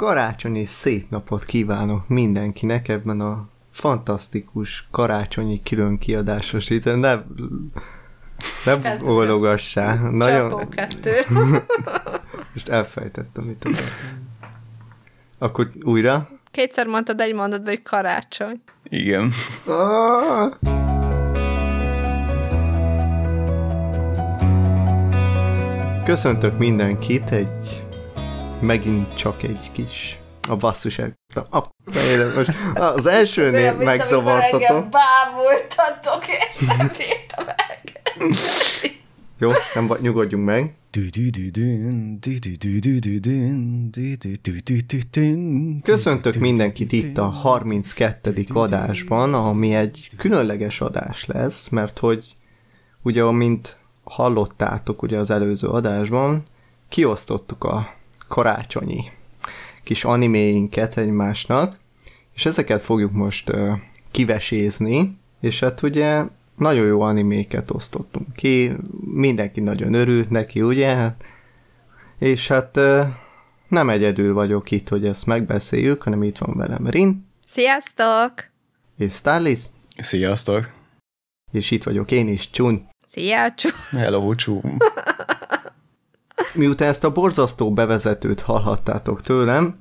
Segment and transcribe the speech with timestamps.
[0.00, 6.98] Karácsonyi szép napot kívánok mindenkinek ebben a fantasztikus karácsonyi külön kiadásos ízen.
[6.98, 7.14] Ne,
[8.64, 9.94] ne bólogassá.
[9.94, 10.68] Csapó Nagyon...
[10.68, 11.12] kettő.
[12.52, 13.94] Most elfejtettem, mit akartam.
[15.38, 16.28] Akkor újra?
[16.50, 18.60] Kétszer mondtad egy mondatban, hogy karácsony.
[18.84, 19.32] Igen.
[19.66, 20.52] Ah!
[26.04, 27.82] Köszöntök mindenkit egy
[28.60, 30.18] megint csak egy kis
[30.48, 31.18] a basszus el...
[31.50, 31.58] A,
[31.94, 34.88] élet, most az elsőnél megzavartatok.
[34.88, 38.98] bámultatok, és nem bírtam elkezdeni.
[39.38, 40.74] Jó, nem baj, nyugodjunk meg.
[45.82, 48.44] Köszöntök mindenkit itt a 32.
[48.48, 52.36] adásban, ami egy különleges adás lesz, mert hogy
[53.02, 56.44] ugye, amint hallottátok ugye az előző adásban,
[56.88, 57.98] kiosztottuk a
[58.30, 59.10] karácsonyi
[59.90, 61.78] kis animéinket egymásnak,
[62.34, 63.52] és ezeket fogjuk most
[64.10, 66.22] kivesézni, és hát ugye
[66.56, 71.10] nagyon jó animéket osztottunk ki, mindenki nagyon örült neki, ugye?
[72.18, 72.78] És hát
[73.68, 78.32] nem egyedül vagyok itt, hogy ezt megbeszéljük, hanem itt van velem Rin, Sziasztok!
[78.98, 79.60] és Starlis,
[79.98, 80.70] Sziasztok!
[81.52, 82.86] és itt vagyok én is, Csun.
[83.06, 83.68] Szia, csú.
[83.90, 84.60] Hello, csú.
[86.54, 89.78] Miután ezt a borzasztó bevezetőt hallhattátok tőlem,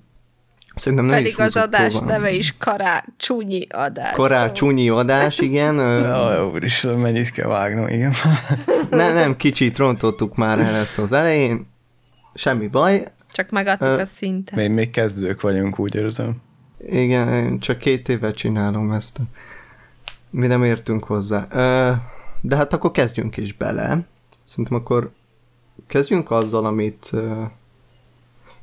[0.75, 2.09] szerintem nem is Pedig az húzok adás tovább.
[2.09, 4.11] neve is karácsonyi adás.
[4.13, 5.77] Karácsonyi adás, igen.
[5.77, 8.13] ö, Jaj, úristen, mennyit kell vágnom, igen.
[8.89, 11.67] Ne, nem, kicsit rontottuk már el ezt az elején.
[12.33, 13.03] Semmi baj.
[13.31, 14.55] Csak megadtuk Ö, a szintet.
[14.55, 16.41] Még, még kezdők vagyunk, úgy érzem.
[16.87, 19.17] Igen, én csak két éve csinálom ezt.
[20.29, 21.47] Mi nem értünk hozzá.
[22.41, 23.99] De hát akkor kezdjünk is bele.
[24.43, 25.11] Szerintem akkor
[25.87, 27.11] kezdjünk azzal, amit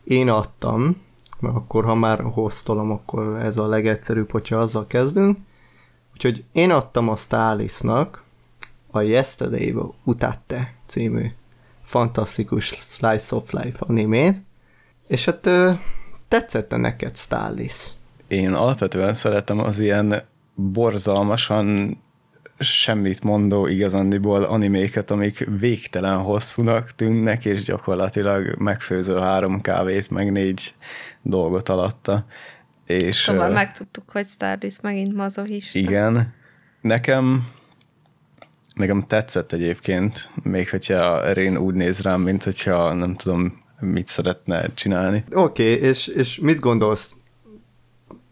[0.05, 1.03] én adtam,
[1.39, 5.39] mert akkor ha már hoztolom, akkor ez a legegyszerűbb, hogyha azzal kezdünk.
[6.13, 8.25] Úgyhogy én adtam a Stálisnak
[8.91, 9.75] a Yesterday
[10.05, 11.27] Utatte című
[11.83, 14.37] fantasztikus Slice of Life animét,
[15.07, 15.73] és hát ö,
[16.29, 17.87] tetszette neked Stális?
[18.29, 20.23] Én alapvetően szeretem az ilyen
[20.55, 21.97] borzalmasan
[22.59, 30.75] semmit mondó igazándiból animéket, amik végtelen hosszúnak tűnnek, és gyakorlatilag megfőzöl három kávét, meg négy
[31.23, 32.27] dolgot alatta.
[32.87, 35.79] És, Szóval megtudtuk, hogy Stardust megint mazohista.
[35.79, 36.35] Igen.
[36.81, 37.47] Nekem
[38.77, 44.75] nekem tetszett egyébként, még hogyha Rén úgy néz rám, mint hogyha nem tudom, mit szeretne
[44.75, 45.25] csinálni.
[45.33, 47.13] Oké, okay, és, és mit gondolsz?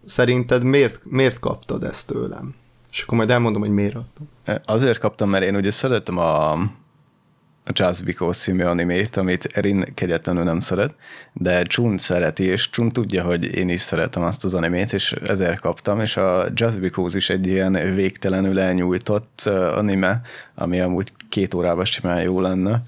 [0.04, 2.54] Szerinted miért, miért kaptad ezt tőlem?
[2.94, 4.28] És akkor majd elmondom, hogy miért adtam.
[4.64, 10.42] Azért kaptam, mert én ugye szeretem a, a Just Because című animét, amit Erin kegyetlenül
[10.42, 10.94] nem szeret,
[11.32, 15.60] de Chun szereti, és Chun tudja, hogy én is szeretem azt az animét, és ezért
[15.60, 19.40] kaptam, és a Just Because is egy ilyen végtelenül elnyújtott
[19.74, 20.20] anime,
[20.54, 22.82] ami amúgy két órában simán jó lenne,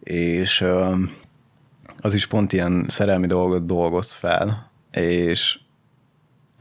[0.00, 0.64] és
[2.00, 5.58] az is pont ilyen szerelmi dolgot dolgoz fel, és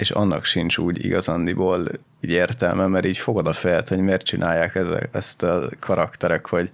[0.03, 1.85] és annak sincs úgy igazándiból
[2.21, 4.79] így értelme, mert így fogod a fejet, hogy miért csinálják
[5.11, 6.71] ezt a karakterek, hogy,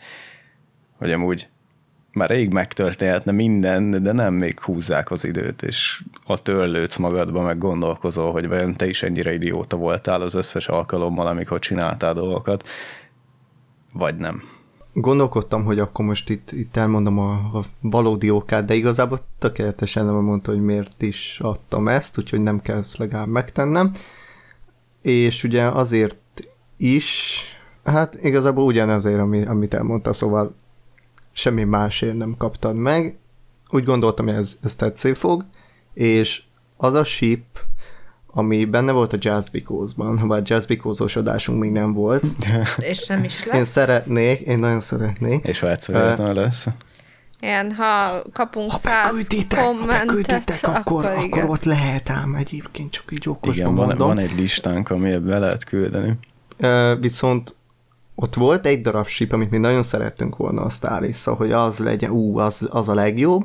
[0.98, 1.48] hogy amúgy
[2.14, 7.58] már rég megtörténhetne minden, de nem még húzzák az időt, és a törlődsz magadba, meg
[7.58, 12.68] gondolkozol, hogy vajon te is ennyire idióta voltál az összes alkalommal, amikor csináltál dolgokat,
[13.94, 14.44] vagy nem.
[15.02, 20.16] Gondolkodtam, hogy akkor most itt, itt elmondom a, a valódi okát, de igazából tökéletesen nem
[20.16, 23.94] mondta, hogy miért is adtam ezt, úgyhogy nem kell ezt legalább megtennem.
[25.02, 26.18] És ugye azért
[26.78, 27.42] is,
[27.84, 30.56] hát igazából ugyanezért, ami, amit elmondta, szóval
[31.32, 33.18] semmi másért nem kaptad meg.
[33.70, 35.46] Úgy gondoltam, hogy ez, ez tetszé fog,
[35.94, 36.42] és
[36.78, 37.46] az a ship,
[38.32, 42.26] ami benne volt a Jazz Because-ban, bár Jazz Because-os adásunk még nem volt.
[42.78, 43.70] És nem is Én lesz.
[43.70, 45.46] szeretnék, én nagyon szeretnék.
[45.46, 46.68] És ha egyszer véletlenül lesz.
[47.42, 51.50] Ilyen, ha kapunk Ha száz ha kommentet, bekülditek, akkor, akkor, akkor, igen.
[51.50, 54.08] ott lehet ám egyébként, csak így okosban Igen, van, mondom.
[54.08, 56.18] van egy listánk, amiért be lehet küldeni.
[56.58, 57.56] Ö, viszont
[58.16, 62.12] ott volt egy darab ship, amit mi nagyon szerettünk volna a starlist hogy az legyen,
[62.12, 63.44] ú, az, az a legjobb,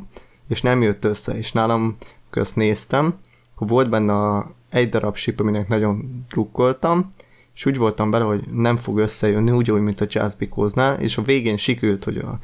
[0.48, 1.96] és nem jött össze, és nálam
[2.30, 3.14] közt néztem,
[3.54, 7.10] akkor volt benne a, egy darab ship, aminek nagyon drukkoltam,
[7.54, 11.16] és úgy voltam bele, hogy nem fog összejönni, úgy, úgy mint a Jazz Because-nál, és
[11.16, 12.38] a végén sikült, hogy a,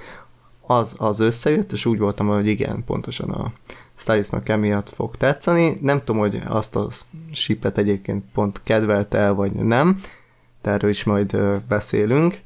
[0.66, 3.52] az, az összejött, és úgy voltam, hogy igen, pontosan a
[3.94, 5.74] Stylistnak emiatt fog tetszeni.
[5.80, 6.88] Nem tudom, hogy azt a
[7.32, 10.00] shipet egyébként pont kedvelte el, vagy nem,
[10.62, 11.38] de erről is majd
[11.68, 12.40] beszélünk.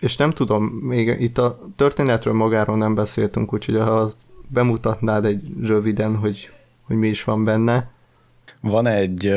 [0.00, 5.52] És nem tudom, még itt a történetről magáról nem beszéltünk, úgyhogy ha azt bemutatnád egy
[5.60, 6.50] röviden, hogy
[6.88, 7.90] hogy mi is van benne.
[8.60, 9.34] Van egy,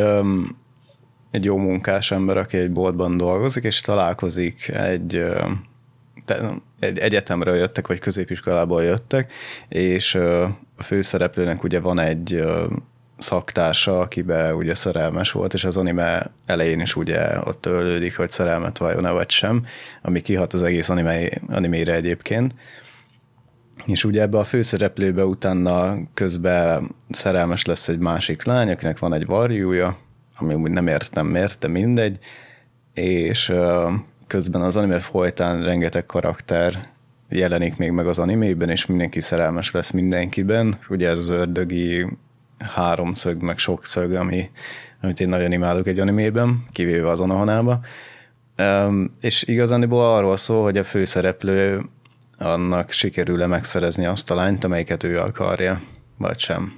[1.31, 5.23] egy jó munkás ember, aki egy boltban dolgozik, és találkozik egy,
[6.79, 9.33] egy egyetemről jöttek, vagy középiskolából jöttek,
[9.69, 12.43] és a főszereplőnek ugye van egy
[13.17, 18.77] szaktársa, akibe ugye szerelmes volt, és az anime elején is ugye ott ölődik, hogy szerelmet
[18.77, 19.65] vajon-e vagy sem,
[20.01, 22.53] ami kihat az egész anime, animére egyébként.
[23.85, 29.25] És ugye ebbe a főszereplőbe utána közben szerelmes lesz egy másik lány, akinek van egy
[29.25, 29.97] varjúja,
[30.37, 32.19] ami úgy nem értem miért, de mindegy,
[32.93, 33.53] és
[34.27, 36.89] közben az anime folytán rengeteg karakter
[37.29, 40.77] jelenik még meg az animében, és mindenki szerelmes lesz mindenkiben.
[40.89, 42.05] Ugye ez az ördögi
[42.59, 44.49] háromszög, meg sokszög, ami,
[45.01, 47.79] amit én nagyon imádok egy animében, kivéve az Onohanába.
[49.21, 51.81] És igazániból arról szól, hogy a főszereplő
[52.41, 55.81] annak sikerül-e megszerezni azt a lányt, amelyiket ő akarja,
[56.17, 56.73] vagy sem.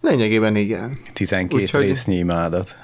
[0.00, 0.96] Lényegében igen.
[1.12, 2.76] 12 Úgyhogy- résznyi imádat.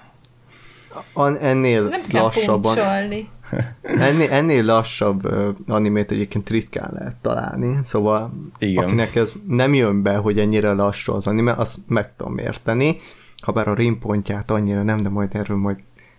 [1.12, 2.78] An, ennél Nem kell lassabban,
[3.82, 8.84] ennél, ennél lassabb uh, animét egyébként ritkán lehet találni, szóval Igen.
[8.84, 12.96] akinek ez nem jön be, hogy ennyire lassú az anime, azt meg tudom érteni,
[13.43, 15.76] ha bár a rimpontját annyira nem, de majd erről majd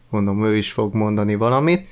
[0.10, 1.88] mondom, ő is fog mondani valamit.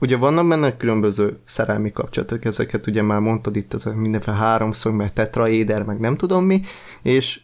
[0.00, 4.94] Ugye vannak benne különböző szerelmi kapcsolatok, ezeket ugye már mondtad itt, ez a mindenféle háromszög,
[4.94, 6.60] meg tetraéder, meg nem tudom mi,
[7.02, 7.40] és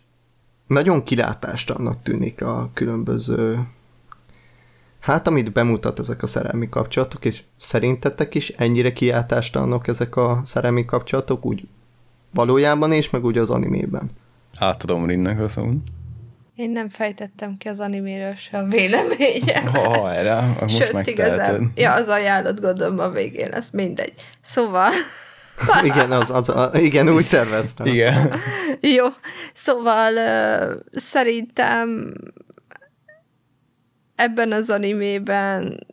[0.67, 3.67] nagyon kilátástalannak tűnik a különböző
[5.00, 10.84] Hát, amit bemutat ezek a szerelmi kapcsolatok, és szerintetek is ennyire kiáltástalanok ezek a szerelmi
[10.84, 11.69] kapcsolatok, úgy
[12.34, 14.11] valójában is, meg úgy az animében.
[14.58, 15.75] Átadom Rinnek a szót.
[16.61, 19.67] Én nem fejtettem ki az animéről se a véleményem.
[19.75, 21.35] Ha, erre, most Sőt, megteheted.
[21.35, 24.12] igazán, ja, az ajánlott gondolom a végén lesz, mindegy.
[24.41, 24.91] Szóval,
[25.83, 27.87] Igen, az, az, a, igen úgy terveztem.
[27.87, 28.35] Igen.
[28.97, 29.07] jó,
[29.53, 32.12] szóval ö, szerintem
[34.15, 35.87] ebben az animében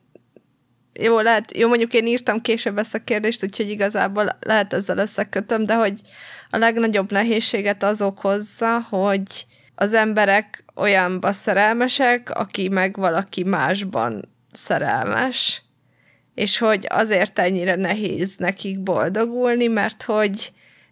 [0.94, 5.64] jó, lehet, jó, mondjuk én írtam később ezt a kérdést, úgyhogy igazából lehet ezzel összekötöm,
[5.64, 6.02] de hogy
[6.50, 9.47] a legnagyobb nehézséget az okozza, hogy
[9.80, 15.64] az emberek olyanba szerelmesek, aki meg valaki másban szerelmes,
[16.34, 20.52] és hogy azért ennyire nehéz nekik boldogulni, mert hogy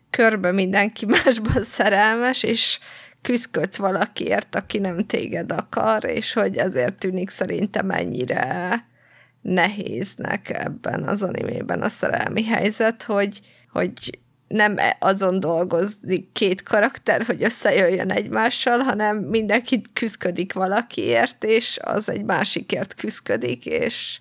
[0.09, 2.79] körbe mindenki másban szerelmes, és
[3.21, 8.85] küzdködsz valakiért, aki nem téged akar, és hogy ezért tűnik szerintem ennyire
[9.41, 13.39] nehéznek ebben az animében a szerelmi helyzet, hogy,
[13.71, 21.79] hogy nem e- azon dolgozik két karakter, hogy összejöjjön egymással, hanem mindenki küzdködik valakiért, és
[21.83, 24.19] az egy másikért küzdködik, és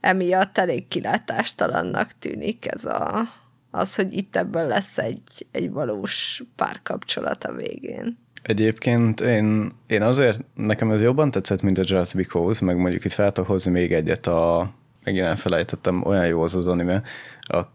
[0.00, 3.28] emiatt elég kilátástalannak tűnik ez a,
[3.70, 8.18] az, hogy itt ebből lesz egy, egy valós párkapcsolat a végén.
[8.42, 13.12] Egyébként én, én azért, nekem ez jobban tetszett, mint a Just Because, meg mondjuk itt
[13.12, 14.70] fel hozni még egyet a,
[15.04, 17.02] megint elfelejtettem, olyan jó az az anime,
[17.40, 17.74] a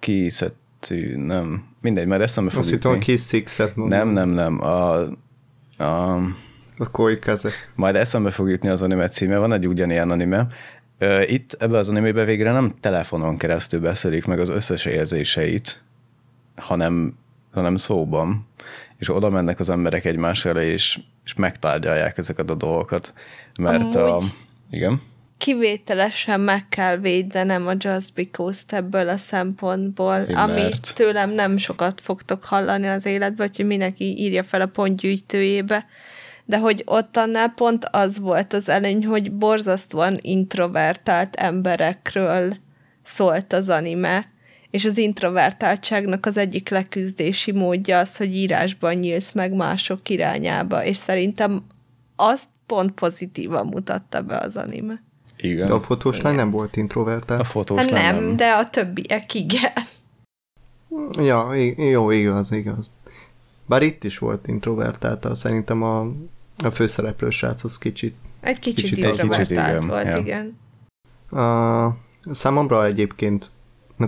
[0.88, 3.12] Kisetsu, nem, mindegy, majd eszembe fog Azt hittem, a jutni.
[3.14, 3.98] Kiss Six-et mondom.
[3.98, 5.00] Nem, nem, nem, a,
[5.78, 6.16] a,
[6.78, 7.50] A Koikaze.
[7.76, 10.48] majd eszembe fog jutni az anime címe, van egy ugyanilyen anime.
[11.26, 15.82] Itt ebbe az animébe végre nem telefonon keresztül beszélik meg az összes érzéseit,
[16.56, 17.18] hanem,
[17.52, 18.48] hanem szóban.
[18.98, 23.14] És oda mennek az emberek egymás elé, és, és megtárgyalják ezeket a dolgokat.
[23.60, 24.16] Mert a...
[24.16, 24.34] Amúgy-
[24.70, 25.02] Igen?
[25.38, 30.96] Kivételesen meg kell védenem a Just Because-t ebből a szempontból, Mi amit mert?
[30.96, 35.86] tőlem nem sokat fogtok hallani az életben, hogy mindenki írja fel a pontgyűjtőjébe,
[36.46, 42.58] de hogy ott annál pont az volt az előny, hogy borzasztóan introvertált emberekről
[43.04, 44.34] szólt az anime,
[44.70, 50.98] és az introvertáltságnak az egyik leküzdési módja az, hogy írásban nyílsz meg mások irányába, és
[50.98, 51.66] szerintem
[52.16, 55.05] azt pont pozitívan mutatta be az anime.
[55.50, 55.68] Igen.
[55.68, 57.42] De a fotós lány nem volt introvertált.
[57.42, 59.74] A fotós Hát nem, nem, de a többiek igen.
[61.12, 62.92] Ja, jó, igaz, igaz.
[63.66, 66.00] Bár itt is volt introvertált, szerintem a,
[66.64, 68.16] a főszereplő srác az kicsit.
[68.42, 70.18] Egy kicsit, Kicsit, kicsit kicsit introvertált igen, volt, ja.
[70.18, 70.58] igen.
[71.42, 71.98] A,
[72.32, 73.52] számomra egyébként,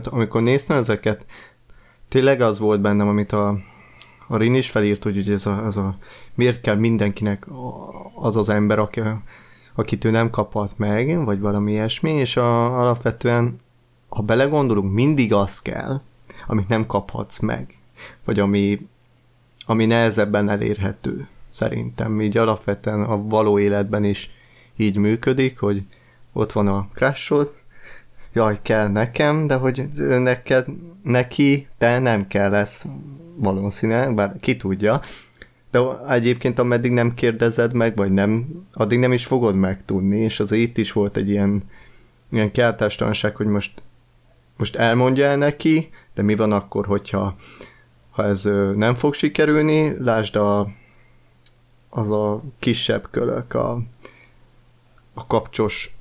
[0.04, 1.26] amikor néztem ezeket,
[2.08, 3.60] tényleg az volt bennem, amit a,
[4.28, 5.98] a Rin is felírt, hogy ugye ez a, ez a
[6.36, 7.46] miért kell mindenkinek
[8.16, 9.02] az az ember, aki,
[9.78, 13.56] akit ő nem kaphat meg, vagy valami ilyesmi, és a, alapvetően,
[14.10, 16.02] ha belegondolunk, mindig az kell,
[16.48, 17.78] amit nem kaphatsz meg,
[18.26, 18.88] vagy ami,
[19.66, 22.22] ami nehezebben elérhető, szerintem.
[22.22, 24.30] Így alapvetően a való életben is
[24.76, 25.84] így működik, hogy
[26.34, 27.54] ott van a crashod,
[28.34, 29.88] jaj, kell nekem, de hogy
[30.20, 30.66] neked,
[31.04, 32.86] neki, te nem kell lesz
[33.36, 35.02] valószínűleg, bár ki tudja,
[35.78, 40.52] de egyébként ameddig nem kérdezed meg, vagy nem, addig nem is fogod megtudni, és az
[40.52, 41.64] itt is volt egy ilyen,
[42.32, 43.82] ilyen keltástalanság, hogy most,
[44.58, 47.36] most elmondja el neki, de mi van akkor, hogyha
[48.12, 48.44] ha ez
[48.76, 50.70] nem fog sikerülni, lásd a,
[51.90, 53.82] az a kisebb kölök, a,
[55.14, 55.98] a kapcsos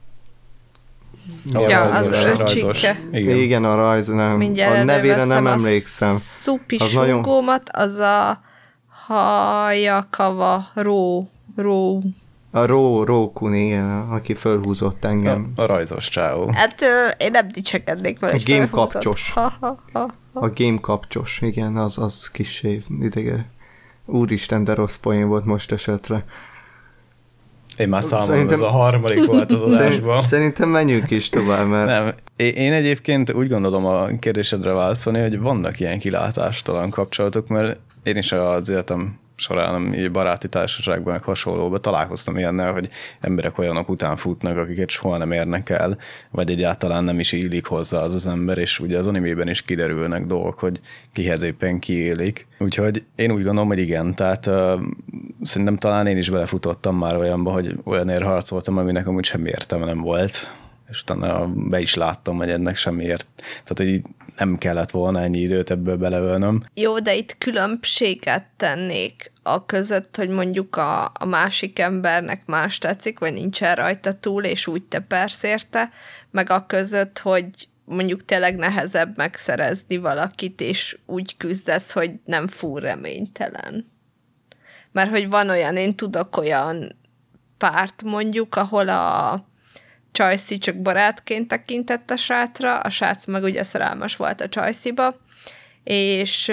[1.53, 2.83] Ja, az rajzos.
[2.83, 3.37] Igen.
[3.37, 4.37] Igen, a rajz, nem.
[4.37, 6.17] Mindjárt a nevére nem emlékszem.
[6.17, 7.25] Szupi az nagyon...
[7.73, 8.41] az a
[9.07, 12.01] hajakava ró, ró.
[12.51, 15.53] A Ró, Rókun, igen, aki fölhúzott engem.
[15.57, 16.51] A, a rajzos csáó.
[16.53, 19.31] Hát ö, én nem dicsekednék vele, A game kapcsos.
[19.31, 20.41] Ha, ha, ha, ha.
[20.41, 22.63] A game kapcsos, igen, az, az kis
[23.01, 23.47] idege.
[24.05, 26.25] Úristen, de rossz poén volt most esetre.
[27.79, 30.23] Én már számolom, szerintem, ez a harmadik volt az adásban.
[30.23, 31.87] Szerintem menjünk is tovább, mert...
[31.87, 38.17] Nem, én egyébként úgy gondolom a kérdésedre válaszolni, hogy vannak ilyen kilátástalan kapcsolatok, mert én
[38.17, 42.89] is az életem során így baráti társaságban, meg hasonlóban találkoztam ilyennel, hogy
[43.21, 45.99] emberek olyanok után futnak, akiket soha nem érnek el,
[46.31, 50.25] vagy egyáltalán nem is illik hozzá az az ember, és ugye az animében is kiderülnek
[50.25, 50.81] dolgok, hogy
[51.13, 52.47] kihez éppen kiélik.
[52.59, 54.81] Úgyhogy én úgy gondolom, hogy igen, tehát uh,
[55.43, 60.01] szerintem talán én is belefutottam már olyanba, hogy olyanért harcoltam, aminek amúgy semmi értelme nem
[60.01, 60.47] volt
[60.89, 64.03] és utána be is láttam, hogy ennek semmiért, tehát hogy
[64.37, 66.65] nem kellett volna ennyi időt ebből beleölnöm.
[66.75, 73.19] Jó, de itt különbséget tennék a között, hogy mondjuk a, a másik embernek más tetszik,
[73.19, 75.91] vagy nincsen rajta túl, és úgy te perszérte,
[76.31, 82.83] meg a között, hogy mondjuk tényleg nehezebb megszerezni valakit, és úgy küzdesz, hogy nem fúr
[82.83, 83.91] reménytelen.
[84.93, 86.97] Mert hogy van olyan, én tudok olyan
[87.59, 89.33] párt mondjuk, ahol a,
[90.17, 95.17] Csajci csak barátként tekintett a srácra, a srác meg ugye szerelmes volt a Csajciba,
[95.85, 96.53] és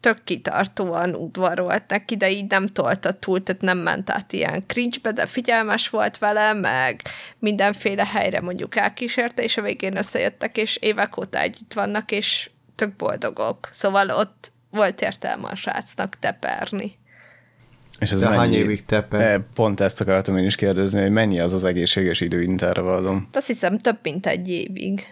[0.00, 5.12] tök kitartóan udvarolt neki, de így nem tolta túl, tehát nem ment át ilyen cringe
[5.12, 7.00] de figyelmes volt vele, meg
[7.38, 12.96] mindenféle helyre mondjuk elkísérte, és a végén összejöttek, és évek óta együtt vannak, és tök
[12.96, 13.68] boldogok.
[13.70, 16.98] Szóval ott volt értelme a srácnak teperni.
[18.02, 19.16] És ez De mennyi, hány évig tepe?
[19.16, 23.28] E, pont ezt akartam én is kérdezni, hogy mennyi az az egészséges időintervallum?
[23.32, 25.06] Azt hiszem több, mint egy évig.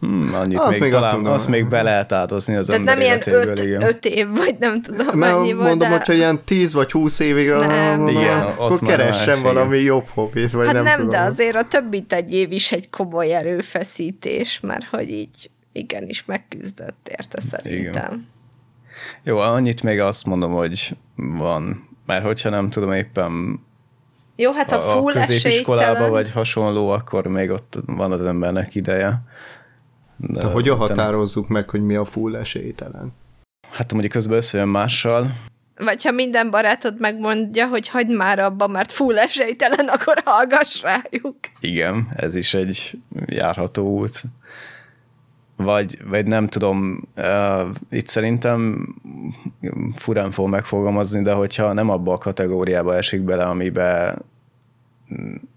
[0.00, 3.00] Hmm, annyit az még, még talán, azt, azt még be lehet áldozni az Tehát nem
[3.00, 5.96] ilyen öt, öt év, vagy nem tudom Mert mennyi volt, Mondom, de...
[5.96, 8.54] hogyha ilyen tíz vagy húsz évig, nem, igen, nem.
[8.58, 11.10] akkor keressen valami jobb hobbit, vagy hát nem, nem tudom.
[11.10, 16.24] de azért a több mint egy év is egy komoly erőfeszítés, mert hogy így igenis
[16.24, 18.04] megküzdött érte szerintem.
[18.06, 18.28] Igen.
[19.24, 23.60] Jó, annyit még azt mondom, hogy van mert hogyha nem tudom éppen
[24.36, 29.22] jó, hát a, full a középiskolába vagy hasonló, akkor még ott van az embernek ideje.
[30.16, 31.00] De, De hogyan utána...
[31.00, 33.12] határozzuk meg, hogy mi a full esélytelen?
[33.70, 35.32] Hát mondjuk közben összejön mással.
[35.76, 41.36] Vagy ha minden barátod megmondja, hogy hagyd már abba, mert full esélytelen, akkor hallgass rájuk.
[41.60, 44.22] Igen, ez is egy járható út
[45.62, 48.88] vagy, vagy nem tudom, uh, itt szerintem
[49.94, 54.18] furán fog megfogalmazni, de hogyha nem abba a kategóriába esik bele, amibe,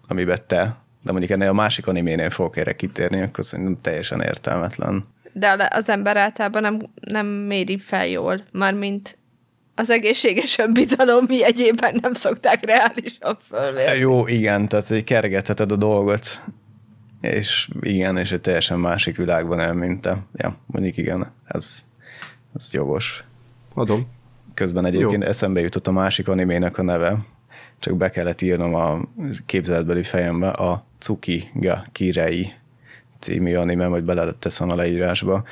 [0.08, 5.06] amibe te, de mondjuk ennél a másik animénél fogok erre kitérni, akkor szerintem teljesen értelmetlen.
[5.34, 9.18] De az ember általában nem, nem méri fel jól, mármint
[9.76, 14.00] az egészséges önbizalom mi egyébben nem szokták reálisan fölmérni.
[14.00, 16.40] Jó, igen, tehát hogy kergetheted a dolgot
[17.24, 20.18] és igen, és egy teljesen másik világban el, mint te.
[20.34, 21.84] Ja, mondjuk igen, ez,
[22.56, 23.24] ez jogos.
[23.74, 24.08] Adom.
[24.54, 25.30] Közben egyébként Jó.
[25.30, 27.26] eszembe jutott a másik animének a neve,
[27.80, 29.00] csak be kellett írnom a
[29.46, 32.54] képzeletbeli fejembe, a Tsuki ga Kirei
[33.20, 35.44] című anime, vagy bele teszem a leírásba.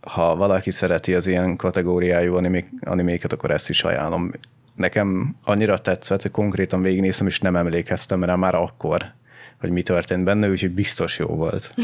[0.00, 4.30] Ha valaki szereti az ilyen kategóriájú animé- animéket, akkor ezt is ajánlom.
[4.74, 9.16] Nekem annyira tetszett, hogy konkrétan végignéztem, és nem emlékeztem rá már akkor
[9.60, 11.74] hogy mi történt benne, úgyhogy biztos jó volt.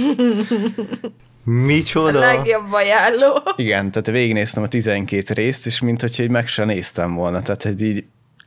[1.44, 2.18] Micsoda?
[2.18, 3.42] A legjobb ajánló.
[3.56, 8.04] Igen, tehát végignéztem a 12 részt, és mint hogy meg se néztem volna, tehát így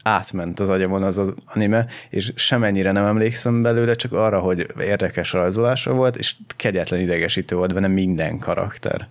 [0.07, 5.31] átment az agyamon az az anime, és semennyire nem emlékszem belőle, csak arra, hogy érdekes
[5.31, 9.07] rajzolása volt, és kegyetlen idegesítő volt benne minden karakter.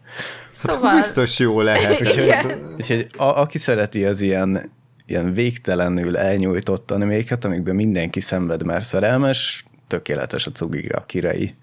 [0.50, 0.90] Szóval...
[0.90, 2.00] Hát biztos jó lehet.
[2.00, 2.32] úgyhogy,
[2.76, 4.73] úgyhogy a, aki szereti az ilyen,
[5.06, 11.55] ilyen végtelenül elnyújtott animéket, amikben mindenki szenved, mert szerelmes, tökéletes a Cugiga Kirei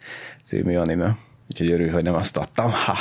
[0.44, 1.18] című anime.
[1.51, 2.72] Úgyhogy örül, hogy nem azt adtam.
[2.72, 2.98] Ha,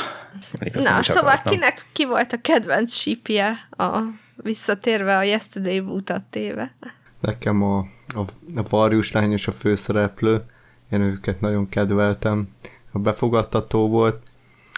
[0.74, 1.52] azt Na, szóval akartam.
[1.52, 4.00] kinek ki volt a kedvenc sípje a
[4.36, 6.74] visszatérve a Yesterday utat téve?
[7.20, 7.78] Nekem a,
[8.14, 8.20] a,
[8.54, 10.44] a varjus lány és a főszereplő,
[10.90, 12.48] én őket nagyon kedveltem.
[12.92, 14.22] A befogadtató volt.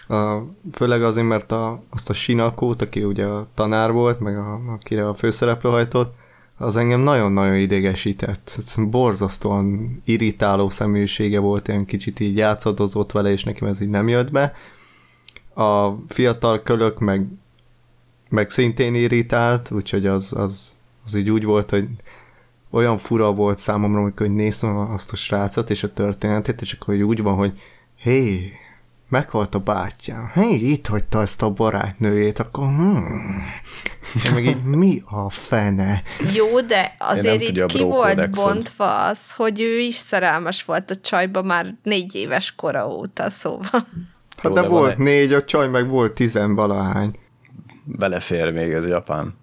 [0.08, 0.38] A,
[0.72, 5.08] főleg azért, mert a, azt a Sinakót, aki ugye a tanár volt, meg a, akire
[5.08, 6.14] a főszereplő hajtott,
[6.58, 8.58] az engem nagyon-nagyon idegesített.
[8.76, 14.30] Borzasztóan irritáló személyisége volt, ilyen kicsit így játszadozott vele, és nekem ez így nem jött
[14.30, 14.54] be.
[15.54, 17.26] A fiatal kölök meg,
[18.28, 21.88] meg szintén irritált, úgyhogy az, az, az így úgy volt, hogy
[22.70, 27.22] olyan fura volt számomra, amikor néztem azt a srácot és a történetét, és akkor úgy
[27.22, 27.60] van, hogy
[27.96, 28.52] hé,
[29.14, 33.42] meghalt a bátyám, hé, itt hagyta ezt a barátnőjét, akkor hmm,
[34.34, 36.02] meg így mi a fene?
[36.34, 41.42] Jó, de azért itt ki volt bontva az, hogy ő is szerelmes volt a csajba
[41.42, 43.86] már négy éves kora óta, szóval.
[44.36, 44.98] Hát de, de volt egy...
[44.98, 47.18] négy, a csaj meg volt tizenvalahány.
[47.84, 49.34] Belefér még ez Japán.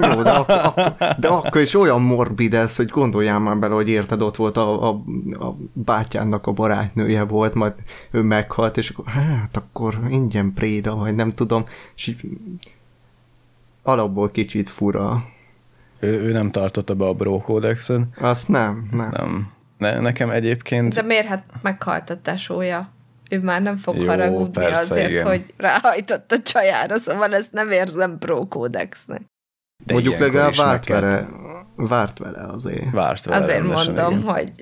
[0.00, 3.88] Jó, de, ak- ak- de akkor is olyan morbid ez, hogy gondoljál már bele, hogy
[3.88, 7.74] érted, ott volt a, a, a bátyának a barátnője volt, majd
[8.10, 11.64] ő meghalt, és akkor hát akkor ingyen préda, vagy nem tudom,
[11.96, 12.20] és így
[13.82, 15.24] alapból kicsit fura.
[16.00, 18.00] Ő, ő nem tartotta be a bro kódexet?
[18.20, 19.08] Azt nem, nem.
[19.10, 19.52] nem.
[19.78, 20.94] Ne, nekem egyébként...
[20.94, 22.90] De miért hát meghalt a tesója?
[23.30, 25.26] Ő már nem fog Jó, haragudni persze, azért, igen.
[25.26, 29.22] hogy ráhajtott a csajára, szóval ezt nem érzem pro kódexnek.
[29.84, 31.28] De Mondjuk legalább várt vele,
[31.76, 32.90] várt vele azért.
[32.90, 34.22] Várt vele azért mondom, igen.
[34.22, 34.52] hogy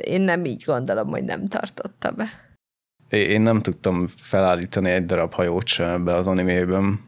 [0.00, 2.28] én nem így gondolom, hogy nem tartotta be.
[3.08, 7.00] Én nem tudtam felállítani egy darab hajót sem ebbe az animében.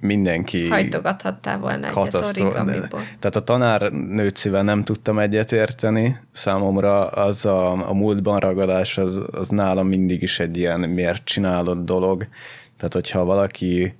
[0.00, 0.68] Mindenki...
[0.68, 6.18] Hajtogathattál volna egyet Tehát a tanár nőcivel nem tudtam egyet érteni.
[6.32, 11.84] Számomra az a, a múltban ragadás, az, az nálam mindig is egy ilyen miért csinálott
[11.84, 12.28] dolog.
[12.76, 13.94] Tehát, hogyha valaki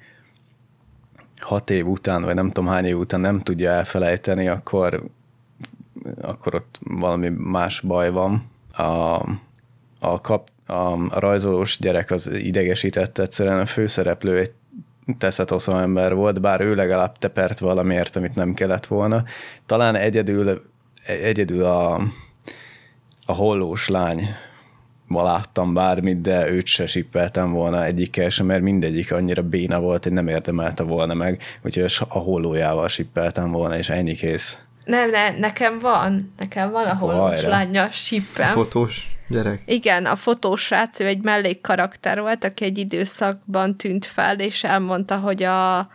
[1.46, 5.04] hat év után, vagy nem tudom hány év után nem tudja elfelejteni, akkor,
[6.20, 8.50] akkor ott valami más baj van.
[8.72, 8.82] A,
[10.00, 14.52] a, kap, a, a rajzolós gyerek az idegesített egyszerűen, a főszereplő egy
[15.18, 19.24] teszetoszó ember volt, bár ő legalább tepert valamiért, amit nem kellett volna.
[19.66, 20.62] Talán egyedül,
[21.06, 21.94] egyedül a,
[23.26, 24.28] a hollós lány
[25.06, 30.02] ma láttam bármit, de őt se sippeltem volna egyikkel sem, mert mindegyik annyira béna volt,
[30.02, 34.58] hogy nem érdemelte volna meg, úgyhogy a hollójával sippeltem volna, és ennyi kész.
[34.84, 38.48] Nem, ne, nekem van, nekem van a hollós lánya sippem.
[38.48, 39.62] Fotós gyerek.
[39.64, 45.16] Igen, a fotós srác, ő egy mellékkarakter volt, aki egy időszakban tűnt fel, és elmondta,
[45.16, 45.88] hogy a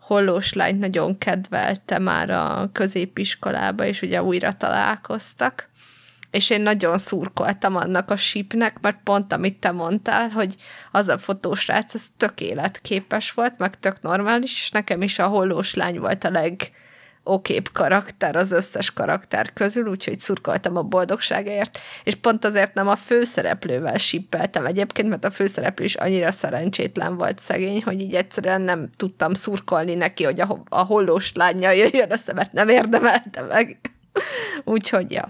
[0.00, 5.68] hollós lányt nagyon kedvelte már a középiskolába, és ugye újra találkoztak
[6.34, 10.54] és én nagyon szurkoltam annak a sípnek, mert pont amit te mondtál, hogy
[10.92, 15.74] az a fotósrác, az tök életképes volt, meg tök normális, és nekem is a hollós
[15.74, 16.72] lány volt a leg
[17.22, 22.96] okébb karakter az összes karakter közül, úgyhogy szurkoltam a boldogságért, és pont azért nem a
[22.96, 28.90] főszereplővel sippeltem egyébként, mert a főszereplő is annyira szerencsétlen volt szegény, hogy így egyszerűen nem
[28.96, 33.78] tudtam szurkolni neki, hogy a, a hollós lánya jöjjön össze, mert nem érdemelte meg.
[34.64, 35.28] úgyhogy, ja.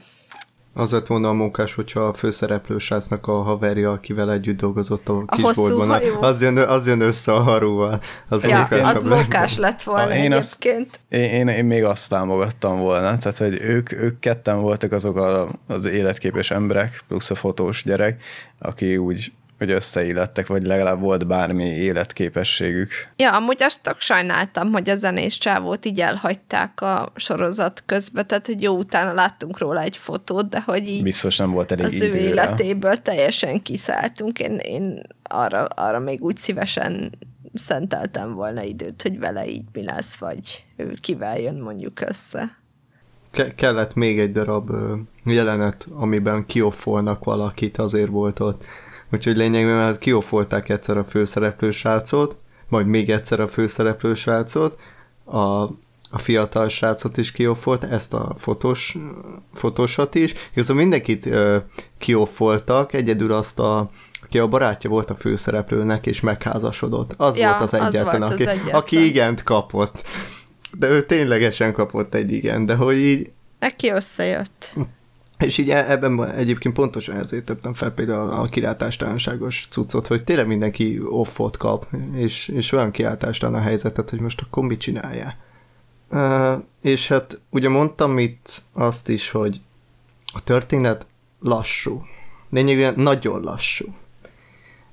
[0.77, 5.23] Az lett volna a munkás, hogyha a főszereplő srácnak a haverja, akivel együtt dolgozott a,
[5.27, 8.01] a kisboltban, az jön, az jön össze a harúval.
[8.29, 10.87] Az, ja, az munkás lett volna én egyébként.
[10.87, 15.17] Azt, én, én, én, még azt támogattam volna, tehát hogy ők, ők ketten voltak azok
[15.17, 18.23] a, az életképes emberek, plusz a fotós gyerek,
[18.59, 19.33] aki úgy
[19.65, 22.91] hogy összeillettek, vagy legalább volt bármi életképességük.
[23.17, 28.47] Ja, amúgy azt tök sajnáltam, hogy a zenés csávót így elhagyták a sorozat közben, tehát
[28.47, 31.93] hogy jó, utána láttunk róla egy fotót, de hogy így Biztos nem volt elég az
[31.93, 32.19] időre.
[32.19, 34.39] ő életéből teljesen kiszálltunk.
[34.39, 37.19] Én, én arra, arra még úgy szívesen
[37.55, 42.63] szenteltem volna időt, hogy vele így mi lesz, vagy ő kivel jön mondjuk össze.
[43.31, 44.71] Ke- kellett még egy darab
[45.25, 48.65] jelenet, amiben kioffolnak valakit, azért volt ott
[49.15, 52.37] Úgyhogy lényegében hát kiofolták egyszer a főszereplő srácot,
[52.69, 54.79] majd még egyszer a főszereplő srácot,
[55.25, 55.39] a,
[56.11, 58.97] a fiatal srácot is kiofolt, ezt a fotós,
[59.53, 60.35] fotósat is.
[60.53, 61.57] Igazából mindenkit ö,
[61.99, 63.91] kiofoltak, egyedül azt a
[64.23, 67.15] aki a barátja volt a főszereplőnek, és megházasodott.
[67.17, 68.75] Az ja, volt az egyetlen, az aki, az egyetlen.
[68.75, 70.03] aki igent kapott.
[70.79, 73.31] De ő ténylegesen kapott egy igen, de hogy így...
[73.59, 74.75] Neki összejött.
[75.39, 80.47] És így e- ebben egyébként pontosan ezért tettem fel például a kilátástalanságos cuccot, hogy tényleg
[80.47, 85.37] mindenki offot kap, és, és olyan kilátástalan a helyzetet, hogy most akkor mit csinálja.
[86.83, 89.61] És hát ugye mondtam itt azt is, hogy
[90.33, 91.07] a történet
[91.41, 92.03] lassú.
[92.51, 93.95] Lényegében nagyon lassú.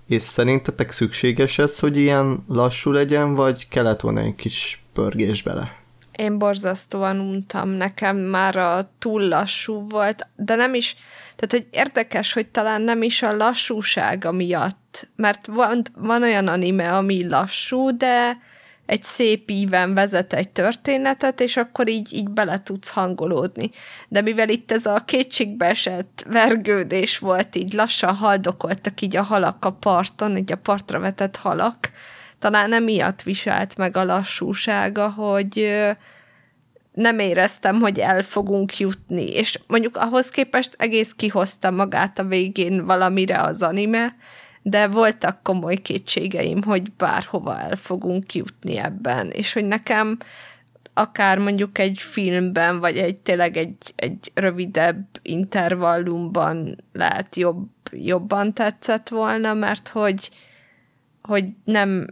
[0.08, 5.81] És szerintetek szükséges ez, hogy ilyen lassú legyen, vagy kellett volna egy kis pörgés bele?
[6.21, 10.95] Én borzasztóan untam, nekem már a túl lassú volt, de nem is,
[11.36, 16.95] tehát hogy érdekes, hogy talán nem is a lassúsága miatt, mert van, van olyan anime,
[16.95, 18.38] ami lassú, de
[18.86, 23.69] egy szép íven vezet egy történetet, és akkor így, így bele tudsz hangolódni.
[24.07, 29.71] De mivel itt ez a kétségbeesett vergődés volt, így lassan haldokoltak így a halak a
[29.71, 31.91] parton, így a partra vetett halak,
[32.39, 35.71] talán emiatt viselt meg a lassúsága, hogy
[36.93, 42.86] nem éreztem, hogy el fogunk jutni, és mondjuk ahhoz képest egész kihozta magát a végén
[42.86, 44.15] valamire az anime,
[44.62, 50.17] de voltak komoly kétségeim, hogy bárhova el fogunk jutni ebben, és hogy nekem
[50.93, 59.10] akár mondjuk egy filmben, vagy egy tényleg egy, egy rövidebb intervallumban lehet jobb, jobban tetszett
[59.10, 60.30] volna, mert hogy,
[61.21, 62.08] hogy nem,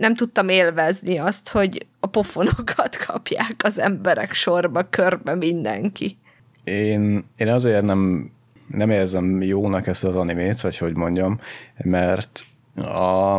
[0.00, 6.18] nem tudtam élvezni azt, hogy a pofonokat kapják az emberek sorba, körbe mindenki.
[6.64, 8.30] Én, én azért nem
[8.68, 11.40] nem érzem jónak ezt az animét, vagy hogy mondjam,
[11.76, 13.38] mert a,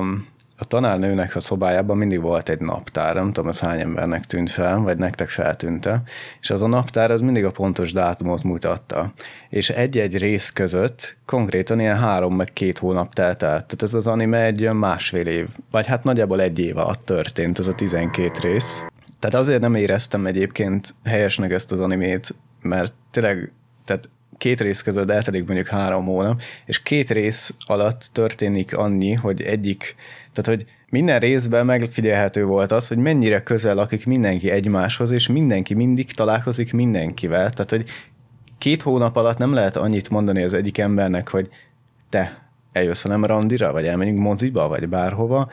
[0.62, 4.80] a tanárnőnek a szobájában mindig volt egy naptár, nem tudom, az hány embernek tűnt fel,
[4.80, 6.02] vagy nektek feltűnte,
[6.42, 9.14] és az a naptár az mindig a pontos dátumot mutatta.
[9.50, 13.50] És egy-egy rész között konkrétan ilyen három meg két hónap telt el.
[13.50, 17.60] Tehát ez az anime egy olyan másfél év, vagy hát nagyjából egy év alatt történt
[17.60, 18.84] ez a 12 rész.
[19.20, 23.52] Tehát azért nem éreztem egyébként helyesnek ezt az animét, mert tényleg
[23.86, 24.10] tehát
[24.42, 29.96] két rész között eltelik mondjuk három hónap, és két rész alatt történik annyi, hogy egyik,
[30.34, 35.74] tehát hogy minden részben megfigyelhető volt az, hogy mennyire közel lakik mindenki egymáshoz, és mindenki
[35.74, 37.50] mindig találkozik mindenkivel.
[37.50, 37.84] Tehát, hogy
[38.58, 41.50] két hónap alatt nem lehet annyit mondani az egyik embernek, hogy
[42.10, 45.50] te eljössz velem randira, vagy elmenjünk moziba, vagy bárhova,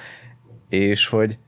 [0.69, 1.39] és hogy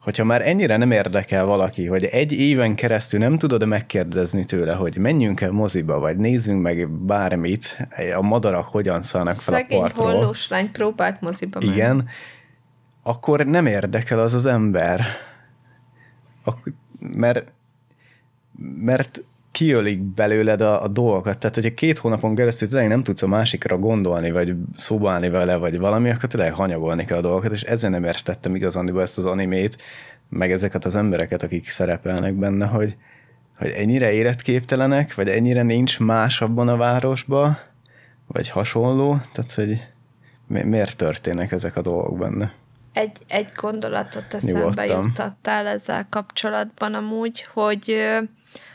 [0.00, 4.96] hogyha már ennyire nem érdekel valaki, hogy egy éven keresztül nem tudod megkérdezni tőle, hogy
[4.98, 10.12] menjünk el moziba, vagy nézzünk meg bármit, a madarak hogyan szállnak fel Szegény a partról.
[10.12, 11.72] hollós lány próbált moziba menni.
[11.72, 12.08] Igen,
[13.02, 15.06] akkor nem érdekel az az ember.
[16.44, 17.52] Ak- mert,
[18.76, 19.24] mert
[19.60, 21.38] kiölik belőled a, a dolgokat.
[21.38, 25.78] Tehát, hogyha két hónapon keresztül tényleg nem tudsz a másikra gondolni, vagy szóbálni vele, vagy
[25.78, 29.76] valami, akkor tényleg hanyagolni kell a dolgokat, és ezzel nem értettem igazán ezt az animét,
[30.28, 32.96] meg ezeket az embereket, akik szerepelnek benne, hogy,
[33.58, 37.58] hogy ennyire életképtelenek, vagy ennyire nincs más abban a városban,
[38.26, 39.86] vagy hasonló, tehát hogy
[40.46, 42.52] mi, miért történnek ezek a dolgok benne?
[42.92, 47.96] Egy, egy gondolatot eszembe juttattál ezzel kapcsolatban amúgy, hogy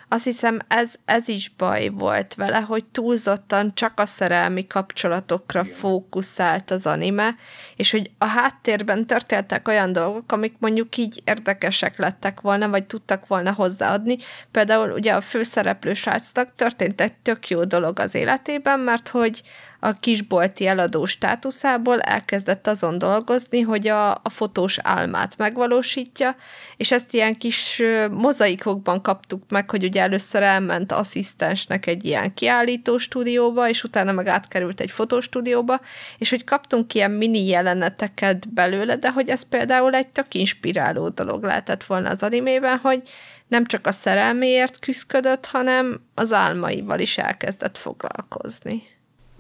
[0.07, 5.75] azt hiszem ez, ez is baj volt vele, hogy túlzottan csak a szerelmi kapcsolatokra Igen.
[5.75, 7.35] fókuszált az anime,
[7.75, 13.27] és hogy a háttérben történtek olyan dolgok, amik mondjuk így érdekesek lettek volna, vagy tudtak
[13.27, 14.17] volna hozzáadni.
[14.51, 19.41] Például ugye a főszereplő srácnak történt egy tök jó dolog az életében, mert hogy
[19.85, 26.35] a kisbolti eladó státuszából elkezdett azon dolgozni, hogy a, a fotós álmát megvalósítja,
[26.77, 32.97] és ezt ilyen kis mozaikokban kaptuk meg, hogy ugye először elment asszisztensnek egy ilyen kiállító
[32.97, 35.79] stúdióba, és utána meg átkerült egy fotostúdióba,
[36.17, 41.43] és hogy kaptunk ilyen mini jeleneteket belőle, de hogy ez például egy tök inspiráló dolog
[41.43, 43.01] lehetett volna az animében, hogy
[43.47, 48.93] nem csak a szerelméért küzdött, hanem az álmaival is elkezdett foglalkozni.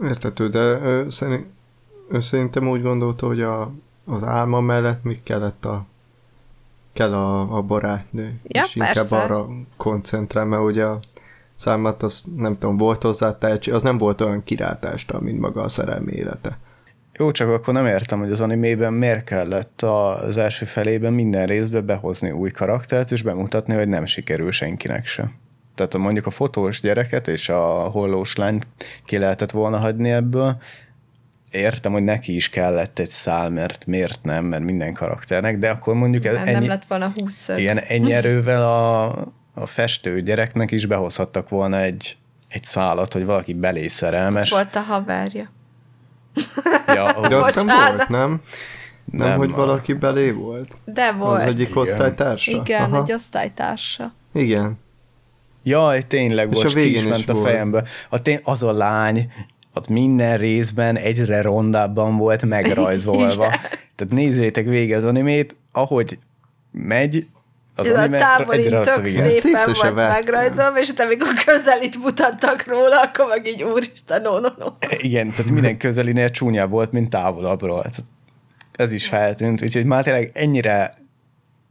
[0.03, 1.45] Értető, de ö, szerint,
[2.09, 3.71] ő szerintem úgy gondolta, hogy a,
[4.05, 5.85] az álma mellett még kellett a
[6.93, 9.01] kell a, a barátnő, ja, és persze.
[9.01, 10.99] inkább arra koncentrál, mert ugye a
[11.55, 15.69] számát az nem tudom, volt hozzá tehetség, az nem volt olyan kirátásta, mint maga a
[15.69, 16.57] szerelmi élete.
[17.17, 21.85] Jó, csak akkor nem értem, hogy az animében miért kellett az első felében minden részben
[21.85, 25.31] behozni új karaktert, és bemutatni, hogy nem sikerül senkinek se.
[25.75, 28.67] Tehát a, mondjuk a fotós gyereket és a hollós lányt
[29.05, 30.57] ki lehetett volna hagyni ebből,
[31.55, 35.93] értem, hogy neki is kellett egy szál, mert miért nem, mert minden karakternek, de akkor
[35.93, 39.05] mondjuk nem, ennyi, nem lett volna húsz Igen, ennyi erővel a,
[39.53, 42.17] a festő gyereknek is behozhattak volna egy,
[42.49, 44.49] egy szálat, hogy valaki belé szerelmes.
[44.49, 45.51] Volt a haverja.
[46.87, 48.41] Ja, de azt volt, nem?
[49.11, 49.55] Nem, nem hogy a...
[49.55, 50.77] valaki belé volt?
[50.85, 51.41] De volt.
[51.41, 52.51] Az egyik osztálytársa?
[52.51, 53.03] Igen, Aha.
[53.03, 54.13] egy osztálytársa.
[54.33, 54.77] Igen.
[55.67, 57.83] Jaj, tényleg, bocs, a ki is ment a fejembe.
[58.09, 59.31] A tény, az a lány,
[59.73, 63.47] ott minden részben egyre rondábban volt megrajzolva.
[63.95, 66.19] Tehát nézzétek végig az animét, ahogy
[66.71, 67.27] megy,
[67.75, 73.01] az Ez anime a távolin tök szépen volt megrajzolva, és utána amikor közelít mutattak róla,
[73.01, 74.65] akkor meg így úristen, no, no, no.
[74.97, 77.83] Igen, tehát minden közelinél csúnyább volt, mint távolabbról.
[78.71, 80.93] Ez is feltűnt, úgyhogy már tényleg ennyire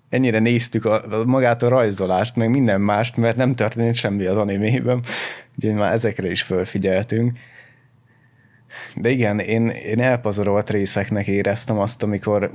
[0.08, 4.36] ennyire néztük a, a, magát a rajzolást, meg minden mást, mert nem történt semmi az
[4.36, 5.02] animében,
[5.56, 7.38] úgyhogy már ezekre is felfigyeltünk.
[8.96, 12.50] De igen, én, én elpazarolt részeknek éreztem azt, amikor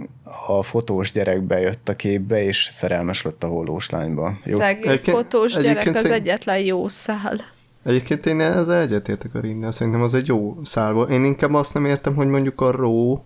[0.48, 4.38] a fotós gyerek bejött a képbe, és szerelmes lett a hollós lányba.
[4.46, 4.60] Jó?
[4.60, 6.14] Szegény fotós gyerek az szerint...
[6.14, 7.42] egyetlen jó szál.
[7.86, 11.10] Egyébként én ezzel egyetértek a Rinnel, szerintem az egy jó szál volt.
[11.10, 13.26] Én inkább azt nem értem, hogy mondjuk a Ró,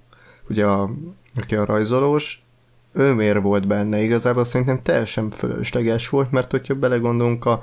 [0.50, 0.90] ugye a,
[1.36, 2.43] aki a rajzolós,
[2.94, 4.02] ő miért volt benne?
[4.02, 7.62] Igazából, szerintem teljesen fölösleges volt, mert hogyha belegondolunk a,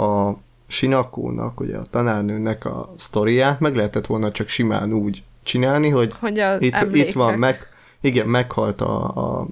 [0.00, 6.14] a Sinakónak, ugye a tanárnőnek a sztoriát, meg lehetett volna csak simán úgy csinálni, hogy,
[6.20, 7.66] hogy itt, itt van, meg,
[8.00, 9.46] igen, meghalt a, a,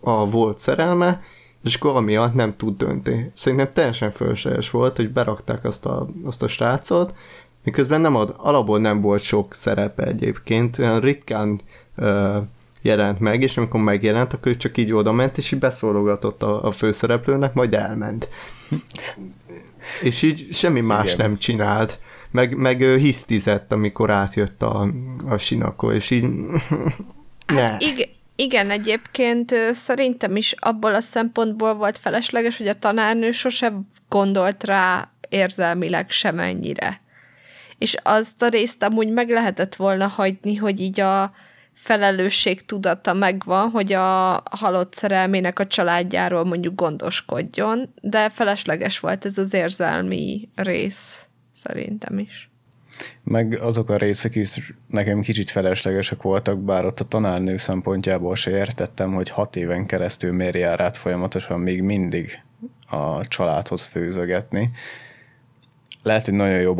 [0.00, 1.22] a volt szerelme,
[1.64, 3.30] és akkor amiatt nem tud dönteni.
[3.34, 7.14] Szerintem teljesen fölösleges volt, hogy berakták azt a, azt a srácot,
[7.64, 11.60] miközben nem ad, alapból nem volt sok szerepe egyébként, olyan ritkán
[11.96, 12.38] ö,
[12.82, 16.64] jelent meg, és amikor megjelent, akkor ő csak így oda ment, és így beszólogatott a,
[16.64, 18.28] a főszereplőnek, majd elment.
[20.02, 21.16] és így semmi más Igen.
[21.26, 21.98] nem csinált.
[22.30, 24.88] Meg, meg hisztizett, amikor átjött a,
[25.28, 26.24] a sinakó, és így...
[27.46, 27.60] ne.
[27.62, 33.72] Hát igen, igen, egyébként szerintem is abból a szempontból volt felesleges, hogy a tanárnő sose
[34.08, 37.00] gondolt rá érzelmileg semennyire.
[37.78, 41.32] És azt a részt amúgy meg lehetett volna hagyni, hogy így a
[41.74, 49.38] felelősség tudata megvan, hogy a halott szerelmének a családjáról mondjuk gondoskodjon, de felesleges volt ez
[49.38, 52.50] az érzelmi rész, szerintem is.
[53.24, 58.50] Meg azok a részek is nekem kicsit feleslegesek voltak, bár ott a tanárnő szempontjából se
[58.50, 62.42] értettem, hogy hat éven keresztül miért jár át folyamatosan még mindig
[62.88, 64.70] a családhoz főzögetni.
[66.02, 66.74] Lehet, hogy nagyon jó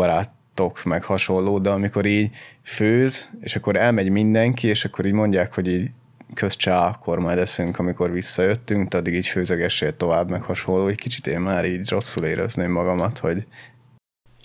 [0.55, 2.31] barátok, meg hasonló, de amikor így
[2.63, 5.91] főz, és akkor elmegy mindenki, és akkor így mondják, hogy így
[6.35, 11.41] közcsá, akkor majd eszünk, amikor visszajöttünk, addig így főzögessél tovább, meg hasonló, egy kicsit én
[11.41, 13.47] már így rosszul érezném magamat, hogy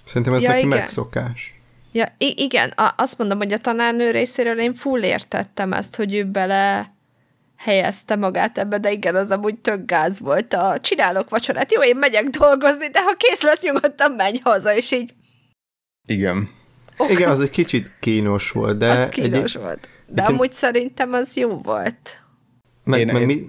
[0.06, 0.78] Szerintem ez ja, neki igen.
[0.78, 1.56] megszokás.
[1.92, 6.24] Ja, igen, a, azt mondom, hogy a tanárnő részéről én full értettem ezt, hogy ő
[6.24, 6.94] bele
[7.58, 10.54] helyezte magát ebbe, de igen, az amúgy tök gáz volt.
[10.54, 14.92] A csinálok vacsorát, jó, én megyek dolgozni, de ha kész lesz, nyugodtan menj haza, és
[14.92, 15.14] így...
[16.08, 16.50] Igen.
[16.98, 17.16] Okay.
[17.16, 18.92] Igen, az egy kicsit kínos volt, de...
[18.92, 19.62] Az kínos egy...
[19.62, 19.90] volt.
[20.08, 20.32] De egy...
[20.32, 22.22] amúgy szerintem az jó volt.
[22.84, 23.28] Meg, én, meg én...
[23.28, 23.46] mi,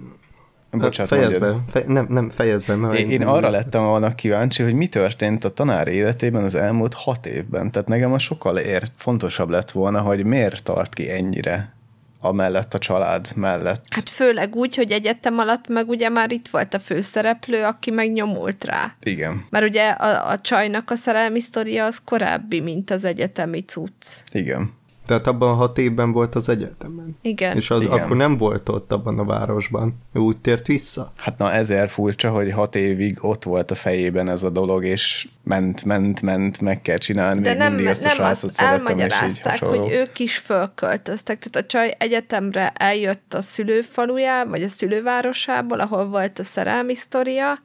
[0.71, 2.75] Bocsánat, fejezd be, fej, nem, nem fejezd be.
[2.75, 6.93] Mert én, én arra lettem volna kíváncsi, hogy mi történt a tanár életében az elmúlt
[6.93, 7.71] hat évben.
[7.71, 11.73] Tehát nekem az sokkal ér, fontosabb lett volna, hogy miért tart ki ennyire
[12.19, 13.85] amellett a család mellett.
[13.89, 18.11] Hát főleg úgy, hogy egyetem alatt meg ugye már itt volt a főszereplő, aki meg
[18.11, 18.95] nyomult rá.
[19.03, 19.45] Igen.
[19.49, 24.05] Mert ugye a, a csajnak a szerelmi sztoria az korábbi, mint az egyetemi cucc.
[24.31, 24.77] Igen.
[25.09, 27.17] Tehát abban a hat évben volt az egyetemen.
[27.21, 27.55] Igen.
[27.55, 27.99] És az Igen.
[27.99, 29.97] akkor nem volt ott abban a városban.
[30.13, 31.11] Ő úgy tért vissza.
[31.15, 35.27] Hát na ezer furcsa, hogy hat évig ott volt a fejében ez a dolog, és
[35.43, 37.41] ment, ment, ment, meg kell csinálni.
[37.41, 41.39] De nem, mindig ezt a nem azt elmagyarázták, hogy ők is fölköltöztek.
[41.39, 47.59] Tehát a csaj egyetemre eljött a szülőfalujá, vagy a szülővárosából, ahol volt a szerelmi sztoria,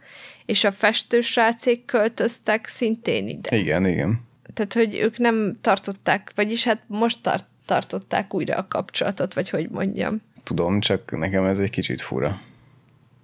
[0.46, 3.56] és a festősrácék költöztek szintén ide.
[3.56, 4.23] Igen, igen
[4.54, 9.70] tehát, hogy ők nem tartották, vagyis hát most tart, tartották újra a kapcsolatot, vagy hogy
[9.70, 10.22] mondjam.
[10.42, 12.40] Tudom, csak nekem ez egy kicsit fura.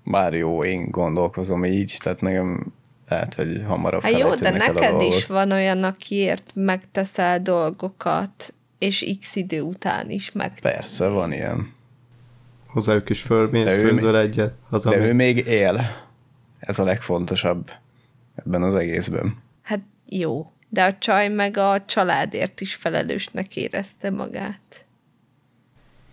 [0.05, 2.73] Bár jó, én gondolkozom így, tehát nekem
[3.09, 9.37] lehet, hogy hamarabb Hát jó, de neked is van olyan, akiért megteszel dolgokat, és x
[9.37, 10.59] idő után is meg.
[10.63, 11.73] Persze, van ilyen.
[12.67, 14.53] Hozzájuk is fölmész, főzöl egyet.
[14.83, 15.81] de ő még él.
[16.59, 17.71] Ez a legfontosabb
[18.35, 19.43] ebben az egészben.
[19.63, 24.87] Hát jó de a csaj meg a családért is felelősnek érezte magát.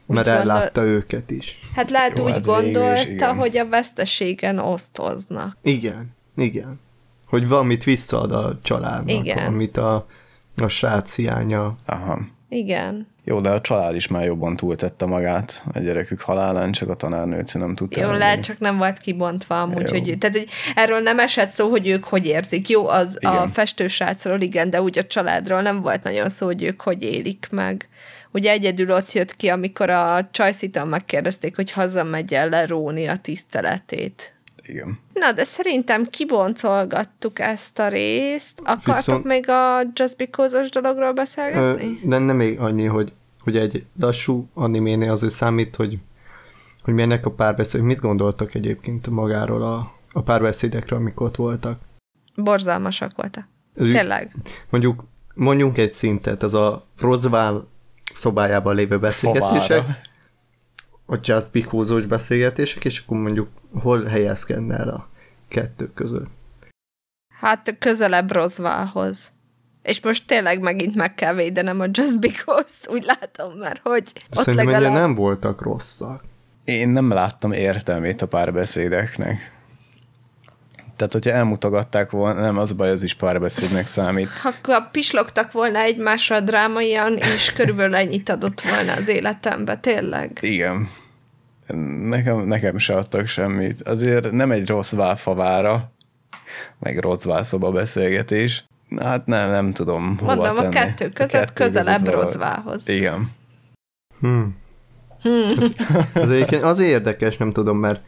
[0.06, 0.52] Úgy Mert gondol...
[0.52, 1.60] ellátta őket is.
[1.76, 5.58] Hát lehet Jó, úgy hát gondolta, is, hogy a veszteségen osztoznak.
[5.62, 6.80] Igen, igen.
[7.26, 9.46] Hogy valamit visszaad a családnak, igen.
[9.46, 10.08] amit a,
[10.56, 11.78] a srác hiánya.
[11.86, 12.20] Aha.
[12.50, 13.08] Igen.
[13.29, 17.53] Jó, de a család is már jobban túltette magát a gyerekük halálán, csak a tanárnőt
[17.53, 18.01] nem tudta.
[18.01, 21.87] Jó, lehet, csak nem volt kibontva amúgy, hogy, tehát, hogy erről nem esett szó, hogy
[21.87, 22.69] ők hogy érzik.
[22.69, 23.35] Jó, az igen.
[23.35, 27.47] a festősrácról igen, de úgy a családról nem volt nagyon szó, hogy ők hogy élik
[27.51, 27.89] meg.
[28.31, 34.33] Ugye egyedül ott jött ki, amikor a Csajsziton megkérdezték, hogy hazamegy el leróni a tiszteletét.
[34.67, 34.99] Igen.
[35.13, 38.59] Na, de szerintem kiboncolgattuk ezt a részt.
[38.63, 39.23] Akartok Viszont...
[39.23, 41.99] még a Just Because-os dologról beszélgetni?
[42.03, 43.13] De nem még annyi, hogy,
[43.47, 45.99] hogy egy lassú animénél azért számít, hogy,
[46.83, 51.79] hogy milyenek a párbeszéd, mit gondoltak egyébként magáról a, a párbeszédekről, amik ott voltak?
[52.36, 53.47] Borzalmasak voltak.
[53.75, 54.36] Tényleg.
[54.69, 57.67] Mondjuk, mondjunk egy szintet, ez a Rozvál
[58.15, 59.81] szobájában lévő beszélgetések.
[59.81, 59.97] Fovára
[61.05, 65.10] a Just Because-os beszélgetések, és akkor mondjuk hol helyezkedne el a
[65.47, 66.29] kettő között?
[67.39, 69.31] Hát közelebb Rozvához.
[69.88, 74.43] És most tényleg megint meg kell védenem a Just Because-t, úgy látom már, hogy ott
[74.43, 74.93] Szerintem legalább...
[74.93, 76.23] nem voltak rosszak.
[76.65, 79.52] Én nem láttam értelmét a párbeszédeknek.
[80.95, 84.30] Tehát, hogyha elmutogatták volna, nem, az baj, az is párbeszédnek számít.
[84.62, 90.38] Ha pislogtak volna egymásra drámaian, és körülbelül ennyit adott volna az életembe, tényleg.
[90.41, 90.89] Igen.
[92.02, 93.82] Nekem, nekem se adtak semmit.
[93.82, 95.91] Azért nem egy rossz válfavára,
[96.80, 98.66] meg rossz válszoba beszélgetés.
[99.00, 100.73] Hát nem, nem tudom hova Mondom, a tenni.
[100.73, 102.89] kettő között közelebb között Rozvához.
[102.89, 103.32] Igen.
[104.19, 104.56] Hmm.
[105.58, 105.71] Ez,
[106.13, 108.02] ez egyébként azért érdekes, nem tudom, mert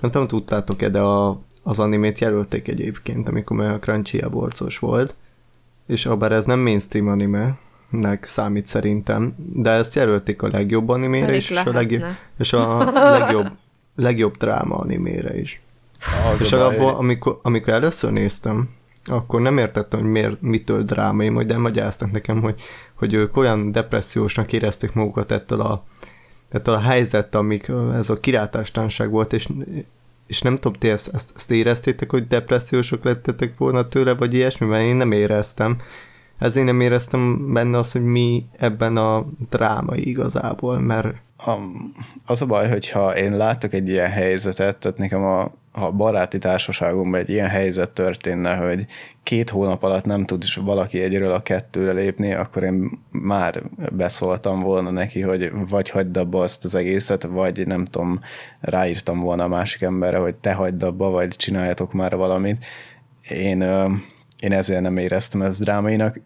[0.00, 5.14] nem tudom, tudtátok-e, de a, az animét jelölték egyébként, amikor már a crunchy borcos volt,
[5.86, 7.58] és abár ez nem mainstream anime,
[7.90, 12.02] nek számít szerintem, de ezt jelölték a legjobb animére is, és a, legjobb,
[12.38, 13.50] és a legjobb,
[13.94, 15.60] legjobb dráma animére is.
[16.32, 18.68] Az és a abból, amikor, amikor először néztem,
[19.06, 22.60] akkor nem értettem, hogy miért, mitől drámai, majd elmagyaráztak nekem, hogy,
[22.94, 25.84] hogy ők olyan depressziósnak érezték magukat ettől a,
[26.48, 29.48] ettől a helyzet, amik ez a kilátástanság volt, és,
[30.26, 34.66] és nem tudom, ti ezt, ezt, ezt éreztétek, hogy depressziósok lettetek volna tőle, vagy ilyesmi,
[34.66, 35.78] mert én nem éreztem.
[36.38, 41.52] Ezért nem éreztem benne azt, hogy mi ebben a drámai igazából, mert A,
[42.26, 47.20] az a baj, hogyha én látok egy ilyen helyzetet, tehát nekem a, ha baráti társaságomban
[47.20, 48.86] egy ilyen helyzet történne, hogy
[49.22, 53.62] két hónap alatt nem tud valaki egyről a kettőre lépni, akkor én már
[53.92, 58.20] beszóltam volna neki, hogy vagy hagyd abba azt az egészet, vagy nem tudom,
[58.60, 62.64] ráírtam volna a másik emberre, hogy te hagyd abba, vagy csináljatok már valamit.
[63.28, 63.60] Én,
[64.40, 66.20] én ezért nem éreztem ezt drámainak.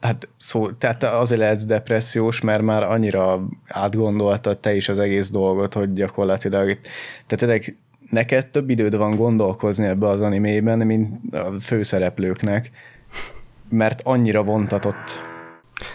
[0.00, 5.74] Hát szó, tehát azért lehetsz depressziós, mert már annyira átgondoltad te is az egész dolgot,
[5.74, 6.78] hogy gyakorlatilag,
[7.26, 7.76] tehát tényleg
[8.10, 12.70] neked több időd van gondolkozni ebbe az animében, mint a főszereplőknek,
[13.68, 15.20] mert annyira vontatott.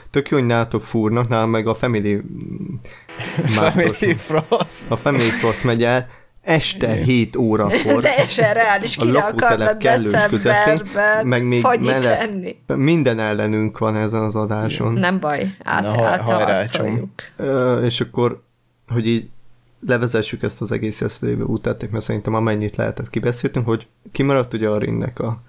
[0.10, 2.22] tök jó, hogy nálatok fúrnak, nálam meg a Family
[3.56, 4.84] Mártos, Family Frost.
[4.88, 6.08] a Family Frost megy el,
[6.42, 8.02] este 7 órakor.
[8.02, 12.56] Teljesen reális, a ki lakótelep akarnak kellős közepén, decemberben meg még mellett enni.
[12.68, 14.94] minden ellenünk van ezen az adáson.
[14.94, 16.64] Nem baj, át, Na, haj- hajrá,
[17.84, 18.44] és akkor,
[18.88, 19.30] hogy így
[19.88, 24.78] levezessük ezt az egész eszélybe útettek, mert szerintem amennyit lehetett kibeszéltünk, hogy kimaradt ugye a
[24.78, 25.42] Rinnek a,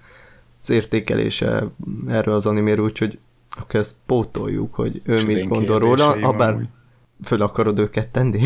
[0.61, 1.67] az értékelése
[2.07, 3.19] erről az animéről, úgyhogy
[3.57, 6.67] akkor ezt pótoljuk, hogy ő És mit én gondol róla, kérdéseim ha bár amúgy.
[7.23, 8.41] föl akarod őket tenni.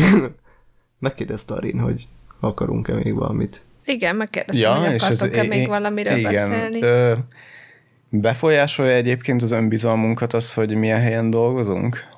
[0.98, 2.08] Megkérdezte a Rin, hogy
[2.40, 3.60] akarunk-e még valamit.
[3.84, 6.82] Igen, megkérdeztem, ja, hogy akartok-e még valamiről igen, beszélni.
[6.82, 7.12] Ö,
[8.08, 12.08] befolyásolja egyébként az önbizalmunkat az, hogy milyen helyen dolgozunk?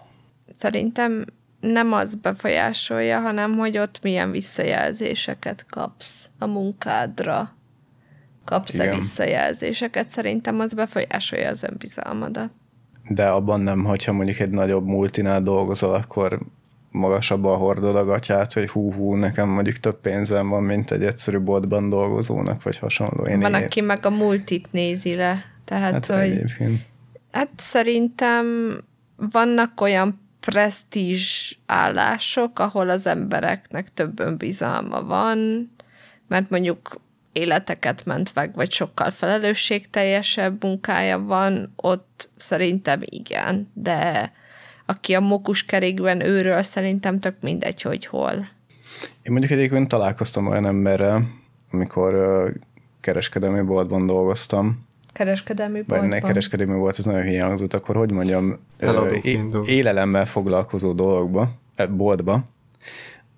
[0.56, 1.24] Szerintem
[1.60, 7.54] nem az befolyásolja, hanem hogy ott milyen visszajelzéseket kapsz a munkádra.
[8.44, 10.10] Kapsz-e visszajelzéseket?
[10.10, 12.50] Szerintem az befolyásolja az önbizalmadat.
[13.08, 16.40] De abban nem, hogyha mondjuk egy nagyobb multinál dolgozol, akkor
[16.90, 21.88] magasabban hordod a gatyát, hogy hú-hú, nekem mondjuk több pénzem van, mint egy egyszerű boltban
[21.88, 23.24] dolgozónak, vagy hasonló.
[23.24, 25.44] Én Van, én- aki meg a multit nézi le.
[25.64, 26.80] Tehát, hát hát, hogy egyébként.
[27.30, 28.46] Hát szerintem
[29.16, 35.70] vannak olyan presztízs állások, ahol az embereknek több önbizalma van,
[36.28, 37.00] mert mondjuk
[37.32, 44.32] életeket ment meg, vagy sokkal felelősségteljesebb munkája van, ott szerintem igen, de
[44.86, 48.32] aki a mokuskerékben őről, szerintem tök mindegy, hogy hol.
[49.22, 51.28] Én mondjuk egyébként találkoztam olyan emberrel,
[51.70, 52.14] amikor
[53.00, 56.08] kereskedelmi boltban dolgoztam, Kereskedelmi vagy boltban.
[56.08, 60.92] ne kereskedelmi volt, ez nagyon hülye hangzott, akkor hogy mondjam, ö, Eladóként é- élelemmel foglalkozó
[60.92, 62.44] dolgokba, e, boltba,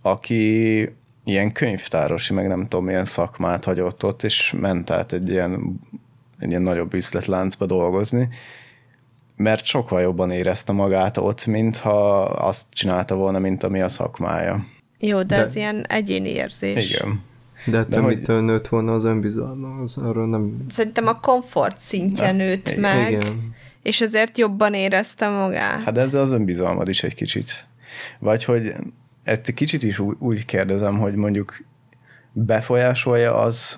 [0.03, 0.89] aki
[1.25, 5.81] ilyen könyvtárosi, meg nem tudom, milyen szakmát hagyott ott, és ment át egy ilyen,
[6.39, 8.29] egy ilyen nagyobb üzletláncba dolgozni,
[9.37, 14.65] mert sokkal jobban érezte magát ott, mintha azt csinálta volna, mint ami a szakmája.
[14.99, 16.91] Jó, de, De- de ez ilyen egyéni érzés.
[16.91, 17.23] Igen.
[17.65, 19.81] De, De te hogy- mitől nőtt volna az önbizalma?
[19.81, 20.65] Az arról nem...
[20.69, 22.81] Szerintem a komfort szintje nőtt igen.
[22.81, 23.55] meg, Igen.
[23.83, 25.83] és ezért jobban érezte magát.
[25.83, 27.67] Hát ezzel az önbizalmad is egy kicsit.
[28.19, 28.73] Vagy hogy
[29.25, 31.65] egy kicsit is úgy, úgy kérdezem, hogy mondjuk
[32.33, 33.77] befolyásolja az,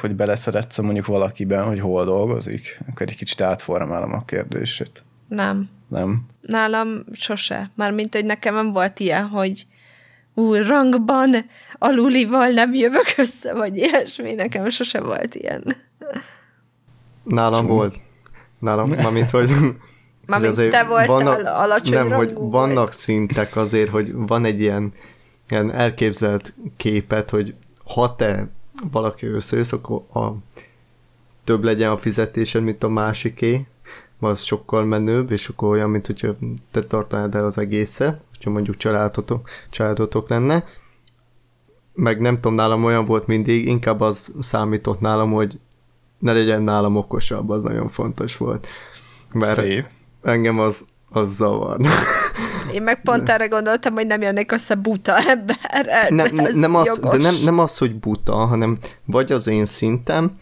[0.00, 2.80] hogy beleszeretsz mondjuk valakiben, hogy hol dolgozik?
[2.90, 5.04] Akkor egy kicsit átformálom a kérdését.
[5.28, 5.68] Nem.
[5.88, 6.26] Nem?
[6.40, 7.70] Nálam sose.
[7.74, 9.66] Mármint, hogy nekem nem volt ilyen, hogy
[10.38, 11.34] új rangban
[11.78, 14.34] alulival nem jövök össze, vagy ilyesmi.
[14.34, 15.76] Nekem sose volt ilyen.
[17.22, 17.96] Nálam volt.
[18.58, 19.50] Nálam, mármint, hogy...
[20.26, 22.92] Mármint azért te voltál alacsony Nem, hogy vannak vagy.
[22.92, 24.92] szintek azért, hogy van egy ilyen
[25.50, 28.48] ilyen elképzelt képet, hogy ha te
[28.90, 30.28] valaki összejössz, akkor a
[31.44, 33.66] több legyen a fizetésed, mint a másiké,
[34.20, 36.36] az sokkal menőbb, és akkor olyan, mint hogyha
[36.70, 40.64] te tartanád el az egészet, hogyha mondjuk családotok, családotok lenne.
[41.94, 45.58] Meg nem tudom, nálam olyan volt mindig, inkább az számított nálam, hogy
[46.18, 48.66] ne legyen nálam okosabb, az nagyon fontos volt.
[49.32, 49.86] Mert Szép.
[50.22, 51.76] engem az, az zavar.
[52.72, 56.08] Én meg pont erre gondoltam, hogy nem jönnék össze buta ember.
[56.08, 57.16] nem, ez nem, az, jogos.
[57.16, 60.38] de nem, nem az, hogy buta, hanem vagy az én szintem,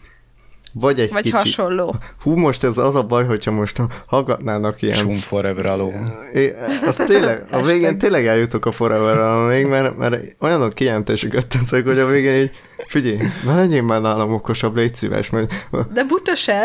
[0.79, 1.37] vagy egy Vagy kicsit.
[1.37, 1.95] hasonló.
[2.21, 4.97] Hú, most ez az a baj, hogyha most hallgatnának ilyen...
[4.97, 6.09] Zoom forever alone.
[6.33, 6.53] É,
[6.87, 11.99] az tényleg, a végén tényleg eljutok a forever még, mert, mert olyanok kijelentéseket teszek, hogy
[11.99, 12.51] a végén így,
[12.85, 15.53] figyelj, ne legyél már nálam okosabb, légy szíves, mert
[15.93, 16.63] De buta se,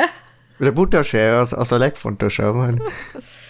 [0.59, 2.55] de buta se, az, az a legfontosabb.
[2.55, 2.77] mert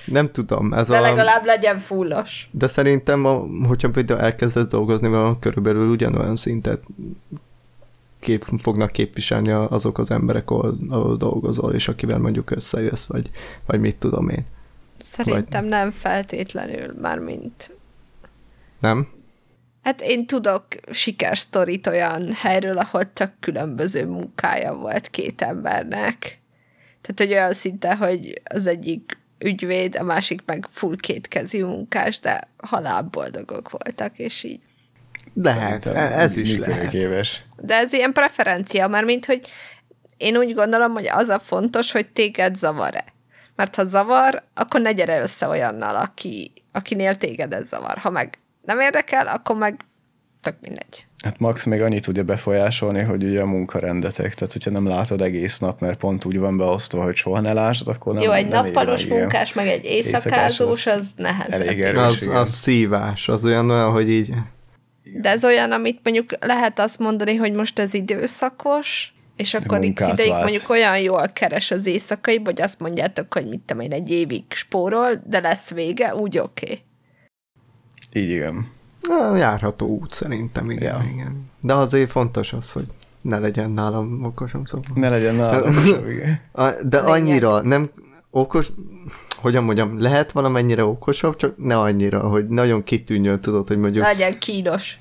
[0.04, 1.00] Nem tudom, ez de a...
[1.00, 2.48] legalább legyen fullos.
[2.50, 6.82] De szerintem, a, hogyha például elkezdesz dolgozni vele, körülbelül ugyanolyan szintet
[8.22, 13.30] kép, fognak képviselni azok az emberek, ahol, ahol dolgozol, és akivel mondjuk összejössz, vagy,
[13.66, 14.46] vagy mit tudom én.
[14.98, 17.76] Szerintem nem feltétlenül, már mint
[18.80, 19.08] Nem?
[19.82, 26.40] Hát én tudok sikersztorit olyan helyről, ahol tök különböző munkája volt két embernek.
[27.00, 32.48] Tehát, hogy olyan szinte, hogy az egyik ügyvéd, a másik meg full kétkezi munkás, de
[32.56, 34.60] halálboldogok voltak, és így.
[35.34, 37.44] Lehet, Szerintem e- ez is lehet.
[37.56, 39.40] De ez ilyen preferencia, már mint, hogy
[40.16, 43.04] én úgy gondolom, hogy az a fontos, hogy téged zavar-e.
[43.56, 47.98] Mert ha zavar, akkor ne gyere össze olyannal, aki, akinél téged ez zavar.
[47.98, 49.84] Ha meg nem érdekel, akkor meg
[50.42, 51.06] tök mindegy.
[51.24, 55.58] Hát Max még annyit tudja befolyásolni, hogy ugye a munkarendetek, tehát hogyha nem látod egész
[55.58, 58.64] nap, mert pont úgy van beosztva, hogy soha ne lásd, akkor nem Jó, egy nem
[58.64, 61.60] nappalos meg, munkás, meg egy Éjszakás éjszakázós, az az nehezebb.
[61.60, 62.02] elég erős.
[62.02, 62.36] Az, igen.
[62.36, 64.34] az szívás, az olyan, olyan, hogy így...
[65.04, 70.06] De ez olyan, amit mondjuk lehet azt mondani, hogy most ez időszakos, és akkor x
[70.12, 70.42] ideig vált.
[70.42, 74.44] mondjuk olyan jól keres az éjszakai, hogy azt mondjátok, hogy mit tudom én, egy évig
[74.48, 76.64] spórol, de lesz vége, úgy oké.
[76.64, 76.82] Okay.
[78.22, 78.68] Így igen.
[79.00, 81.10] Na, járható út szerintem, igen, Ja.
[81.12, 81.50] igen.
[81.60, 82.86] De azért fontos az, hogy
[83.20, 84.86] ne legyen nálam okosabb szóval.
[84.94, 86.40] Ne legyen nálam sem, igen.
[86.90, 87.90] De annyira nem
[88.30, 88.72] okos,
[89.42, 94.38] hogyan mondjam, lehet valamennyire okosabb, csak ne annyira, hogy nagyon kitűnjön, tudod, hogy mondjuk, Legyen
[94.38, 94.98] kínos.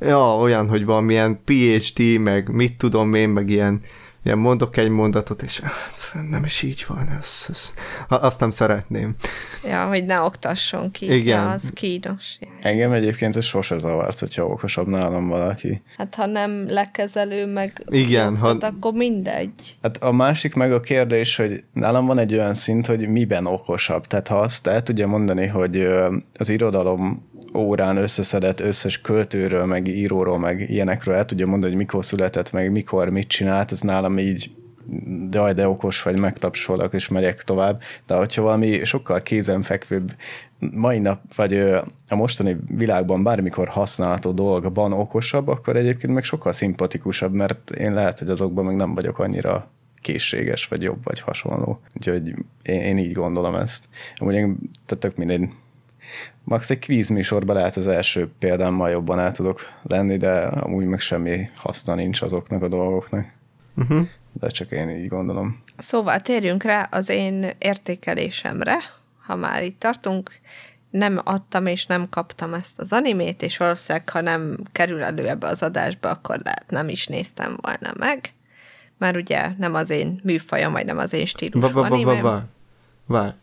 [0.00, 3.80] ja, olyan, hogy valamilyen PhD, meg mit tudom én, meg ilyen,
[4.28, 7.74] ilyen mondok egy mondatot, és ah, nem is így van, ez, ez,
[8.08, 9.14] ha- azt nem szeretném.
[9.64, 11.14] Ja, hogy ne oktasson ki.
[11.14, 11.42] Igen.
[11.42, 12.38] Ja, az kínos.
[12.62, 15.82] Engem egyébként ez sose zavart, hogyha okosabb nálam valaki.
[15.96, 19.76] Hát ha nem lekezelő, meg Igen, ha- oktat, akkor mindegy.
[19.82, 24.06] Hát a másik meg a kérdés, hogy nálam van egy olyan szint, hogy miben okosabb.
[24.06, 25.88] Tehát ha azt el tudja mondani, hogy
[26.34, 32.04] az irodalom órán összeszedett összes költőről, meg íróról, meg ilyenekről el tudja mondani, hogy mikor
[32.04, 34.50] született, meg mikor mit csinált, az nálam így
[35.30, 37.80] de, de okos vagy, megtapsolok, és megyek tovább.
[38.06, 40.14] De hogyha valami sokkal kézenfekvőbb
[40.58, 41.58] mai nap, vagy
[42.08, 48.18] a mostani világban bármikor használható dolgban okosabb, akkor egyébként meg sokkal szimpatikusabb, mert én lehet,
[48.18, 49.70] hogy azokban meg nem vagyok annyira
[50.00, 51.80] készséges, vagy jobb, vagy hasonló.
[51.96, 53.88] Úgyhogy én, én így gondolom ezt.
[54.16, 55.48] Amúgy én, tehát tök mindegy.
[56.48, 61.00] Max egy kvíz műsorban lehet az első példámmal jobban el tudok lenni, de amúgy meg
[61.00, 63.26] semmi haszna nincs azoknak a dolgoknak.
[63.76, 64.06] Uh-huh.
[64.32, 65.62] De csak én így gondolom.
[65.78, 68.76] Szóval térjünk rá az én értékelésemre,
[69.26, 70.30] ha már itt tartunk.
[70.90, 75.46] Nem adtam és nem kaptam ezt az animét, és valószínűleg, ha nem kerül elő ebbe
[75.46, 78.32] az adásba, akkor lehet nem is néztem volna meg,
[78.98, 82.22] mert ugye nem az én műfajom, vagy nem az én stílusom animém.
[82.22, 82.44] vá.
[83.06, 83.34] Vá.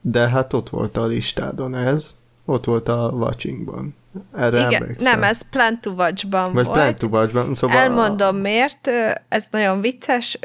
[0.00, 3.94] De hát ott volt a listádon ez, ott volt a watchingban.
[4.36, 5.12] Erre Igen, emlékszel?
[5.12, 6.78] nem, ez Plan to Watch-ban Vagy volt.
[6.78, 7.76] Plan to Watch-ban, szóval...
[7.76, 10.38] Elmondom miért, ö, ez nagyon vicces.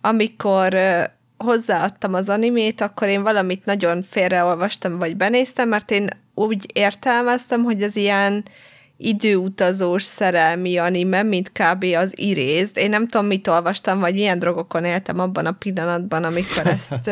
[0.00, 0.76] Amikor
[1.36, 7.82] hozzáadtam az animét, akkor én valamit nagyon félreolvastam, vagy benéztem, mert én úgy értelmeztem, hogy
[7.82, 8.44] ez ilyen
[8.96, 11.84] időutazós szerelmi anime, mint kb.
[11.84, 12.78] az irézt.
[12.78, 17.10] Én nem tudom, mit olvastam, vagy milyen drogokon éltem abban a pillanatban, amikor ezt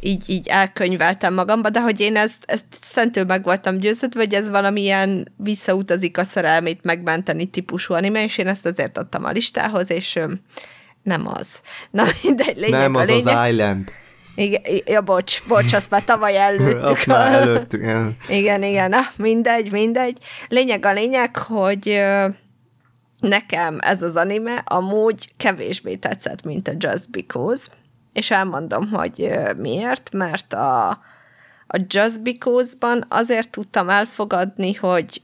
[0.00, 4.50] így, így elkönyveltem magamba, de hogy én ezt, ezt szentől meg voltam győződve, hogy ez
[4.50, 10.18] valamilyen visszautazik a szerelmét megmenteni típusú anime, és én ezt azért adtam a listához, és
[11.02, 11.60] nem az.
[11.90, 13.36] Na mindegy, lényeg nem a az lényeg.
[13.36, 13.92] az Island.
[14.34, 16.82] Igen, ja, bocs, bocs, azt már tavaly előttük.
[16.82, 17.80] Azt már előttük.
[17.80, 18.16] igen.
[18.28, 20.18] Igen, igen, na, mindegy, mindegy.
[20.48, 22.00] Lényeg a lényeg, hogy
[23.20, 27.66] nekem ez az anime amúgy kevésbé tetszett, mint a Just Because,
[28.16, 30.88] és elmondom, hogy miért, mert a,
[31.66, 35.22] a Just Because-ban azért tudtam elfogadni, hogy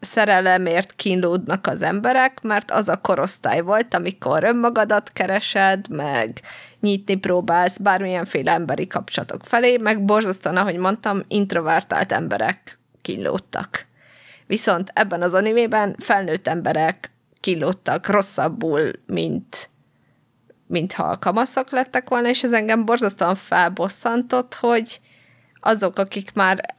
[0.00, 6.40] szerelemért kínlódnak az emberek, mert az a korosztály volt, amikor önmagadat keresed, meg
[6.80, 13.86] nyitni próbálsz bármilyenféle emberi kapcsolatok felé, meg borzasztóan, ahogy mondtam, introvertált emberek kínlódtak.
[14.46, 17.10] Viszont ebben az animében felnőtt emberek
[17.40, 19.70] kínlódtak rosszabbul, mint
[20.68, 25.00] mintha kamaszok lettek volna, és ez engem borzasztóan felbosszantott, hogy
[25.60, 26.76] azok, akik már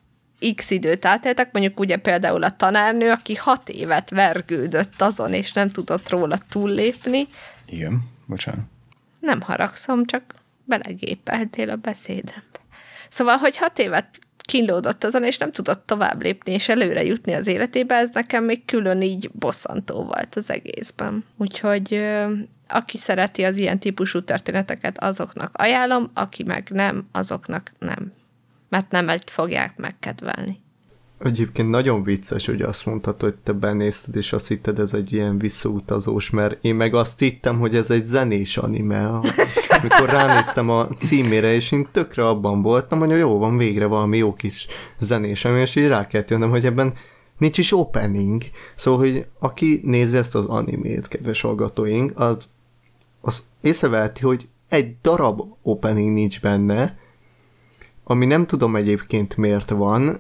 [0.56, 5.70] x időt átéltek, mondjuk ugye például a tanárnő, aki hat évet vergődött azon, és nem
[5.70, 7.28] tudott róla túllépni.
[7.66, 8.66] Igen, bocsánat.
[9.20, 10.24] Nem haragszom, csak
[10.66, 12.60] belegépeltél a beszédembe.
[13.10, 14.20] Szóval, hogy hat évet
[14.50, 18.66] kínlódott azon, és nem tudott tovább lépni, és előre jutni az életébe, ez nekem még
[18.66, 21.26] külön így bosszantó volt az egészben.
[21.38, 22.02] Úgyhogy
[22.68, 28.14] aki szereti az ilyen típusú történeteket, azoknak ajánlom, aki meg nem, azoknak nem.
[28.70, 30.60] Mert nem egy fogják megkedvelni.
[31.20, 35.38] Egyébként nagyon vicces, hogy azt mondtad, hogy te benézted, és azt hitted, ez egy ilyen
[35.38, 39.06] visszautazós, mert én meg azt hittem, hogy ez egy zenés anime.
[39.82, 44.34] Amikor ránéztem a címére, és én tökre abban voltam, hogy jó, van végre valami jó
[44.34, 44.68] kis
[45.00, 46.94] zenés és így rá kellett jönnöm, hogy ebben
[47.38, 48.44] nincs is opening.
[48.76, 52.50] Szóval, hogy aki nézi ezt az animét, kedves hallgatóink, az,
[53.22, 56.98] az észreveheti, hogy egy darab opening nincs benne,
[58.04, 60.20] ami nem tudom egyébként miért van,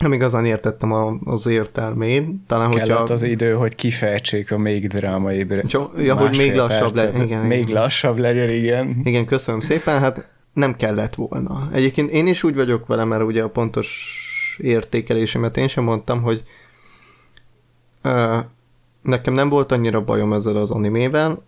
[0.00, 2.28] nem igazán értettem a, az értelmét.
[2.46, 3.14] Talán, Kellett hogyha...
[3.14, 5.52] az idő, hogy kifejtsék a még drámaibb
[5.96, 7.22] ja, hogy még lassabb legyen.
[7.22, 7.74] Igen, még igen.
[7.74, 9.00] lassabb legyen, igen.
[9.04, 10.00] Igen, köszönöm szépen.
[10.00, 11.68] Hát nem kellett volna.
[11.72, 14.18] Egyébként én is úgy vagyok vele, mert ugye a pontos
[14.58, 16.42] értékelésemet én sem mondtam, hogy
[18.04, 18.38] uh,
[19.02, 21.42] nekem nem volt annyira bajom ezzel az animével.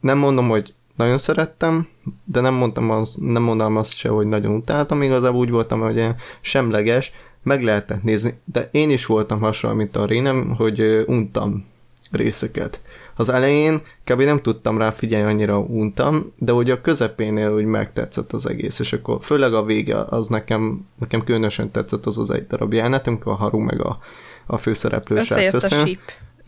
[0.00, 1.88] Nem mondom, hogy nagyon szerettem,
[2.24, 6.06] de nem mondtam az, nem mondom azt se, hogy nagyon utáltam, igazából úgy voltam, hogy
[6.40, 7.12] semleges,
[7.42, 11.66] meg lehetett nézni, de én is voltam hasonló, mint a Rénem, hogy untam
[12.10, 12.80] részeket.
[13.16, 14.22] Az elején kb.
[14.22, 18.92] nem tudtam rá figyelni, annyira untam, de ugye a közepénél úgy megtetszett az egész, és
[18.92, 23.32] akkor főleg a vége az nekem, nekem különösen tetszett az az egy darab jelenet, amikor
[23.32, 23.98] a Haru meg a,
[24.46, 25.84] a főszereplő srác összejön.
[25.84, 26.00] a síp.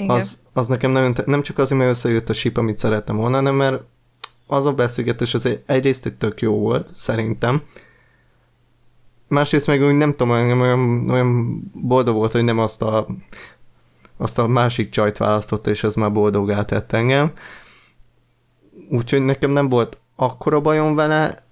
[0.07, 3.55] Az, az nekem nagyon, nem csak azért, mert összejött a síp, amit szerettem volna, hanem
[3.55, 3.83] mert
[4.47, 7.63] az a beszélgetés az egy, egyrészt egy tök jó volt, szerintem,
[9.33, 13.07] másrészt meg úgy nem tudom, olyan, olyan, boldog volt, hogy nem azt a,
[14.17, 17.33] azt a másik csajt választotta, és ez már boldogá tett engem.
[18.89, 21.45] Úgyhogy nekem nem volt akkora bajom vele,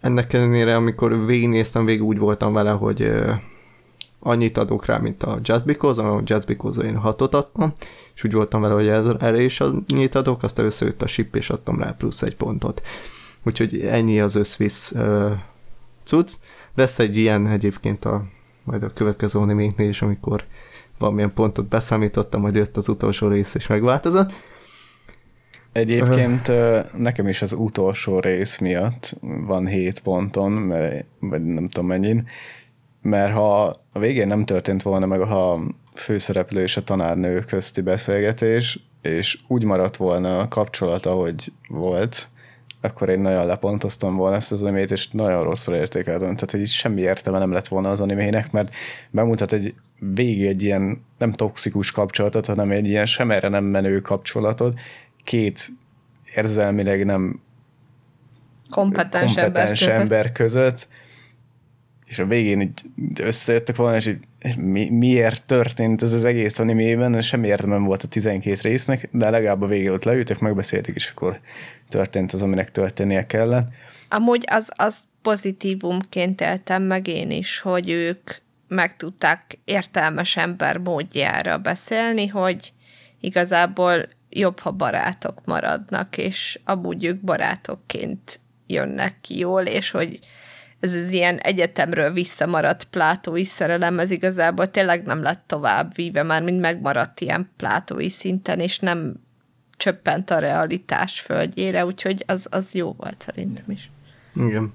[0.00, 3.30] ennek ellenére, amikor végignéztem, végig úgy voltam vele, hogy uh,
[4.20, 7.74] annyit adok rá, mint a Just Because, a Just Because én hatot adtam,
[8.14, 11.78] és úgy voltam vele, hogy erre is annyit adok, aztán összejött a ship, és adtam
[11.78, 12.82] rá plusz egy pontot.
[13.42, 15.32] Úgyhogy ennyi az összvisz uh,
[16.04, 16.32] cucc.
[16.76, 18.24] Lesz egy ilyen egyébként a,
[18.64, 20.44] majd a következő animéknél is, amikor
[20.98, 24.32] valamilyen pontot beszámítottam, majd jött az utolsó rész, és megváltozott.
[25.72, 26.52] Egyébként
[26.98, 32.28] nekem is az utolsó rész miatt van 7 ponton, mert, vagy nem tudom mennyin,
[33.02, 35.60] mert ha a végén nem történt volna meg a
[35.94, 42.28] főszereplő és a tanárnő közti beszélgetés, és úgy maradt volna a kapcsolat, ahogy volt,
[42.86, 46.34] akkor én nagyon lepontoztam volna ezt az animét, és nagyon rosszul értékeltem.
[46.34, 48.74] Tehát, hogy itt semmi értelme nem lett volna az animének, mert
[49.10, 54.00] bemutat egy végig egy ilyen nem toxikus kapcsolatot, hanem egy ilyen sem erre nem menő
[54.00, 54.78] kapcsolatot,
[55.24, 55.68] két
[56.34, 57.40] érzelmileg nem
[58.70, 60.88] kompetens, kompetens ember, ember között,
[62.06, 62.80] és a végén így
[63.20, 68.08] összejöttek volna, és így mi, miért történt ez az egész animében, semmi értelme volt a
[68.08, 71.40] 12 résznek, de legalább a végén ott leültek, megbeszélték, és akkor
[71.88, 73.68] történt az, aminek történnie kellett.
[74.08, 78.30] Amúgy az, az pozitívumként éltem meg én is, hogy ők
[78.68, 82.72] meg tudták értelmes ember módjára beszélni, hogy
[83.20, 90.18] igazából jobb, ha barátok maradnak, és amúgy ők barátokként jönnek ki jól, és hogy
[90.80, 96.42] ez az ilyen egyetemről visszamaradt plátói szerelem, ez igazából tényleg nem lett tovább víve, már
[96.42, 99.14] mind megmaradt ilyen plátói szinten, és nem
[99.76, 103.90] csöppent a realitás földjére, úgyhogy az, az jó volt szerintem is.
[104.34, 104.72] Igen.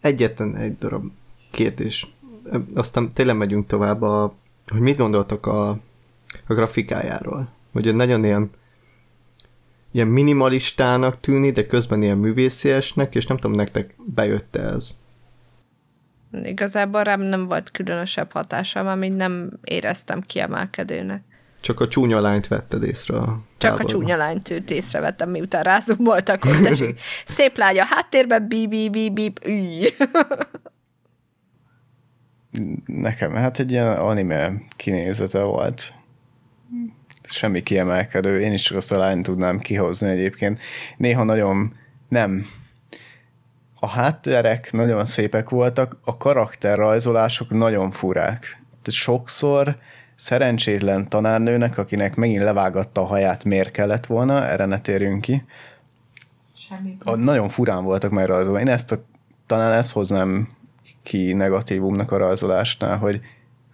[0.00, 1.04] Egyetlen egy darab
[1.50, 2.14] kérdés.
[2.74, 4.34] Aztán tényleg megyünk tovább, a,
[4.66, 5.68] hogy mit gondoltok a,
[6.46, 7.48] a grafikájáról?
[7.72, 8.50] Hogy nagyon ilyen
[9.92, 14.96] ilyen minimalistának tűni, de közben ilyen művésziesnek, és nem tudom, nektek bejött ez?
[16.42, 21.22] Igazából rám nem volt különösebb hatása, amit nem éreztem kiemelkedőnek.
[21.60, 26.42] Csak a csúnya lányt vetted észre a Csak a csúnya lányt őt észrevettem, miután rázumoltak,
[26.42, 29.40] hogy tessék, szép lágy a háttérben, bíp, bíp, bíp, bíp,
[32.86, 35.94] nekem hát egy ilyen anime kinézete volt.
[37.32, 40.60] Semmi kiemelkedő, én is csak azt a lányt tudnám kihozni egyébként.
[40.96, 41.76] Néha nagyon
[42.08, 42.46] nem
[43.84, 48.40] a hátterek nagyon szépek voltak, a karakterrajzolások nagyon furák.
[48.68, 49.76] Tehát sokszor
[50.14, 55.44] szerencsétlen tanárnőnek, akinek megint levágatta a haját, miért kellett volna, erre ne térjünk ki.
[56.56, 56.96] Semmi.
[57.04, 58.60] A, nagyon furán voltak megrajzolva.
[58.60, 59.04] Én ezt a,
[59.46, 60.48] talán ezt hoznám
[61.02, 63.20] ki negatívumnak a rajzolásnál, hogy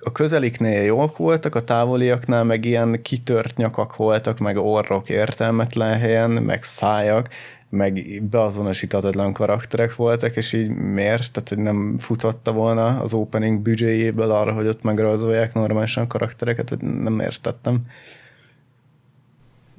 [0.00, 6.30] a közeliknél jók voltak, a távoliaknál meg ilyen kitört nyakak voltak, meg orrok értelmetlen helyen,
[6.30, 7.28] meg szájak,
[7.70, 11.32] meg beazonosíthatatlan karakterek voltak, és így miért?
[11.32, 16.80] Tehát, hogy nem futotta volna az opening büdzséjéből arra, hogy ott megrajzolják normálisan karaktereket, hogy
[16.80, 17.80] nem értettem.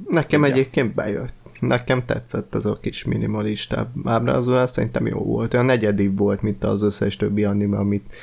[0.09, 0.55] Nekem Igen.
[0.55, 1.33] egyébként bejött.
[1.59, 5.53] Nekem tetszett ez a kis minimalista ábrázolás, szerintem jó volt.
[5.53, 8.13] Olyan negyedibb volt, mint az összes többi anime, amit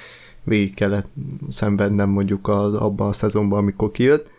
[0.47, 1.09] végig kellett
[1.49, 4.31] szenvednem mondjuk az, abban a szezonban, amikor kijött.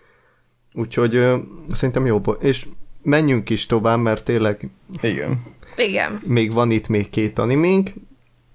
[0.73, 1.37] Úgyhogy ö,
[1.71, 2.43] szerintem jó volt.
[2.43, 2.67] És
[3.01, 4.69] menjünk is tovább, mert tényleg...
[5.01, 5.43] Igen.
[5.77, 6.21] Igen.
[6.25, 7.93] Még van itt még két animénk,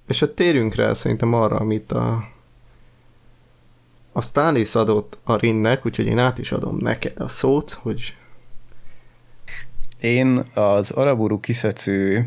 [0.06, 2.30] és hát térjünk rá szerintem arra, amit a
[4.12, 8.16] a Stanis adott a Rinnek, úgyhogy én át is adom neked a szót, hogy...
[10.00, 12.18] Én az Araburu Kiszecű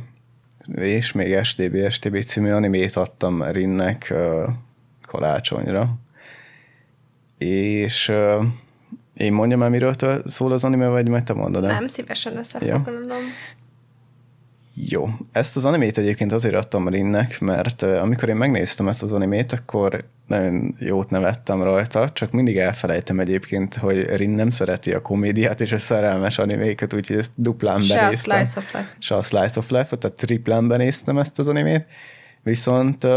[0.75, 4.53] és még STB, STB című animét adtam Rinnek uh,
[5.15, 5.89] karácsonyra.
[7.37, 8.45] És uh,
[9.13, 9.93] én mondjam el, miről
[10.25, 11.73] szól az anime, vagy majd te mondod el?
[11.73, 13.07] Nem, szívesen összefoglalom.
[13.07, 13.15] Ja.
[14.89, 15.09] Jó.
[15.31, 20.05] Ezt az animét egyébként azért adtam Rinnek, mert amikor én megnéztem ezt az animét, akkor
[20.27, 25.71] nagyon jót nevettem rajta, csak mindig elfelejtem egyébként, hogy Rin nem szereti a komédiát és
[25.71, 28.37] a szerelmes animéket, úgyhogy ezt duplán Se benéztem.
[28.37, 28.95] a Slice of Life.
[28.99, 31.85] Se a Slice of Life, tehát triplán benéztem ezt az animét.
[32.43, 33.07] Viszont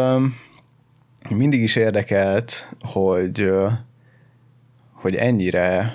[1.29, 3.51] mindig is érdekelt, hogy
[4.93, 5.93] hogy ennyire,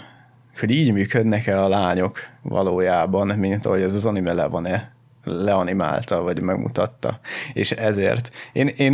[0.59, 4.91] hogy így működnek el a lányok valójában, mint ahogy ez az anime le van-e
[5.23, 7.19] leanimálta, vagy megmutatta.
[7.53, 8.93] És ezért, én, én,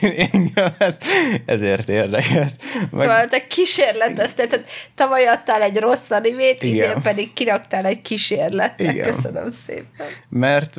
[0.00, 0.94] én, én ez,
[1.46, 2.62] ezért érdekelt.
[2.90, 3.00] Meg...
[3.00, 6.90] Szóval te kísérletezted, tehát tavaly adtál egy rossz animét, Igen.
[6.90, 8.92] idén pedig kiraktál egy kísérletet.
[8.92, 9.06] Igen.
[9.06, 10.06] Köszönöm szépen.
[10.28, 10.76] Mert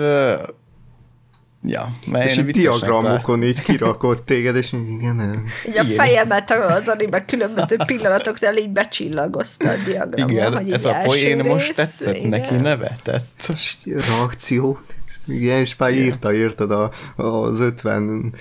[1.69, 5.45] Ja, mert és így diagramokon így kirakott téged, és igen, nem.
[5.67, 10.95] Így a fejemet az anime különböző pillanatoknál így becsillagozta a diagramon, igen, hogy ez a
[11.03, 12.29] poén most tetszett, igen.
[12.29, 13.51] neki nevetett.
[13.83, 14.79] Reakció.
[15.27, 18.33] Igen, és már írta, írtad a, az 50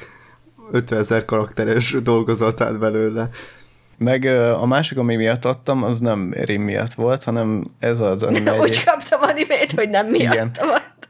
[0.71, 3.29] 50 ezer karakteres dolgozatát belőle.
[3.99, 4.25] Meg
[4.61, 8.59] a másik, ami miatt adtam, az nem Rim miatt volt, hanem ez az anime.
[8.61, 10.51] Úgy kaptam animét, hogy nem miatt Igen.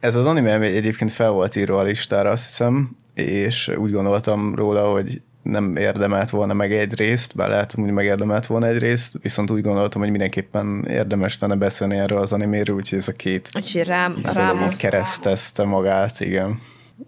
[0.00, 4.90] Ez az anime egyébként fel volt írva a listára, azt hiszem, és úgy gondoltam róla,
[4.90, 9.50] hogy nem érdemelt volna meg egy részt, bár lehet, hogy megérdemelt volna egy részt, viszont
[9.50, 13.84] úgy gondoltam, hogy mindenképpen érdemes lenne beszélni erről az animéről, úgyhogy ez a két úgyhogy
[13.84, 16.58] rám, rám keresztezte magát, igen.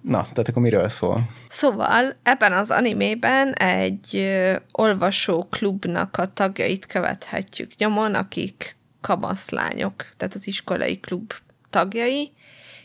[0.03, 1.29] Na, tehát akkor miről szól?
[1.49, 4.37] Szóval ebben az animében egy
[4.73, 11.33] olvasóklubnak a tagjait követhetjük nyomon, akik kamaszlányok, tehát az iskolai klub
[11.71, 12.33] tagjai,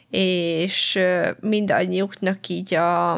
[0.10, 1.00] és
[1.40, 3.14] mindannyiuknak így a,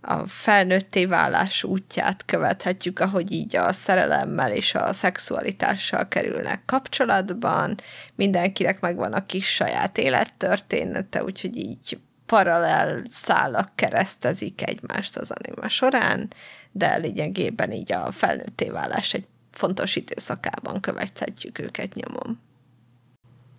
[0.00, 7.74] a felnőtté válás útját követhetjük, ahogy így a szerelemmel és a szexualitással kerülnek kapcsolatban,
[8.14, 11.98] mindenkinek megvan a kis saját élettörténete, úgyhogy így
[12.30, 16.32] paralel szálak keresztezik egymást az anima során,
[16.72, 22.40] de lényegében így a felnőtté válás egy fontos időszakában követhetjük őket nyomon.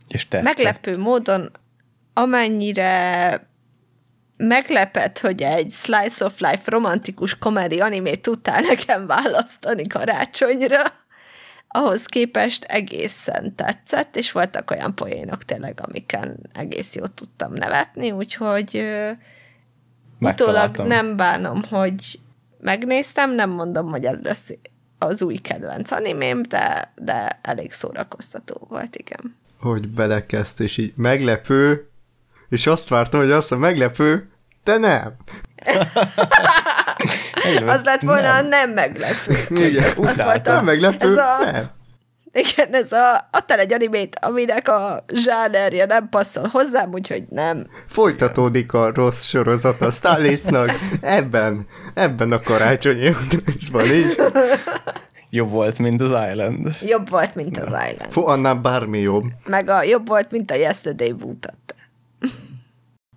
[0.07, 0.55] És tetszett.
[0.55, 1.51] Meglepő módon,
[2.13, 3.47] amennyire
[4.37, 10.81] meglepett, hogy egy slice of life romantikus komédi animét tudtál nekem választani karácsonyra,
[11.71, 18.83] ahhoz képest egészen tetszett, és voltak olyan poénok tényleg, amiken egész jól tudtam nevetni, úgyhogy
[20.19, 22.19] utólag nem bánom, hogy
[22.59, 24.53] megnéztem, nem mondom, hogy ez lesz
[24.97, 29.35] az új kedvenc animém, de, de elég szórakoztató volt, igen.
[29.59, 31.89] Hogy belekezd, és így meglepő,
[32.49, 34.29] és azt vártam, hogy azt a meglepő,
[34.63, 35.13] de nem.
[37.65, 39.37] Az lett volna nem, nem meglepő.
[39.49, 41.69] Igen, az volt a, nem meglepő, ez a, nem.
[42.33, 47.67] Igen, ez a, adtál egy animét, aminek a zsánerje nem passzol hozzám, úgyhogy nem.
[47.87, 54.15] Folytatódik a rossz sorozat a Stalisnak ebben, ebben a karácsonyi utásban is.
[55.29, 56.77] Jobb volt, mint az Island.
[56.81, 58.11] Jobb volt, mint az Island.
[58.11, 59.23] Fú, annál bármi jobb.
[59.45, 61.53] Meg a jobb volt, mint a Yesterday Boot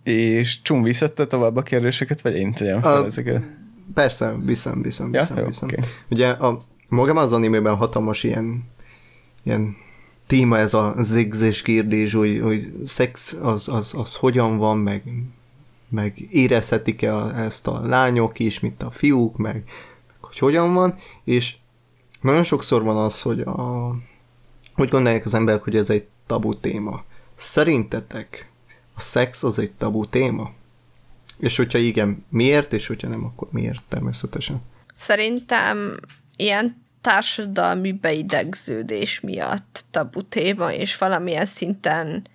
[0.05, 3.43] és Csum visszette tovább a kérdéseket, vagy én tegyem fel a, ezeket?
[3.95, 5.21] Persze, viszem, viszem, Ja?
[5.21, 5.69] viszem, Jó, viszem.
[5.69, 5.83] oké.
[6.11, 8.65] Ugye a, magam az animében hatalmas ilyen,
[9.43, 9.77] ilyen
[10.27, 15.03] téma ez a zigzés kérdés, hogy, hogy szex az, az, az hogyan van, meg,
[15.89, 20.99] meg érezhetik-e a- ezt a lányok is, mint a fiúk, meg, meg hogy hogyan van,
[21.25, 21.55] és
[22.21, 23.91] nagyon sokszor van az, hogy a,
[24.75, 27.05] hogy gondolják az emberek, hogy ez egy tabu téma.
[27.35, 28.49] Szerintetek
[28.95, 30.51] a szex az egy tabu téma?
[31.39, 34.63] És hogyha igen, miért, és hogyha nem, akkor miért természetesen?
[34.97, 35.97] Szerintem
[36.37, 42.27] ilyen társadalmi beidegződés miatt tabu téma, és valamilyen szinten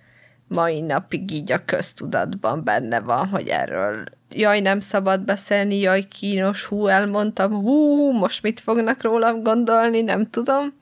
[0.48, 6.64] mai napig így a köztudatban benne van, hogy erről jaj, nem szabad beszélni, jaj, kínos,
[6.64, 10.74] hú, elmondtam, hú, most mit fognak rólam gondolni, nem tudom.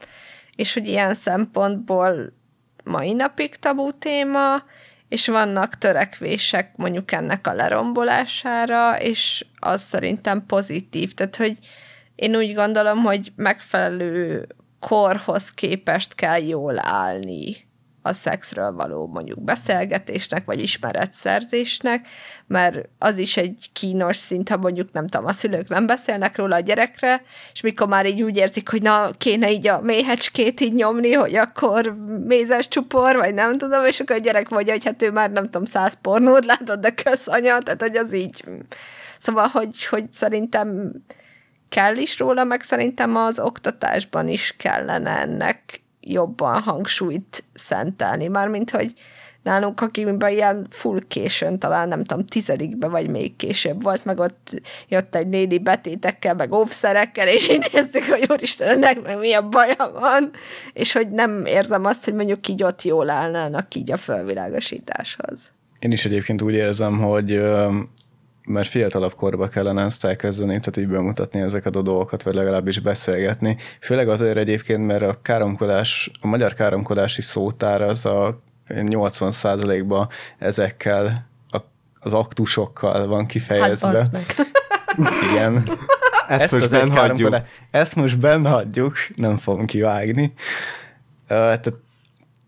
[0.56, 2.32] És hogy ilyen szempontból
[2.84, 4.62] mai napig tabu téma,
[5.08, 11.14] és vannak törekvések mondjuk ennek a lerombolására, és az szerintem pozitív.
[11.14, 11.58] Tehát, hogy
[12.14, 14.46] én úgy gondolom, hogy megfelelő
[14.80, 17.67] korhoz képest kell jól állni
[18.08, 22.08] a szexről való mondjuk beszélgetésnek, vagy ismeretszerzésnek,
[22.46, 26.56] mert az is egy kínos szint, ha mondjuk nem tudom, a szülők nem beszélnek róla
[26.56, 30.74] a gyerekre, és mikor már így úgy érzik, hogy na, kéne így a méhecskét így
[30.74, 31.96] nyomni, hogy akkor
[32.26, 35.44] mézes csupor, vagy nem tudom, és akkor a gyerek mondja, hogy hát ő már nem
[35.44, 38.44] tudom, száz pornót látott, de kösz anya, tehát hogy az így.
[39.18, 40.92] Szóval, hogy, hogy szerintem
[41.68, 45.82] kell is róla, meg szerintem az oktatásban is kellene ennek
[46.12, 48.28] jobban hangsúlyt szentelni.
[48.28, 48.92] Mármint, hogy
[49.42, 54.60] nálunk, akiben ilyen full későn, talán nem tudom, tizedikbe vagy még később volt, meg ott
[54.88, 59.48] jött egy néni betétekkel, meg óvszerekkel, és így néztük, hogy úristen, ennek meg mi a
[59.48, 60.30] baja van,
[60.72, 65.52] és hogy nem érzem azt, hogy mondjuk így ott jól állnának így a fölvilágosításhoz.
[65.78, 67.40] Én is egyébként úgy érzem, hogy
[68.48, 73.56] mert fiatalabb korba kellene ezt elkezdeni, tehát így bemutatni ezeket a dolgokat, vagy legalábbis beszélgetni.
[73.80, 81.58] Főleg azért egyébként, mert a káromkodás, a magyar káromkodási szótár az a 80%-ban ezekkel a,
[82.00, 83.92] az aktusokkal van Hát kifejezve.
[83.92, 84.24] bazd meg.
[85.30, 85.62] Igen.
[86.28, 87.36] Ezt, most az egy benn hagyjuk.
[87.70, 90.32] Ezt most benne hagyjuk, nem fogom kivágni.
[91.26, 91.62] Tehát,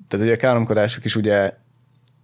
[0.08, 1.52] tehát ugye a káromkodások is ugye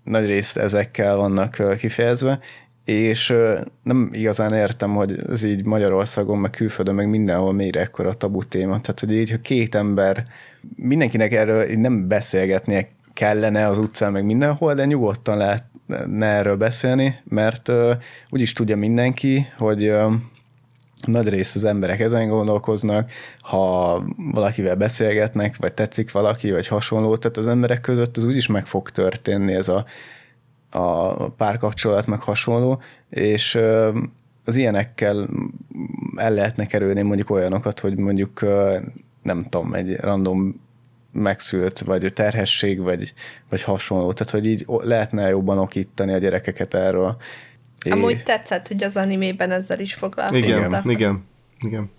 [0.05, 2.39] nagy részt ezekkel vannak kifejezve,
[2.87, 3.35] és
[3.83, 8.81] nem igazán értem, hogy ez így Magyarországon, meg külföldön, meg mindenhol miért ekkora tabu téma.
[8.81, 10.27] Tehát, hogy így, ha két ember,
[10.77, 17.69] mindenkinek erről nem beszélgetnie kellene az utcán, meg mindenhol, de nyugodtan lehetne erről beszélni, mert
[17.69, 17.93] ö,
[18.31, 19.93] úgyis tudja mindenki, hogy
[21.07, 23.11] nagy rész az emberek ezen gondolkoznak,
[23.41, 28.67] ha valakivel beszélgetnek, vagy tetszik valaki, vagy hasonló, tehát az emberek között az úgyis meg
[28.67, 29.85] fog történni ez a,
[30.77, 33.99] a párkapcsolat, meg hasonló, és ö,
[34.45, 35.29] az ilyenekkel
[36.17, 38.77] el lehetne kerülni mondjuk olyanokat, hogy mondjuk ö,
[39.23, 40.61] nem tudom, egy random
[41.13, 43.13] megszült, vagy terhesség, vagy,
[43.49, 44.13] vagy hasonló.
[44.13, 47.17] Tehát, hogy így lehetne jobban okítani a gyerekeket erről.
[47.91, 50.49] Amúgy tetszett, hogy az animében ezzel is foglalkoztak.
[50.49, 51.25] Igen, igen,
[51.59, 51.91] igen.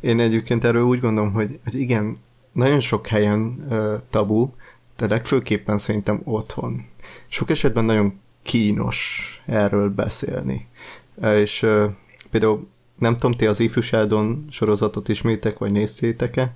[0.00, 2.18] Én egyébként erről úgy gondolom, hogy, hogy igen,
[2.52, 4.50] nagyon sok helyen uh, tabu,
[4.96, 6.86] de legfőképpen szerintem otthon.
[7.28, 10.66] Sok esetben nagyon kínos erről beszélni.
[11.14, 11.84] Uh, és uh,
[12.30, 12.68] például
[12.98, 16.54] nem tudom, ti az Ifjúságon sorozatot ismétek, vagy néztétek-e?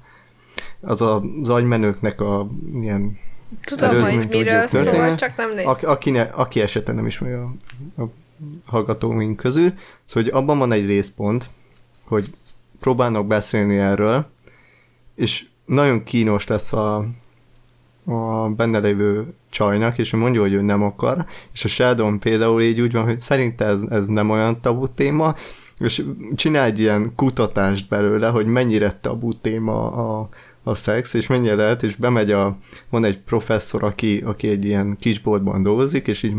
[0.81, 2.49] Az a, az agymenőknek a
[2.81, 3.19] ilyen
[3.61, 5.91] Tudom, hogy miről szól, csak nem aki, néztem.
[5.91, 7.53] aki, ne, aki esetleg nem ismeri a,
[8.03, 8.09] a
[8.65, 9.73] hallgatóink közül,
[10.05, 11.49] szóval hogy abban van egy részpont,
[12.05, 12.33] hogy
[12.81, 14.27] próbálnak beszélni erről,
[15.15, 17.07] és nagyon kínos lesz a,
[18.05, 22.63] a benne lévő csajnak, és ő mondja, hogy ő nem akar, és a Sheldon például
[22.63, 25.35] így úgy van, hogy szerinte ez, ez nem olyan tabu téma,
[25.79, 26.03] és
[26.35, 30.29] csinál egy ilyen kutatást belőle, hogy mennyire tabu téma a,
[30.63, 32.59] a szex, és mennyire lehet, és bemegy a,
[32.91, 36.35] van egy professzor, aki, aki egy ilyen kisboltban dolgozik, és így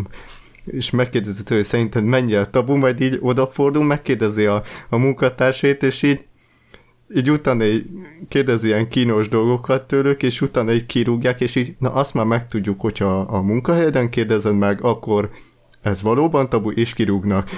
[0.66, 6.01] és megkérdezi tőle, hogy szerinted mennyire tabu, majd így odafordul, megkérdezi a, a munkatársét, és
[6.03, 6.26] így
[7.16, 7.86] így utána így
[8.28, 12.82] kérdezi ilyen kínos dolgokat tőlük, és utána így kirúgják, és így, na azt már megtudjuk,
[12.82, 15.30] hogyha a munkahelyeden kérdezed meg, akkor
[15.82, 17.49] ez valóban tabu, és kirúgnak.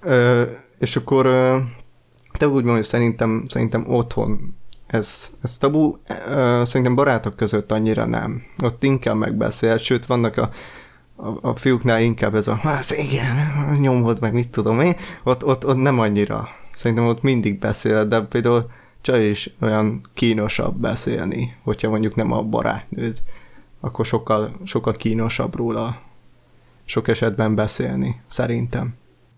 [0.00, 0.42] Ö,
[0.78, 1.24] és akkor
[2.38, 4.54] te úgy mondod, hogy szerintem, szerintem otthon
[4.86, 5.94] ez, ez tabu,
[6.28, 8.42] ö, szerintem barátok között annyira nem.
[8.62, 10.50] Ott inkább megbeszél, sőt vannak a,
[11.16, 13.36] a, a fiúknál inkább ez a, hát igen,
[13.80, 14.94] nyomod meg, mit tudom én,
[15.24, 16.48] ott, ott, ott nem annyira.
[16.76, 18.70] Szerintem ott mindig beszél, de például
[19.00, 23.22] csaj is olyan kínosabb beszélni, hogyha mondjuk nem a barátnőd,
[23.80, 26.02] akkor sokkal, sokkal kínosabb róla
[26.84, 28.94] sok esetben beszélni, szerintem.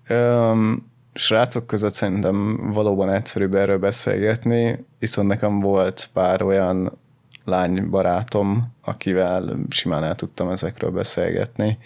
[0.06, 6.98] Öm, srácok között szerintem valóban egyszerűbb erről beszélgetni, viszont nekem volt pár olyan
[7.44, 11.78] lány barátom, akivel simán el tudtam ezekről beszélgetni,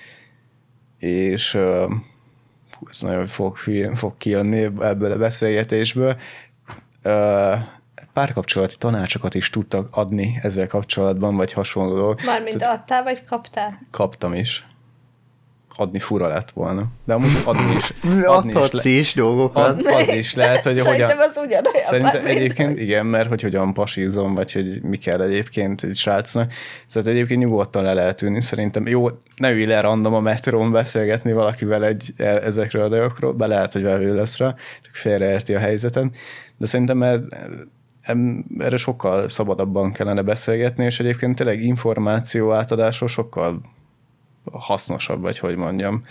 [0.99, 1.59] és
[2.83, 3.57] uh, ez nagyon fog,
[3.95, 6.17] fog kijönni ebből a beszélgetésből.
[8.13, 12.19] Párkapcsolati tanácsokat is tudtak adni ezzel kapcsolatban, vagy hasonló.
[12.25, 13.81] Mármint Tehát adtál, vagy kaptál?
[13.91, 14.67] Kaptam is
[15.77, 16.85] adni fura lett volna.
[17.05, 17.93] De amúgy adni is.
[18.25, 19.69] Adni Adhatsz is, is dolgokat.
[19.69, 21.29] Ad, adni is lehet, hogy Szerintem hogyan...
[21.29, 21.85] az ugyanolyan.
[21.85, 22.81] Szerintem egyébként hogy...
[22.81, 26.53] igen, mert hogy hogyan pasízom, vagy hogy mi kell egyébként egy srácnak.
[26.93, 28.41] Tehát egyébként nyugodtan le lehet ülni.
[28.41, 29.07] Szerintem jó,
[29.37, 33.73] ne ülj le random a metrón beszélgetni valakivel egy, e, ezekről a dolgokról, be lehet,
[33.73, 36.13] hogy velő lesz rá, csak félreérti a helyzeten.
[36.59, 37.21] De szerintem ez,
[38.59, 43.61] erre sokkal szabadabban kellene beszélgetni, és egyébként tényleg információ átadásról sokkal
[44.53, 46.05] hasznosabb, vagy hogy mondjam,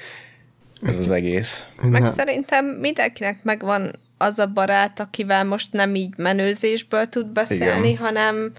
[0.81, 1.63] ez az egész.
[1.81, 8.03] Meg szerintem mindenkinek megvan az a barát, akivel most nem így menőzésből tud beszélni, Igen.
[8.03, 8.51] hanem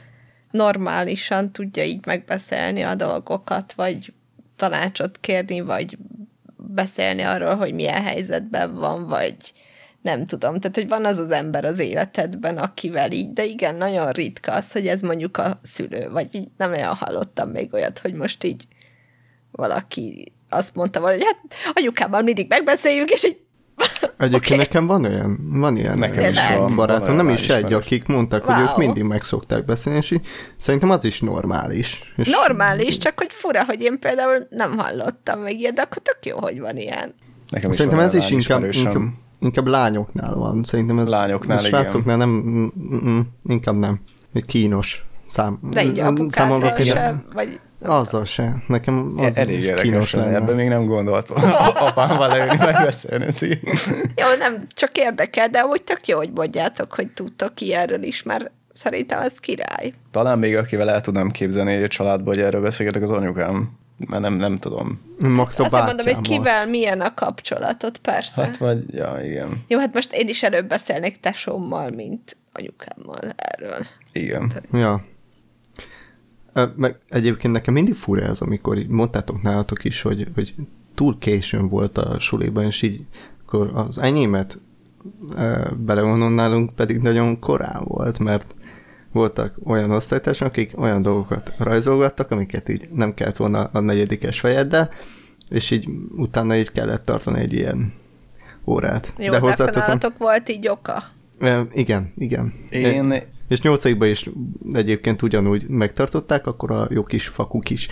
[0.51, 4.13] normálisan tudja így megbeszélni a dolgokat, vagy
[4.57, 5.99] tanácsot kérni, vagy
[6.57, 9.37] beszélni arról, hogy milyen helyzetben van, vagy
[10.03, 10.59] nem tudom.
[10.61, 14.73] Tehát, hogy van az az ember az életedben, akivel így, de igen, nagyon ritka az,
[14.73, 18.67] hogy ez mondjuk a szülő, vagy így nem olyan hallottam még olyat, hogy most így
[19.53, 21.41] valaki azt mondta volna, hogy hát
[21.75, 23.41] anyukámmal mindig megbeszéljük, és így
[24.19, 24.57] Egyébként okay.
[24.57, 27.85] nekem van olyan, van ilyen nekem is van, barátom, van nem is egy, ismerős.
[27.85, 28.57] akik mondták, wow.
[28.57, 30.27] hogy ők mindig meg szokták beszélni, és így,
[30.57, 32.13] szerintem az is normális.
[32.17, 36.27] És normális, csak hogy fura, hogy én például nem hallottam meg ilyet, de akkor tök
[36.27, 37.15] jó, hogy van ilyen.
[37.51, 39.03] Nekem is szerintem ez is inkább, inkább,
[39.41, 40.63] inkább lányoknál van.
[40.63, 42.73] Szerintem ez lányoknál, a srácoknál nem,
[43.45, 44.01] inkább nem.
[44.47, 45.05] Kínos.
[45.25, 46.03] Szám, de így
[46.85, 48.63] sem, vagy azzal se.
[48.67, 50.35] Nekem az Elég kínos lenne.
[50.35, 51.43] Ebben még nem gondoltam.
[51.75, 53.27] Apámmal leülni megbeszélni.
[54.17, 58.51] jó, nem, csak érdekel, de úgy tök jó, hogy mondjátok, hogy tudtok ilyenről is, mert
[58.75, 59.93] szerintem az király.
[60.11, 63.81] Talán még akivel el tudnám képzelni egy családban, hogy erről beszélgetek, az anyukám.
[64.09, 65.01] Mert nem, nem tudom.
[65.19, 68.43] Max a Azt mondom, hogy kivel milyen a kapcsolatot, persze.
[68.43, 69.65] Hát vagy, ja, igen.
[69.69, 73.87] Jó, hát most én is előbb beszélnék tesómmal, mint anyukámmal erről.
[74.13, 74.49] Igen.
[74.49, 74.79] Te...
[74.79, 75.05] Ja.
[76.77, 80.55] Meg egyébként nekem mindig fura ez, amikor így mondtátok nálatok is, hogy, hogy
[80.95, 83.05] túl későn volt a suliban, és így
[83.47, 84.59] akkor az enyémet
[85.37, 88.55] e, belevonom nálunk pedig nagyon korán volt, mert
[89.13, 94.91] voltak olyan osztálytársak, akik olyan dolgokat rajzolgattak, amiket így nem kellett volna a negyedikes fejeddel,
[95.49, 97.93] és így utána így kellett tartani egy ilyen
[98.65, 99.15] órát.
[99.19, 99.99] Jó, de hozzáteszem...
[100.19, 101.03] volt így oka.
[101.39, 102.53] E, igen, igen.
[102.71, 103.15] Én,
[103.53, 104.31] és nyolcadikban is
[104.71, 107.89] egyébként ugyanúgy megtartották, akkor a jó kis fakuk is.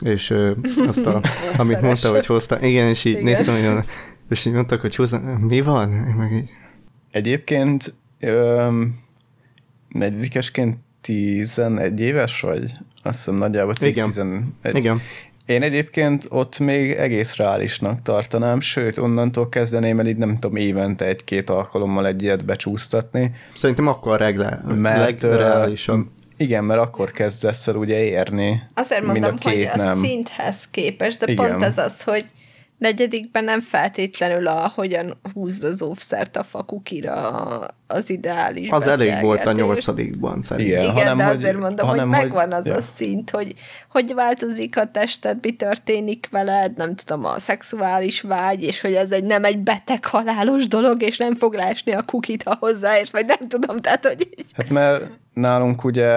[0.00, 0.52] És ö,
[0.86, 1.20] azt, a,
[1.58, 3.24] amit mondta, hogy hozta, igen, és így igen.
[3.24, 3.84] néztem, hogy
[4.28, 5.88] és így mondtak, hogy hozzá, mi van?
[5.88, 6.50] Meg így...
[7.10, 8.98] Egyébként öm,
[9.88, 12.72] negyedikesként 11 éves vagy?
[13.02, 14.06] Azt hiszem nagyjából 10 Igen.
[14.06, 14.44] 11.
[14.72, 15.00] Igen.
[15.46, 21.04] Én egyébként ott még egész reálisnak tartanám, sőt, onnantól kezdeném el így nem tudom, évente
[21.04, 23.34] egy-két alkalommal egy ilyet becsúsztatni.
[23.54, 26.06] Szerintem akkor regle, mert, legreálisabb.
[26.36, 28.62] Igen, mert akkor kezdesz el ugye érni.
[28.74, 29.98] Azért mondom, a két hogy nem.
[29.98, 31.50] a szinthez képest, de Igen.
[31.50, 32.24] pont ez az, hogy
[32.78, 37.30] negyedikben nem feltétlenül a hogyan húzd az óvszert a fakukira
[37.94, 40.82] az ideális Az elég volt a nyolcadikban szerintem.
[40.82, 42.74] Igen, Igen hanem, de azért hogy, mondom, hanem, hogy megvan az ja.
[42.74, 43.54] a szint, hogy
[43.94, 49.12] hogy változik a tested, mi történik veled, nem tudom, a szexuális vágy, és hogy ez
[49.12, 53.26] egy nem egy beteg halálos dolog, és nem fog leesni a kukit, ha hozzáérsz, vagy
[53.26, 54.28] nem tudom, tehát hogy...
[54.56, 56.12] Hát mert nálunk ugye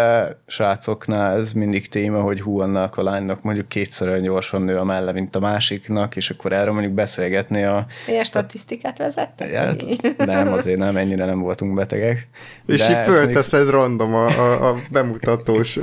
[0.48, 4.84] srácoknál ez mindig téma, hogy hú, annak a lánynak mondjuk kétszer olyan gyorsan nő a
[4.84, 7.86] melle, mint a másiknak, és akkor erről mondjuk beszélgetni a...
[8.08, 9.52] Ilyen statisztikát vezettek?
[9.52, 9.74] Ja,
[10.18, 12.28] nem, azért nem, ennyire nem voltunk betegek.
[12.66, 13.82] És így fölteszed mondjuk...
[13.82, 15.80] random a, a, a bemutatós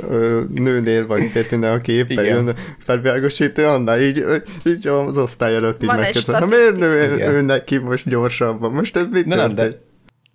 [0.53, 1.31] nőnél, vagy
[1.61, 2.25] aki éppen Igen.
[2.25, 4.25] jön felvilágosítő, annál így,
[4.63, 8.71] így az osztály előtt így megkérdezem, miért nő ő neki most gyorsabban?
[8.71, 9.83] Most ez mit nem, de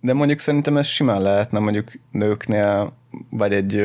[0.01, 2.97] de mondjuk szerintem ez simán lehetne mondjuk nőknél,
[3.29, 3.75] vagy egy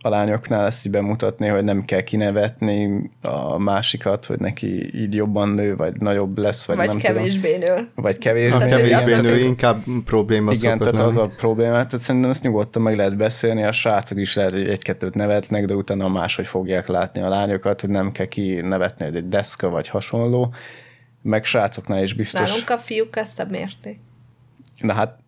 [0.00, 5.48] a lányoknál ezt így bemutatni, hogy nem kell kinevetni a másikat, hogy neki így jobban
[5.48, 7.74] nő, vagy nagyobb lesz, vagy, vagy nem kevésbé tudom.
[7.74, 7.88] nő.
[7.94, 11.06] Vagy kevésbé, a kevésbé nő, nő inkább probléma Igen, tehát lenni.
[11.06, 11.72] az a probléma.
[11.72, 15.74] Tehát szerintem ezt nyugodtan meg lehet beszélni, a srácok is lehet, hogy egy-kettőt nevetnek, de
[15.74, 20.54] utána máshogy fogják látni a lányokat, hogy nem kell ki nevetni egy deszka vagy hasonló,
[21.22, 22.50] meg srácoknál is biztos.
[22.50, 23.98] Nálunk a fiúk ezt a mérték.
[24.80, 25.18] Na hát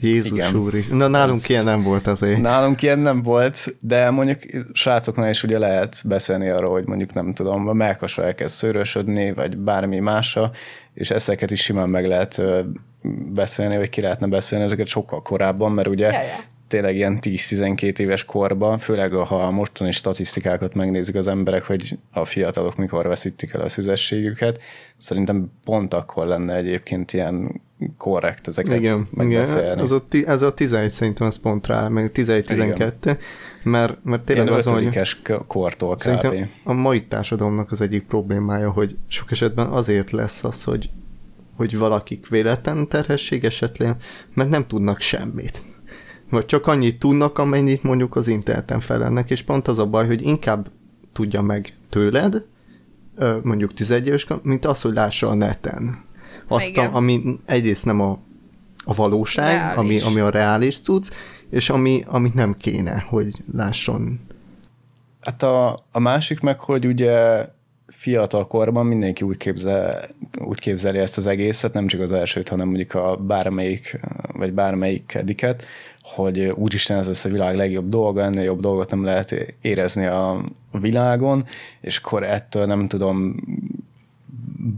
[0.00, 0.54] Jézus Igen.
[0.56, 0.86] úr is.
[0.86, 2.40] Na nálunk Ez, ilyen nem volt azért.
[2.40, 4.38] Nálunk ilyen nem volt, de mondjuk
[4.72, 9.56] srácoknál is ugye lehet beszélni arról, hogy mondjuk nem tudom, a melkasra elkezd szőrösödni, vagy
[9.56, 10.50] bármi másra,
[10.94, 12.42] és ezeket is simán meg lehet
[13.32, 16.44] beszélni, vagy ki lehetne beszélni ezeket sokkal korábban, mert ugye Ja, ja.
[16.68, 22.24] tényleg ilyen 10-12 éves korban, főleg ha a mostani statisztikákat megnézik az emberek, hogy a
[22.24, 24.60] fiatalok mikor veszítik el a szüzességüket,
[24.96, 27.60] szerintem pont akkor lenne egyébként ilyen
[27.98, 29.66] korrekt ezeket Igen, megbeszélni.
[29.66, 29.78] igen.
[29.78, 33.18] Az a, ti- ez a 11 szerintem az pont rá, meg 11-12,
[33.62, 35.16] mert, mert tényleg Ilyen az hogy
[35.46, 36.00] kortól kb.
[36.00, 40.90] szerintem a mai társadalomnak az egyik problémája, hogy sok esetben azért lesz az, hogy,
[41.56, 43.96] hogy valakik véletlen terhesség esetleg,
[44.34, 45.62] mert nem tudnak semmit.
[46.30, 50.26] Vagy csak annyit tudnak, amennyit mondjuk az interneten felelnek, és pont az a baj, hogy
[50.26, 50.70] inkább
[51.12, 52.44] tudja meg tőled,
[53.42, 56.08] mondjuk 11 éves, mint az, hogy lássa a neten.
[56.56, 58.18] Azt, a, ami egyrészt nem a,
[58.84, 59.76] a valóság, Reális.
[59.76, 61.12] ami, ami a reális cucc,
[61.50, 64.20] és ami, amit nem kéne, hogy lásson.
[65.20, 67.46] Hát a, a másik meg, hogy ugye
[67.86, 70.04] fiatal korban mindenki úgy, képzel,
[70.38, 74.00] úgy képzeli ezt az egészet, nem csak az elsőt, hanem mondjuk a bármelyik,
[74.32, 75.64] vagy bármelyik ediket,
[76.02, 80.30] hogy úristen ez lesz a világ legjobb dolga, ennél jobb dolgot nem lehet érezni a,
[80.70, 81.44] a világon,
[81.80, 83.34] és akkor ettől nem tudom,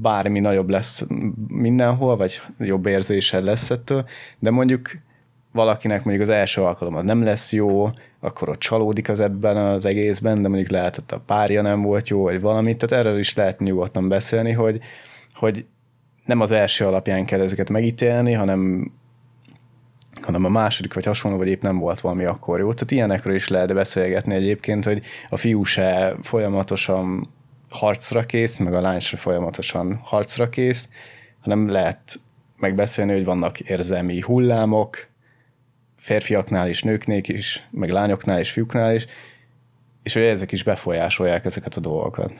[0.00, 1.06] bármi nagyobb lesz
[1.48, 4.04] mindenhol, vagy jobb érzésed lesz ettől,
[4.38, 4.90] de mondjuk
[5.52, 10.42] valakinek mondjuk az első alkalommal nem lesz jó, akkor ott csalódik az ebben az egészben,
[10.42, 13.60] de mondjuk lehet, hogy a párja nem volt jó, vagy valami, tehát erről is lehet
[13.60, 14.80] nyugodtan beszélni, hogy,
[15.34, 15.64] hogy
[16.24, 18.92] nem az első alapján kell ezeket megítélni, hanem
[20.22, 22.72] hanem a második vagy hasonló, vagy épp nem volt valami akkor jó.
[22.72, 27.28] Tehát ilyenekről is lehet beszélgetni egyébként, hogy a fiú se folyamatosan
[27.72, 30.88] harcra kész, meg a lány se folyamatosan harcra kész,
[31.40, 32.20] hanem lehet
[32.56, 35.06] megbeszélni, hogy vannak érzelmi hullámok,
[35.96, 39.06] férfiaknál is, nőknél is, meg lányoknál és fiúknál is,
[40.02, 42.32] és hogy ezek is befolyásolják ezeket a dolgokat.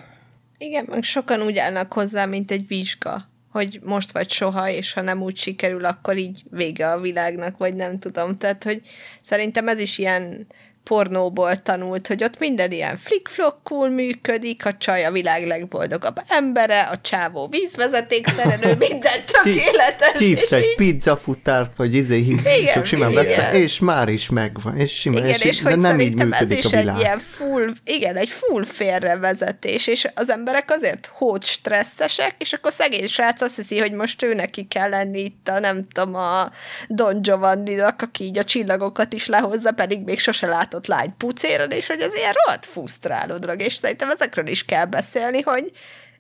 [0.59, 5.01] Igen, meg sokan úgy állnak hozzá, mint egy vizsga, hogy most vagy soha, és ha
[5.01, 8.39] nem úgy sikerül, akkor így vége a világnak, vagy nem tudom.
[8.39, 8.81] Tehát, hogy
[9.21, 10.47] szerintem ez is ilyen
[10.85, 16.99] pornóból tanult, hogy ott minden ilyen flickflockul működik, a csaj a világ legboldogabb embere, a
[17.01, 20.19] csávó vízvezetékszerelő, minden tökéletes.
[20.19, 24.77] Hívsz egy így- pizzafutárt, vagy izé hív, Igen, csak simán beszél, és már is megvan,
[24.77, 26.83] és simán, Igen, és, és de hogy nem így szerintem ez működik is a egy
[26.85, 26.99] világ.
[27.01, 33.07] ilyen full, igen, egy full félrevezetés, és az emberek azért hót stresszesek, és akkor szegény
[33.07, 36.51] srác azt hiszi, hogy most ő neki kell lenni itt a, nem tudom, a
[36.89, 41.87] Don Giovanni-nak, aki így a csillagokat is lehozza, pedig még sose látott lány pucéron, és
[41.87, 45.71] hogy ez ilyen rohadt fusztráló dolog, és szerintem ezekről is kell beszélni, hogy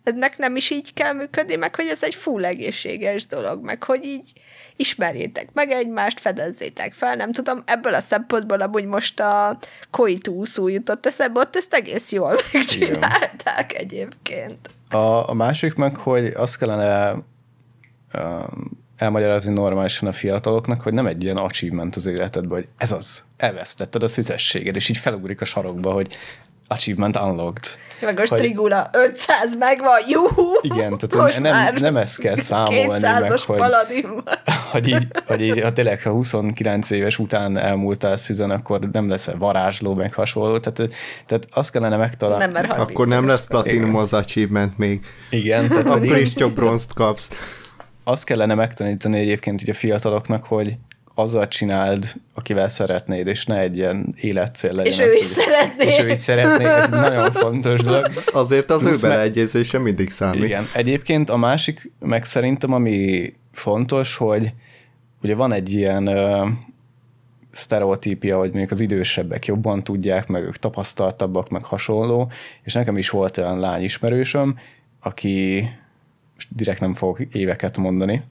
[0.04, 4.04] ennek nem is így kell működni, meg hogy ez egy full egészséges dolog, meg hogy
[4.04, 4.32] így
[4.76, 9.58] ismerjétek meg egymást, fedezzétek fel, nem tudom, ebből a szempontból amúgy most a
[9.90, 14.70] Koitu szó jutott eszembe, ott ezt egész jól megcsinálták egyébként.
[14.88, 17.12] A, a másik meg, hogy azt kellene
[18.14, 23.22] um, elmagyarázni normálisan a fiataloknak, hogy nem egy ilyen achievement az életedben, hogy ez az,
[23.36, 26.16] elvesztetted a szüzességed, és így felugrik a sarokba, hogy
[26.68, 27.64] achievement unlocked.
[28.00, 30.52] Meg most Hogy- Trigula 500 megvan, juhú!
[30.60, 33.60] Igen, tehát most nem, már nem ezt kell számolni, meg, 200-as hogy,
[34.72, 39.30] hogy, így, hogy így, ha tényleg, ha 29 éves után elmúltál szüzen, akkor nem lesz
[39.38, 40.58] varázsló, meg hasonló.
[40.58, 40.94] Tehát,
[41.26, 42.44] tehát azt kellene megtalálni.
[42.44, 45.00] Nem, mert 30 Akkor nem lesz platinum az achievement még.
[45.30, 47.30] Igen, tehát Akkor is csak bronzt kapsz.
[48.04, 50.76] Azt kellene megtanítani egyébként így a fiataloknak, hogy
[51.14, 54.92] azzal csináld, akivel szeretnéd, és ne egy ilyen életcél legyen.
[54.92, 55.86] És ő az, is hogy- szeretné.
[55.86, 58.10] És ő is szeretné, ez nagyon fontos dolog.
[58.32, 60.42] Azért az ő Plusz meg- beleegyezése mindig számít.
[60.44, 60.68] Igen.
[60.74, 64.52] Egyébként a másik, meg szerintem, ami fontos, hogy
[65.22, 66.48] ugye van egy ilyen uh,
[67.52, 72.30] sztereotípia, hogy mondjuk az idősebbek jobban tudják, meg ők tapasztaltabbak, meg hasonló,
[72.62, 74.58] és nekem is volt olyan lány ismerősöm,
[75.00, 75.68] aki,
[76.42, 78.22] most direkt nem fogok éveket mondani,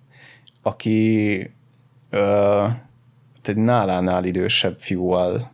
[0.64, 1.51] aki
[2.12, 2.70] uh,
[3.43, 5.51] egy nálánál idősebb fiúval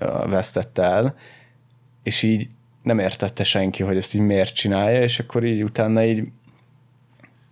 [0.00, 1.14] uh, vesztette el,
[2.02, 2.48] és így
[2.82, 6.22] nem értette senki, hogy ezt így miért csinálja, és akkor így utána így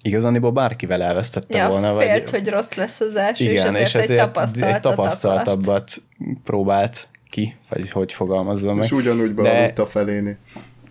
[0.03, 1.99] igazániból bárkivel elvesztette Ja, volna.
[1.99, 6.03] félt, hogy rossz lesz az első, igen, és ezért, és ezért egy egy tapasztaltabbat
[6.45, 8.85] próbált ki, vagy hogy fogalmazzam meg.
[8.85, 10.39] És ugyanúgy De- bealudt a feléni.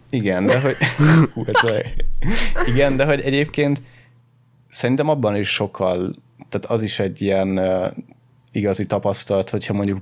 [0.09, 0.75] Igen, de hogy...
[1.33, 1.85] Hú, ez olyan-
[2.65, 3.81] Igen, de hogy egyébként
[4.69, 5.97] szerintem abban is sokkal,
[6.49, 7.59] tehát az is egy ilyen
[8.51, 9.99] igazi tapasztalat, hogyha mondjuk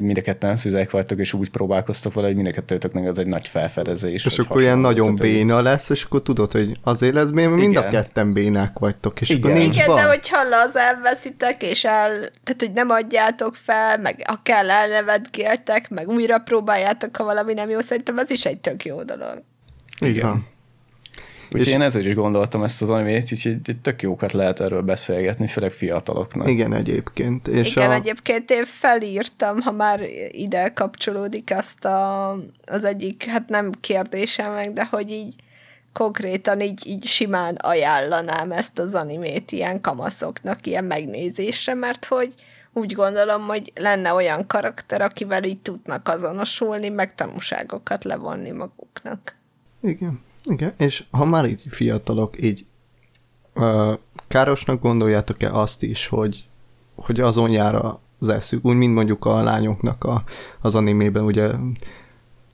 [0.00, 3.26] mind a ketten szüzek vagytok, és úgy próbálkoztok vele, hogy mind a kettőtöknek ez egy
[3.26, 4.24] nagy felfedezés.
[4.24, 7.60] És akkor ilyen nagyon Tehát, béna lesz, és akkor tudod, hogy azért lesz béna, mert
[7.60, 7.90] mind a Igen.
[7.90, 9.62] ketten bénák vagytok, és akkor Igen.
[9.62, 10.00] nincs Igen, baj.
[10.02, 10.36] de hogyha
[10.74, 17.16] elveszitek, és el, tehát hogy nem adjátok fel, meg ha kell elnevetgéltek, meg újra próbáljátok,
[17.16, 19.42] ha valami nem jó, szerintem ez is egy tök jó dolog.
[20.04, 20.46] Így Igen.
[21.46, 24.82] Úgyhogy és én ezért is gondoltam ezt az animét, így, így tök jókat lehet erről
[24.82, 26.48] beszélgetni, főleg fiataloknak.
[26.48, 27.48] Igen, egyébként.
[27.48, 27.94] És Igen, a...
[27.94, 32.30] egyébként én felírtam, ha már ide kapcsolódik azt a,
[32.66, 35.34] az egyik, hát nem kérdésem meg, de hogy így
[35.92, 42.34] konkrétan így, így simán ajánlanám ezt az animét ilyen kamaszoknak, ilyen megnézésre, mert hogy
[42.72, 49.36] úgy gondolom, hogy lenne olyan karakter, akivel így tudnak azonosulni, meg tanúságokat levonni maguknak.
[49.82, 50.72] Igen, igen.
[50.78, 52.66] És ha már így fiatalok, így
[53.54, 56.44] uh, károsnak gondoljátok-e azt is, hogy,
[56.94, 57.74] hogy azon jár
[58.18, 60.24] az eszük, úgy, mint mondjuk a lányoknak a,
[60.60, 61.50] az animében, ugye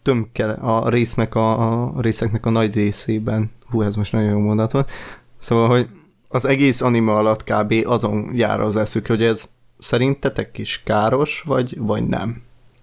[0.02, 4.72] tömke a résznek a, a részeknek a nagy részében, hú, ez most nagyon jó mondat
[4.72, 4.90] volt,
[5.36, 5.88] szóval, hogy
[6.28, 7.74] az egész anime alatt kb.
[7.84, 12.42] azon jár az eszük, hogy ez szerintetek is káros, vagy, vagy nem?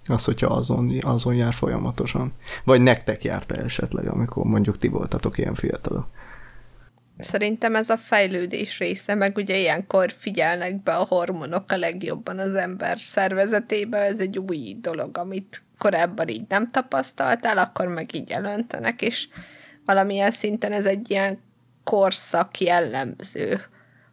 [0.10, 2.34] Az, hogyha azon, azon jár folyamatosan.
[2.64, 6.08] Vagy nektek járt esetleg, amikor mondjuk ti voltatok ilyen fiatalok.
[7.20, 12.56] Szerintem ez a fejlődés része, meg ugye ilyenkor figyelnek be a hormonok a legjobban az
[12.56, 19.02] ember szervezetébe, ez egy új dolog, amit korábban így nem tapasztaltál, akkor meg így elöntenek,
[19.02, 19.28] és
[19.86, 21.40] valamilyen szinten ez egy ilyen
[21.84, 23.62] korszak jellemző,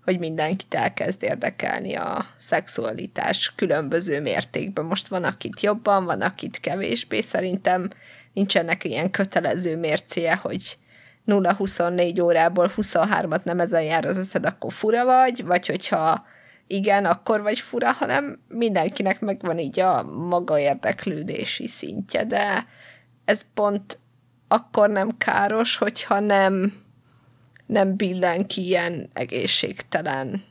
[0.07, 4.85] hogy mindenkit elkezd érdekelni a szexualitás különböző mértékben.
[4.85, 7.21] Most van, akit jobban, van, akit kevésbé.
[7.21, 7.91] Szerintem
[8.33, 10.79] nincsenek ilyen kötelező mércéje, hogy
[11.27, 16.25] 0-24 órából 23-at nem ezen jár az eszed, akkor fura vagy, vagy hogyha
[16.67, 22.67] igen, akkor vagy fura, hanem mindenkinek megvan így a maga érdeklődési szintje, de
[23.25, 23.99] ez pont
[24.49, 26.73] akkor nem káros, hogyha nem,
[27.67, 30.45] nem billen ki ilyen egészségtelen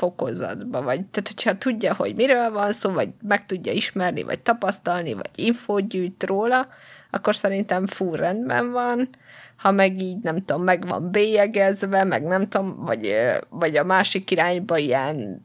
[0.00, 5.12] fokozatba, vagy tehát hogyha tudja, hogy miről van szó, vagy meg tudja ismerni, vagy tapasztalni,
[5.12, 6.68] vagy infót gyűjt róla,
[7.10, 9.08] akkor szerintem full rendben van,
[9.56, 13.14] ha meg így, nem tudom, meg van bélyegezve, meg nem tudom, vagy,
[13.48, 15.40] vagy a másik irányba ilyen,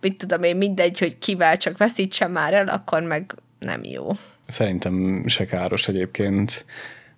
[0.00, 4.10] mit tudom én, mindegy, hogy kivel csak veszítse már el, akkor meg nem jó.
[4.46, 6.64] Szerintem se káros egyébként,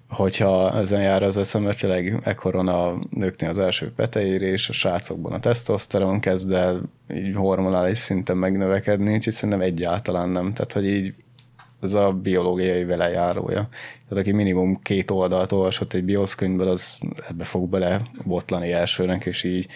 [0.09, 5.33] hogyha ezen jár az eszem, mert tényleg ekkoron a nőknél az első peteérés, a srácokban
[5.33, 6.81] a tesztoszteron kezd el
[7.15, 10.53] így hormonális szinten megnövekedni, úgyhogy szerintem egyáltalán nem.
[10.53, 11.15] Tehát, hogy így
[11.81, 13.69] ez a biológiai velejárója.
[14.09, 19.43] Tehát aki minimum két oldalt olvasott egy bioszkönyvből, az ebbe fog bele botlani elsőnek, és
[19.43, 19.67] így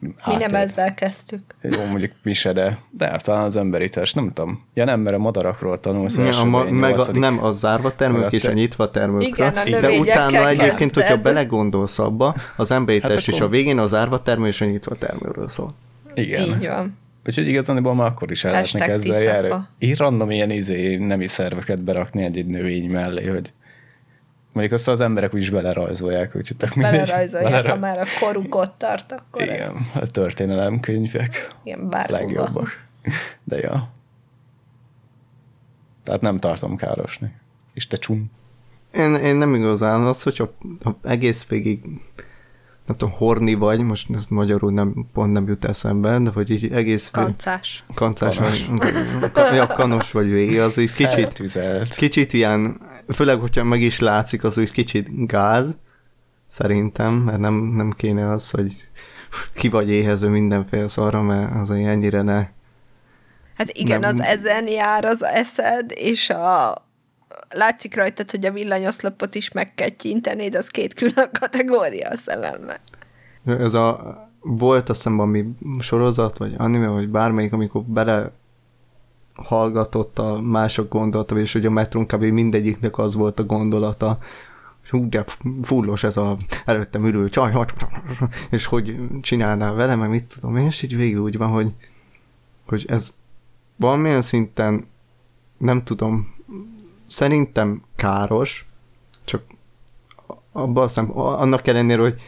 [0.00, 1.42] mi nem ezzel kezdtük.
[1.62, 4.64] Jó, mondjuk mi se, de, de talán az emberítás, nem tudom.
[4.74, 6.16] Ja nem, mert a madarakról tanulsz.
[6.16, 9.52] Ja, a ma, meg a, nem, a zárva termők és a nyitva termőkről.
[9.64, 14.22] Igen, de utána egyébként, hogyha belegondolsz abba, az emberítás hát is a végén a zárva
[14.22, 15.70] termő és a nyitva termőről szól.
[16.14, 16.42] Igen.
[16.42, 16.98] Így van.
[17.26, 19.54] Úgyhogy igazából már akkor is el lehetnek ezzel járni.
[19.78, 23.52] Így random ilyen izé nemi szerveket berakni egy, egy nővény mellé, hogy
[24.52, 27.70] mondjuk azt az emberek úgyis belerajzolják, úgyhogy tök Belerajzolják, belera...
[27.70, 29.74] ha már a koruk ott tart, akkor Igen, ez...
[29.94, 32.18] a történelemkönyvek Igen, bárhova.
[32.18, 32.68] legjobbak.
[33.44, 33.90] De ja.
[36.04, 37.34] Tehát nem tartom károsni.
[37.74, 38.30] És te csum.
[38.92, 40.52] Én, én nem igazán az, hogyha
[41.02, 41.80] egész végig
[42.86, 46.72] nem tudom, horni vagy, most ez magyarul nem, pont nem jut eszembe, de hogy így
[46.72, 47.10] egész...
[47.10, 47.84] Kancás.
[47.94, 48.66] Kancás kanos.
[49.32, 51.94] vagy, ja, kanos vagy végig, az úgy kicsit, Feltüzelt.
[51.94, 52.80] kicsit ilyen,
[53.12, 55.78] főleg, hogyha meg is látszik, az úgy kicsit gáz,
[56.46, 58.88] szerintem, mert nem, nem kéne az, hogy
[59.54, 62.46] ki vagy éhező mindenféle szarra, mert az ennyire ne...
[63.54, 64.10] Hát igen, nem...
[64.10, 66.74] az ezen jár az eszed, és a,
[67.48, 69.88] látszik rajtad, hogy a villanyoszlopot is meg kell
[70.48, 72.78] de az két külön kategória a szememben.
[73.44, 75.44] Ez a, volt azt hiszem valami
[75.80, 78.32] sorozat, vagy anime, vagy bármelyik, amikor bele
[79.44, 82.22] hallgatott a mások gondolata, és hogy a metron kb.
[82.22, 84.18] mindegyiknek az volt a gondolata,
[84.90, 85.24] hú, de
[85.62, 87.54] fullos ez a előttem ülő csaj,
[88.50, 91.72] és hogy csinálnál vele, meg mit tudom én, és így végül úgy van, hogy,
[92.66, 93.14] hogy ez
[93.76, 94.86] valamilyen szinten
[95.58, 96.34] nem tudom,
[97.06, 98.68] szerintem káros,
[99.24, 99.42] csak
[100.52, 102.20] abban szem, annak ellenére, hogy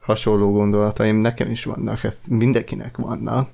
[0.00, 3.48] hasonló gondolataim nekem is vannak, hát mindenkinek vannak,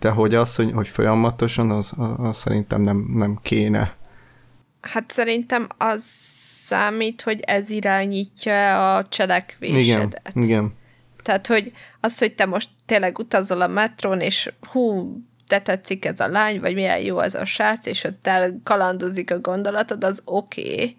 [0.00, 3.96] de hogy az, hogy, hogy folyamatosan, az, az szerintem nem, nem kéne.
[4.80, 6.02] Hát szerintem az
[6.66, 10.30] számít, hogy ez irányítja a cselekvésedet.
[10.34, 10.72] Igen, igen.
[11.22, 15.16] Tehát, hogy az, hogy te most tényleg utazol a metrón, és hú,
[15.46, 19.40] te tetszik ez a lány, vagy milyen jó ez a srác, és ott elkalandozik a
[19.40, 20.96] gondolatod, az oké, okay.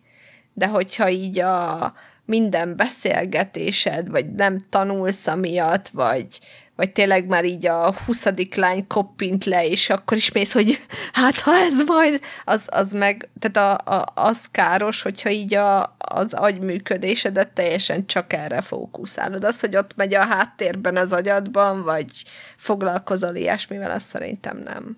[0.53, 1.93] de hogyha így a
[2.25, 6.39] minden beszélgetésed, vagy nem tanulsz amiatt, vagy,
[6.79, 10.79] vagy tényleg már így a huszadik lány koppint le, és akkor is mész, hogy
[11.13, 15.95] hát ha ez majd, az, az meg, tehát a, a, az káros, hogyha így a,
[15.97, 19.43] az agyműködésedet teljesen csak erre fókuszálod.
[19.43, 22.11] Az, hogy ott megy a háttérben az agyadban, vagy
[22.57, 24.97] foglalkozol ilyesmivel, azt szerintem nem.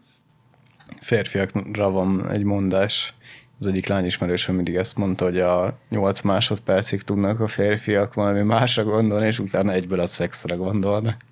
[1.00, 3.14] Férfiakra van egy mondás,
[3.60, 8.84] az egyik lányismerősöm mindig ezt mondta, hogy a 8 másodpercig tudnak a férfiak valami másra
[8.84, 11.30] gondolni, és utána egyből a szexre gondolnak.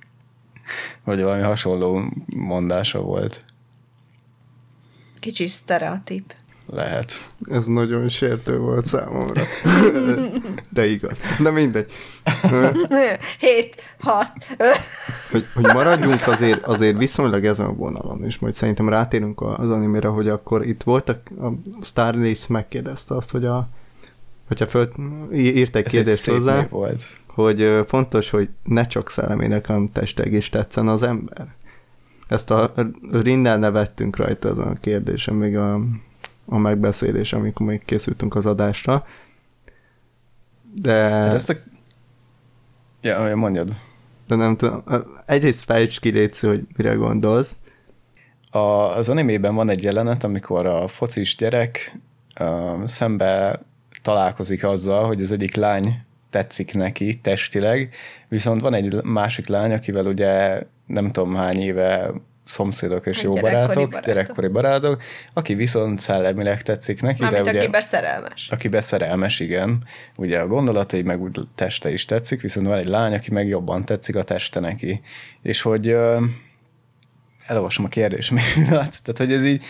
[1.04, 2.02] Vagy valami hasonló
[2.36, 3.44] mondása volt.
[5.20, 6.34] Kicsi sztereotíp.
[6.72, 7.14] Lehet.
[7.41, 9.41] Ez nagyon sértő volt számomra.
[10.74, 11.22] De igaz.
[11.40, 11.91] De mindegy.
[13.40, 14.32] 7, 6.
[15.32, 20.08] Hogy, hogy maradjunk azért, azért viszonylag ezen a vonalon, és majd szerintem rátérünk az animére,
[20.08, 21.48] hogy akkor itt voltak, a
[21.82, 23.70] Starlace megkérdezte azt, hogy a
[24.48, 24.90] hogyha föl,
[25.34, 27.04] írt egy kérdést hozzá, volt.
[27.44, 31.48] Hogy fontos, hogy ne csak szellemének, hanem testeg is tetszen az ember.
[32.28, 32.74] Ezt a
[33.11, 35.80] Rinnel nevettünk rajta azon a kérdésen, még a,
[36.45, 39.06] a megbeszélés, amikor még készültünk az adásra.
[40.74, 41.53] De, Hát ezt a...
[43.02, 43.74] Ja, mondjad.
[44.28, 44.84] de nem tudom.
[45.26, 47.57] Egyrészt fejts ki, Léci, hogy mire gondolsz.
[48.52, 48.57] A,
[48.98, 51.98] az animében van egy jelenet, amikor a focis gyerek
[52.40, 53.60] uh, szembe
[54.02, 57.96] találkozik azzal, hogy az egyik lány tetszik neki testileg,
[58.28, 62.12] viszont van egy másik lány, akivel ugye nem tudom hány éve
[62.50, 64.08] szomszédok és Hát jó gyerekkori barátok, barátok.
[64.08, 65.02] gyerekkori barátok,
[65.34, 67.60] aki viszont szellemileg tetszik neki, Mármint de ugye...
[67.60, 68.50] aki beszerelmes.
[68.50, 69.84] aki beszerelmes, igen.
[70.16, 73.86] Ugye a gondolatai, meg úgy teste is tetszik, viszont van egy lány, aki meg jobban
[73.86, 75.02] tetszik a teste neki.
[75.42, 75.96] És hogy
[77.46, 78.44] elolvasom a kérdést még.
[78.70, 79.64] Tehát, hogy ez így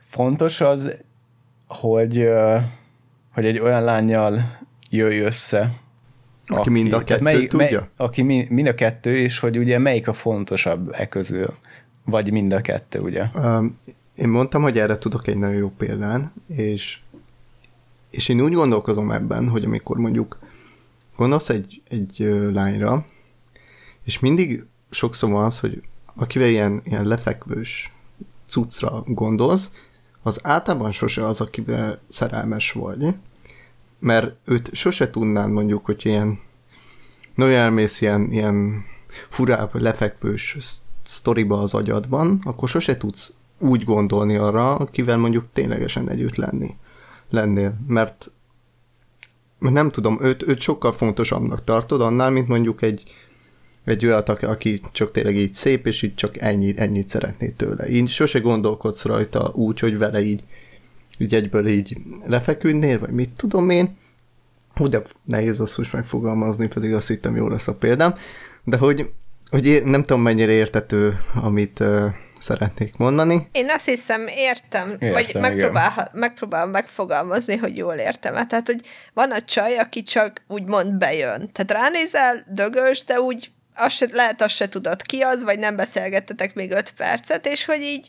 [0.00, 1.04] fontos az,
[1.66, 2.28] hogy,
[3.32, 4.58] hogy egy olyan lányjal
[4.90, 5.72] jöjj össze,
[6.46, 7.88] Aki mind a tehát kettőt tudja?
[7.96, 11.54] aki mi, mind a kettő, és hogy ugye melyik a fontosabb e közül,
[12.04, 13.24] vagy mind a kettő, ugye?
[13.34, 13.74] Um,
[14.14, 16.98] én mondtam, hogy erre tudok egy nagyon jó példán, és,
[18.10, 20.38] és én úgy gondolkozom ebben, hogy amikor mondjuk
[21.16, 22.16] gondolsz egy, egy
[22.52, 23.06] lányra,
[24.04, 25.82] és mindig sokszor van az, hogy
[26.14, 27.92] akivel ilyen, ilyen lefekvős
[28.48, 29.70] cuccra gondolsz,
[30.22, 33.14] az általában sose az, akivel szerelmes vagy,
[34.06, 36.38] mert őt sose tudnád mondjuk, hogy ilyen
[37.34, 38.84] nagyon elmész ilyen, ilyen
[39.28, 46.08] furább, lefekvős sz- sztoriba az agyadban, akkor sose tudsz úgy gondolni arra, akivel mondjuk ténylegesen
[46.08, 46.76] együtt lenni.
[47.30, 48.30] Lennél, mert
[49.58, 53.02] nem tudom, őt, őt sokkal fontosabbnak tartod annál, mint mondjuk egy,
[53.84, 57.88] egy olyat, aki csak tényleg így szép, és így csak ennyit, ennyit szeretné tőle.
[57.88, 60.42] Így sose gondolkodsz rajta úgy, hogy vele így,
[61.18, 63.96] így egyből így lefeküdnél, vagy mit tudom én.
[64.74, 68.14] Hú, de nehéz azt most megfogalmazni, pedig azt hittem jó lesz a példám.
[68.64, 69.12] De hogy,
[69.50, 72.06] hogy én nem tudom mennyire értető, amit uh,
[72.38, 73.48] szeretnék mondani.
[73.52, 78.46] Én azt hiszem, értem, Értem, vagy megpróbál, megpróbálom megfogalmazni, hogy jól értem.
[78.46, 78.80] Tehát, hogy
[79.14, 81.50] van a csaj, aki csak úgymond bejön.
[81.52, 85.76] Tehát ránézel, dögös, de úgy azt se, lehet azt se tudod ki az, vagy nem
[85.76, 88.08] beszélgettetek még öt percet, és hogy így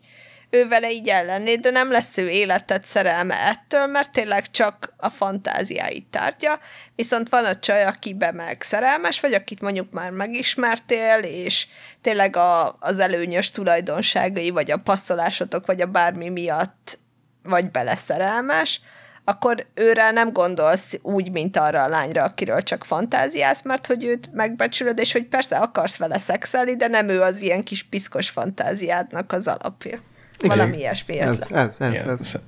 [0.50, 5.10] ő vele így ellennéd, de nem lesz ő életed szerelme ettől, mert tényleg csak a
[5.10, 6.60] fantáziáit tárgya,
[6.96, 11.68] viszont van a csaj, akibe meg szerelmes vagy, akit mondjuk már megismertél, és
[12.02, 17.00] tényleg a, az előnyös tulajdonságai, vagy a passzolásotok, vagy a bármi miatt
[17.44, 18.82] vagy beleszerelmes,
[19.24, 24.34] akkor őre nem gondolsz úgy, mint arra a lányra, akiről csak fantáziálsz, mert hogy őt
[24.34, 29.32] megbecsülöd, és hogy persze akarsz vele szexelni, de nem ő az ilyen kis piszkos fantáziádnak
[29.32, 30.00] az alapja.
[30.40, 30.58] Igen.
[30.58, 32.10] Valami ilyesmi Ez, ez, ez, Igen.
[32.10, 32.40] ez.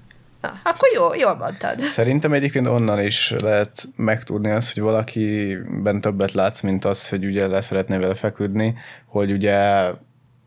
[0.41, 1.79] Na, akkor jó, jól mondtad.
[1.79, 7.47] Szerintem egyébként onnan is lehet megtudni azt, hogy valakiben többet látsz, mint az, hogy ugye
[7.47, 8.75] le szeretnél vele feküdni,
[9.05, 9.89] hogy ugye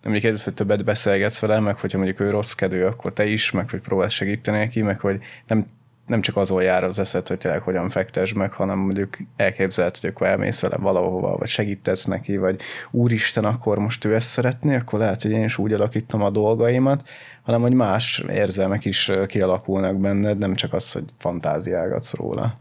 [0.03, 3.51] mondjuk ez, hogy többet beszélgetsz vele, meg hogyha mondjuk ő rossz kedő, akkor te is,
[3.51, 5.67] meg hogy próbálsz segíteni neki, meg hogy nem,
[6.13, 10.11] nem csak azon jár az eszed, hogy tényleg hogyan fektesd meg, hanem mondjuk elképzeled, hogy
[10.11, 12.61] akkor elmész vele valahova, vagy segítesz neki, vagy
[12.91, 17.09] úristen, akkor most ő ezt szeretné, akkor lehet, hogy én is úgy alakítom a dolgaimat,
[17.43, 22.59] hanem hogy más érzelmek is kialakulnak benned, nem csak az, hogy fantáziálgatsz róla.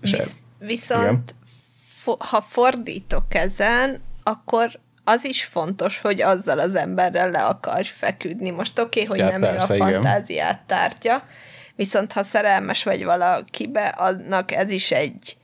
[0.00, 1.34] És Visz, viszont
[2.02, 8.50] fo- ha fordítok ezen, akkor az is fontos, hogy azzal az emberrel le akarj feküdni.
[8.50, 9.88] Most oké, okay, hogy Ja, nem ő persze, a igen.
[9.88, 11.22] fantáziát tárgya,
[11.80, 15.36] viszont ha szerelmes vagy valakibe, annak ez is egy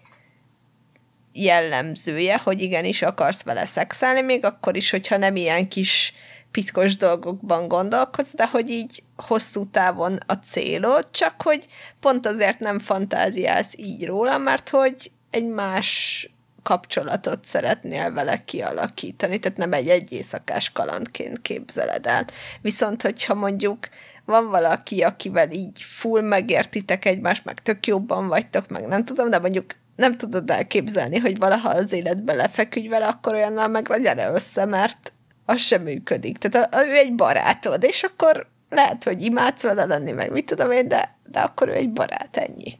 [1.32, 6.14] jellemzője, hogy igenis akarsz vele szexelni, még akkor is, hogyha nem ilyen kis
[6.50, 11.66] piszkos dolgokban gondolkodsz, de hogy így hosszú távon a célod, csak hogy
[12.00, 16.30] pont azért nem fantáziálsz így róla, mert hogy egy más
[16.62, 22.26] kapcsolatot szeretnél vele kialakítani, tehát nem egy egy éjszakás kalandként képzeled el.
[22.60, 23.78] Viszont, hogyha mondjuk
[24.26, 29.38] van valaki, akivel így full megértitek egymást, meg tök jobban vagytok, meg nem tudom, de
[29.38, 34.64] mondjuk nem tudod elképzelni, hogy valaha az életbe lefeküdj vele, akkor olyannal meg legyen össze,
[34.64, 35.12] mert
[35.44, 36.38] az sem működik.
[36.38, 40.46] Tehát a, a, ő egy barátod, és akkor lehet, hogy imádsz vele lenni, meg mit
[40.46, 42.78] tudom én, de, de akkor ő egy barát, ennyi.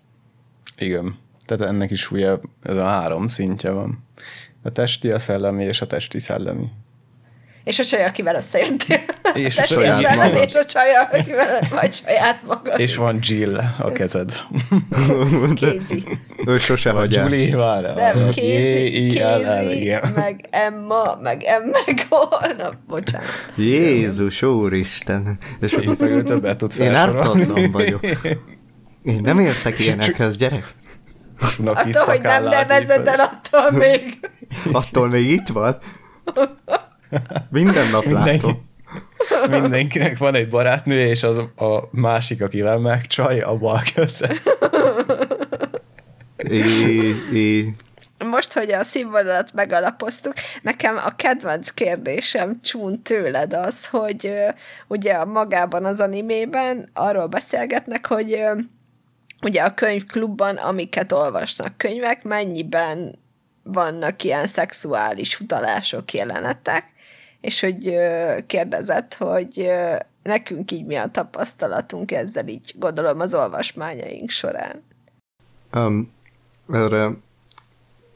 [0.78, 1.18] Igen.
[1.44, 4.05] Tehát ennek is ugye ez a három szintje van.
[4.62, 6.70] A testi, a szellemi és a testi szellemi.
[7.67, 9.01] És a csaj, akivel összejöttél.
[9.35, 10.45] És a saját magad.
[10.47, 12.81] És a csaj, akivel vagy saját magad.
[12.81, 14.33] És van Jill a kezed.
[15.55, 16.05] Kézi.
[16.47, 17.23] Ő sose Vagy hagy el.
[17.23, 17.95] Julie, várjál.
[17.95, 19.13] Nem, kézi,
[20.15, 21.79] meg Emma, meg Emma,
[22.09, 23.29] holnap, bocsánat.
[23.57, 25.39] Jézus, úristen.
[25.61, 28.05] És És meg ő többet tud én ártatlan vagyok.
[29.03, 30.75] Én nem értek ilyenekhez, gyerek.
[31.65, 34.31] Attól, hogy nem nevezed el, attól még.
[34.73, 35.79] Attól még itt van.
[37.51, 38.69] Minden nap Mindenki, látom.
[39.62, 44.33] mindenkinek van egy barátnője, és az a másik, akivel megcsaj, a bal köze.
[46.37, 47.74] É, é.
[48.19, 54.33] Most, hogy a színvonalat megalapoztuk, nekem a kedvenc kérdésem csún tőled az, hogy
[54.87, 58.43] ugye a magában az animében arról beszélgetnek, hogy
[59.43, 63.19] ugye a könyvklubban, amiket olvasnak könyvek, mennyiben
[63.62, 66.85] vannak ilyen szexuális utalások, jelenetek,
[67.41, 67.93] és hogy
[68.47, 69.69] kérdezett, hogy
[70.23, 74.83] nekünk így mi a tapasztalatunk ezzel így, gondolom az olvasmányaink során.
[75.75, 76.13] Um,
[76.73, 77.11] erre,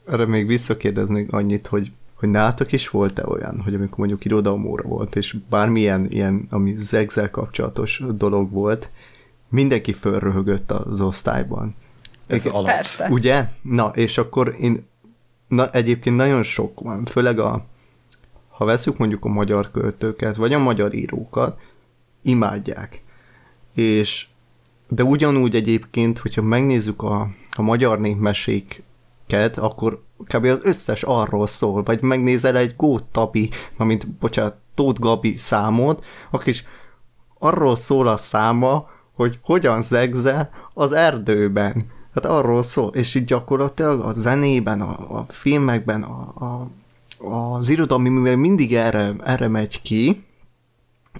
[0.07, 5.15] erre még visszakérdeznék annyit, hogy, hogy nálatok is volt-e olyan, hogy amikor mondjuk irodalomóra volt,
[5.15, 8.89] és bármilyen ilyen, ami zegzel kapcsolatos dolog volt,
[9.49, 11.75] mindenki fölröhögött az osztályban.
[12.27, 12.53] Ez Igen.
[12.53, 12.71] alap.
[12.71, 13.07] Persze.
[13.09, 13.47] Ugye?
[13.61, 14.89] Na, és akkor én
[15.47, 17.65] na, egyébként nagyon sok van, főleg a
[18.61, 21.59] ha veszük mondjuk a magyar költőket, vagy a magyar írókat,
[22.21, 23.03] imádják.
[23.75, 24.27] És
[24.87, 30.45] de ugyanúgy egyébként, hogyha megnézzük a, a magyar népmeséket, akkor kb.
[30.45, 36.47] az összes arról szól, vagy megnézel egy Gót Tabi, mint, bocsánat, Tóth Gabi számot, akkor
[36.47, 36.63] is
[37.39, 41.85] arról szól a száma, hogy hogyan zegzel az erdőben.
[42.13, 46.67] Hát arról szól, és így gyakorlatilag a zenében, a, a filmekben, a, a,
[47.21, 50.23] az irodalmi művel mindig erre, erre megy ki,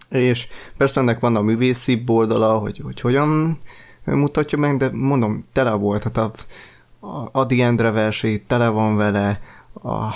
[0.09, 0.47] és
[0.77, 3.57] persze ennek van a művészi oldala, hogy, hogy hogyan
[4.05, 6.31] mutatja meg, de mondom, tele volt, hát a,
[6.99, 9.41] a Adi Endre versét tele van vele,
[9.73, 10.13] a,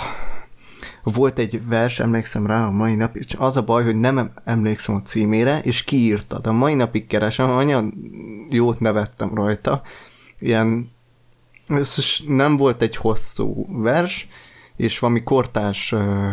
[1.02, 4.94] volt egy vers, emlékszem rá a mai napig, csak az a baj, hogy nem emlékszem
[4.94, 7.94] a címére, és kiírta, de a mai napig keresem, olyan
[8.50, 9.82] jót nevettem rajta,
[10.38, 10.90] ilyen,
[11.96, 14.28] is nem volt egy hosszú vers,
[14.76, 16.28] és valami kortárs ö,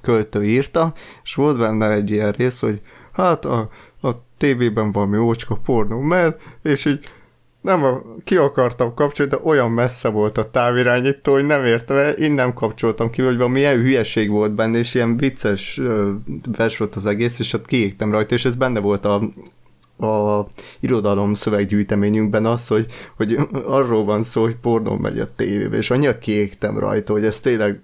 [0.00, 0.92] költő írta,
[1.24, 2.80] és volt benne egy ilyen rész, hogy
[3.12, 3.68] hát a,
[4.02, 7.04] a tévében valami ócska pornó mert és így
[7.60, 12.32] nem a, ki akartam kapcsolni, de olyan messze volt a távirányító, hogy nem értem én
[12.32, 15.80] nem kapcsoltam ki, hogy valami ilyen hülyeség volt benne, és ilyen vicces
[16.56, 19.22] vers volt az egész, és ott kiégtem rajta, és ez benne volt a,
[19.98, 20.46] a
[20.80, 22.86] irodalom szöveggyűjteményünkben az, hogy,
[23.16, 27.40] hogy arról van szó, hogy pornó megy a tévébe, és annyira kiégtem rajta, hogy ez
[27.40, 27.80] tényleg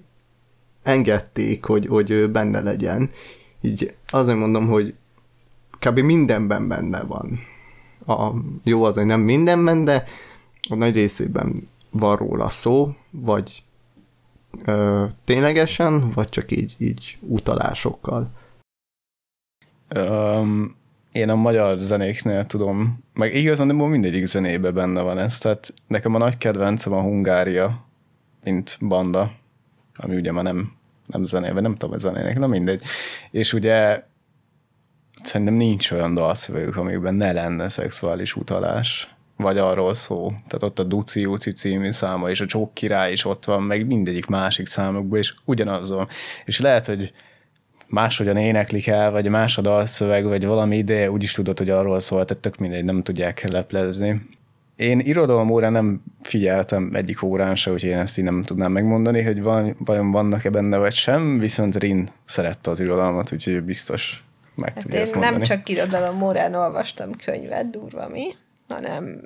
[0.82, 3.10] engedték, hogy, hogy benne legyen.
[3.60, 4.94] Így azért mondom, hogy
[5.78, 5.98] kb.
[5.98, 7.39] mindenben benne van.
[8.06, 8.32] A,
[8.64, 10.05] jó az, hogy nem mindenben, de
[10.70, 13.62] a nagy részében van róla szó, vagy
[14.64, 18.30] ö, ténylegesen, vagy csak így, így utalásokkal.
[19.94, 20.74] Um,
[21.12, 26.18] én a magyar zenéknél tudom, meg igazán mindegyik zenébe benne van ez, tehát nekem a
[26.18, 27.86] nagy kedvencem a Hungária,
[28.44, 29.32] mint banda,
[29.94, 30.72] ami ugye már nem,
[31.06, 32.82] nem zenéve, nem tudom, a zenének, na mindegy.
[33.30, 34.02] És ugye
[35.22, 40.28] szerintem nincs olyan dalszövegük, amikben ne lenne szexuális utalás, vagy arról szó.
[40.28, 43.86] Tehát ott a Duci Uci című száma, és a Csók király is ott van, meg
[43.86, 46.09] mindegyik másik számokban, és ugyanazon.
[46.44, 47.12] És lehet, hogy
[47.93, 52.24] máshogyan éneklik el, vagy más a dalszöveg, vagy valami, de úgyis tudod, hogy arról szól,
[52.24, 54.28] tehát tök mindegy, nem tudják leplezni.
[54.77, 59.23] Én irodalom órán nem figyeltem egyik órán se, úgyhogy én ezt így nem tudnám megmondani,
[59.23, 64.24] hogy van, vajon vannak-e benne vagy sem, viszont Rin szerette az irodalmat, úgyhogy biztos
[64.55, 65.36] meg Hát tudja én ezt mondani.
[65.36, 68.35] nem csak irodalom órán olvastam könyvet, durva mi,
[68.69, 69.23] hanem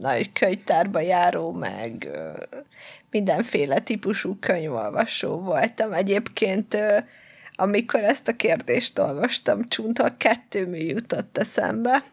[0.00, 2.08] nagy könyvtárba járó, meg
[3.10, 5.92] mindenféle típusú könyvolvasó voltam.
[5.92, 6.76] Egyébként,
[7.60, 12.04] amikor ezt a kérdést olvastam, csuntal kettő mű jutott eszembe.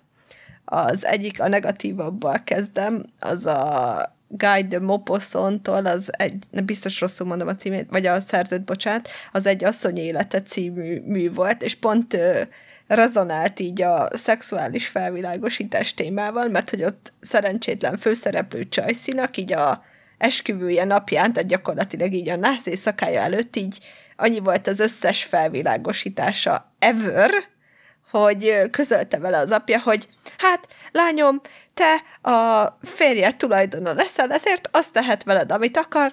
[0.66, 6.36] Az egyik, a negatívabbal kezdem, az a Guy de Maupassant-tól, az egy,
[6.66, 11.34] biztos rosszul mondom a címét, vagy a szerzőt, bocsánat, az egy asszony élete című mű
[11.34, 12.42] volt, és pont ö,
[12.88, 19.84] rezonált így a szexuális felvilágosítás témával, mert hogy ott szerencsétlen főszereplő Csajszinak így a
[20.18, 23.80] esküvője napján, tehát gyakorlatilag így a nász éjszakája előtt így
[24.16, 27.32] annyi volt az összes felvilágosítása ever,
[28.12, 31.42] hogy közölte vele az apja, hogy hát lányom,
[31.74, 31.96] te
[32.32, 36.12] a férjed tulajdona leszel, ezért azt tehet veled, amit akar,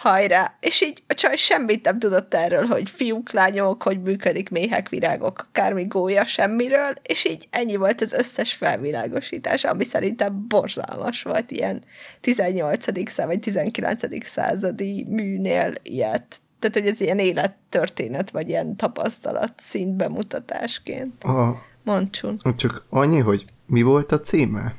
[0.00, 0.56] hajrá.
[0.60, 5.46] És így a csaj semmit nem tudott erről, hogy fiúk, lányok, hogy működik méhek, virágok,
[5.48, 11.84] akármi gólya, semmiről, és így ennyi volt az összes felvilágosítás, ami szerintem borzalmas volt ilyen
[12.20, 13.10] 18.
[13.10, 14.26] szá vagy 19.
[14.26, 16.40] századi műnél ilyet.
[16.60, 21.24] Tehát, hogy ez ilyen élettörténet, vagy ilyen tapasztalat szint bemutatásként.
[21.24, 22.40] A, Moncsun.
[22.56, 24.74] csak annyi, hogy mi volt a címe?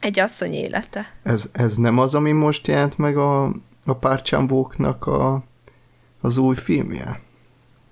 [0.00, 1.06] Egy asszony élete.
[1.22, 3.44] Ez, ez nem az, ami most jelent meg a,
[3.84, 5.44] a párcsámbóknak a,
[6.20, 7.20] az új filmje?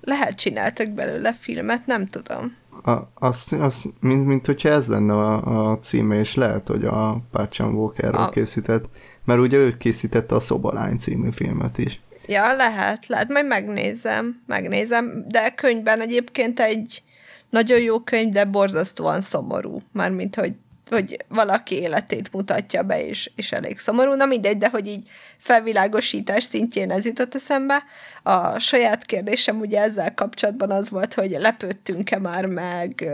[0.01, 2.57] Lehet csináltak belőle filmet, nem tudom.
[2.85, 7.19] A, azt, azt, mint, mint hogyha ez lenne a, a címe, és lehet, hogy a
[7.31, 8.29] párcsámbók erről a...
[8.29, 8.89] készített,
[9.25, 12.01] mert ugye ő készítette a Szobalány című filmet is.
[12.27, 17.03] Ja, lehet, lehet, majd megnézem, megnézem, de könyvben egyébként egy
[17.51, 20.53] nagyon jó könyv, de borzasztóan szomorú, mármint, hogy
[20.91, 24.15] hogy valaki életét mutatja be, és, és elég szomorú.
[24.15, 27.83] Na mindegy, de hogy így felvilágosítás szintjén ez jutott eszembe.
[28.23, 33.09] A saját kérdésem ugye ezzel kapcsolatban az volt, hogy lepődtünk-e már meg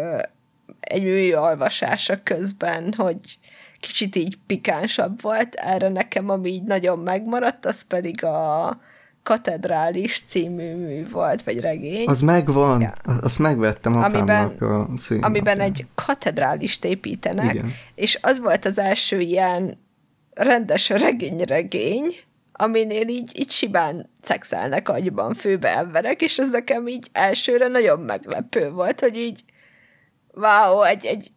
[0.80, 3.38] egy mű olvasása közben, hogy
[3.80, 5.54] kicsit így pikánsabb volt.
[5.54, 8.80] Erre nekem, ami így nagyon megmaradt, az pedig a
[9.22, 12.08] Katedrális című mű volt, vagy regény.
[12.08, 12.92] Az megvan, Ja.
[13.20, 15.30] azt megvettem apámnak a színnapján.
[15.30, 17.72] amiben egy katedrálist építenek, Igen.
[17.94, 19.78] és az volt az első ilyen
[20.34, 22.14] rendes regény-regény,
[22.52, 28.70] aminél így, így simán szexelnek agyban főbe emberek, és ez nekem így elsőre nagyon meglepő
[28.70, 29.44] volt, hogy így
[30.34, 31.30] wow, egy, egy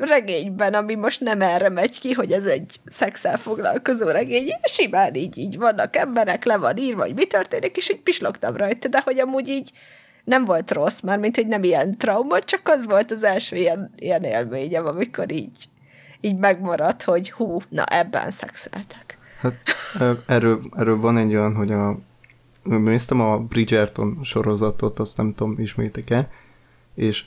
[0.00, 5.38] regényben, ami most nem erre megy ki, hogy ez egy szexel foglalkozó regény, simán így,
[5.38, 9.18] így vannak emberek, le van írva, hogy mi történik, és így pislogtam rajta, de hogy
[9.18, 9.70] amúgy így
[10.24, 13.92] nem volt rossz, már mint hogy nem ilyen trauma, csak az volt az első ilyen,
[13.96, 15.68] ilyen élményem, amikor így,
[16.20, 19.18] így megmaradt, hogy hú, na ebben szexeltek.
[19.40, 19.54] Hát,
[20.26, 21.98] erről, erről van egy olyan, hogy a,
[22.62, 26.28] néztem a Bridgerton sorozatot, azt nem tudom, ismétek-e,
[26.94, 27.24] és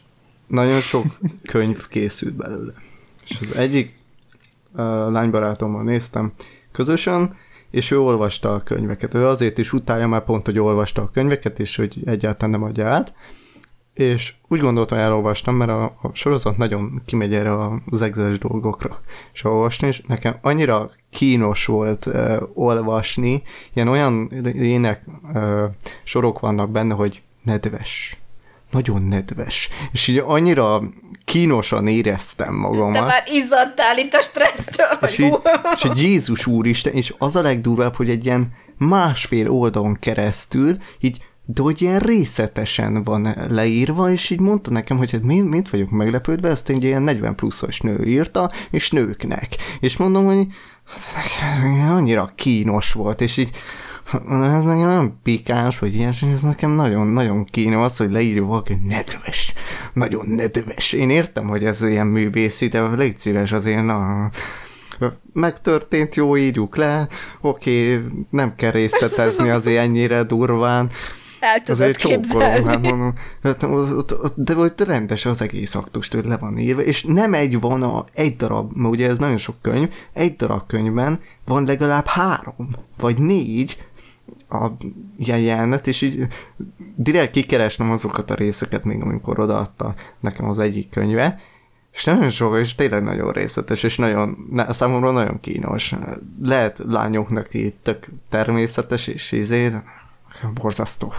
[0.48, 1.06] nagyon sok
[1.44, 2.74] könyv készült belőle.
[3.28, 3.96] És az egyik
[4.72, 4.80] uh,
[5.12, 6.32] lánybarátommal néztem
[6.72, 7.36] közösen,
[7.72, 9.14] és ő olvasta a könyveket.
[9.14, 12.88] Ő azért is utálja már pont, hogy olvasta a könyveket, és hogy egyáltalán nem adja
[12.88, 13.14] át.
[13.94, 19.02] És úgy gondoltam, elolvastam, mert a, a sorozat nagyon kimegy erre az egzes dolgokra.
[19.34, 23.44] És olvasni, és nekem annyira kínos volt uh, olvasni,
[23.74, 25.04] ilyen olyan ének
[25.34, 25.64] uh,
[26.04, 28.18] sorok vannak benne, hogy nedves.
[28.72, 29.70] Nagyon nedves.
[29.92, 30.82] És így annyira
[31.26, 32.94] kínosan éreztem magamat.
[32.94, 35.42] De már izzadtál itt a stressztől, hogy És így, hú.
[35.74, 41.22] és így Jézus úristen, és az a legdurvább, hogy egy ilyen másfél oldalon keresztül, így
[41.50, 45.90] de hogy ilyen részletesen van leírva, és így mondta nekem, hogy hát miért, miért vagyok
[45.90, 49.56] meglepődve, ezt egy ilyen 40 pluszos nő írta, és nőknek.
[49.80, 50.48] És mondom, hogy
[50.86, 53.50] hát nekem annyira kínos volt, és így
[54.14, 58.82] ez nekem nem pikáns, vagy ilyesmi, ez nekem nagyon-nagyon kínos az, hogy leírja valaki, hogy
[58.82, 59.54] nedves,
[59.94, 60.92] nagyon nedves.
[60.94, 64.30] Én értem, hogy ez ilyen művészi, de légy szíves azért, na,
[65.34, 67.08] megtörtént, jó, írjuk le,
[67.42, 70.90] oké, nem kell részletezni azért ennyire durván,
[71.40, 73.14] El tudod azért csókolom, hát mondom,
[73.44, 73.68] hát
[74.36, 78.06] de ott rendes az egész aktus, hogy le van írva, és nem egy van a,
[78.14, 83.18] egy darab, mert ugye ez nagyon sok könyv, egy darab könyvben van legalább három, vagy
[83.18, 83.78] négy
[84.50, 84.68] a
[85.18, 86.28] ilyen jelenet, és így
[86.96, 91.40] direkt kikeresnem azokat a részeket még, amikor odaadta nekem az egyik könyve,
[91.92, 95.96] és nagyon sok, és tényleg nagyon részletes, és nagyon, ne, számomra nagyon kínos.
[96.44, 99.72] Lehet lányoknak így tök természetes, és izé,
[100.54, 101.14] borzasztó.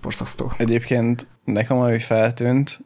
[0.00, 0.52] Borzasztó.
[0.56, 2.80] Egyébként nekem ami feltűnt,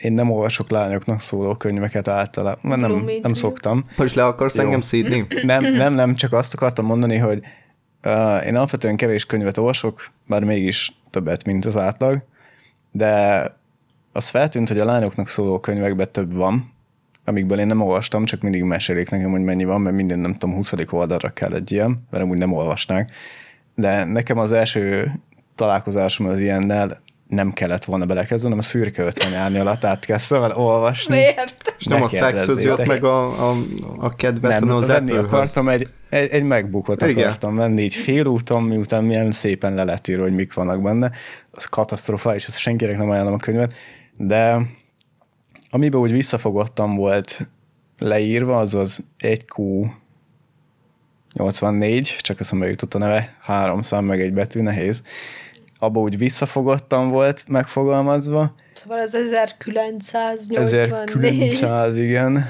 [0.00, 3.84] én nem olvasok lányoknak szóló könyveket általában, mert nem, nem szoktam.
[3.96, 4.62] Most le akarsz Jó.
[4.62, 5.26] engem szídni?
[5.42, 7.42] Nem, nem, nem, csak azt akartam mondani, hogy
[8.46, 12.22] én alapvetően kevés könyvet olvasok, bár mégis többet, mint az átlag,
[12.92, 13.42] de
[14.12, 16.72] az feltűnt, hogy a lányoknak szóló könyvekben több van,
[17.24, 20.54] amikből én nem olvastam, csak mindig mesélik nekem, hogy mennyi van, mert minden, nem tudom,
[20.54, 20.72] 20.
[20.90, 23.10] oldalra kell egy ilyen, mert amúgy nem olvasnák.
[23.74, 25.12] De nekem az első
[25.54, 31.14] találkozásom az ilyennel nem kellett volna belekezdeni, hanem a szürke 50 árnyalat átkezdtem el olvasni.
[31.14, 31.74] Miért?
[31.78, 33.56] És nem Ne a szexhöz jött meg a, a,
[33.98, 37.26] a kedvet, Nem, az venni akartam, egy, egy, egy megbukot Igen.
[37.26, 41.10] akartam venni, így félúton, miután milyen szépen le lett írva, hogy mik vannak benne.
[41.50, 43.74] Az katasztrofális, ezt senkinek nem ajánlom a könyvet,
[44.16, 44.60] de
[45.70, 47.48] amiben úgy visszafogottam volt
[47.98, 49.86] leírva, az az 1Q
[51.32, 55.02] 84, csak eszembe jutott a neve, három szám meg egy betű, nehéz.
[55.82, 61.42] Abba úgy visszafogottam volt megfogalmazva, Szóval az 1984.
[61.42, 62.44] 1900, igen.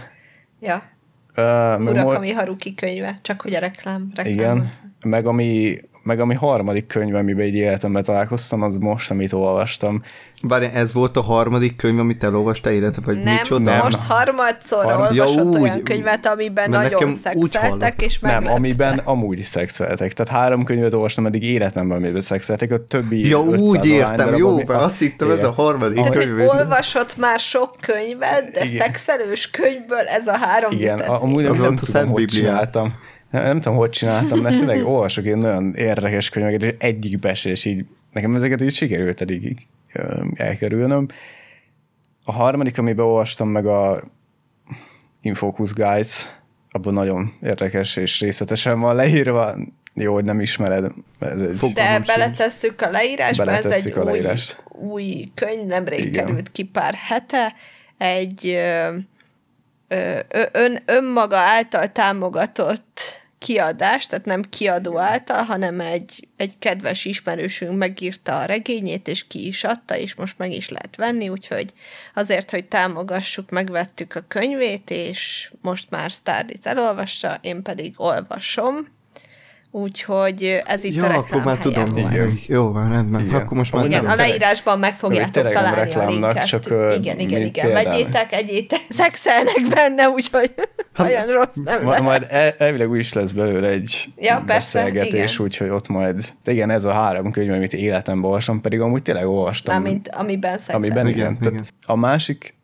[0.61, 0.83] Ja,
[1.37, 4.11] mo- Murakami Haruki könyve, csak hogy a reklám.
[4.15, 4.71] reklám Igen,
[5.05, 10.03] meg ami, meg ami harmadik könyv, amiben egy életemben találkoztam, az most, amit olvastam.
[10.43, 13.71] Bár ez volt a harmadik könyv, amit elolvastál életed, vagy Nem, micsoda?
[13.71, 15.61] nem, most harmadszorra Harmad- Ja, olvasott úgy.
[15.61, 18.57] olyan könyvet, amiben nagyon szexeltek, és Nem, meglepte.
[18.57, 20.13] amiben amúgy szexeltek.
[20.13, 24.39] Tehát három könyvet olvastam eddig életemben, amiben szexeltek, a többi Ja, 500 úgy értem, darab,
[24.39, 26.49] jó, ami- mert azt hittem, ez a harmadik Tehát, hogy könyv.
[26.49, 28.77] olvasott már sok könyvet, de Igen.
[28.83, 32.47] szexelős könyvből ez a három Igen, amúgy nem, nem tudom, hogy Biblián.
[32.47, 32.95] csináltam.
[33.31, 37.51] Nem, nem tudom, hogy csináltam, mert tényleg olvasok én nagyon érdekes könyveket, és egyikbe se,
[37.51, 39.67] és így nekem ezeket így sikerült eddig így,
[40.35, 41.09] elkerülnöm.
[42.25, 44.03] A harmadik, amiben olvastam meg a
[45.23, 46.27] Infocus Guys,
[46.71, 49.57] abban nagyon érdekes és részletesen van leírva.
[49.95, 50.93] Jó, hogy nem ismered.
[51.19, 54.63] mert Ez egy, De beletesszük a leírásba, ez Beletesszük egy a új, leírást.
[54.69, 56.25] új könyv, nemrég Igen.
[56.27, 57.55] került ki pár hete,
[57.99, 58.97] egy ö,
[59.89, 60.19] ö,
[60.53, 68.39] ön, önmaga által támogatott kiadás, tehát nem kiadó által, hanem egy, egy kedves ismerősünk megírta
[68.39, 71.73] a regényét, és ki is adta, és most meg is lehet venni, úgyhogy
[72.15, 78.89] azért, hogy támogassuk, megvettük a könyvét, és most már Starlis elolvassa, én pedig olvasom,
[79.71, 82.09] úgyhogy ez itt a Ja, reklám akkor már tudom, helye.
[82.11, 82.29] Igen.
[82.29, 83.21] hogy jó, van, rendben.
[83.25, 83.41] Igen.
[83.41, 84.13] Akkor most már Igen, tudom.
[84.15, 86.47] a leírásban meg fogjátok találni a reklámnak, linket.
[86.47, 86.65] csak,
[86.99, 87.67] igen, igen, igen.
[87.67, 87.85] például.
[87.85, 90.55] Vegyétek, egyétek, szexelnek benne, úgyhogy
[90.99, 92.05] olyan rossz nem Ma, lehet.
[92.05, 95.47] majd el, elvileg úgy is lesz belőle egy Ja, persze, beszélgetés, igen.
[95.47, 99.27] úgyhogy ott majd, de igen, ez a három könyv, amit életemben olvastam, pedig amúgy tényleg
[99.29, 99.75] olvastam.
[99.83, 100.85] Mármint amiben szexelnek.
[100.91, 101.19] amiben igen.
[101.19, 101.67] Igen, Tehát igen.
[101.87, 102.55] A másik,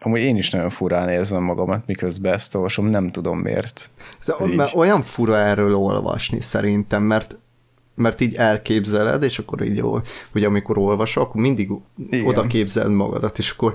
[0.00, 3.90] amúgy én is nagyon furán érzem magamat, miközben ezt olvasom, nem tudom miért.
[4.18, 4.56] Szóval, Így.
[4.56, 7.38] mert olyan fura erről olvasni szerintem, mert
[7.94, 9.98] mert így elképzeled, és akkor így, jó,
[10.32, 11.70] hogy amikor olvasok, akkor mindig
[12.10, 12.26] Igen.
[12.26, 13.74] oda képzeled magadat, és akkor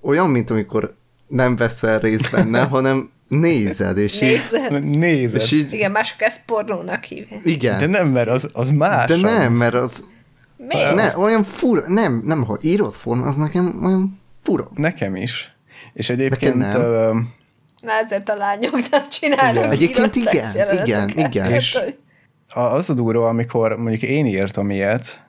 [0.00, 0.94] olyan, mint amikor
[1.28, 4.84] nem veszel részt benne, hanem nézed, és így, Nézed?
[4.96, 5.40] Nézed.
[5.40, 7.40] és így Igen, mások ezt pornónak hívják.
[7.44, 7.78] igen.
[7.78, 9.06] De nem, mert az, az más.
[9.06, 10.04] De nem, mert az
[10.56, 10.94] Miért?
[10.94, 14.68] ne, olyan fura, nem, nem, ha írott forma, az nekem olyan fura.
[14.74, 15.51] Nekem is.
[15.92, 16.80] És egyébként nem.
[16.80, 17.12] ö,
[17.82, 19.70] Na ezért a lányok nem csinálnak Igen.
[19.70, 21.52] Egyébként igen, igen, igen.
[21.52, 21.78] És-
[22.54, 25.24] az a durva, amikor mondjuk én írtam ilyet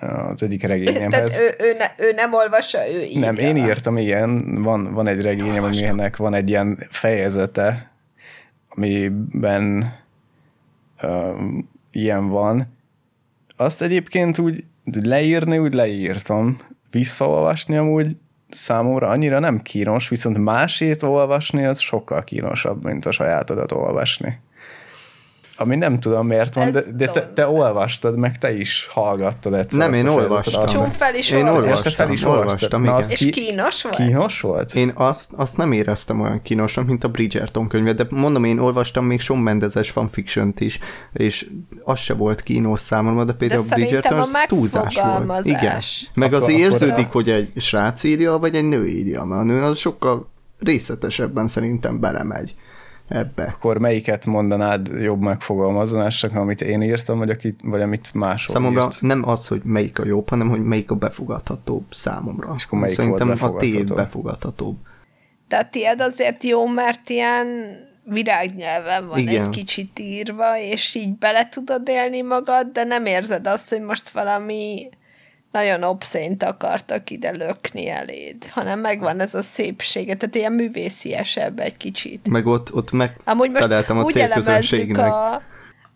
[0.00, 1.10] az egyik regényemhez.
[1.34, 3.20] Tehát ő, ő, ne, ő nem olvassa, ő írja.
[3.20, 7.90] Nem, én írtam, igen, van, van egy regényem, aminek van egy ilyen fejezete,
[8.68, 9.94] amiben
[11.02, 12.78] um, ilyen van.
[13.56, 16.58] Azt egyébként úgy leírni, úgy leírtam.
[16.90, 18.16] Visszaolvasni amúgy
[18.50, 24.38] számomra annyira nem kínos, viszont másét olvasni az sokkal kínosabb, mint a sajátodat olvasni.
[25.60, 29.54] Ami nem tudom miért van, Ez de, de te, te olvastad, meg te is hallgattad
[29.54, 29.78] egyszer.
[29.78, 30.66] Nem, én olvastam.
[30.66, 31.54] Csún fel is Én olvas.
[31.60, 32.46] olvastam, Érted, fel is olvastad.
[32.52, 32.98] olvastam, Na, igen.
[33.00, 33.96] az És kínos volt?
[33.96, 34.74] Kínos volt?
[34.74, 39.04] Én azt, azt nem éreztem olyan kínosan, mint a Bridgerton könyvet, de mondom, én olvastam
[39.04, 40.78] még Sean Mendezes fanfiction is,
[41.12, 41.50] és
[41.84, 44.94] az se volt kínos számomra, de például De a Bridgerton szerintem a az túlzás
[45.26, 45.44] volt.
[45.46, 45.80] Igen.
[46.14, 49.40] Meg az Akkor- akkor érződik, a- hogy egy srác írja, vagy egy nő írja, mert
[49.40, 50.28] a nő az sokkal
[50.58, 52.54] részletesebben szerintem belemegy
[53.10, 53.42] ebbe.
[53.42, 59.00] Akkor melyiket mondanád jobb megfogalmazásnak, amit én írtam, vagy, akit, vagy amit máshol Számomra írt?
[59.00, 62.52] nem az, hogy melyik a jobb, hanem hogy melyik a befogadhatóbb számomra.
[62.56, 64.02] És akkor melyik Szerintem volt a tiéd befogadható?
[64.02, 64.76] befogadhatóbb.
[65.48, 67.46] De a tiéd azért jó, mert ilyen
[68.04, 69.42] virágnyelven van Igen.
[69.42, 74.08] egy kicsit írva, és így bele tudod élni magad, de nem érzed azt, hogy most
[74.10, 74.88] valami
[75.52, 81.76] nagyon obszént akartak ide lökni eléd, hanem megvan ez a szépsége, tehát ilyen művésziesebb egy
[81.76, 82.28] kicsit.
[82.28, 85.06] Meg ott, ott megfeleltem a célközönségnek.
[85.06, 85.42] a,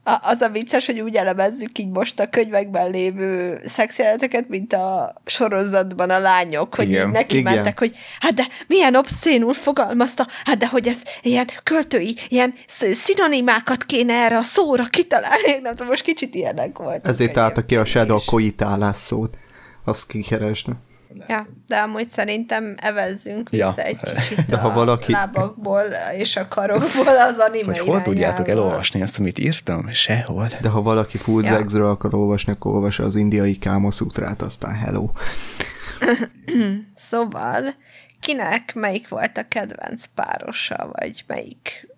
[0.07, 5.15] a, az a vicces, hogy úgy elemezzük így most a könyvekben lévő szexjeleneteket, mint a
[5.25, 7.07] sorozatban a lányok, hogy Igen.
[7.07, 7.55] így neki Igen.
[7.55, 12.95] mentek, hogy hát de milyen obszénul fogalmazta, hát de hogy ez ilyen költői, ilyen sz-
[12.95, 17.07] szinonimákat kéne erre a szóra kitalálni, nem tudom, most kicsit ilyenek volt.
[17.07, 19.37] Ezért állta ki a Shadow koitálás szót.
[19.85, 20.75] Azt kikeresne.
[21.29, 23.83] Ja, de amúgy szerintem evezzünk vissza Ja.
[23.85, 25.83] egy kicsit De ha a valaki- lábakból
[26.17, 29.91] és a karokból az anime Hogy hol tudjátok elolvasni ezt, amit írtam?
[29.91, 30.49] Sehol.
[30.61, 31.49] De ha valaki full Ja.
[31.49, 35.11] zexről akar olvasni, akkor olvassa az indiai kámaszútrát, aztán hello.
[36.95, 37.75] Szóval,
[38.21, 41.89] kinek melyik volt a kedvenc párosa, vagy melyik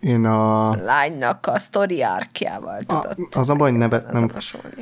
[0.00, 0.74] Én a...
[0.74, 4.28] lánynak a sztori árkjával a tudott az a baj, nevet nem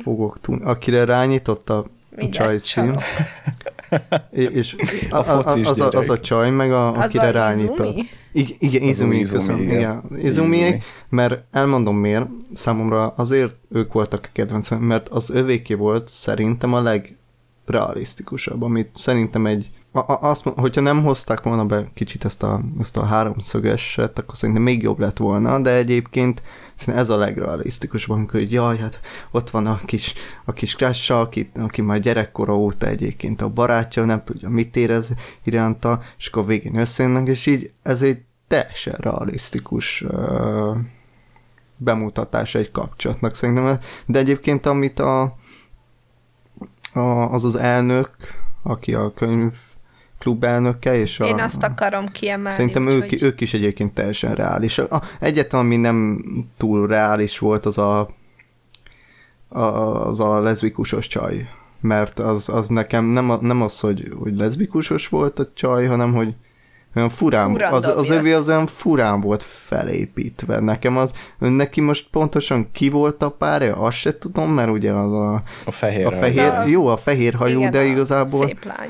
[0.03, 0.65] fogok tudni.
[0.65, 1.85] Akire rányított a
[2.15, 3.01] Mindjárt csaj csalok.
[4.31, 4.75] és
[5.09, 7.87] a, A a, az, a, az a csaj, meg a, Az akire a rányított.
[7.87, 8.07] Izumi?
[8.31, 9.61] Igen, igen Izumi, Izumi, köszönöm.
[9.61, 9.77] igen.
[9.77, 10.03] Igen.
[10.23, 10.81] Izumi, Izumi.
[11.09, 16.81] mert elmondom miért, számomra azért ők voltak a kedvencem, mert az övéké volt szerintem a
[16.81, 22.61] legrealisztikusabb, amit szerintem egy a, a, azt, hogyha nem hozták volna be kicsit ezt a,
[22.79, 26.41] ezt a háromszögeset, akkor szerintem még jobb lett volna, de egyébként
[26.75, 28.99] szerintem ez a legrealisztikusabb, amikor hogy jaj, hát
[29.31, 30.13] ott van a kis,
[30.45, 35.13] a kis krassa, aki, aki már gyerekkora óta egyébként a barátja, nem tudja, mit érez
[35.43, 40.77] iránta, és akkor végén összejönnek, és így ez egy teljesen realisztikus uh,
[41.77, 43.79] bemutatás egy kapcsolatnak szerintem.
[44.05, 45.21] De egyébként amit a,
[46.93, 46.99] a,
[47.31, 48.09] az az elnök,
[48.63, 49.53] aki a könyv
[50.23, 52.55] klub elnöke, és a, Én azt akarom kiemelni.
[52.57, 54.77] Szerintem ők, úgyhogy- ők is egyébként teljesen reális.
[54.77, 56.23] A, egyetlen, ami nem
[56.57, 58.09] túl reális volt, az a,
[59.49, 59.59] a
[60.07, 61.49] az a leszbikusos csaj.
[61.81, 66.13] Mert az, az nekem nem, a, nem az, hogy, hogy leszbikusos volt a csaj, hanem
[66.13, 66.33] hogy
[66.95, 70.59] olyan furán, Furán az, az övé az olyan furán volt felépítve.
[70.59, 75.11] Nekem az, neki most pontosan ki volt a párja, azt se tudom, mert ugye az
[75.13, 76.05] a, A fehér.
[76.05, 78.89] a fehér, De- jó, a fehér hajú, Igen, de a igazából Szép lány.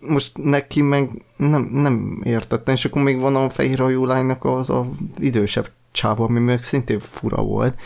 [0.00, 4.88] Most neki meg nem, nem értettem, és akkor még van a fehérhajú lánynak az a
[5.18, 7.80] idősebb csáva, ami meg szintén fura volt.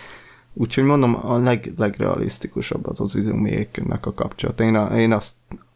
[0.55, 4.61] Úgyhogy mondom, a leg, legrealisztikusabb az az izumiéknek a kapcsolat.
[4.61, 5.35] Én, a, én azt,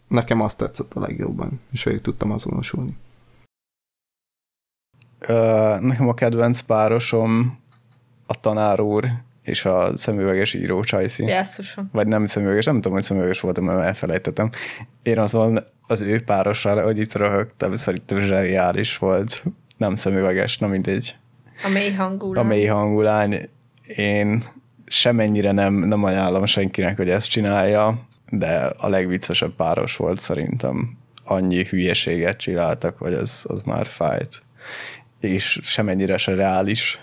[0.09, 2.97] nekem azt tetszett a legjobban, és végig tudtam azonosulni.
[5.19, 5.35] Ö,
[5.81, 7.59] nekem a kedvenc párosom
[8.27, 9.05] a tanár úr
[9.47, 11.27] és a szemüveges író Csajci.
[11.27, 11.89] Jesszusom.
[11.93, 14.51] Vagy nem szemüveges, nem tudom, hogy szemüveges voltam, mert elfelejtettem.
[15.03, 19.43] Én azon az ő párosra, hogy itt röhögtem, szerintem zseniális volt.
[19.77, 21.17] Nem szemüveges, na mindegy.
[21.65, 23.39] A mély hangú A mély hangú lány.
[23.87, 24.45] Én
[24.87, 30.97] semennyire nem, nem ajánlom senkinek, hogy ezt csinálja, de a legviccesebb páros volt szerintem.
[31.25, 34.43] Annyi hülyeséget csináltak, hogy az, az már fájt.
[35.21, 37.01] És semennyire se reális,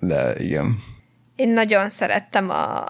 [0.00, 0.78] de igen.
[1.36, 2.84] Én nagyon szerettem a,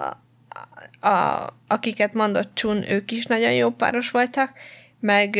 [1.01, 4.51] a, akiket mondott Csun, ők is nagyon jó páros voltak,
[5.01, 5.37] meg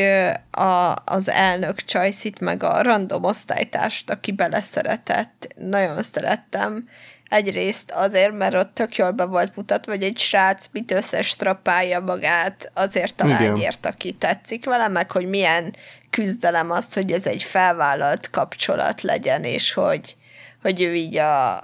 [0.51, 5.55] a, az elnök Csajszit, meg a random osztálytást, aki beleszeretett.
[5.57, 6.89] Nagyon szerettem.
[7.29, 12.71] Egyrészt azért, mert ott tök jól be volt mutatva, hogy egy srác mit összestrapálja magát
[12.75, 13.43] azért a Igen.
[13.43, 15.77] lányért, aki tetszik vele, meg hogy milyen
[16.11, 20.17] küzdelem az, hogy ez egy felvállalt kapcsolat legyen, és hogy,
[20.63, 21.61] hogy ő így a,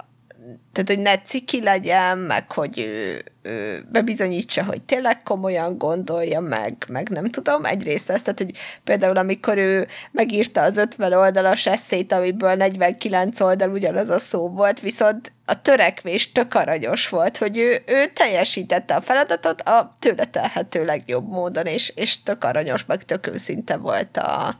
[0.71, 6.85] tehát, hogy ne ciki legyen, meg hogy ő, ő bebizonyítsa, hogy tényleg komolyan gondolja, meg,
[6.87, 8.51] meg nem tudom, egyrészt ezt, tehát, hogy
[8.83, 14.79] például amikor ő megírta az 50 oldalas eszét, amiből 49 oldal ugyanaz a szó volt,
[14.79, 20.85] viszont a törekvés tök aranyos volt, hogy ő, ő teljesítette a feladatot a tőle telhető
[20.85, 24.57] legjobb módon, és, és tök aranyos, meg tök őszinte volt a,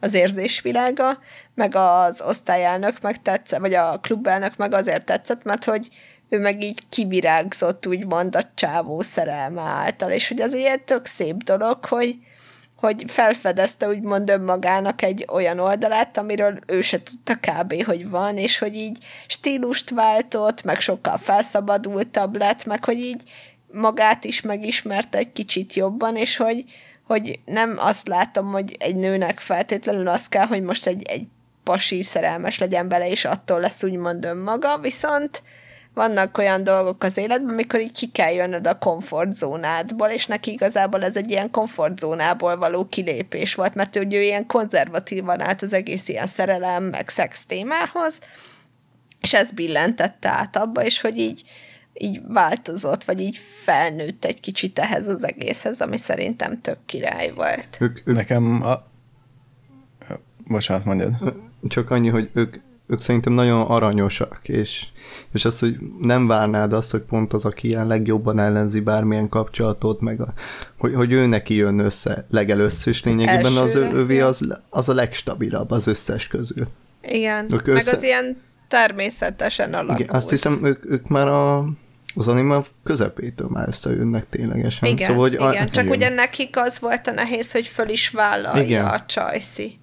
[0.00, 1.18] az érzésvilága,
[1.54, 5.88] meg az osztályelnök meg tetszett, vagy a klubelnök meg azért tetszett, mert hogy
[6.28, 11.42] ő meg így kivirágzott, úgymond a csávó szerelme által, és hogy az ilyen tök szép
[11.42, 12.16] dolog, hogy,
[12.76, 17.84] hogy felfedezte úgymond önmagának egy olyan oldalát, amiről ő se tudta kb.
[17.84, 23.22] hogy van, és hogy így stílust váltott, meg sokkal felszabadultabb lett, meg hogy így
[23.72, 26.64] magát is megismerte egy kicsit jobban, és hogy,
[27.06, 31.26] hogy nem azt látom, hogy egy nőnek feltétlenül az kell, hogy most egy, egy
[31.64, 35.42] pasi szerelmes legyen bele, és attól lesz úgymond önmaga, viszont
[35.94, 41.04] vannak olyan dolgok az életben, amikor így ki kell jönnöd a komfortzónádból, és neki igazából
[41.04, 46.08] ez egy ilyen komfortzónából való kilépés volt, mert ő, ő ilyen konzervatívan állt az egész
[46.08, 48.20] ilyen szerelem, meg szex témához,
[49.20, 51.42] és ez billentette át abba, és hogy így,
[51.98, 57.76] így változott, vagy így felnőtt egy kicsit ehhez az egészhez, ami szerintem tök király volt.
[57.80, 58.86] Ők, ők Nekem a...
[60.48, 61.12] Bocsánat, mondjad.
[61.68, 62.56] csak annyi, hogy ők,
[62.86, 64.86] ők szerintem nagyon aranyosak, és,
[65.32, 70.00] és az, hogy nem várnád azt, hogy pont az, aki ilyen legjobban ellenzi bármilyen kapcsolatot,
[70.00, 70.32] meg a,
[70.78, 74.26] hogy, hogy ő neki jön össze legelőször, és lényegében az ő, Elsőre, ja.
[74.26, 76.66] az, az a legstabilabb az összes közül.
[77.02, 78.36] Igen, Ők meg össze- az ilyen
[78.68, 79.98] természetesen alakult.
[79.98, 81.68] Igen, azt hiszem, ők, ők már a
[82.16, 84.88] az anima közepétől már összejönnek ténylegesen.
[84.88, 85.66] Igen, szóval, hogy igen.
[85.66, 88.86] A, csak ugye nekik az volt a nehéz, hogy föl is vállalja Igen.
[88.86, 89.78] a Csajci.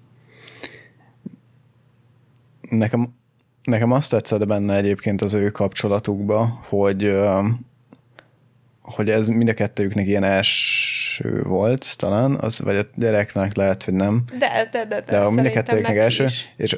[2.60, 3.08] Nekem,
[3.62, 7.16] nekem azt tetszett benne egyébként az ő kapcsolatukba, hogy,
[8.80, 13.94] hogy ez mind a kettőjüknek ilyen első volt talán, az, vagy a gyereknek lehet, hogy
[13.94, 16.52] nem, De, de, de, de, de mind a kettőjüknek első, is.
[16.56, 16.76] és,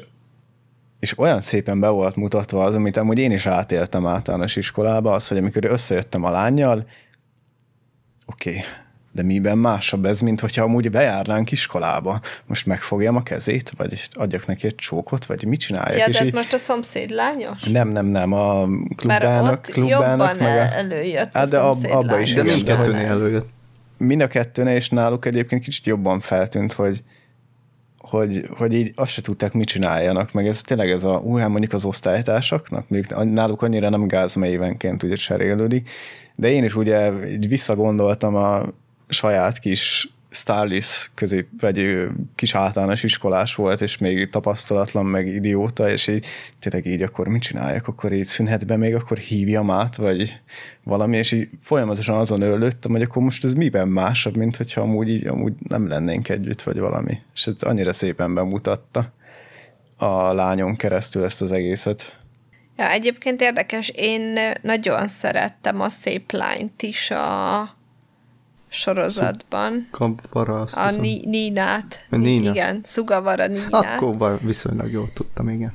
[0.99, 5.27] és olyan szépen be volt mutatva az, amit amúgy én is átéltem általános iskolába, az,
[5.27, 6.85] hogy amikor összejöttem a lányjal,
[8.25, 8.63] oké, okay,
[9.11, 12.21] de miben másabb ez, mint hogyha amúgy bejárnánk iskolába.
[12.45, 15.99] Most megfogjam a kezét, vagy adjak neki egy csókot, vagy mit csináljak?
[15.99, 17.63] Ja, de ez így, most a szomszéd lányos?
[17.63, 21.49] nem, nem, nem, a Mert klubának, ott klubának, jobban meg a, el- előjött a Hát
[21.49, 22.87] de ab- abba is de ez.
[22.87, 23.49] előjött.
[23.97, 27.03] mind a kettőnél, és náluk egyébként kicsit jobban feltűnt, hogy,
[28.09, 31.73] hogy, hogy így azt se tudták, mit csináljanak, meg ez tényleg ez a, hát mondjuk
[31.73, 35.89] az osztálytársaknak, még náluk annyira nem gáz, mert évenként ugye cserélődik,
[36.35, 38.61] de én is ugye így visszagondoltam a
[39.07, 45.89] saját kis Starlis közép, vagy ő kis általános iskolás volt, és még tapasztalatlan, meg idióta,
[45.89, 46.25] és így
[46.59, 50.41] tényleg így akkor mit csináljak, akkor így szünhetben még akkor hívjam át, vagy
[50.83, 55.09] valami, és így folyamatosan azon örlődtem, hogy akkor most ez miben másabb, mint hogyha amúgy
[55.09, 57.17] így amúgy nem lennénk együtt, vagy valami.
[57.33, 59.13] És ez annyira szépen bemutatta
[59.97, 62.15] a lányon keresztül ezt az egészet.
[62.77, 67.76] Ja, egyébként érdekes, én nagyon szerettem a szép lányt is a
[68.69, 69.87] sorozatban.
[69.91, 70.91] Kapvara, azt A.
[70.91, 72.05] Ni- Ninát.
[72.09, 72.49] A Nina.
[72.49, 74.01] Igen, Szugavara Ninát.
[74.01, 75.73] Akkor viszonylag jól tudtam, igen.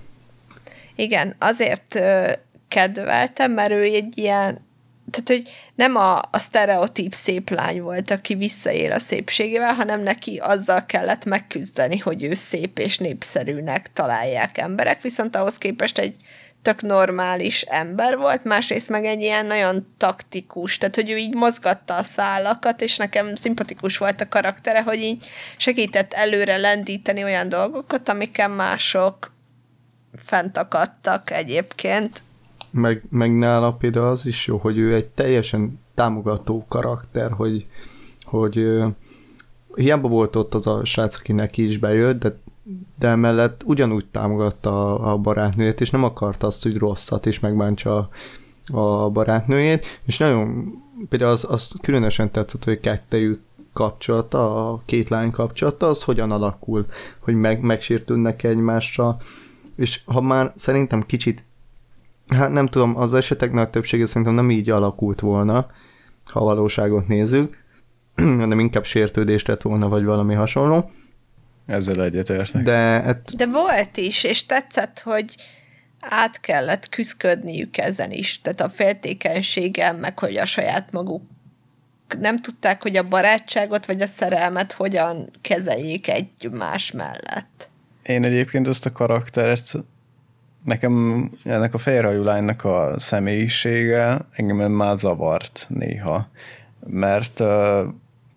[0.95, 2.33] Igen, azért ö,
[2.69, 4.65] kedveltem, mert ő egy ilyen,
[5.11, 5.43] tehát, hogy
[5.75, 11.25] nem a, a sztereotíp szép lány volt, aki visszaél a szépségével, hanem neki azzal kellett
[11.25, 16.17] megküzdeni, hogy ő szép és népszerűnek találják emberek, viszont ahhoz képest egy
[16.63, 21.97] tök normális ember volt, másrészt meg egy ilyen nagyon taktikus, tehát hogy ő így mozgatta
[21.97, 25.27] a szálakat, és nekem szimpatikus volt a karaktere, hogy így
[25.57, 29.33] segített előre lendíteni olyan dolgokat, amiken mások
[30.17, 32.23] fent akadtak egyébként.
[32.71, 37.67] Meg, meg nála például az is jó, hogy ő egy teljesen támogató karakter, hogy,
[38.25, 38.67] hogy
[39.75, 42.37] hiába volt ott az a srác, aki neki is bejött, de,
[42.99, 48.09] de emellett ugyanúgy támogatta a, a barátnőjét, és nem akarta azt, hogy rosszat is megbántsa
[48.73, 50.73] a, a barátnőjét, és nagyon
[51.09, 53.41] például az, az különösen tetszett, hogy kettejük
[53.73, 56.87] kapcsolata, a két lány kapcsolata, az hogyan alakul,
[57.19, 59.17] hogy meg, megsértődnek egymásra,
[59.77, 61.45] és ha már szerintem kicsit
[62.29, 65.67] Hát nem tudom, az esetek nagy többsége szerintem nem így alakult volna,
[66.25, 67.57] ha a valóságot nézzük,
[68.17, 70.91] hanem inkább sértődést lett volna, vagy valami hasonló.
[71.67, 72.63] Ezzel egyetértek.
[72.63, 75.35] De hát, De volt is, és tetszett, hogy
[76.01, 81.23] át kellett küzdködniük ezen is, tehát a féltékenységgel, meg hogy a saját maguk
[82.21, 87.71] nem tudták, hogy a barátságot vagy a szerelmet hogyan kezeljék egymás mellett.
[88.03, 89.73] Én egyébként ezt a karaktert,
[90.65, 96.29] nekem ennek a fehérhajú lánynak a személyisége engem már zavart néha,
[96.87, 97.81] mert uh,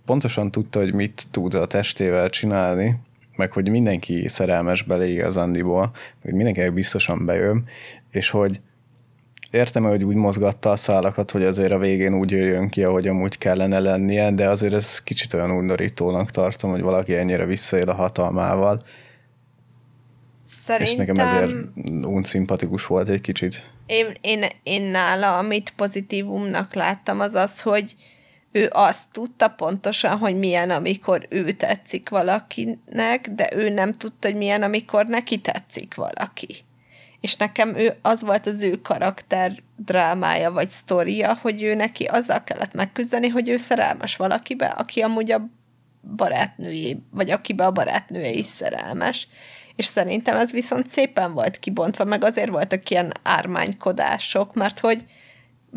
[0.06, 2.99] pontosan tudta, hogy mit tud a testével csinálni,
[3.36, 5.91] meg hogy mindenki szerelmes belé igazándiból,
[6.22, 7.68] hogy mindenkinek biztosan bejön,
[8.12, 8.62] és hogy
[9.52, 13.38] értem, hogy úgy mozgatta a szálakat, hogy azért a végén úgy jöjjön ki, ahogy amúgy
[13.38, 18.84] kellene lennie, de azért ez kicsit olyan undorítónak tartom, hogy valaki ennyire visszaél a hatalmával,
[20.44, 20.86] Szerintem...
[20.86, 21.52] és nekem ezért
[22.06, 23.72] unszimpatikus volt egy kicsit.
[23.86, 27.95] Én, én, én nála, amit pozitívumnak láttam, az az, hogy
[28.56, 34.38] ő azt tudta pontosan, hogy milyen, amikor ő tetszik valakinek, de ő nem tudta, hogy
[34.38, 36.64] milyen, amikor neki tetszik valaki.
[37.19, 42.44] És nekem ő, az volt az ő karakter drámája, vagy sztoria, hogy ő neki azzal
[42.44, 45.48] kellett megküzdeni, hogy ő szerelmes valakibe, aki amúgy a
[46.15, 49.27] barátnőjé, vagy akibe a barátnője is szerelmes.
[49.76, 55.06] És szerintem ez viszont szépen volt kibontva, meg azért voltak ilyen ármánykodások, mert hogy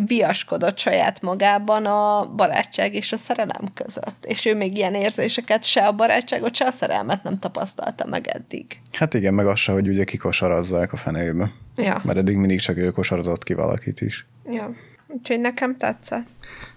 [0.06, 4.24] viaskodott saját magában a barátság és a szerelem között.
[4.24, 8.80] És ő még ilyen érzéseket, se a barátságot, se a szerelmet nem tapasztalta meg eddig.
[8.92, 11.52] Hát igen, meg az se, hogy ugye kikosarazzák a fenébe.
[11.76, 14.26] Ja, Mert eddig mindig csak ő kosarazott ki valakit is.
[14.50, 14.74] ja.
[15.10, 16.26] Úgyhogy nekem tetszett.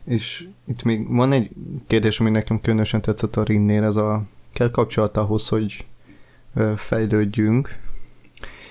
[0.06, 1.50] és itt még van egy
[1.88, 4.24] kérdés, ami nekem különösen tetszett a Rinnél, ez a
[4.54, 5.86] kell kapcsolat ahhoz, hogy
[6.76, 7.80] fejlődjünk.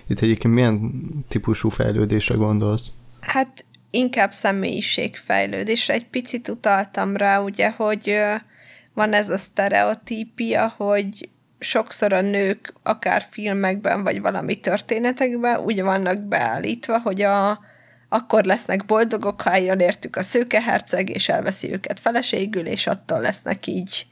[0.07, 2.93] Itt egyébként milyen típusú fejlődésre gondolsz?
[3.21, 5.95] Hát inkább személyiségfejlődésre.
[5.95, 8.19] Egy picit utaltam rá, ugye, hogy
[8.95, 16.21] van ez a sztereotípia, hogy sokszor a nők akár filmekben, vagy valami történetekben úgy vannak
[16.21, 17.61] beállítva, hogy a,
[18.09, 23.67] akkor lesznek boldogok, ha eljön értük a szőkeherceg, és elveszi őket feleségül, és attól lesznek
[23.67, 24.07] így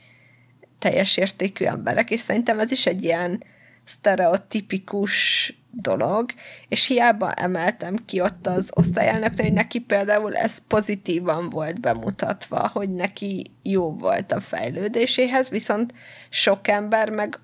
[0.79, 3.43] teljes értékű emberek, és szerintem ez is egy ilyen
[3.89, 6.31] sztereotipikus dolog,
[6.69, 12.95] és hiába emeltem ki ott az osztályelnöknek, hogy neki például ez pozitívan volt bemutatva, hogy
[12.95, 15.95] neki jó volt a fejlődéséhez, viszont
[16.29, 17.39] sok ember meg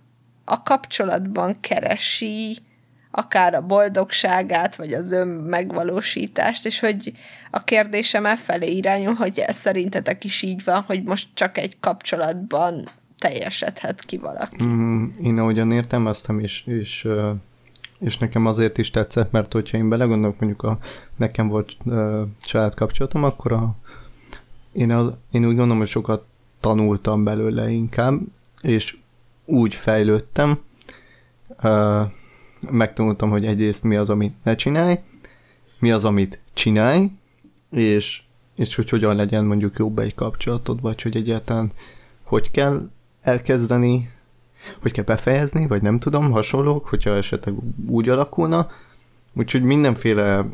[0.44, 2.58] a kapcsolatban keresi
[3.10, 7.12] akár a boldogságát, vagy az ön megvalósítást, és hogy
[7.50, 11.76] a kérdésem e felé irányul, hogy ez szerintetek is így van, hogy most csak egy
[11.80, 12.88] kapcsolatban
[13.18, 14.64] teljesedhet ki valaki.
[14.64, 17.08] Mm, én ahogyan értelmeztem, és, és,
[17.98, 20.78] és nekem azért is tetszett, mert hogyha én belegondolok, mondjuk a,
[21.16, 21.76] nekem volt
[22.40, 23.74] család kapcsolatom, akkor a,
[24.72, 26.24] én, a, én úgy gondolom, hogy sokat
[26.60, 28.20] tanultam belőle inkább,
[28.60, 28.96] és
[29.44, 30.58] úgy fejlődtem,
[32.70, 34.98] megtanultam, hogy egyrészt mi az, amit ne csinálj,
[35.78, 37.10] mi az, amit csinálj,
[37.70, 38.22] és,
[38.54, 41.72] és hogy hogyan legyen mondjuk jobb egy kapcsolatod, vagy hogy egyáltalán
[42.22, 42.90] hogy kell
[43.24, 44.10] elkezdeni,
[44.82, 47.54] hogy kell befejezni, vagy nem tudom, hasonlók, hogyha esetleg
[47.86, 48.70] úgy alakulna.
[49.32, 50.46] Úgyhogy mindenféle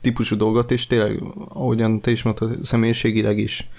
[0.00, 3.70] típusú dolgot, és tényleg, ahogyan te is mondtad, személyiségileg is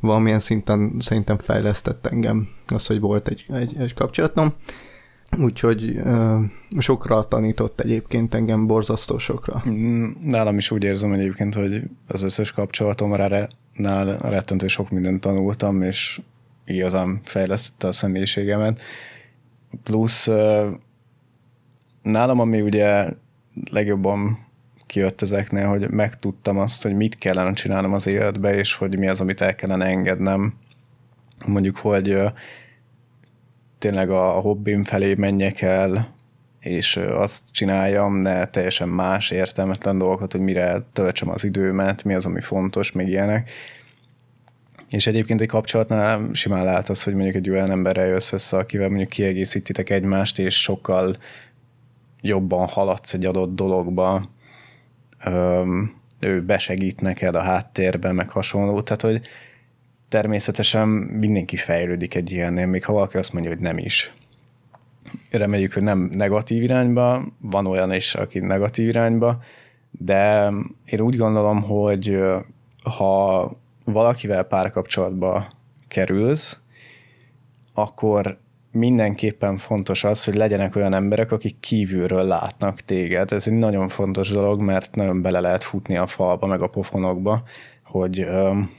[0.00, 4.54] valamilyen szinten szerintem fejlesztett engem az, hogy volt egy, egy, egy kapcsolatom.
[5.38, 6.40] Úgyhogy uh,
[6.78, 9.62] sokra tanított egyébként engem, borzasztó sokra.
[9.68, 15.82] Mm, nálam is úgy érzem egyébként, hogy az összes kapcsolatomra nál rettentő sok mindent tanultam,
[15.82, 16.20] és
[16.66, 18.80] igazán fejlesztette a személyiségemet.
[19.82, 20.28] Plusz
[22.02, 23.08] nálam, ami ugye
[23.70, 24.46] legjobban
[24.86, 29.20] kijött ezeknél, hogy megtudtam azt, hogy mit kellene csinálnom az életbe, és hogy mi az,
[29.20, 30.54] amit el kellene engednem.
[31.46, 32.18] Mondjuk, hogy
[33.78, 36.14] tényleg a hobbim felé menjek el,
[36.60, 42.26] és azt csináljam, ne teljesen más értelmetlen dolgokat, hogy mire töltsem az időmet, mi az,
[42.26, 43.50] ami fontos, még ilyenek.
[44.94, 49.08] És egyébként egy kapcsolatnál simán az, hogy mondjuk egy olyan emberrel jössz össze, akivel mondjuk
[49.08, 51.16] kiegészítitek egymást, és sokkal
[52.20, 54.28] jobban haladsz egy adott dologba,
[55.24, 59.20] Öm, ő besegít neked a háttérben, meg hasonló, tehát hogy
[60.08, 64.12] természetesen mindenki fejlődik egy ilyennél, még ha valaki azt mondja, hogy nem is.
[65.30, 69.42] Reméljük, hogy nem negatív irányba, van olyan is, aki negatív irányba,
[69.90, 70.52] de
[70.84, 72.20] én úgy gondolom, hogy
[72.82, 73.50] ha
[73.84, 75.52] valakivel párkapcsolatba
[75.88, 76.58] kerülsz,
[77.74, 78.38] akkor
[78.70, 83.32] mindenképpen fontos az, hogy legyenek olyan emberek, akik kívülről látnak téged.
[83.32, 87.42] Ez egy nagyon fontos dolog, mert nagyon bele lehet futni a falba, meg a pofonokba,
[87.84, 88.70] hogy öm,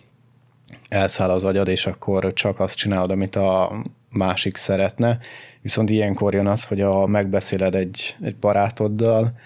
[0.90, 3.72] elszáll az agyad, és akkor csak azt csinálod, amit a
[4.10, 5.18] másik szeretne.
[5.62, 9.38] Viszont ilyenkor jön az, hogy a megbeszéled egy, egy barátoddal,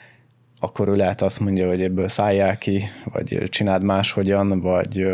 [0.60, 5.06] akkor ő lehet azt mondja, hogy ebből szálljál ki, vagy csináld máshogyan, vagy,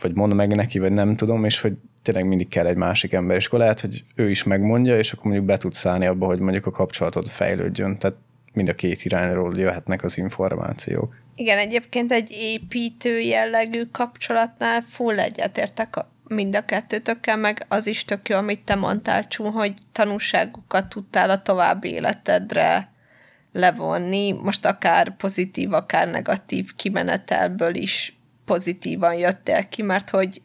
[0.00, 1.72] vagy mondd meg neki, vagy nem tudom, és hogy
[2.02, 5.24] tényleg mindig kell egy másik ember, és akkor lehet, hogy ő is megmondja, és akkor
[5.24, 8.16] mondjuk be tudsz szállni abba, hogy mondjuk a kapcsolatod fejlődjön, tehát
[8.52, 11.16] mind a két irányról jöhetnek az információk.
[11.34, 15.96] Igen, egyébként egy építő jellegű kapcsolatnál full egyetértek
[16.28, 21.30] mind a kettőtökkel, meg az is tök jó, amit te mondtál, Csú, hogy tanúságokat tudtál
[21.30, 22.92] a további életedre
[23.58, 30.42] levonni, most akár pozitív, akár negatív kimenetelből is pozitívan jöttél ki, mert hogy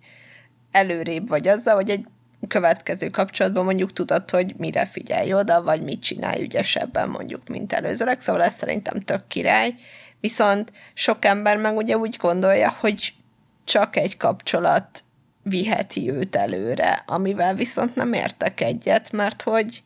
[0.71, 2.05] előrébb vagy azzal, hogy egy
[2.47, 8.19] következő kapcsolatban mondjuk tudod, hogy mire figyelj oda, vagy mit csinálj ügyesebben mondjuk, mint előzőleg,
[8.19, 9.73] szóval ez szerintem tök király,
[10.19, 13.13] viszont sok ember meg ugye úgy gondolja, hogy
[13.63, 15.03] csak egy kapcsolat
[15.43, 19.83] viheti őt előre, amivel viszont nem értek egyet, mert hogy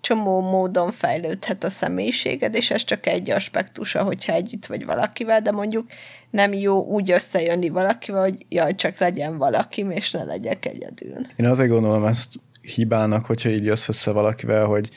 [0.00, 5.50] csomó módon fejlődhet a személyiséged, és ez csak egy aspektusa, hogyha együtt vagy valakivel, de
[5.50, 5.86] mondjuk
[6.30, 11.26] nem jó úgy összejönni valakivel, hogy jaj, csak legyen valaki, és ne legyek egyedül.
[11.36, 14.90] Én azért gondolom ezt hibának, hogyha így jössz össze valakivel, hogy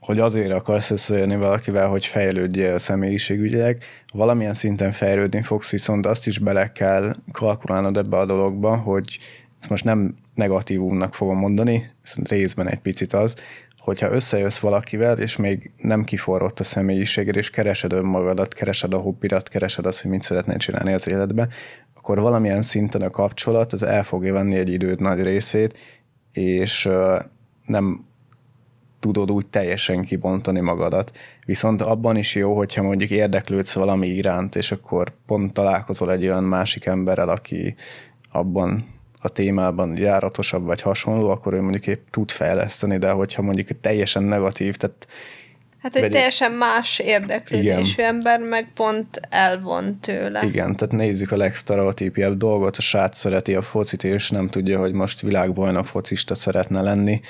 [0.00, 3.82] hogy azért akarsz összejönni valakivel, hogy fejlődjél személyiségügyileg,
[4.12, 9.18] valamilyen szinten fejlődni fogsz, viszont azt is bele kell kalkulálnod ebbe a dologba, hogy
[9.60, 13.34] ezt most nem negatívumnak fogom mondani, viszont részben egy picit az,
[13.80, 19.48] hogyha összejössz valakivel, és még nem kiforrott a személyiséged, és keresed önmagadat, keresed a hobbidat,
[19.48, 21.48] keresed azt, hogy mit szeretnél csinálni az életbe,
[21.94, 25.78] akkor valamilyen szinten a kapcsolat az el fogja venni egy időt nagy részét,
[26.32, 26.88] és
[27.66, 28.04] nem
[29.00, 31.12] tudod úgy teljesen kibontani magadat.
[31.46, 36.44] Viszont abban is jó, hogyha mondjuk érdeklődsz valami iránt, és akkor pont találkozol egy olyan
[36.44, 37.74] másik emberrel, aki
[38.30, 38.86] abban
[39.20, 44.22] a témában járatosabb vagy hasonló, akkor ő mondjuk épp tud fejleszteni, de hogyha mondjuk teljesen
[44.22, 45.06] negatív, tehát
[45.82, 50.42] Hát egy Vagy- teljesen más érdeklődésű ember, meg pont elvon tőle.
[50.44, 54.92] Igen, tehát nézzük a legsztereotípiább dolgot, a srác szereti a focit, és nem tudja, hogy
[54.92, 57.20] most világbajnok focista szeretne lenni,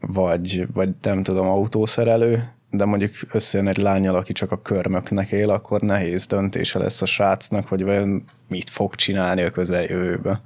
[0.00, 5.50] vagy, vagy nem tudom, autószerelő, de mondjuk összejön egy lányjal, aki csak a körmöknek él,
[5.50, 10.40] akkor nehéz döntése lesz a srácnak, hogy vajon mit fog csinálni a közeljövőben.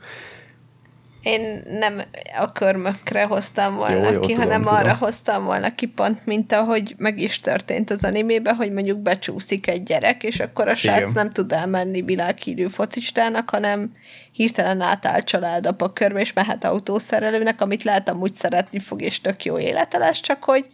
[1.26, 2.00] Én nem
[2.38, 4.76] a körmökre hoztam volna Jó, jó, ki, tudom, hanem tudom.
[4.76, 9.66] arra hoztam volna ki pont, mint ahogy meg is történt az animében, hogy mondjuk becsúszik
[9.66, 11.10] egy gyerek, és akkor a srác Igen.
[11.14, 13.92] nem tud elmenni világhírű focistának, hanem
[14.32, 19.58] hirtelen átáll családapa körbe, és mehet autószerelőnek, amit lehet amúgy szeretni fog, és tök jó
[19.58, 20.66] élete lesz, csak hogy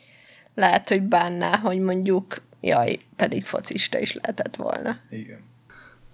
[0.54, 4.96] lehet, hogy bánná, hogy mondjuk jaj, pedig focista is lehetett volna.
[5.10, 5.38] Igen.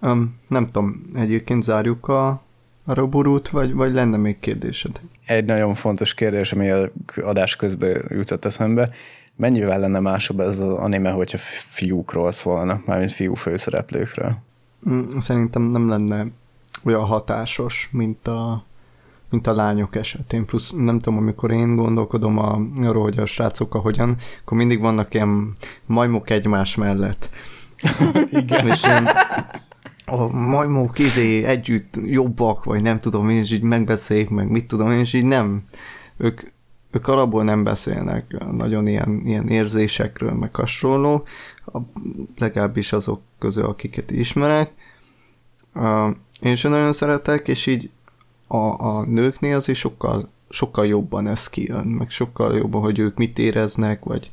[0.01, 2.47] Um, nem tudom, egyébként zárjuk a,
[2.89, 4.99] a roborút, vagy, vagy lenne még kérdésed?
[5.25, 6.89] Egy nagyon fontos kérdés, ami a
[7.21, 8.89] adás közben jutott eszembe.
[9.35, 11.37] Mennyivel lenne másabb ez az anime, hogyha
[11.69, 14.37] fiúkról szólna, mármint fiú főszereplőkről?
[14.89, 16.27] Mm, Szerintem nem lenne
[16.83, 18.65] olyan hatásos, mint a,
[19.29, 20.45] mint a lányok esetén.
[20.45, 25.13] Plusz nem tudom, amikor én gondolkodom a, arról, hogy a srácokkal hogyan, akkor mindig vannak
[25.13, 25.53] ilyen
[25.85, 27.29] majmok egymás mellett.
[28.31, 28.67] Igen.
[28.67, 29.09] És ilyen,
[30.09, 34.91] a majmok izé együtt jobbak, vagy nem tudom én, és így megbeszéljük, meg mit tudom
[34.91, 35.61] én, és így nem.
[36.17, 36.41] Ők,
[36.91, 41.23] ők alapból nem beszélnek nagyon ilyen, ilyen érzésekről, meg hasonló,
[41.65, 41.77] a,
[42.37, 44.71] legalábbis azok közül, akiket ismerek.
[46.39, 47.89] Én sem nagyon szeretek, és így
[48.47, 53.39] a, a nőknél azért sokkal, sokkal jobban ez kijön, meg sokkal jobban, hogy ők mit
[53.39, 54.31] éreznek, vagy,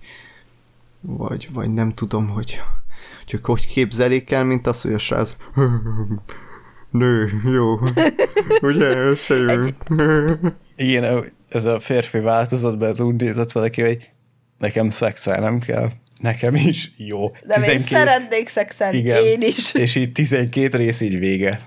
[1.01, 2.61] vagy, vagy nem tudom, hogy,
[3.27, 5.37] hogy ők hogy képzelik el, mint az, hogy a srác
[6.91, 7.79] nő, jó,
[8.71, 9.77] ugye, összejön.
[10.77, 14.11] Igen, ez a férfi változatban ez úgy nézett valaki, hogy
[14.59, 15.89] nekem szexelnem kell.
[16.21, 17.29] Nekem is jó.
[17.47, 19.25] De én szeretnék szexelni, Igen.
[19.25, 19.75] én is.
[19.75, 21.61] És így 12 rész így vége.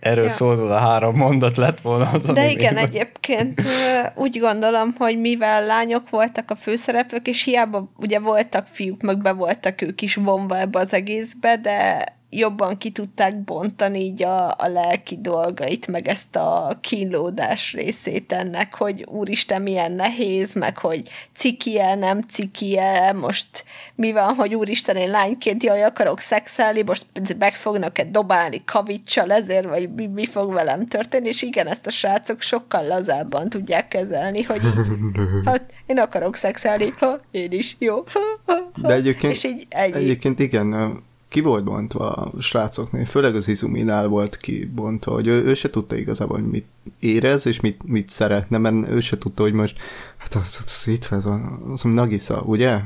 [0.00, 0.30] Erről Ja.
[0.30, 5.20] szólt az a három mondat lett volna az De igen, egyébként ö, úgy gondolom, hogy
[5.20, 10.14] mivel lányok voltak a főszereplők, és hiába ugye voltak fiúk, meg be voltak ők is
[10.14, 16.08] vonva ebbe az egészbe, de jobban ki tudták bontani így a, a lelki dolgait, meg
[16.08, 21.02] ezt a kínlódás részét ennek, hogy úristen, milyen nehéz, meg hogy
[21.34, 23.64] cikie, nem cikie, most
[23.94, 27.06] mi van, hogy úristen, én lányként jaj, akarok szexelni, most
[27.38, 31.90] meg fognak-e dobálni kavicsal ezért, vagy mi, mi fog velem történni, és igen, ezt a
[31.90, 38.04] srácok sokkal lazábban tudják kezelni, hogy így, hát én akarok szexelni, ha, én is, jó.
[38.12, 38.88] Ha, ha, ha.
[38.88, 39.94] De egyébként, és így ennyi.
[39.94, 45.54] egyébként igen, ki volt bontva a srácoknél, főleg az Izuminál volt kibontva, hogy ő, ő
[45.54, 46.66] se tudta igazából, hogy mit
[47.00, 49.78] érez, és mit, mit szeretne, mert ő se tudta, hogy most,
[50.16, 52.78] hát az, az, az itt van, az, a- az a Nagisa, ugye?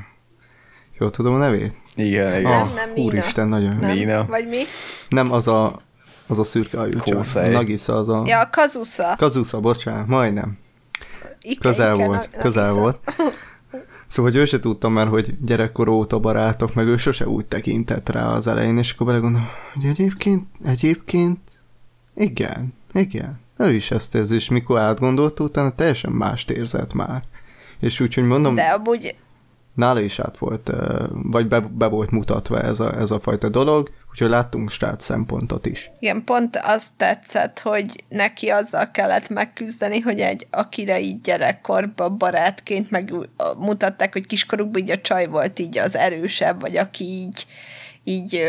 [0.98, 1.74] Jól tudom a nevét?
[1.94, 2.42] Igen, igen.
[2.50, 3.06] Nem, Ah, nem, Nina.
[3.06, 3.76] Úristen, nagyon.
[3.76, 3.94] Nem?
[3.94, 4.26] Nina.
[4.26, 4.62] Vagy mi?
[5.08, 5.80] Nem, az a,
[6.26, 7.14] az a szürke hajú csaj.
[7.14, 7.48] Kószai.
[7.48, 8.22] A Nagisa, az a...
[8.26, 9.14] Ja, a Kazusa.
[9.16, 10.58] Kazusa, bocsánat, majdnem.
[11.40, 12.80] Ike, Közel Ike, volt, Na- közel Nagisa.
[12.80, 12.98] volt.
[14.12, 18.08] Szóval, hogy ő se tudta már, hogy gyerekkor óta barátok, meg ő sose úgy tekintett
[18.08, 21.38] rá az elején, és akkor belegondolom, hogy egyébként, egyébként,
[22.14, 27.22] igen, igen, ő is ezt érzi, és mikor átgondolta, utána teljesen mást érzett már.
[27.80, 29.14] És úgyhogy mondom, De amúgy
[29.74, 30.70] nála is át volt,
[31.12, 35.66] vagy be, be volt mutatva ez a, ez a fajta dolog, úgyhogy láttunk srác szempontot
[35.66, 35.90] is.
[35.98, 42.90] Igen, pont azt tetszett, hogy neki azzal kellett megküzdeni, hogy egy, akire így gyerekkorban barátként
[42.90, 43.12] meg
[43.58, 47.46] mutatták, hogy kiskorukban így a csaj volt így az erősebb, vagy aki így,
[48.04, 48.42] így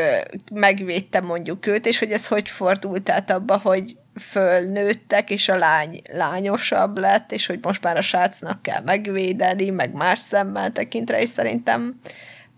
[0.54, 6.02] megvédte mondjuk őt, és hogy ez hogy fordult át abba, hogy fölnőttek, és a lány
[6.12, 11.30] lányosabb lett, és hogy most már a srácnak kell megvédeni, meg más szemmel tekintre, és
[11.30, 12.00] szerintem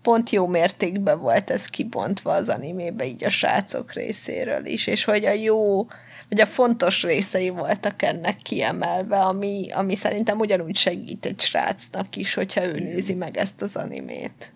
[0.02, 5.24] pont jó mértékben volt ez kibontva az animébe így a srácok részéről is, és hogy
[5.24, 5.86] a jó,
[6.28, 12.34] vagy a fontos részei voltak ennek kiemelve, ami, ami szerintem ugyanúgy segít egy srácnak is,
[12.34, 14.55] hogyha ő nézi meg ezt az animét.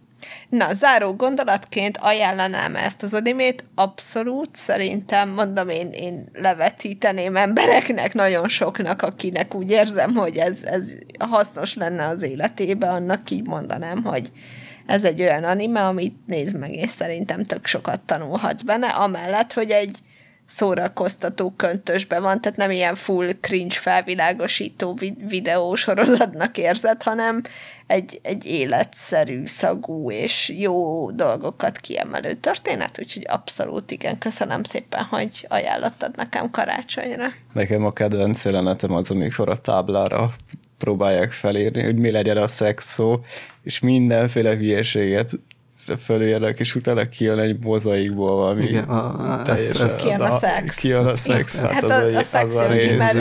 [0.51, 8.48] Na, záró gondolatként ajánlanám ezt az animét, abszolút, szerintem, mondom, én, én levetíteném embereknek, nagyon
[8.48, 14.32] soknak, akinek úgy érzem, hogy ez, ez hasznos lenne az életébe, annak így mondanám, hogy
[14.86, 19.70] ez egy olyan anime, amit nézd meg, és szerintem tök sokat tanulhatsz benne, amellett, hogy
[19.70, 19.98] egy
[20.51, 27.43] szórakoztató köntösbe van, tehát nem ilyen full cringe felvilágosító vi- videósorozatnak érzed, hanem
[27.86, 35.47] egy, egy életszerű, szagú és jó dolgokat kiemelő történet, úgyhogy abszolút igen, köszönöm szépen, hogy
[35.48, 37.27] ajánlottad nekem karácsonyra.
[37.52, 40.31] Nekem a kedvenc jelenetem az, amikor a táblára
[40.78, 43.20] próbálják felírni, hogy mi legyen a szex szó,
[43.62, 45.31] és mindenféle hülyeséget
[45.97, 49.87] fölírnak, és utána kijön egy mozaikból valami Igen, a- a- teljesen...
[49.87, 50.77] ez- ez- Kijön a szex.
[50.77, 51.57] Kijön a szex.
[51.57, 52.99] Hát Hát az a, a az szex a jön ki, rész.
[52.99, 53.12] mert.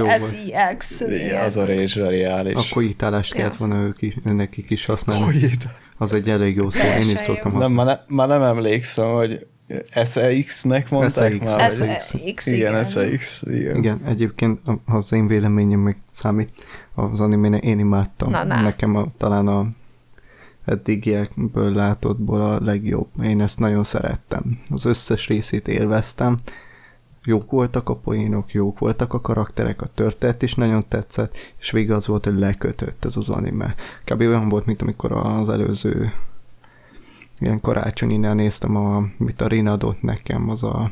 [1.12, 2.54] Igen, az a rész zseniális.
[2.56, 5.24] A kojitálást kellett volna ők is, nekik is használni.
[5.24, 5.68] Kojit.
[5.98, 7.58] Az egy elég jó szó, én is szoktam jó.
[7.58, 7.76] Nem, használni.
[7.76, 9.48] már, ne, már nem emlékszem, hogy
[10.06, 11.44] SX-nek mondták SX.
[11.56, 11.72] már.
[11.80, 13.42] Vagy- S-X, Igen, SX.
[13.46, 13.78] Igen.
[13.78, 16.52] Igen, egyébként a- az én véleményem meg számít,
[16.96, 18.30] az animének én imádtam.
[18.30, 18.62] Na, na.
[18.62, 19.66] Nekem a, talán a
[20.66, 23.08] eddigiekből látottból a legjobb.
[23.24, 24.60] Én ezt nagyon szerettem.
[24.70, 26.40] Az összes részét élveztem.
[27.24, 31.92] Jók voltak a poénok, jók voltak a karakterek, a történet is nagyon tetszett, és végig
[31.92, 33.76] az volt, hogy lekötött ez az anime.
[34.04, 34.20] Kb.
[34.20, 36.14] olyan volt, mint amikor az előző
[37.40, 40.92] ilyen karácsonyinál néztem, a, mit a Rina adott nekem, az a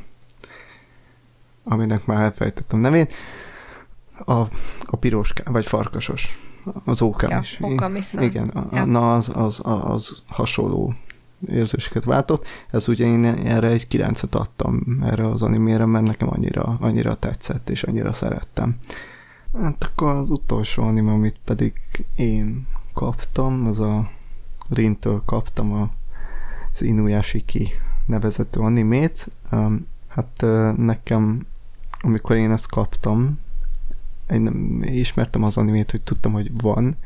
[1.64, 3.14] aminek már elfejtettem nevét,
[4.26, 4.34] a,
[4.86, 6.38] a piros, ká- vagy farkasos,
[6.86, 7.58] az ókamis.
[7.60, 8.24] Ja, Okami-san.
[8.24, 8.86] Igen, a, Ja.
[8.86, 10.94] na az, az, az hasonló
[11.48, 12.46] érzéseket váltott.
[12.72, 17.70] Ez ugye én erre egy 9-et adtam erre az animére, mert nekem annyira, annyira tetszett,
[17.70, 18.78] és annyira szerettem.
[19.62, 21.74] Hát akkor az utolsó anime, amit pedig
[22.16, 24.10] én kaptam, az a
[24.70, 25.90] Rintől kaptam a,
[26.72, 27.70] az Inuyashiki
[28.06, 29.32] nevezető animét.
[30.08, 30.46] Hát
[30.78, 31.46] nekem,
[32.02, 33.40] amikor én ezt kaptam,
[34.30, 36.98] én nem ismertem az animét, hogy tudtam, hogy van,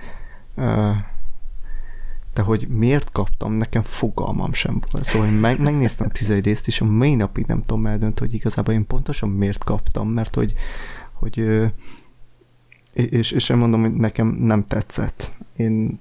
[2.34, 5.06] de hogy miért kaptam, nekem fogalmam sem volt.
[5.06, 8.40] Szóval én meg, megnéztem a tizedik részt, és a mai napig nem tudom eldönteni, hogy
[8.40, 10.54] igazából én pontosan miért kaptam, mert hogy,
[11.14, 11.62] hogy
[12.94, 15.38] és, és én mondom, hogy nekem nem tetszett.
[15.56, 16.00] Én,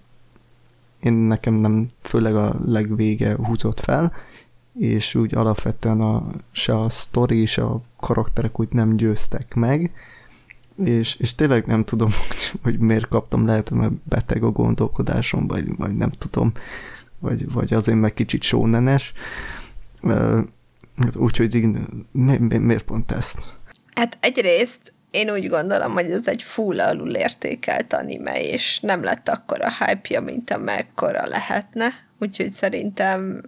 [1.01, 4.13] én nekem nem, főleg a legvége húzott fel,
[4.75, 9.93] és úgy alapvetően a, se a sztori, se a karakterek úgy nem győztek meg,
[10.85, 15.77] és, és tényleg nem tudom, hogy, hogy miért kaptam, lehet, mert beteg a gondolkodásom, vagy,
[15.77, 16.53] vagy nem tudom,
[17.19, 19.13] vagy, vagy azért meg kicsit sónenes.
[20.03, 21.65] Hát Úgyhogy
[22.13, 23.45] mi, mi, miért pont ezt?
[23.95, 29.29] Hát egyrészt én úgy gondolom, hogy ez egy full alul értékelt anime, és nem lett
[29.29, 33.43] akkora hype mint amekkora lehetne, úgyhogy szerintem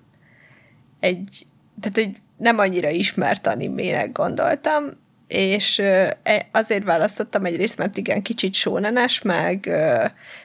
[1.01, 1.47] egy,
[1.81, 4.85] tehát hogy nem annyira ismert animének gondoltam,
[5.33, 9.71] és e- azért választottam egyrészt, mert igen, kicsit sónenes, meg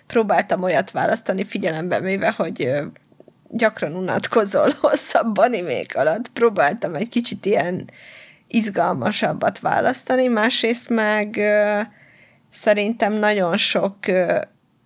[0.08, 2.70] próbáltam olyat választani figyelembe véve, hogy
[3.50, 6.28] gyakran unatkozol hosszabb animék alatt.
[6.28, 7.90] Próbáltam egy kicsit ilyen
[8.48, 11.40] izgalmasabbat választani, másrészt meg
[12.50, 13.96] szerintem nagyon sok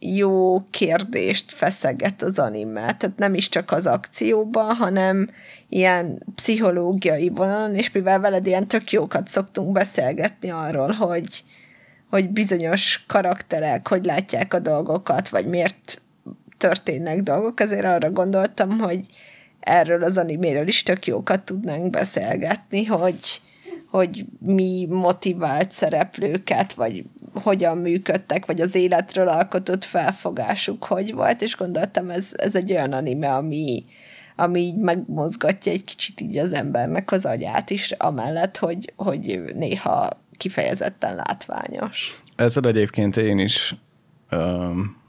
[0.03, 5.29] jó kérdést feszeget az anime, tehát nem is csak az akcióban, hanem
[5.69, 11.43] ilyen pszichológiai vonalon, és mivel veled ilyen tök jókat szoktunk beszélgetni arról, hogy,
[12.09, 16.01] hogy bizonyos karakterek hogy látják a dolgokat, vagy miért
[16.57, 19.05] történnek dolgok, azért arra gondoltam, hogy
[19.59, 23.41] erről az animéről is tök jókat tudnánk beszélgetni, hogy,
[23.91, 27.03] hogy mi motivált szereplőket, vagy
[27.33, 32.93] hogyan működtek, vagy az életről alkotott felfogásuk hogy volt, és gondoltam, ez, ez egy olyan
[32.93, 33.85] anime, ami,
[34.35, 40.09] ami így megmozgatja egy kicsit így az embernek az agyát is, amellett, hogy, hogy néha
[40.37, 42.21] kifejezetten látványos.
[42.35, 43.75] Ezzel egyébként én is
[44.31, 45.00] um,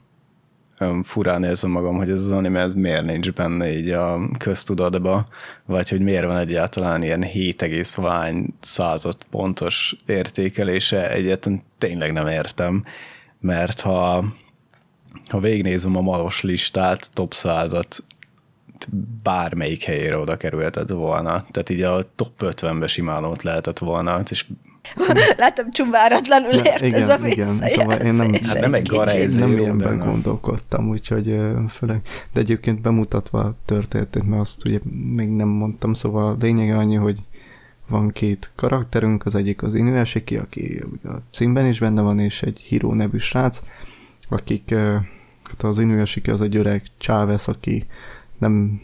[1.03, 5.27] furán érzem magam, hogy ez az anime ez miért nincs benne így a köztudatba,
[5.65, 12.83] vagy hogy miért van egyáltalán ilyen 7, valány század pontos értékelése, egyetlen tényleg nem értem,
[13.39, 14.25] mert ha,
[15.29, 18.03] ha végignézem a malos listát, top százat,
[19.23, 21.45] bármelyik helyére oda kerülhetett volna.
[21.51, 24.45] Tehát így a top 50-be simán ott lehetett volna, és
[25.37, 29.33] Látom, csubáratlanul Ne, ért igen, ez a igen, szóval én nem- Hát nem egy garázs.
[29.35, 31.39] nem ilyenben gondolkodtam, úgyhogy
[31.69, 32.01] főleg,
[32.33, 34.79] de egyébként bemutatva a történetet, mert azt ugye
[35.15, 37.19] még nem mondtam, szóval a lényege annyi, hogy
[37.87, 42.59] van két karakterünk, az egyik az Inuyashiki, aki a címben is benne van, és egy
[42.59, 43.61] Hiro nevű srác,
[44.29, 44.73] akik,
[45.43, 47.85] hát az Inuyashiki az egy öreg Chávez, aki
[48.37, 48.81] nem,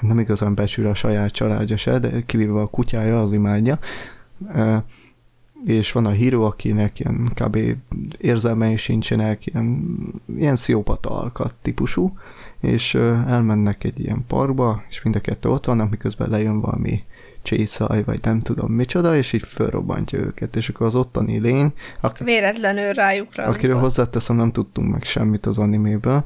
[0.00, 3.78] nem igazán becsül a saját családja se, de kivéve a kutyája, az imádja.
[5.64, 7.58] És van a híró, akinek ilyen kb.
[8.18, 9.96] érzelmei sincsenek, ilyen,
[10.36, 12.12] ilyen sziopata alkat típusú,
[12.60, 12.94] és
[13.26, 17.02] elmennek egy ilyen parkba, és mind a kettő ott vannak, miközben lejön valami
[17.42, 22.24] csészaj, vagy nem tudom micsoda, és így felrobbantja őket, és akkor az ottani lény, aki,
[22.24, 23.80] Véletlenül rájuk akiről rankol.
[23.80, 26.24] hozzáteszem, nem tudtunk meg semmit az animéből,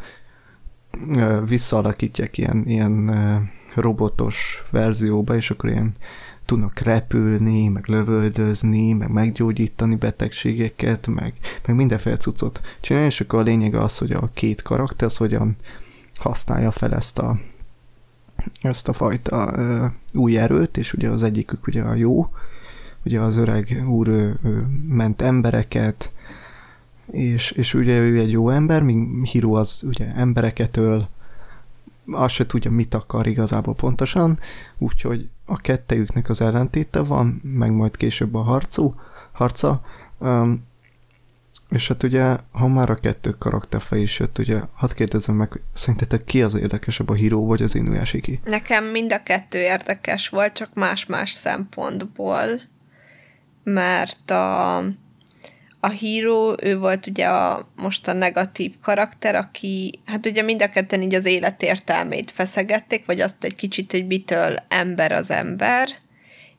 [1.47, 3.11] visszaalakítják ilyen, ilyen
[3.75, 5.93] robotos verzióba, és akkor ilyen
[6.45, 11.35] tudnak repülni, meg lövöldözni, meg meggyógyítani betegségeket, meg,
[11.67, 15.57] meg mindenféle cuccot csinálni, és akkor a lényeg az, hogy a két karakter az hogyan
[16.17, 17.39] használja fel ezt a,
[18.61, 22.27] ezt a fajta ö, új erőt, és ugye az egyikük ugye a jó,
[23.05, 26.13] ugye az öreg úr ő, ő ment embereket,
[27.11, 31.09] és, és ugye ő egy jó ember, míg Hiro az ugye embereket öl,
[32.11, 34.39] azt se tudja, mit akar igazából pontosan,
[34.79, 38.95] úgyhogy a kettejüknek az ellentéte van, meg majd később a harcú,
[39.33, 39.81] harca,
[40.19, 40.67] um,
[41.69, 46.25] és hát ugye, ha már a kettő karakterfej is jött, ugye, hadd kérdezem meg, szerintetek
[46.25, 48.41] ki az érdekesebb, a Hiro vagy az Inuyashiki?
[48.45, 52.47] Nekem mind a kettő érdekes volt, csak más-más szempontból,
[53.65, 54.85] mert a,
[55.85, 60.71] a híró, ő volt ugye a, most a negatív karakter, aki, hát ugye mind a
[60.71, 65.89] ketten így az élet értelmét feszegették, vagy azt egy kicsit, hogy mitől ember az ember,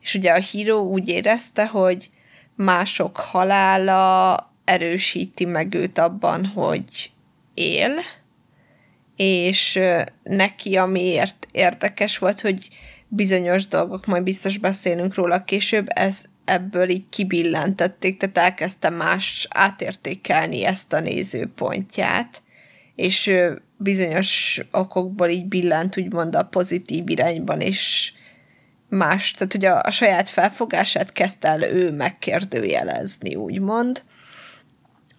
[0.00, 2.10] és ugye a híró úgy érezte, hogy
[2.54, 7.10] mások halála erősíti meg őt abban, hogy
[7.54, 7.94] él,
[9.16, 9.80] és
[10.22, 12.68] neki amiért érdekes volt, hogy
[13.08, 20.64] bizonyos dolgok, majd biztos beszélünk róla később, ez ebből így kibillentették, tehát elkezdte más átértékelni
[20.64, 22.42] ezt a nézőpontját,
[22.94, 23.32] és
[23.76, 28.12] bizonyos okokból így billent úgymond a pozitív irányban, és
[28.88, 34.02] más, tehát ugye a, a saját felfogását kezdte el ő megkérdőjelezni, úgymond.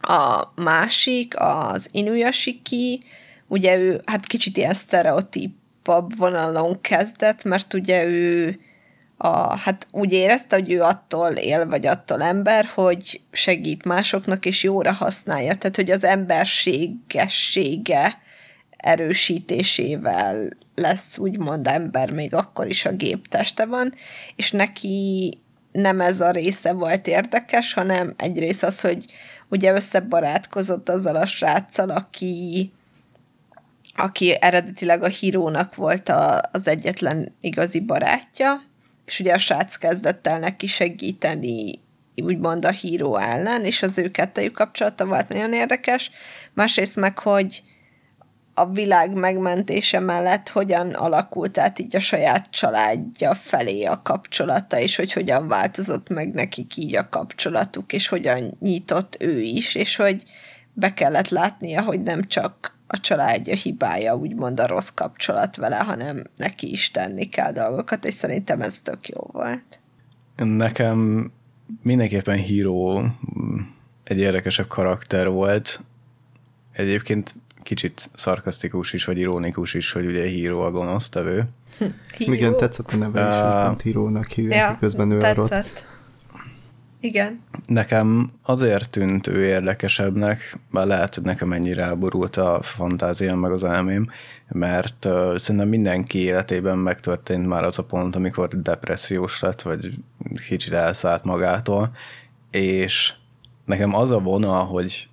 [0.01, 3.03] A másik, az Inuyashiki,
[3.47, 8.59] ugye ő hát kicsit ilyen sztereotípabb vonalon kezdett, mert ugye ő
[9.17, 14.63] a, hát úgy érezte, hogy ő attól él, vagy attól ember, hogy segít másoknak, és
[14.63, 15.55] jóra használja.
[15.55, 18.17] Tehát, hogy az emberségessége
[18.77, 23.93] erősítésével lesz úgymond ember, még akkor is a gépteste van,
[24.35, 25.37] és neki
[25.71, 29.05] nem ez a része volt érdekes, hanem egyrészt az, hogy
[29.49, 32.71] ugye összebarátkozott azzal a sráccal, aki
[33.99, 38.61] aki eredetileg a hírónak volt a, az egyetlen igazi barátja,
[39.07, 41.79] és ugye a srác kezdett el neki segíteni
[42.15, 46.11] úgymond a híró ellen, és az ő kettejük kapcsolata volt nagyon érdekes.
[46.53, 47.63] Másrészt meg, hogy
[48.53, 54.95] a világ megmentése mellett hogyan alakult át így a saját családja felé a kapcsolata, és
[54.95, 60.23] hogy hogyan változott meg nekik így a kapcsolatuk, és hogyan nyitott ő is, és hogy
[60.73, 66.23] be kellett látnia, hogy nem csak a családja hibája, úgymond a rossz kapcsolat vele, hanem
[66.37, 69.79] neki is tenni kell dolgokat, és szerintem ez tök jó volt.
[70.35, 71.31] Nekem
[71.81, 73.03] mindenképpen híró
[74.03, 75.79] egy érdekesebb karakter volt.
[76.71, 81.43] Egyébként kicsit szarkasztikus is, vagy ironikus is, hogy ugye híró a gonosztevő.
[82.17, 82.33] Híró?
[82.33, 85.37] Igen, tetszett a neve is, uh, hírónak hívják, ja, közben ő tetszett.
[85.37, 85.83] a rossz.
[86.99, 87.41] Igen.
[87.65, 93.63] Nekem azért tűnt ő érdekesebbnek, bár lehet, hogy nekem ennyire elborult a fantáziám meg az
[93.63, 94.09] elmém,
[94.47, 99.93] mert uh, szerintem mindenki életében megtörtént már az a pont, amikor depressziós lett, vagy
[100.47, 101.91] kicsit elszállt magától,
[102.51, 103.13] és
[103.65, 105.07] nekem az a vonal, hogy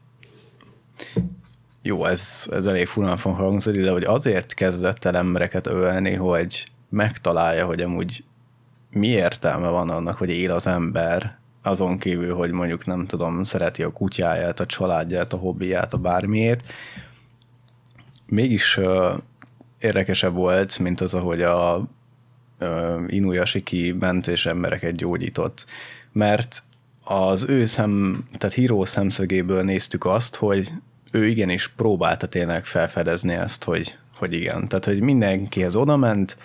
[1.82, 6.66] jó, ez, ez elég furán fog hangzni, de hogy azért kezdett el embereket ölni, hogy
[6.89, 8.24] megtalálja, hogy amúgy
[8.90, 13.82] mi értelme van annak, hogy él az ember, azon kívül, hogy mondjuk nem tudom, szereti
[13.82, 16.62] a kutyáját, a családját, a hobbiját, a bármiét,
[18.27, 19.16] mégis uh,
[19.78, 21.89] érdekesebb volt, mint az, ahogy a
[22.61, 25.66] uh, Inuyashiki ment és embereket gyógyított.
[26.12, 26.62] Mert
[27.05, 30.70] az ő szem, tehát híró szemszögéből néztük azt, hogy
[31.11, 34.69] ő igenis próbálta tényleg felfedezni ezt, hogy, hogy igen.
[34.69, 36.36] Tehát, hogy mindenkihez odament,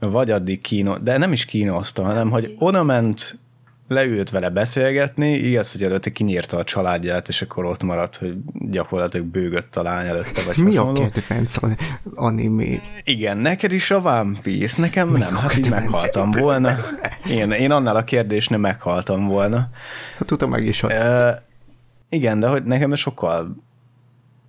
[0.00, 3.38] vagy addig kíno, de nem is kínoszta, hanem hogy oda ment,
[3.88, 8.36] leült vele beszélgetni, igaz, hogy előtte kinyírta a családját, és akkor ott maradt, hogy
[8.70, 11.02] gyakorlatilag bőgött a lány előtte, vagy Mi hasonló.
[11.02, 11.56] a kedvenc
[12.14, 12.80] animé?
[13.04, 16.76] Igen, neked is a One Piece, nekem Mi nem, hát így meghaltam volna.
[17.30, 19.68] Én, én annál a kérdésnél meghaltam volna.
[20.18, 20.90] Hát tudom, meg is uh,
[22.08, 23.62] Igen, de hogy nekem ez sokkal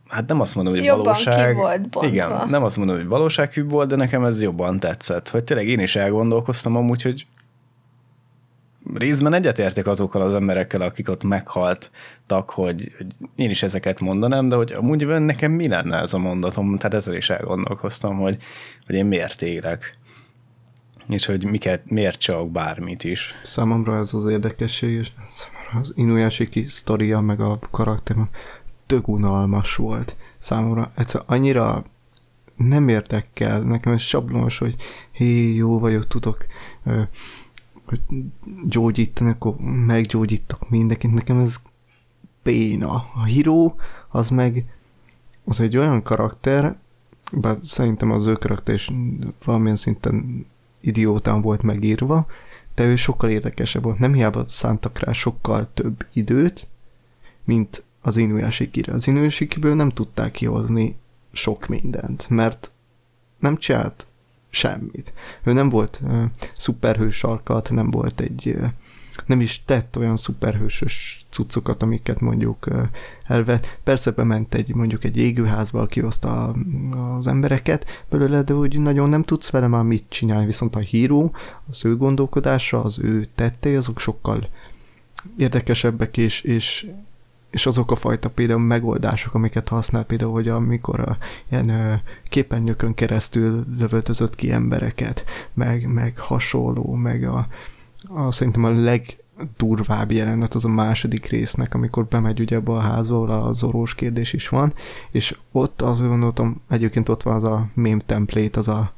[0.07, 1.55] hát nem azt mondom, hogy jobban valóság.
[1.55, 5.29] volt Igen, nem azt mondom, hogy valósághűbb volt, de nekem ez jobban tetszett.
[5.29, 7.25] Hogy tényleg én is elgondolkoztam amúgy, hogy
[8.93, 14.55] részben egyetértek azokkal az emberekkel, akik ott meghaltak, hogy, hogy én is ezeket mondanám, de
[14.55, 18.37] hogy amúgy nekem mi lenne ez a mondatom, tehát ezzel is elgondolkoztam, hogy,
[18.85, 19.97] hogy én miért élek
[21.07, 23.33] és hogy miket, miért csak bármit is.
[23.43, 25.11] Számomra ez az érdekesség, és
[25.79, 28.15] az Inuyashiki sztoria, meg a karakter
[28.85, 30.15] tök unalmas volt.
[30.37, 31.83] Számomra egyszer annyira
[32.55, 34.75] nem értek el, nekem ez sablonos, hogy
[35.11, 36.45] hé, jó vagyok, tudok
[37.85, 38.01] hogy
[38.67, 39.55] gyógyítani, akkor
[39.85, 41.13] meggyógyítok mindenkit.
[41.13, 41.61] Nekem ez
[42.43, 43.11] béna.
[43.15, 43.75] A híró
[44.09, 44.65] az meg
[45.45, 46.77] az egy olyan karakter,
[47.31, 48.91] bár szerintem az ő karakter is
[49.43, 50.45] valamilyen szinten
[50.81, 52.25] idiótán volt megírva,
[52.75, 53.99] de ő sokkal érdekesebb volt.
[53.99, 56.67] Nem hiába szántak rá sokkal több időt,
[57.43, 58.93] mint az Inuyashikire.
[58.93, 60.95] Az Inuyashikiből nem tudták kihozni
[61.31, 62.71] sok mindent, mert
[63.39, 64.07] nem csinált
[64.55, 65.13] semmit.
[65.43, 66.23] Ő nem volt uh,
[66.53, 68.67] szuperhős alkat, nem volt egy uh,
[69.25, 72.81] nem is tett olyan szuperhősös cuccokat, amiket mondjuk uh,
[73.23, 73.79] elvett.
[73.83, 76.55] Persze bement egy, mondjuk egy égőházba, kihozta
[77.17, 81.35] az embereket belőle, de úgy nagyon nem tudsz vele már mit csinálni, viszont a híró,
[81.69, 84.49] az ő gondolkodása, az ő tettei, azok sokkal
[85.37, 86.87] érdekesebbek, és, és
[87.55, 91.17] és azok a fajta például megoldások, amiket használ, például, hogy amikor a
[91.49, 91.93] ilyen ö,
[92.29, 95.23] képernyőkön keresztül lövöltözött ki embereket,
[95.53, 97.47] meg, meg hasonló, meg a,
[98.07, 103.15] a szerintem a legdurvább jelenet az a második résznek, amikor bemegy ugye abba a házba,
[103.15, 104.73] ahol a zorós kérdés is van,
[105.11, 108.93] és ott azt gondoltam, egyébként ott van az a meme template, az a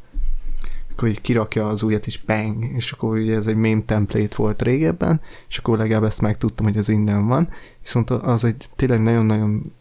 [0.98, 5.22] akkor kirakja az ujjat, és bang, és akkor ugye ez egy meme template volt régebben,
[5.50, 7.50] és akkor legalább ezt megtudtam, hogy ez innen van,
[7.82, 9.72] viszont az egy tényleg nagyon-nagyon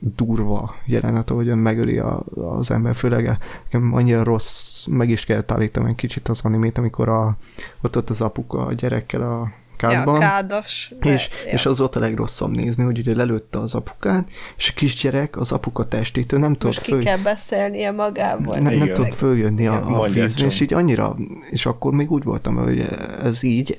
[0.00, 5.88] durva jelenet, ahogyan megöli a, az ember, főleg nekem annyira rossz, meg is kell állítani
[5.88, 7.36] egy kicsit az animét, amikor a,
[7.82, 9.52] ott ott az apuka a gyerekkel a
[9.88, 10.14] kádban.
[10.14, 10.90] Ja, kádos.
[11.00, 11.52] De, és, ja.
[11.52, 15.52] és az volt a legrosszabb nézni, hogy ugye lelőtte az apukát, és a kisgyerek az
[15.52, 16.98] apuka testétől nem tud föl...
[16.98, 18.56] ki kell beszélnie magából.
[18.56, 21.16] Ne, nem tud följönni a, a vízben, és így annyira,
[21.50, 22.88] és akkor még úgy voltam, hogy
[23.22, 23.78] ez így,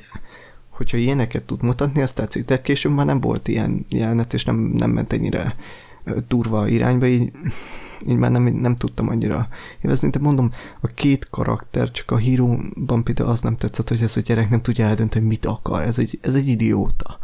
[0.69, 4.55] hogyha ilyeneket tud mutatni, azt tetszik, de később már nem volt ilyen jelenet, és nem,
[4.55, 5.55] nem ment ennyire
[6.27, 7.31] durva irányba, így
[8.07, 9.47] így már nem, nem tudtam annyira
[9.81, 10.51] évezni, de mondom,
[10.81, 14.61] a két karakter, csak a híróban például az nem tetszett, hogy ez a gyerek nem
[14.61, 17.19] tudja eldönteni, mit akar, ez egy, ez egy idióta.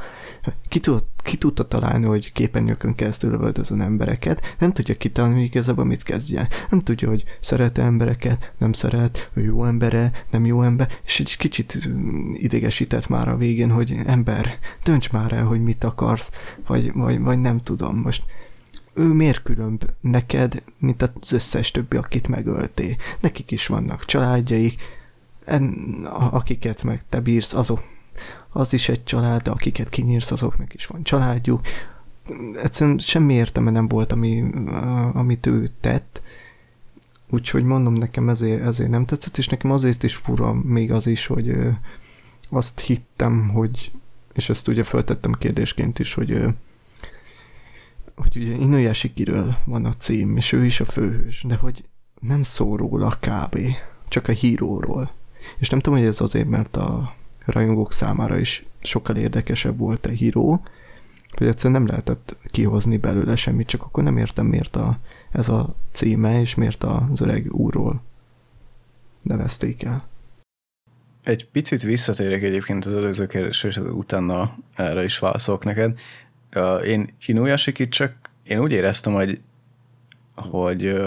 [0.67, 6.03] Ki, tud, ki tudta találni, hogy képernyőkön keresztül lövöldözön embereket, nem tudja kitalálni, igazából mit
[6.03, 6.47] kezdjen.
[6.69, 11.37] Nem tudja, hogy szeret embereket, nem szeret, ő jó embere, nem jó ember, és egy
[11.37, 11.89] kicsit
[12.33, 16.31] idegesített már a végén, hogy ember, dönts már el, hogy mit akarsz,
[16.67, 17.97] vagy, vagy, vagy nem tudom.
[17.97, 18.23] Most
[18.93, 22.95] ő miért különb neked, mint az összes többi, akit megölté.
[23.19, 24.81] Nekik is vannak családjaik,
[25.45, 25.73] en,
[26.31, 27.83] akiket meg te bírsz, azok,
[28.51, 31.61] az is egy család, akiket kinyírsz, azoknak is van családjuk.
[32.63, 34.43] Egyszerűen semmi értelme nem volt, ami,
[35.13, 36.21] amit ő tett,
[37.29, 41.25] úgyhogy mondom, nekem ezért, ezért nem tetszett, és nekem azért is fura még az is,
[41.25, 41.57] hogy
[42.49, 43.91] azt hittem, hogy,
[44.33, 46.43] és ezt ugye föltettem kérdésként is, hogy
[48.21, 51.83] hogy ugye Inuyashikiről van a cím, és ő is a főhős, de hogy
[52.19, 53.59] nem szól róla kb.
[54.07, 55.11] Csak a híróról.
[55.57, 57.15] És nem tudom, hogy ez azért, mert a
[57.45, 60.61] rajongók számára is sokkal érdekesebb volt a híró,
[61.31, 64.99] hogy egyszerűen nem lehetett kihozni belőle semmit, csak akkor nem értem, miért a,
[65.31, 68.01] ez a címe, és miért az öreg úrról
[69.21, 70.07] nevezték el.
[71.23, 75.99] Egy picit visszatérek egyébként az előző kérdésre, és utána erre is válaszolok neked
[76.85, 78.13] én Inuyashikit csak
[78.43, 79.41] én úgy éreztem, hogy,
[80.35, 81.01] hogy,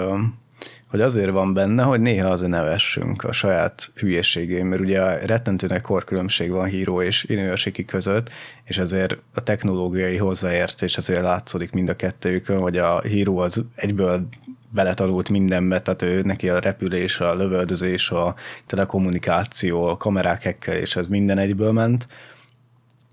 [0.87, 6.51] hogy azért van benne, hogy néha azért nevessünk a saját hülyességén, mert ugye rettentőnek korkülönbség
[6.51, 8.31] van híró és Inuyashiki között,
[8.65, 14.29] és ezért a technológiai hozzáértés azért látszódik mind a kettőjükön, hogy a híró az egyből
[14.71, 18.35] beletanult mindenbe, tehát ő neki a repülés, a lövöldözés, a
[18.67, 22.07] telekommunikáció, a kamerák és ez minden egyből ment,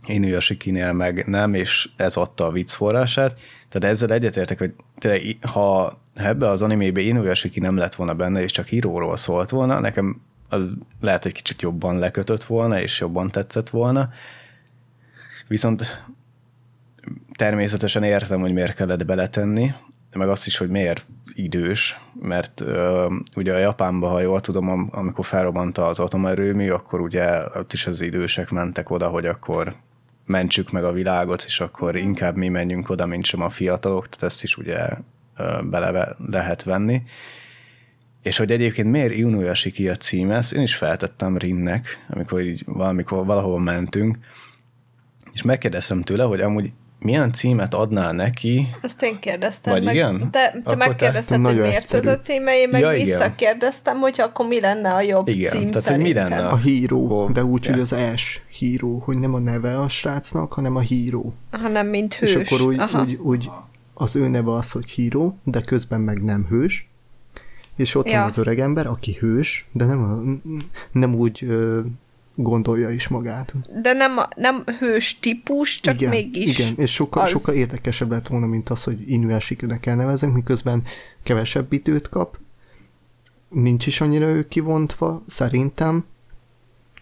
[0.10, 3.40] Inuyashikinél meg nem, és ez adta a vicc forrását.
[3.70, 8.52] Tehát ezzel egyetértek, hogy tényleg, ha ebbe az animébe Inuyashiki nem lett volna benne, és
[8.52, 10.70] csak híróról szólt volna, nekem az
[11.02, 14.10] lehet egy kicsit jobban lekötött volna, és jobban tetszett volna.
[15.48, 16.04] Viszont
[17.36, 19.74] természetesen értem, hogy miért kellett beletenni,
[20.16, 25.26] meg azt is, hogy miért idős, mert uh, ugye a Japánban, ha jól tudom, amikor
[25.26, 29.76] felrobbant az atomerőmű, akkor ugye ott is az idősek mentek oda, hogy akkor
[30.30, 34.24] mentsük meg a világot, és akkor inkább mi menjünk oda, mint sem a fiatalok, tehát
[34.24, 34.88] ezt is ugye
[35.64, 37.02] bele lehet venni.
[38.22, 43.26] És hogy egyébként miért Inuyashiki a címe, ezt én is feltettem Rinnek, amikor így valamikor
[43.26, 44.18] valahol mentünk,
[45.34, 48.68] és megkérdeztem tőle, hogy amúgy milyen címet adnál neki?
[48.82, 49.96] Ezt én kérdeztem Vagy meg.
[49.96, 50.32] igen?
[50.32, 52.08] Te, te megkérdezted, hogy miért egyszerű.
[52.08, 55.52] ez a címe, én meg ja, visszakérdeztem, hogy akkor mi lenne a jobb igen.
[55.52, 57.72] cím Tehát, hogy mi lenne a, híró, de úgy, ja.
[57.72, 61.34] hogy az S híró, hogy nem a neve a srácnak, hanem a híró.
[61.52, 62.36] Hanem mint hős.
[62.36, 63.50] És akkor úgy, úgy, úgy
[63.94, 66.90] az ő neve az, hogy híró, de közben meg nem hős,
[67.76, 68.18] és ott ja.
[68.18, 70.42] van az öreg ember, aki hős, de nem,
[70.92, 71.80] nem úgy ö,
[72.42, 73.54] gondolja is magát.
[73.82, 77.30] De nem, nem hős típus, csak igen, mégis Igen, és sokkal, az...
[77.30, 80.84] sokkal érdekesebb lett volna, mint az, hogy Inuyasiknek elnevezünk, miközben
[81.24, 82.38] kevesebb időt kap,
[83.50, 86.06] nincs is annyira ő kivontva, szerintem,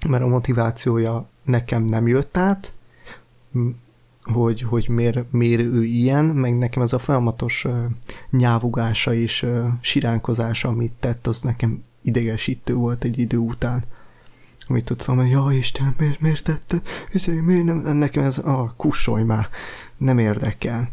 [0.08, 2.74] mert a motivációja nekem nem jött át,
[4.24, 7.84] hogy, hogy miért, miért ő ilyen, meg nekem ez a folyamatos uh,
[8.30, 13.84] nyávugása és uh, siránkozása, amit tett, az nekem idegesítő volt egy idő után.
[14.68, 16.78] Amit ott van, hogy ja Isten, miért, miért tette?
[17.12, 17.98] Izé, miért nem?
[17.98, 19.50] Nekem ez, ah, kussolj már,
[19.98, 20.90] nem érdekel.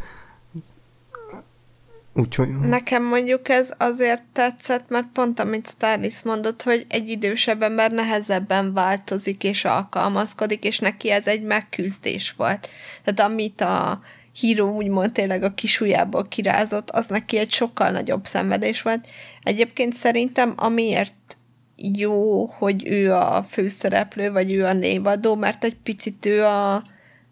[2.15, 2.59] Úgyhogy...
[2.59, 8.73] Nekem mondjuk ez azért tetszett, mert pont amit Starlis mondott, hogy egy idősebb ember nehezebben
[8.73, 12.69] változik és alkalmazkodik, és neki ez egy megküzdés volt.
[13.05, 14.01] Tehát amit a
[14.33, 19.07] híró úgymond tényleg a kisujjából kirázott, az neki egy sokkal nagyobb szenvedés volt.
[19.43, 21.37] Egyébként szerintem amiért
[21.77, 26.83] jó, hogy ő a főszereplő, vagy ő a névadó, mert egy picit ő a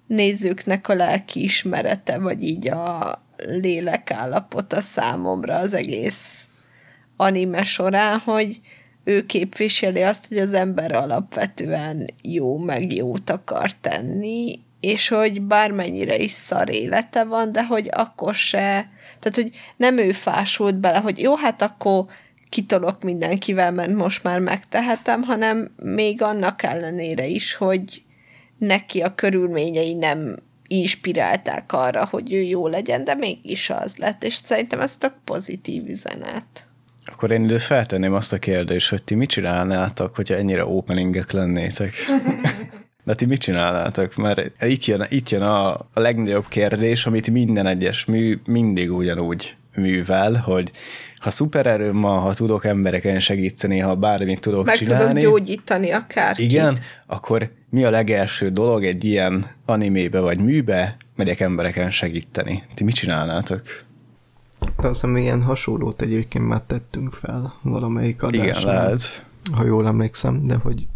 [0.06, 6.48] nézőknek a lelki ismerete, vagy így a lélekállapota számomra az egész
[7.16, 8.60] anime során, hogy
[9.04, 16.18] ő képviseli azt, hogy az ember alapvetően jó, meg jót akar tenni, és hogy bármennyire
[16.18, 18.88] is szar élete van, de hogy akkor se,
[19.18, 22.04] tehát hogy nem ő fásult bele, hogy jó, hát akkor
[22.52, 28.02] kitolok mindenkivel, mert most már megtehetem, hanem még annak ellenére is, hogy
[28.58, 34.34] neki a körülményei nem inspirálták arra, hogy ő jó legyen, de mégis az lett, és
[34.34, 36.66] szerintem ez tök pozitív üzenet.
[37.04, 41.94] Akkor én ide feltenném azt a kérdést, hogy ti mit csinálnátok, hogyha ennyire openingek lennétek?
[43.04, 44.16] De ti mit csinálnátok?
[44.16, 49.56] Mert itt jön, itt jön a, a legnagyobb kérdés, amit minden egyes mű mindig ugyanúgy
[49.74, 50.70] művel, hogy
[51.22, 55.04] ha szupererőm van, ha tudok embereken segíteni, ha bármit tudok Meg csinálni.
[55.04, 56.50] Meg tudok gyógyítani akárkit.
[56.50, 62.62] Igen, akkor mi a legelső dolog egy ilyen animébe vagy műbe, megyek embereken segíteni?
[62.74, 63.62] Ti mit csinálnátok?
[64.76, 68.44] Azt hiszem, ilyen hasonlót egyébként már tettünk fel valamelyik adásra.
[68.44, 69.24] Igen, lehet.
[69.52, 70.86] Ha jól emlékszem, de hogy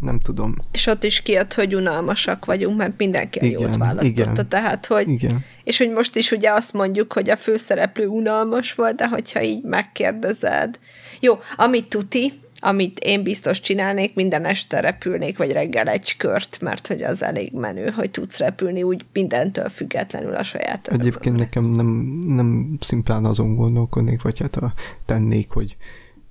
[0.00, 0.54] nem tudom.
[0.72, 4.30] És ott is kijött, hogy unalmasak vagyunk, mert mindenki a igen, jót választotta.
[4.30, 5.44] Igen, tehát, hogy, igen.
[5.64, 9.62] És hogy most is ugye azt mondjuk, hogy a főszereplő unalmas volt, de hogyha így
[9.62, 10.78] megkérdezed.
[11.20, 16.86] Jó, amit tuti, amit én biztos csinálnék, minden este repülnék, vagy reggel egy kört, mert
[16.86, 22.18] hogy az elég menő, hogy tudsz repülni úgy mindentől függetlenül a saját Egyébként nekem nem,
[22.26, 24.72] nem szimplán azon gondolkodnék, vagy hát a,
[25.06, 25.76] tennék, hogy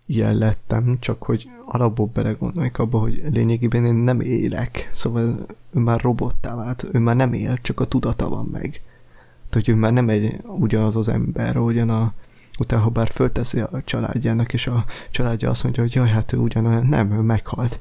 [0.06, 6.02] ilyen lettem, csak hogy alapból belegondolnék abba, hogy lényegében én nem élek, szóval ő már
[6.02, 8.82] robottá vált, ő már nem él, csak a tudata van meg.
[9.50, 12.14] Tehát, hogy ő már nem egy ugyanaz az ember, ugyan a,
[12.60, 16.38] utána, ha bár fölteszi a családjának, és a családja azt mondja, hogy jaj, hát ő
[16.38, 17.80] ugyanolyan, nem, ő meghalt.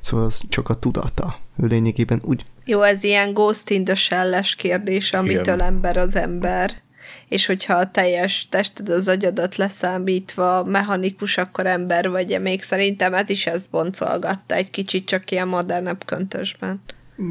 [0.00, 1.38] Szóval az csak a tudata.
[1.62, 2.46] Ő lényegében úgy...
[2.64, 5.60] Jó, ez ilyen Ghost in the Shell-es kérdés, amitől Igen.
[5.60, 6.82] ember az ember
[7.28, 13.28] és hogyha a teljes tested az agyadat leszámítva mechanikus, akkor ember vagy, még szerintem ez
[13.28, 16.82] is ezt boncolgatta egy kicsit, csak ilyen modernebb köntösben.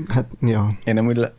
[0.07, 0.67] Hát, ja.
[0.83, 1.33] Én nem úgy le...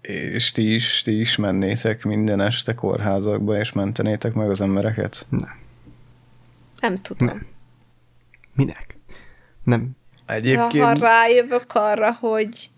[0.00, 5.26] És ti is, ti is mennétek minden este kórházakba, és mentenétek meg az embereket?
[5.28, 5.58] Nem.
[6.80, 7.28] Nem tudom.
[7.28, 7.46] Nem.
[8.54, 8.98] Minek?
[9.62, 9.90] Nem.
[10.26, 10.84] Egyébként...
[10.84, 12.70] Ha rájövök arra, hogy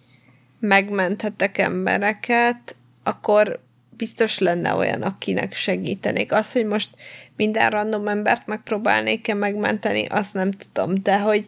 [0.61, 3.61] megmenthetek embereket, akkor
[3.97, 6.33] biztos lenne olyan, akinek segítenék.
[6.33, 6.91] Az, hogy most
[7.37, 11.47] minden random embert megpróbálnék-e megmenteni, azt nem tudom, de hogy,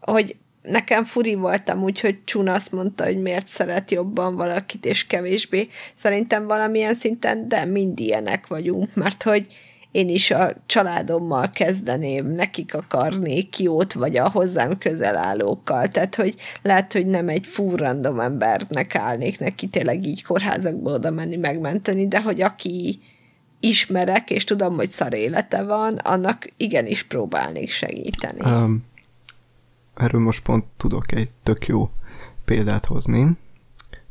[0.00, 5.06] hogy nekem furi voltam úgy, hogy Csun azt mondta, hogy miért szeret jobban valakit, és
[5.06, 5.68] kevésbé.
[5.94, 9.46] Szerintem valamilyen szinten, de mind ilyenek vagyunk, mert hogy
[9.90, 15.88] én is a családommal kezdeném, nekik akarnék jót, vagy a hozzám közel állókkal.
[15.88, 21.10] Tehát, hogy lehet, hogy nem egy full random embernek állnék neki tényleg így kórházakba oda
[21.10, 23.00] menni, megmenteni, de hogy aki
[23.60, 28.40] ismerek, és tudom, hogy szar élete van, annak igenis próbálnék segíteni.
[28.40, 28.84] Um,
[29.94, 31.90] erről most pont tudok egy tök jó
[32.44, 33.26] példát hozni.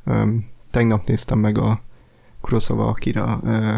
[0.05, 1.81] Um, tegnap néztem meg a
[2.41, 3.73] Kurosawa Akira uh,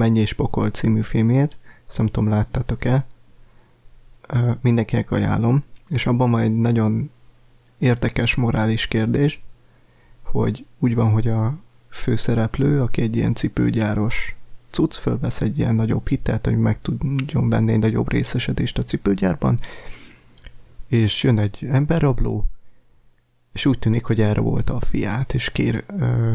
[0.00, 1.56] Mennyi és Pokol című filmjét,
[1.88, 3.06] ezt nem tudom, láttátok-e.
[4.60, 7.10] Mindenkinek ajánlom, és abban már egy nagyon
[7.78, 9.42] érdekes morális kérdés,
[10.22, 11.58] hogy úgy van, hogy a
[11.90, 14.36] főszereplő, aki egy ilyen cipőgyáros
[14.70, 19.58] cucc, fölvesz egy ilyen nagyobb hitelt, hogy meg tudjon venni egy nagyobb részesedést a cipőgyárban,
[20.88, 22.44] és jön egy emberrabló,
[23.52, 26.32] és úgy tűnik, hogy erre volt a fiát, és kér ö,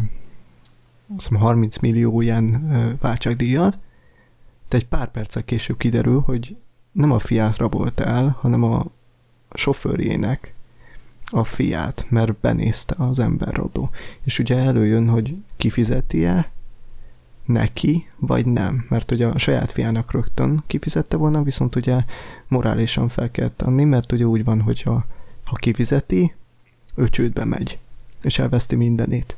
[1.15, 2.68] azt 30 millió ilyen
[3.02, 3.80] váltságdíjat,
[4.69, 6.56] de egy pár perccel később kiderül, hogy
[6.91, 8.86] nem a fiát rabolt el, hanem a
[9.53, 10.53] sofőrjének.
[11.26, 13.90] a fiát, mert benézte az emberrabló.
[14.23, 16.52] És ugye előjön, hogy kifizeti-e
[17.45, 18.86] neki, vagy nem.
[18.90, 22.03] Mert ugye a saját fiának rögtön kifizette volna, viszont ugye
[22.48, 25.06] morálisan fel kell tenni, mert ugye úgy van, hogyha
[25.44, 26.34] ha kifizeti,
[26.95, 27.80] ő csődbe megy,
[28.22, 29.38] és elveszti mindenét.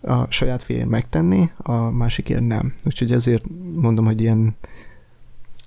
[0.00, 2.74] A saját fiért megtenni, a másikért nem.
[2.84, 3.44] Úgyhogy ezért
[3.74, 4.56] mondom, hogy ilyen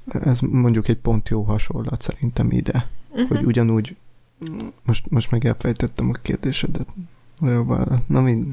[0.05, 3.27] ez mondjuk egy pont jó hasonlat szerintem ide, uh-huh.
[3.27, 3.95] hogy ugyanúgy
[4.85, 6.87] most, most meg elfejtettem a kérdésedet.
[8.07, 8.45] Na, mind.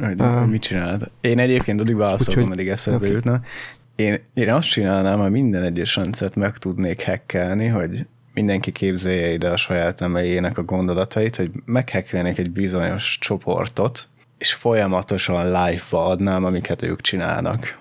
[0.00, 1.10] Hogy, uh, mit csinálod?
[1.20, 3.10] Én egyébként addig válaszolom, ameddig eszembe okay.
[3.10, 3.40] jutna.
[3.96, 9.50] Én, én azt csinálnám, hogy minden egyes rendszert meg tudnék hackelni, hogy mindenki képzelje ide
[9.50, 14.08] a saját emeljének a gondolatait, hogy meghekkelnék egy bizonyos csoportot,
[14.38, 17.78] és folyamatosan live-ba adnám, amiket ők csinálnak.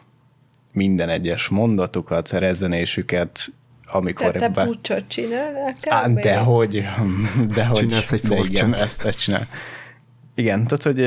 [0.71, 3.39] Minden egyes mondatukat, rezenésüket,
[3.91, 4.31] amikor...
[4.31, 4.65] Te, te be...
[4.65, 5.75] pucsot csinálnál?
[5.81, 6.85] Á, dehogy,
[7.55, 7.79] dehogy.
[7.79, 9.47] Csinálsz egy de igen, ezt, ezt csinál.
[10.35, 11.01] Igen, tehát, hogy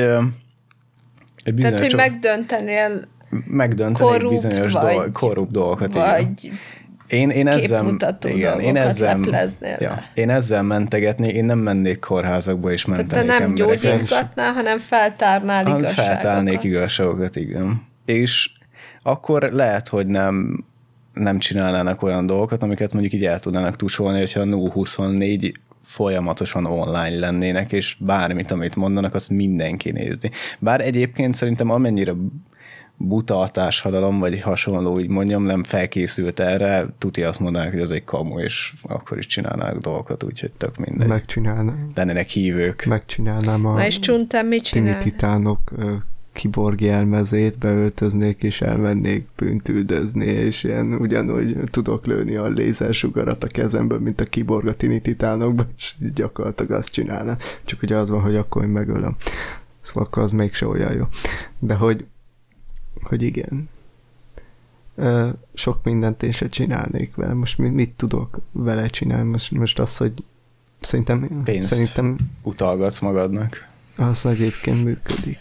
[1.43, 1.79] egy bizonyos...
[1.79, 5.93] Tehát, hogy megdöntenél megdönteni bizonyos vagy, dolg, korrupt dolgokat.
[5.93, 6.57] Vagy igen.
[7.09, 9.19] Én, én ezzel, igen, én ezzel,
[9.79, 14.79] ja, én ezzel mentegetni, én nem mennék kórházakba és mentenék Tehát te nem gyógyítgatnál, hanem
[14.79, 15.93] feltárnál igazságokat.
[15.93, 17.87] Feltárnék igazságokat, igen.
[18.05, 18.51] És
[19.03, 20.63] akkor lehet, hogy nem
[21.13, 25.51] nem csinálnának olyan dolgokat, amiket mondjuk így el tudnának tusolni, hogyha a Nu24
[25.85, 30.31] folyamatosan online lennének, és bármit, amit mondanak, azt mindenki nézni.
[30.59, 32.13] Bár egyébként szerintem amennyire
[33.01, 37.89] buta a társadalom, vagy hasonló, így mondjam, nem felkészült erre, tuti azt mondanák, hogy ez
[37.89, 41.07] egy kamu, és akkor is csinálnák dolgokat, úgyhogy tök mindegy.
[41.07, 41.91] Megcsinálnám.
[41.95, 42.85] Lennének hívők.
[42.85, 43.73] Megcsinálnám a...
[43.73, 45.01] Na és Csuntem mit csinál?
[45.01, 45.71] Titánok
[46.33, 53.47] kiborgi elmezét beöltöznék, és elmennék bűnt üldözni, és ilyen ugyanúgy tudok lőni a lézersugarat a
[53.47, 57.37] kezemből, mint a kiborg a tini titánokban, és gyakorlatilag azt csinálna.
[57.65, 59.15] Csak ugye az van, hogy akkor én megölöm.
[59.81, 61.03] Szóval akkor az mégse olyan jó.
[61.59, 62.05] De hogy,
[63.03, 63.69] hogy igen,
[65.53, 67.33] sok mindent én se csinálnék vele.
[67.33, 69.29] Most mit, mit tudok vele csinálni?
[69.29, 70.13] Most, most az, hogy
[70.79, 71.41] szerintem...
[71.43, 73.67] Pénzt szerintem utalgatsz magadnak.
[73.97, 75.39] Az egyébként működik.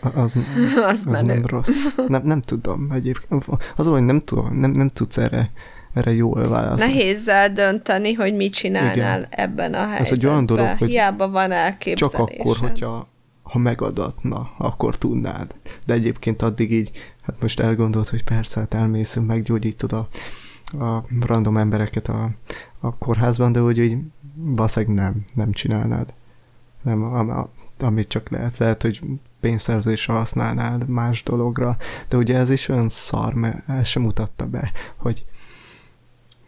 [0.00, 0.36] Az,
[0.90, 1.70] az, az nem rossz.
[2.06, 3.44] Nem, nem tudom egyébként.
[3.76, 5.50] Az, hogy nem, tudom, nem, nem tudsz erre,
[5.94, 6.92] erre jól válaszolni.
[6.92, 9.26] Nehéz dönteni, hogy mit csinálnál Igen.
[9.30, 10.00] ebben a helyzetben.
[10.00, 12.26] Ez egy olyan dolog, hogy Hiába van elképzelésem.
[12.26, 13.08] Csak akkor, hogyha
[13.50, 15.54] ha megadatna, akkor tudnád.
[15.84, 16.90] De egyébként addig így,
[17.22, 20.08] hát most elgondolt, hogy persze, hát elmész, meggyógyítod a,
[20.84, 22.30] a random embereket a,
[22.80, 23.98] a kórházban, de úgy, hogy
[24.34, 26.14] valószínűleg nem, nem csinálnád.
[26.82, 27.02] Nem,
[27.78, 28.58] amit csak lehet.
[28.58, 29.00] Lehet, hogy
[29.40, 31.76] pénzszerzésre használnád más dologra,
[32.08, 35.24] de ugye ez is olyan szar, mert el sem mutatta be, hogy,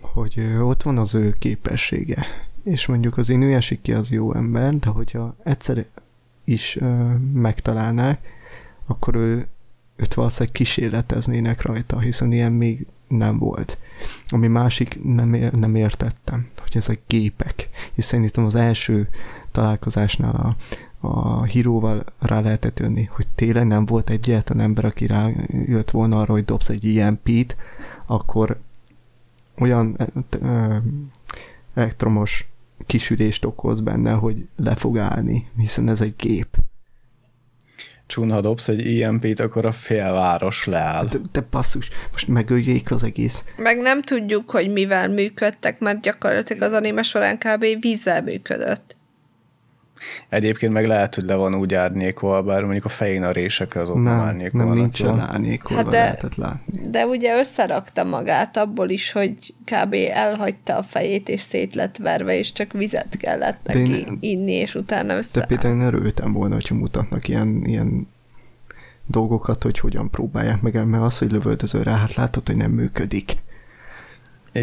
[0.01, 2.27] hogy ott van az ő képessége,
[2.65, 3.33] és mondjuk az
[3.83, 5.87] ki az jó ember, de hogyha egyszer
[6.49, 8.20] is ö, megtalálnák,
[8.87, 9.47] akkor ő,
[9.97, 13.79] őt valószínűleg kísérleteznének rajta, hiszen ilyen még nem volt.
[14.29, 17.69] Ami másik nem, ér, nem értettem, hogy ezek gépek.
[17.95, 19.09] Hiszen szerintem az első
[19.51, 20.57] találkozásnál a,
[21.09, 25.31] a híróval rá lehetett jönni, hogy tényleg nem volt egyetlen ember, aki rá
[25.66, 27.57] jött volna arra, hogy dobsz egy IMP-t,
[28.07, 28.61] akkor
[29.59, 29.97] olyan
[31.75, 32.49] elektromos
[32.89, 36.56] kisülést okoz benne, hogy le fog állni, hiszen ez egy gép.
[38.06, 41.06] Csún, ha dobsz egy IMP-t, akkor a félváros leáll.
[41.06, 43.44] De, de basszus, most megöljék az egész.
[43.56, 47.65] Meg nem tudjuk, hogy mivel működtek, mert gyakorlatilag az anime során kb.
[47.81, 48.97] vízzel működött.
[50.29, 53.95] Egyébként meg lehet, hogy le van úgy árnyékol, bár mondjuk a fején a rések azok
[53.95, 54.65] nem, nem árnyékol.
[54.65, 56.91] Nem, nincsen árnyékolva, hát de, lehetett látni.
[56.91, 59.95] De ugye összerakta magát abból is, hogy kb.
[60.12, 64.75] elhagyta a fejét, és szét lett verve, és csak vizet kellett neki én, inni, és
[64.75, 65.41] utána össze.
[65.41, 68.09] De például én örültem volna, hogyha mutatnak ilyen, ilyen
[69.07, 73.37] dolgokat, hogy hogyan próbálják meg, mert az, hogy lövöldöző rá, hát látod, hogy nem működik.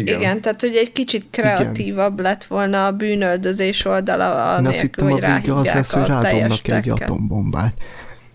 [0.00, 0.20] Igen.
[0.20, 2.24] Igen, tehát hogy egy kicsit kreatívabb Igen.
[2.24, 6.68] lett volna a bűnöldözés oldala, a nélkül, hittem, hogy a vége az lesz, hogy rádobnak
[6.68, 7.74] egy atombombát.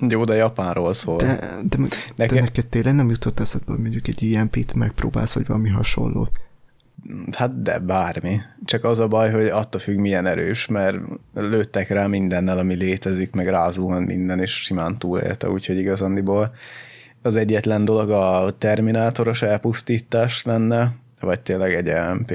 [0.09, 1.17] Jó, de Japánról szól.
[1.17, 1.77] De, de,
[2.15, 2.37] Nekem...
[2.37, 6.31] de neked tényleg nem jutott eszedbe, hogy mondjuk egy IMP-t megpróbálsz, vagy valami hasonlót?
[7.31, 8.39] Hát de bármi.
[8.65, 10.97] Csak az a baj, hogy attól függ milyen erős, mert
[11.33, 16.53] lőttek rá mindennel, ami létezik, meg rázóan minden, és simán túlélte, úgyhogy igazándiból
[17.21, 22.31] az egyetlen dolog a terminátoros elpusztítás lenne, vagy tényleg egy EMP.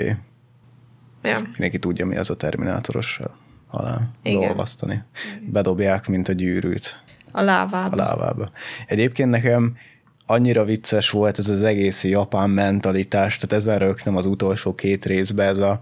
[1.22, 1.40] Ja.
[1.40, 3.20] Mindenki tudja, mi az a terminátoros
[3.66, 4.10] halál.
[4.22, 5.02] Dolvasztani.
[5.40, 7.02] Bedobják, mint a gyűrűt.
[7.32, 7.96] A lávába.
[7.96, 8.50] A lávába.
[8.86, 9.76] Egyébként nekem
[10.26, 15.46] annyira vicces volt ez az egész japán mentalitás, tehát ezen rögtem az utolsó két részben
[15.46, 15.80] ez a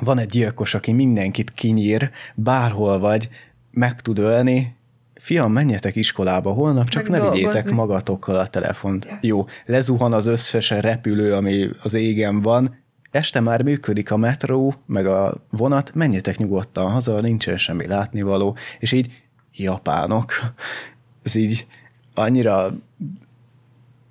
[0.00, 3.28] van egy gyilkos, aki mindenkit kinyír, bárhol vagy,
[3.70, 4.76] meg tud ölni,
[5.22, 7.76] fiam, menjetek iskolába holnap, csak Meg ne vigyétek dolgozni.
[7.76, 9.08] magatokkal a telefont.
[9.20, 12.80] Jó, lezuhan az összes repülő, ami az égen van,
[13.10, 18.92] este már működik a metró, meg a vonat, menjetek nyugodtan haza, nincsen semmi látnivaló, és
[18.92, 19.22] így
[19.56, 20.32] japánok.
[21.24, 21.66] Ez így
[22.14, 22.70] annyira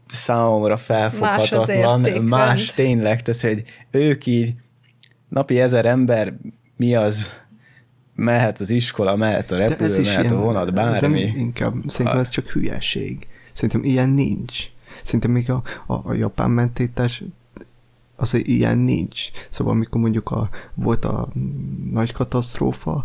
[0.07, 4.53] számomra felfoghatatlan, Más más, tényleg, tehát hogy ők így
[5.29, 6.33] napi ezer ember,
[6.77, 7.33] mi az,
[8.21, 11.21] mehet az iskola, mehet a repülő, ez is mehet ilyen, a vonat, ez bármi.
[11.21, 13.27] inkább, szerintem ez csak hülyeség.
[13.51, 14.65] Szerintem ilyen nincs.
[15.03, 17.23] Szerintem még a, a, a japán mentítás
[18.15, 19.29] az ilyen nincs.
[19.49, 21.29] Szóval amikor mondjuk a, volt a
[21.91, 23.03] nagy katasztrófa,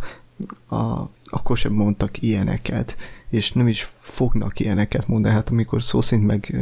[0.69, 2.97] a, akkor sem mondtak ilyeneket,
[3.31, 6.57] és nem is fognak ilyeneket mondani, hát amikor szó szerint meg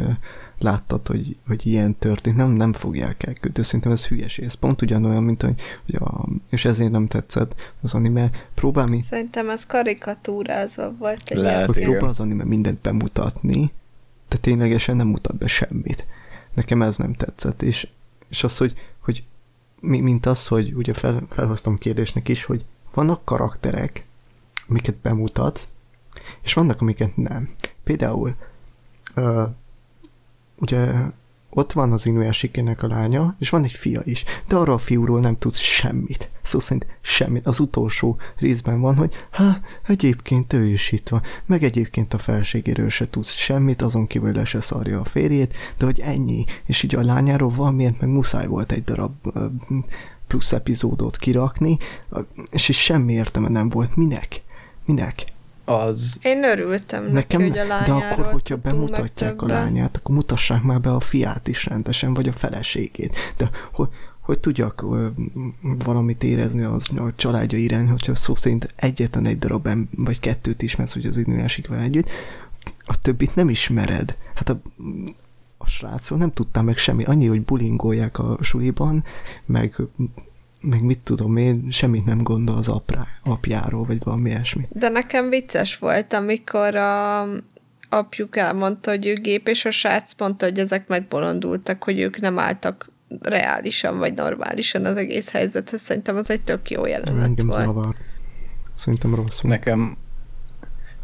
[0.58, 3.66] láttad, hogy, hogy ilyen történt, nem, nem fogják elküldeni.
[3.66, 4.44] Szerintem ez hülyeség.
[4.44, 8.30] Ez pont ugyanolyan, mint hogy, hogy a, és ezért nem tetszett az anime.
[8.54, 13.72] Próbál mi Szerintem ez karikatúrázva volt egy Lehet, hogy próbál az anime mindent bemutatni,
[14.28, 16.06] de ténylegesen nem mutat be semmit.
[16.54, 17.88] Nekem ez nem tetszett, és,
[18.28, 19.24] és az, hogy, hogy
[19.80, 22.64] mi, mint az, hogy ugye fel, felhoztam kérdésnek is, hogy
[22.94, 24.06] vannak karakterek,
[24.68, 25.68] amiket bemutat,
[26.42, 27.50] és vannak, amiket nem.
[27.84, 28.34] Például
[29.14, 29.42] ö,
[30.64, 30.92] ugye
[31.50, 35.20] ott van az Inuyashikének a lánya, és van egy fia is, de arra a fiúról
[35.20, 36.30] nem tudsz semmit.
[36.42, 37.46] Szó szerint semmit.
[37.46, 42.88] Az utolsó részben van, hogy hát egyébként ő is itt van, meg egyébként a felségéről
[42.88, 46.44] se tudsz semmit, azon kívül le se szarja a férjét, de hogy ennyi.
[46.66, 49.12] És így a lányáról valamiért meg muszáj volt egy darab
[50.26, 51.78] plusz epizódot kirakni,
[52.50, 53.96] és is semmi értelme nem volt.
[53.96, 54.42] Minek?
[54.84, 55.24] Minek?
[55.64, 60.14] Az Én örültem Nekem, neki, hogy a de lányáról akkor, hogyha bemutatják a lányát, akkor
[60.14, 63.16] mutassák már be a fiát is rendesen, vagy a feleségét.
[63.36, 63.88] De hogy,
[64.20, 64.84] hogy tudjak
[65.60, 70.92] valamit érezni az a családja irány, hogyha szó szerint egyetlen egy darab vagy kettőt ismersz,
[70.92, 72.08] hogy az időjásikvel együtt,
[72.84, 74.16] a többit nem ismered.
[74.34, 74.60] Hát a,
[75.58, 79.04] a srácról nem tudtál meg semmi, annyi, hogy bulingolják a suliban,
[79.46, 79.76] meg
[80.70, 84.66] meg mit tudom én, semmit nem gondol az aprá, apjáról, vagy valami ilyesmi.
[84.70, 87.26] De nekem vicces volt, amikor a
[87.88, 92.38] apjuk elmondta, hogy ő gép, és a srác mondta, hogy ezek megbolondultak, hogy ők nem
[92.38, 95.80] álltak reálisan, vagy normálisan az egész helyzethez.
[95.80, 97.60] Szerintem az egy tök jó jelenet Engem volt.
[97.64, 97.94] zavar.
[98.74, 99.40] Szerintem rossz.
[99.40, 99.54] volt.
[99.54, 99.96] nekem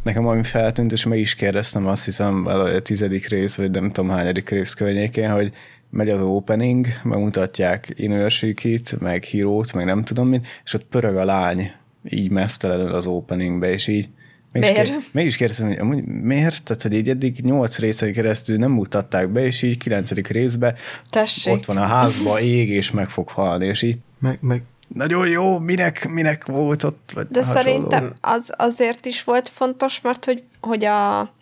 [0.03, 4.11] nekem ami feltűnt, és meg is kérdeztem azt hiszem a tizedik rész, vagy nem tudom
[4.11, 5.53] hányadik rész környékén, hogy
[5.91, 11.25] megy az opening, megmutatják Inőrsikit, meg Hírót, meg nem tudom mit, és ott pörög a
[11.25, 11.73] lány
[12.09, 14.09] így mesztelenül az openingbe, és így
[14.53, 14.89] mégis, Miért?
[14.89, 16.63] Kér, mégis kérdeztem, hogy amúgy miért?
[16.63, 20.75] Tehát, hogy így eddig nyolc részen keresztül nem mutatták be, és így kilencedik részbe
[21.11, 21.53] Tessék.
[21.53, 24.63] ott van a házba, ég, és meg fog halni, és így Meg, meg
[24.95, 27.11] nagyon jó, minek, minek volt ott?
[27.15, 27.61] Vagy De hasonló.
[27.61, 31.33] szerintem az azért is volt fontos, mert hogy, hogy a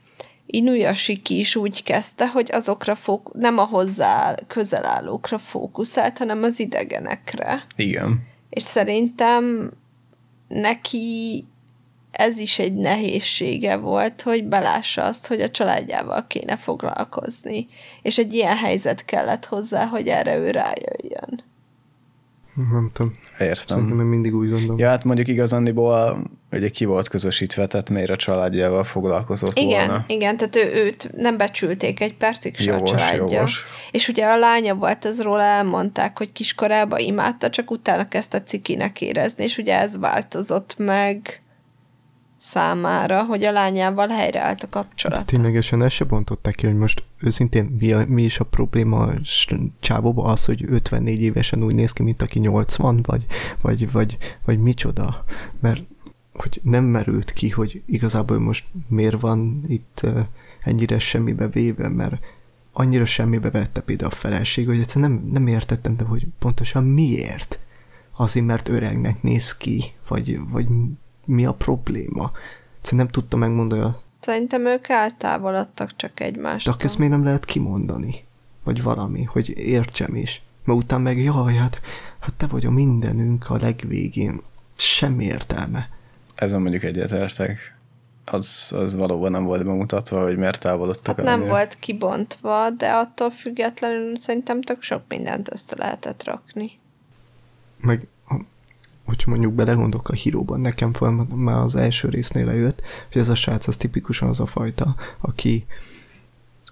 [0.51, 6.61] Inuyashiki is úgy kezdte, hogy azokra fók, nem a hozzá közel állókra fókuszált, hanem az
[6.61, 7.65] idegenekre.
[7.77, 8.27] Igen.
[8.51, 9.71] És szerintem
[10.49, 11.45] neki
[12.11, 17.67] ez is egy nehézsége volt, hogy belássa azt, hogy a családjával kéne foglalkozni.
[18.03, 21.43] És egy ilyen helyzet kellett hozzá, hogy erre ő rájöjjön.
[22.55, 23.13] nem tudom.
[23.39, 23.65] Értem.
[23.67, 24.79] Szerintem én mindig úgy gondolom.
[24.79, 30.05] Ja, hát mondjuk igazándiból ugye ki volt közösítve, tehát miért a családjával foglalkozott Igen, volna.
[30.07, 33.35] igen, tehát ő, őt nem becsülték egy percig se Jogos, a családja.
[33.35, 33.65] jogos.
[33.91, 39.01] És ugye a lánya volt, az róla elmondták, hogy kiskorában imádta, csak utána kezdte cikinek
[39.01, 41.43] érezni, és ugye ez változott meg
[42.39, 45.27] számára, hogy a lányával helyreállt a kapcsolat.
[45.27, 49.21] Ténylegesen ezt se bontották ki, hogy most őszintén mi, a, mi is a probléma a
[50.15, 53.27] az, hogy 54 évesen úgy néz ki, mint aki 80, vagy,
[53.63, 55.25] vagy, vagy, vagy micsoda.
[55.61, 55.83] Mert
[56.41, 60.07] hogy nem merült ki, hogy igazából most miért van itt
[60.63, 62.15] ennyire semmibe véve, mert
[62.73, 67.59] annyira semmibe vette például a feleség, hogy egyszerűen nem, nem értettem, de hogy pontosan miért.
[68.17, 70.67] Azért, mert öregnek néz ki, vagy, vagy
[71.25, 72.31] mi a probléma.
[72.77, 76.73] Egyszerűen nem tudta megmondani a Szerintem ők eltávolodtak csak de egymástól.
[76.73, 78.15] akkor ezt miért nem lehet kimondani?
[78.65, 80.43] Vagy valami, hogy értsem is.
[80.65, 81.81] Mert utána meg, jaj, hát,
[82.19, 84.41] hát te vagy a mindenünk a legvégén.
[84.77, 85.89] Semmi értelme.
[86.39, 87.77] Ezen mondjuk egyetértek.
[88.25, 91.51] Az, az valóban nem volt bemutatva, hogy miért távolodtak Hát nem ennyire.
[91.51, 96.71] volt kibontva, de attól függetlenül szerintem tök sok mindent össze lehetett rakni.
[97.81, 98.07] Meg,
[99.05, 103.35] hogyha mondjuk belegondolok a híróban, nekem folyamatosan már az első résznél lejött, hogy ez a
[103.35, 105.67] srác az tipikusan az a fajta, aki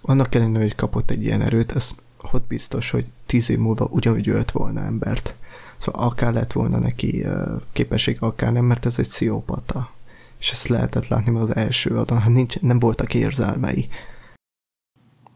[0.02, 1.94] annak ellenére, hogy kapott egy ilyen erőt, ez
[2.32, 5.34] ott biztos, hogy tíz év múlva ugyanúgy ölt volna embert.
[5.76, 7.24] Szóval akár lett volna neki
[7.72, 9.90] képesség, akár nem, mert ez egy pszichopata.
[10.38, 13.88] És ezt lehetett látni már az első adon, hát nincs, nem voltak érzelmei.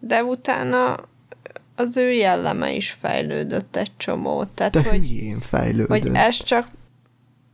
[0.00, 1.08] De utána
[1.76, 4.44] az ő jelleme is fejlődött egy csomó.
[4.44, 5.88] Tehát, De hogy, hülyén fejlődött.
[5.88, 6.68] hogy ez csak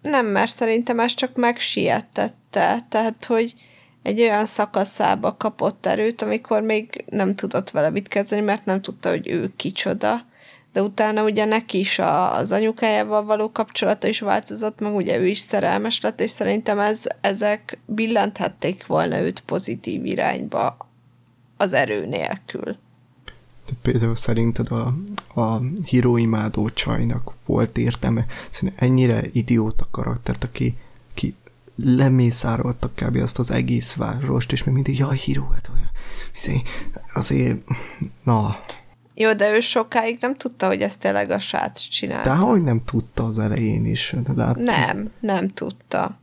[0.02, 2.86] nem, mert szerintem ez csak megsietette.
[2.89, 3.55] Tehát, hogy
[4.02, 9.08] egy olyan szakaszába kapott erőt, amikor még nem tudott vele mit kezdeni, mert nem tudta,
[9.08, 10.25] hogy ő kicsoda.
[10.76, 15.26] De utána ugye neki is a, az anyukájával való kapcsolata is változott, meg ugye ő
[15.26, 20.76] is szerelmes lett, és szerintem ez, ezek billenthették volna őt pozitív irányba
[21.56, 22.76] az erő nélkül.
[23.66, 24.94] De például szerinted a,
[25.40, 28.26] a híróimádó csajnak volt értelme?
[28.50, 30.76] Szerintem ennyire idióta karaktert, aki,
[31.10, 31.34] aki
[31.76, 33.16] lemészároltak kb.
[33.16, 35.90] azt az egész várost, és még mindig, jaj, híró, hát olyan.
[36.36, 36.68] Azért,
[37.14, 37.58] azért,
[38.22, 38.56] na.
[39.19, 42.31] Jó, de ő sokáig nem tudta, hogy ezt tényleg a srác csinálta.
[42.31, 44.15] De hogy nem tudta az elején is.
[44.35, 44.65] Látszik.
[44.65, 46.19] Nem, nem tudta.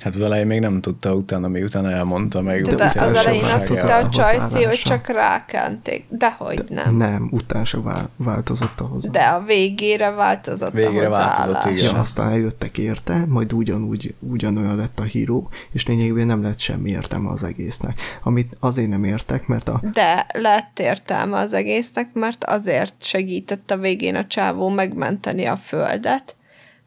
[0.00, 2.62] Hát az elején még nem tudta, utána miután elmondta meg.
[2.62, 6.04] De, de az elején azt hitte a Csajci, hogy csak rákenték.
[6.08, 6.96] Dehogy nem.
[6.96, 9.10] Nem, utána se vál, változott a hozzá.
[9.10, 11.94] De a végére változott Végére a változott, igen.
[11.94, 16.90] Ja, aztán eljöttek érte, majd ugyanúgy, ugyanolyan lett a híró, és lényegében nem lett semmi
[16.90, 18.00] értelme az egésznek.
[18.22, 23.76] Amit azért nem értek, mert a De lett értelme az egésznek, mert azért segített a
[23.76, 26.34] végén a csávó megmenteni a földet,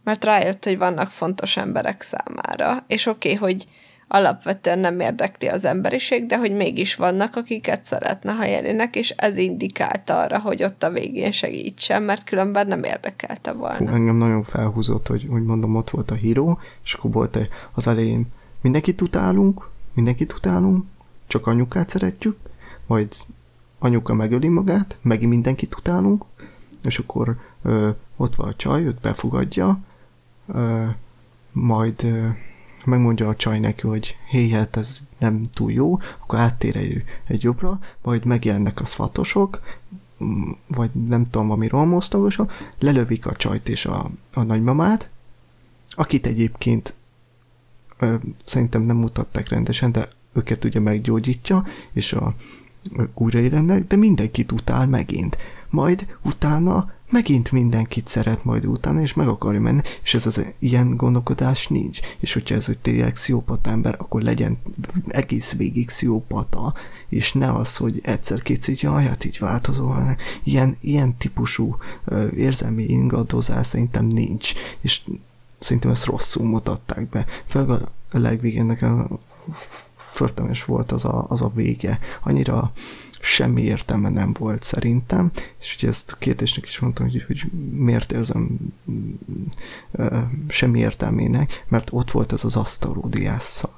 [0.04, 2.84] mert rájött, hogy vannak fontos emberek számára.
[2.88, 3.68] És oké, okay, hogy
[4.08, 9.38] alapvetően nem érdekli az emberiség, de hogy mégis vannak, akiket szeretne, ha jelenek, és ez
[9.38, 13.92] indikálta arra, hogy ott a végén segítsen, mert különben nem érdekelte Fú, volna.
[13.92, 17.38] engem nagyon felhúzott, hogy, hogy mondom, ott volt a híró, és akkor volt
[17.74, 18.26] az elején
[18.62, 20.86] mindenkit utálunk, mindenkit utálunk,
[21.28, 22.38] csak anyukát szeretjük,
[22.88, 23.08] majd
[23.80, 26.26] anyuka megöli magát, megint mindenkit utálunk,
[26.84, 29.80] és akkor ö, ott van a csaj, őt befogadja,
[30.48, 30.86] ö,
[31.52, 32.28] majd ö,
[32.86, 37.44] megmondja a csaj neki, hogy hé, hát ez nem túl jó, akkor áttér egy, egy
[37.44, 39.62] jobbra, majd megjelennek a szvatosok,
[40.24, 45.10] mm, vagy nem tudom, ami rohamosztagosok, lelövik a csajt és a, a nagymamát,
[45.90, 46.94] akit egyébként
[48.00, 48.16] ö,
[48.46, 52.36] szerintem nem mutatták rendesen, de őket ugye meggyógyítja, és a
[53.14, 55.38] újraélennek, de mindenkit utál megint.
[55.70, 60.98] Majd utána megint mindenkit szeret majd utána, és meg akarja menni, és ez az ilyen
[60.98, 62.00] gondolkodás nincs.
[62.20, 64.58] És hogyha ez egy tényleg pszichopata ember, akkor legyen
[65.08, 66.74] egész végig pszichopata,
[67.10, 72.84] és ne az, hogy egyszer-kétszer, jaj, hát így változó, hanem ilyen, ilyen típusú ö, érzelmi
[72.84, 75.02] ingadozás szerintem nincs, és
[75.60, 77.26] szerintem ezt rosszul mutatták be.
[77.46, 79.20] Főleg a legvégén nekem
[79.96, 82.00] förtelmes volt az a, az a vége.
[82.24, 82.72] Annyira
[83.24, 88.58] semmi értelme nem volt szerintem, és ugye ezt kérdésnek is mondtam, hogy, hogy miért érzem
[89.92, 93.72] ö, semmi értelmének, mert ott volt ez az asztalódiás szar.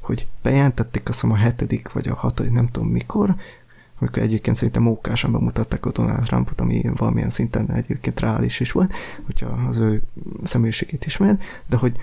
[0.00, 3.34] Hogy bejelentették azt hiszem a hetedik vagy a hatodik, nem tudom mikor,
[3.98, 8.92] amikor egyébként szerintem mókásan bemutatták a Donald Trumpot, ami valamilyen szinten egyébként reális is volt,
[9.26, 10.02] hogyha az ő
[10.42, 11.96] személyiségét ismered, de hogy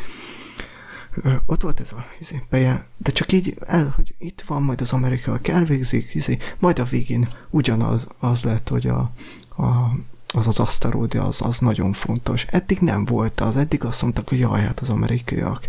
[1.46, 4.94] ott volt ez a izé, beje, de csak így el, hogy itt van, majd az
[4.94, 9.12] amerikaiak elvégzik, izé, majd a végén ugyanaz az lett, hogy a,
[9.58, 9.96] a
[10.34, 12.46] az az asztaródi, az, az nagyon fontos.
[12.46, 15.68] Eddig nem volt az, eddig azt mondtak, hogy jaj, hát az amerikaiak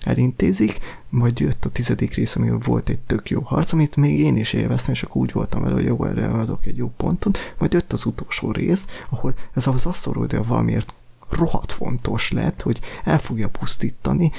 [0.00, 0.78] elintézik,
[1.08, 4.52] majd jött a tizedik rész, ami volt egy tök jó harc, amit még én is
[4.52, 7.92] élveztem, és akkor úgy voltam vele, hogy jó, erre adok egy jó pontot, majd jött
[7.92, 10.92] az utolsó rész, ahol ez az asztaródi valamiért
[11.30, 14.32] rohadt fontos lett, hogy el fogja pusztítani,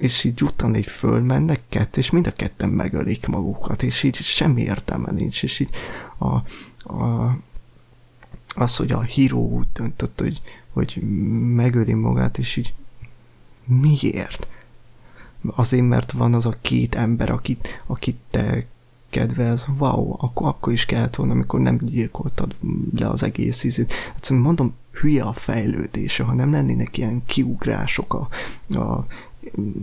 [0.00, 4.60] és így utána így fölmennek kettő, és mind a ketten megölik magukat, és így semmi
[4.62, 5.70] értelme nincs, és így
[6.18, 6.34] a,
[6.94, 7.36] a,
[8.54, 10.40] az, hogy a híró úgy döntött, hogy,
[10.72, 10.96] hogy
[11.54, 12.74] megöli magát, és így
[13.64, 14.46] miért?
[15.54, 18.66] Azért, mert van az a két ember, akit, akit te
[19.10, 22.54] kedvelsz, wow, akkor, akkor is kellett volna, amikor nem gyilkoltad
[22.94, 23.92] le az egész ízét.
[24.14, 28.28] Egyszerűen mondom, hülye a fejlődése, ha nem lennének ilyen kiugrások a,
[28.78, 29.06] a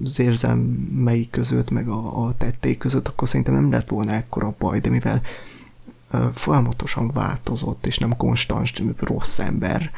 [0.04, 4.80] az érzelmei között, meg a, a tették között, akkor szerintem nem lett volna ekkora baj,
[4.80, 5.22] de mivel
[6.32, 9.92] folyamatosan változott, és nem konstans rossz ember,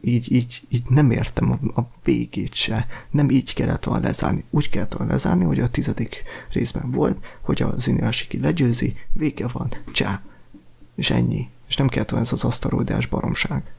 [0.00, 2.86] így, így, így nem értem a, a végét se.
[3.10, 4.44] Nem így kellett volna lezárni.
[4.50, 6.22] Úgy kellett volna lezárni, hogy a tizedik
[6.52, 10.22] részben volt, hogy az Inuyashiki legyőzi, vége van, csá.
[10.94, 11.48] És ennyi.
[11.68, 13.72] És nem kellett volna ez az asztalódás baromság.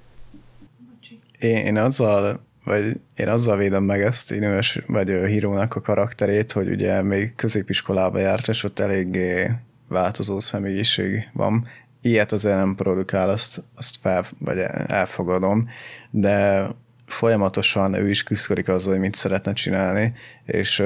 [1.43, 6.69] Én, én azzal, vagy én azzal védem meg ezt Inős, vagy hírónak a karakterét, hogy
[6.69, 9.51] ugye még középiskolába járt, és ott eléggé
[9.87, 11.67] változó személyiség van.
[12.01, 14.57] ilyet azért nem produkál, azt, azt fel, vagy
[14.87, 15.69] elfogadom,
[16.11, 16.65] de
[17.05, 20.13] folyamatosan ő is küzdik azzal, hogy mit szeretne csinálni,
[20.45, 20.79] és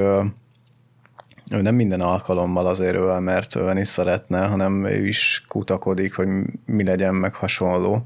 [1.51, 6.27] ő nem minden alkalommal azért öl, mert ölni szeretne, hanem ő is kutakodik, hogy
[6.65, 8.03] mi legyen meg hasonló.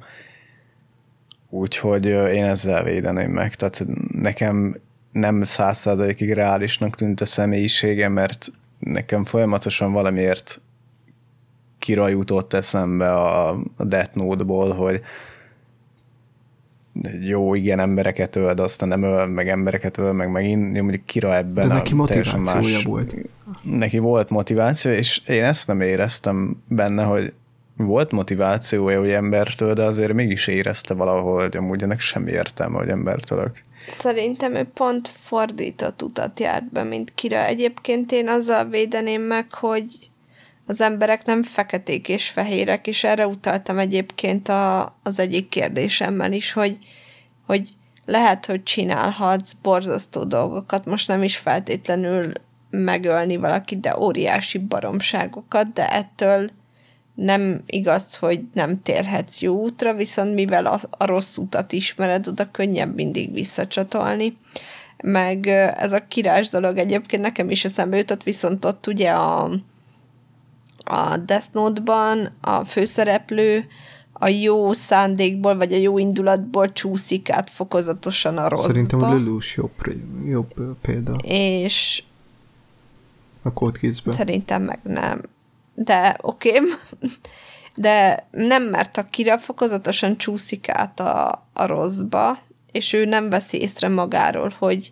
[1.53, 3.55] Úgyhogy én ezzel védeném meg.
[3.55, 4.75] Tehát nekem
[5.11, 8.47] nem százszázalékig reálisnak tűnt a személyisége, mert
[8.79, 10.61] nekem folyamatosan valamiért
[11.79, 15.01] kirajutott eszembe a, a Death Note-ból, hogy
[17.21, 21.35] jó, igen, embereket öl, de aztán nem öl, meg embereket öl, meg megint, mondjuk kira
[21.35, 23.15] ebben de neki motivációja más, volt.
[23.63, 27.33] Neki volt motiváció, és én ezt nem éreztem benne, hogy
[27.77, 32.89] volt motivációja, hogy embertől, de azért mégis érezte valahol, hogy amúgy ennek semmi értelme, hogy
[32.89, 33.51] embertől.
[33.89, 37.45] Szerintem ő pont fordított utat járt be, mint Kira.
[37.45, 40.09] Egyébként én azzal védeném meg, hogy
[40.65, 46.51] az emberek nem feketék és fehérek, és erre utaltam egyébként a, az egyik kérdésemmel is,
[46.51, 46.77] hogy,
[47.45, 47.69] hogy
[48.05, 52.31] lehet, hogy csinálhatsz borzasztó dolgokat, most nem is feltétlenül
[52.69, 56.49] megölni valakit, de óriási baromságokat, de ettől
[57.21, 62.51] nem igaz, hogy nem térhetsz jó útra, viszont mivel a, a rossz utat ismered, oda
[62.51, 64.37] könnyebb mindig visszacsatolni.
[65.03, 69.43] Meg ez a kirás dolog egyébként nekem is eszembe jutott, viszont ott ugye a,
[70.83, 73.65] a Death Note-ban a főszereplő
[74.13, 78.71] a jó szándékból, vagy a jó indulatból csúszik át fokozatosan a rosszba.
[78.71, 79.71] Szerintem a Lelus jobb,
[80.25, 81.15] jobb példa.
[81.23, 82.03] És
[83.41, 83.79] a Code
[84.11, 85.21] Szerintem meg nem
[85.83, 86.59] de oké,
[87.75, 92.39] de nem, mert a Kira fokozatosan csúszik át a, a rosszba,
[92.71, 94.91] és ő nem veszi észre magáról, hogy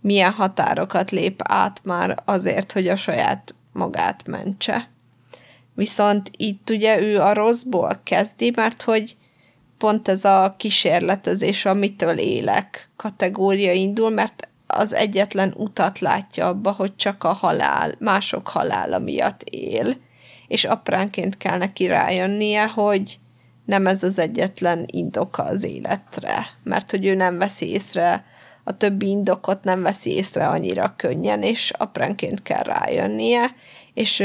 [0.00, 4.88] milyen határokat lép át már azért, hogy a saját magát mentse.
[5.74, 9.16] Viszont itt ugye ő a rosszból kezdi, mert hogy
[9.78, 16.96] pont ez a kísérletezés, amitől élek kategória indul, mert az egyetlen utat látja abba, hogy
[16.96, 19.96] csak a halál, mások halála miatt él,
[20.48, 23.18] és apránként kell neki rájönnie, hogy
[23.64, 28.24] nem ez az egyetlen indoka az életre, mert hogy ő nem veszi észre,
[28.64, 33.54] a többi indokot nem veszi észre annyira könnyen, és apránként kell rájönnie,
[33.94, 34.22] és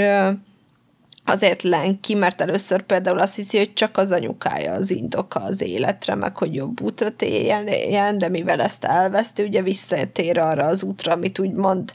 [1.26, 5.62] azért len ki, mert először például azt hiszi, hogy csak az anyukája az indoka az
[5.62, 11.14] életre, meg hogy jobb útra térjen, de mivel ezt elveszti, ugye visszatér arra az útra,
[11.14, 11.94] amit úgy mond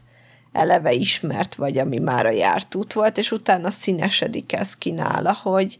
[0.55, 5.79] eleve ismert, vagy ami már a járt út volt, és utána színesedik ez kínála, hogy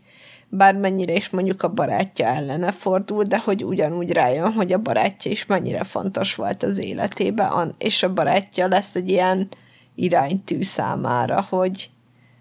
[0.49, 5.47] bármennyire is mondjuk a barátja ellene fordul, de hogy ugyanúgy rájön, hogy a barátja is
[5.47, 9.49] mennyire fontos volt az életében, és a barátja lesz egy ilyen
[9.95, 11.91] iránytű számára, hogy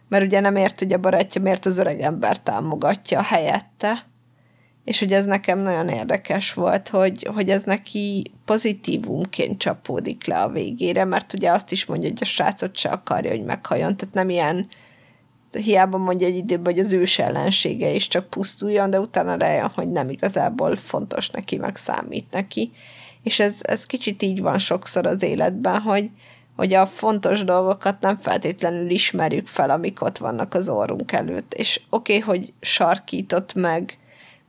[0.08, 4.06] mert ugye nem ért, hogy a barátja miért az öreg ember támogatja helyette,
[4.84, 10.50] és hogy ez nekem nagyon érdekes volt, hogy, hogy ez neki pozitívumként csapódik le a
[10.50, 14.30] végére, mert ugye azt is mondja, hogy a srácot se akarja, hogy meghajjon, tehát nem
[14.30, 14.68] ilyen
[15.52, 19.92] hiába mondja egy időben, hogy az ős ellensége is csak pusztuljon, de utána rájön, hogy
[19.92, 22.72] nem igazából fontos neki, meg számít neki.
[23.24, 26.10] És ez, ez kicsit így van sokszor az életben, hogy,
[26.56, 31.54] hogy a fontos dolgokat nem feltétlenül ismerjük fel, amik ott vannak az orrunk előtt.
[31.54, 33.98] És oké, okay, hogy sarkított meg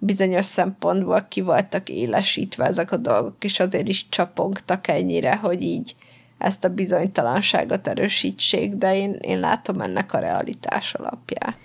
[0.05, 5.97] bizonyos szempontból ki voltak élesítve ezek a dolgok, és azért is csapongtak ennyire, hogy így
[6.39, 11.58] ezt a bizonytalanságot erősítsék, de én, én látom ennek a realitás alapját.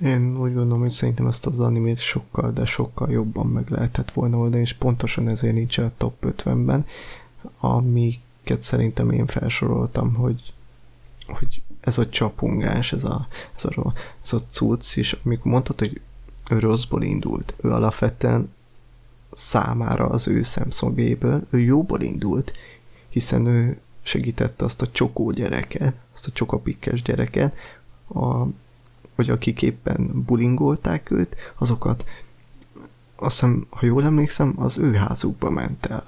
[0.00, 4.36] Én úgy gondolom, hogy szerintem ezt az animét sokkal, de sokkal jobban meg lehetett volna
[4.36, 6.86] oldani, és pontosan ezért nincs a top 50-ben,
[7.60, 10.52] amiket szerintem én felsoroltam, hogy,
[11.26, 16.00] hogy ez a csapongás, ez a, ez a, ez a cucc, és amikor mondtad, hogy
[16.50, 17.54] ő rosszból indult.
[17.60, 18.52] Ő alapvetően
[19.32, 22.52] számára az ő szemszögéből, ő jóból indult,
[23.08, 27.54] hiszen ő segítette azt a csokó gyereket, azt a csokapikkes gyereket,
[28.14, 28.46] a,
[29.14, 32.04] hogy akik éppen bulingolták őt, azokat
[33.16, 36.04] azt hiszem, ha jól emlékszem, az ő házukba ment el.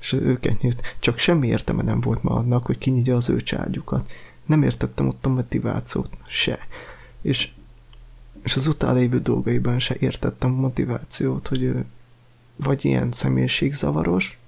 [0.00, 0.96] És őket nyílt.
[0.98, 4.10] Csak semmi értelme nem volt ma annak, hogy kinyitja az ő cságyukat.
[4.46, 6.58] Nem értettem ott a motivációt se.
[7.20, 7.52] És
[8.42, 11.84] és az utána lévő dolgaiban se értettem a motivációt, hogy ő
[12.56, 14.38] vagy ilyen személyiségzavaros,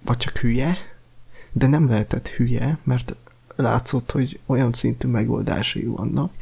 [0.00, 0.76] vagy csak hülye,
[1.52, 3.16] de nem lehetett hülye, mert
[3.56, 6.32] látszott, hogy olyan szintű megoldásai vannak,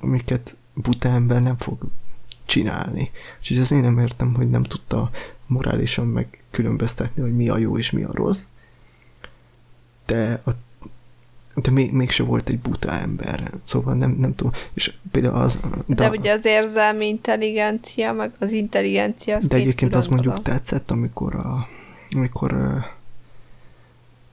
[0.00, 1.78] amiket buta ember nem fog
[2.44, 3.10] csinálni.
[3.38, 5.10] Úgyhogy az én nem értem, hogy nem tudta
[5.46, 8.42] morálisan megkülönböztetni, hogy mi a jó és mi a rossz.
[10.06, 10.50] De a,
[11.62, 15.60] de még, mégse volt egy buta ember, szóval nem, nem tudom, és például az...
[15.86, 20.46] De, de ugye az érzelmi intelligencia, meg az intelligencia az De egyébként az mondjuk dolog.
[20.46, 21.66] tetszett, amikor a,
[22.10, 22.52] amikor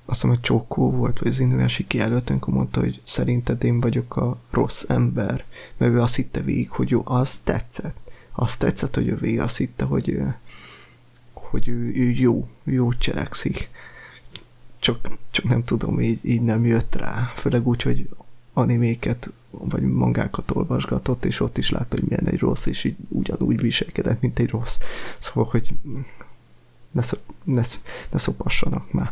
[0.05, 4.37] azt hiszem, hogy Csókó volt, vagy Zinőesi kijelölt, amikor mondta, hogy szerinted én vagyok a
[4.51, 5.43] rossz ember,
[5.77, 7.97] mert ő azt hitte végig, hogy jó, az tetszett.
[8.31, 10.17] Azt tetszett, hogy ő végig azt hitte, hogy,
[11.33, 13.69] hogy ő, ő jó, jó cselekszik.
[14.85, 17.31] Csak, csak nem tudom, így, így nem jött rá.
[17.35, 18.09] Főleg úgy, hogy
[18.53, 23.61] animéket vagy mangákat olvasgatott, és ott is látta, hogy milyen egy rossz, és így ugyanúgy
[23.61, 24.79] viselkedett, mint egy rossz.
[25.19, 25.73] Szóval, hogy
[26.91, 27.61] ne, szó, ne,
[28.11, 29.11] ne szopassanak már.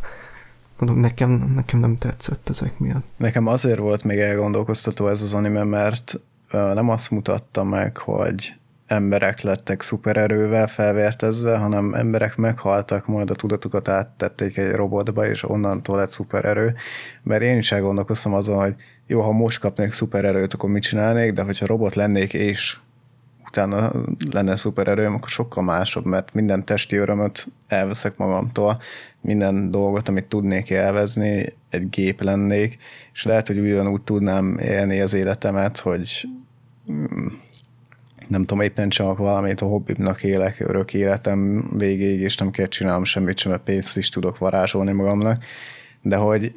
[0.77, 3.05] Mondom, nekem, nekem nem tetszett ezek miatt.
[3.17, 6.19] Nekem azért volt még elgondolkoztató ez az anime, mert
[6.51, 8.53] nem azt mutatta meg, hogy
[8.87, 15.97] emberek lettek szupererővel felvértezve, hanem emberek meghaltak, majd a tudatukat áttették egy robotba, és onnantól
[15.97, 16.73] lett szupererő.
[17.23, 18.75] Mert én is elgondolkoztam azon, hogy
[19.07, 22.77] jó, ha most kapnék szupererőt, akkor mit csinálnék, de hogyha robot lennék és
[23.47, 23.91] utána
[24.31, 28.79] lenne szupererőm, akkor sokkal másabb, mert minden testi örömöt elveszek magamtól,
[29.21, 32.77] minden dolgot, amit tudnék élvezni, egy gép lennék,
[33.13, 36.27] és lehet, hogy ugyanúgy tudnám élni az életemet, hogy
[36.91, 37.27] mm,
[38.33, 43.03] nem tudom, éppen csak valamit a hobbimnak élek örök életem végéig, és nem kell csinálnom
[43.03, 45.43] semmit sem, mert pénzt is tudok varázsolni magamnak,
[46.01, 46.51] de hogy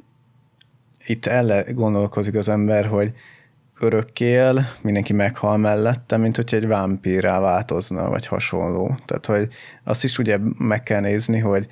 [1.07, 3.13] itt el gondolkozik az ember, hogy
[3.81, 8.97] örökkél, mindenki meghal mellette, mint hogyha egy vámpírrá változna, vagy hasonló.
[9.05, 9.49] Tehát, hogy
[9.85, 11.67] azt is ugye meg kell nézni, hogy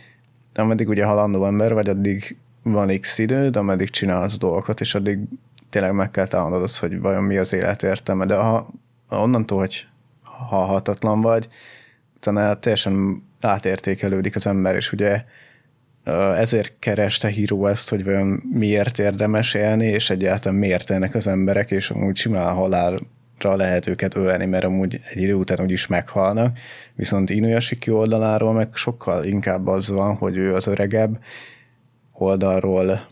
[0.54, 5.18] ameddig ugye halandó ember vagy, addig van x időd, ameddig csinálsz dolgokat, és addig
[5.70, 8.26] tényleg meg kell találnod az, hogy vajon mi az élet értelme.
[8.26, 8.68] De ha,
[9.08, 9.86] onnantól, hogy
[10.48, 11.48] halhatatlan vagy,
[12.16, 15.24] utána teljesen átértékelődik az ember, és ugye
[16.36, 21.70] ezért kereste híró ezt, hogy vajon miért érdemes élni, és egyáltalán miért ennek az emberek,
[21.70, 23.00] és amúgy simán halálra
[23.38, 26.58] lehet őket ölni, mert amúgy egy idő után úgyis meghalnak,
[26.94, 31.18] viszont Inuyashiki oldaláról meg sokkal inkább az van, hogy ő az öregebb
[32.12, 33.06] oldalról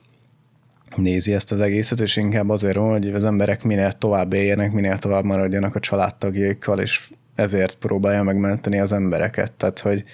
[0.97, 4.99] nézi ezt az egészet, és inkább azért van, hogy az emberek minél tovább éljenek, minél
[4.99, 9.53] tovább maradjanak a családtagjaikkal, és ezért próbálja megmenteni az embereket.
[9.53, 10.05] Tehát, hogy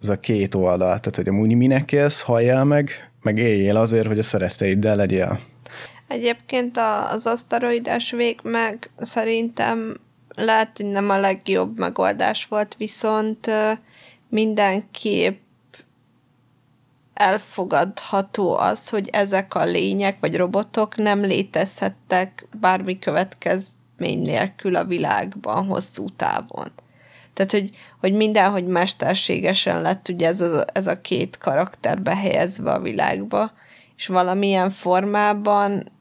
[0.00, 4.18] ez a két oldal, tehát hogy amúgy minek élsz, halljál meg, meg éljél azért, hogy
[4.18, 5.38] a szeretteiddel legyél.
[6.08, 6.78] Egyébként
[7.10, 13.50] az aszteroides vég meg szerintem lehet, hogy nem a legjobb megoldás volt, viszont
[14.28, 15.42] mindenképp
[17.14, 22.98] elfogadható az, hogy ezek a lények vagy robotok nem létezhettek bármi
[24.04, 26.72] következmény nélkül a világban hosszú távon.
[27.32, 32.80] Tehát, hogy, hogy mindenhogy mesterségesen lett ugye ez a, ez a két karakter behelyezve a
[32.80, 33.52] világba,
[33.96, 35.92] és valamilyen formában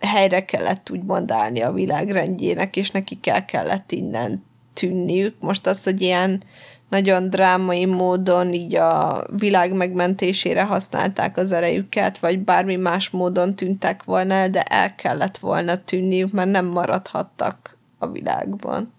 [0.00, 5.34] helyre kellett úgy mondálni a világrendjének, és nekik el kellett innen tűnniük.
[5.40, 6.42] Most az, hogy ilyen
[6.90, 14.04] nagyon drámai módon így a világ megmentésére használták az erejüket, vagy bármi más módon tűntek
[14.04, 18.92] volna el, de el kellett volna tűnniük, mert nem maradhattak a világban.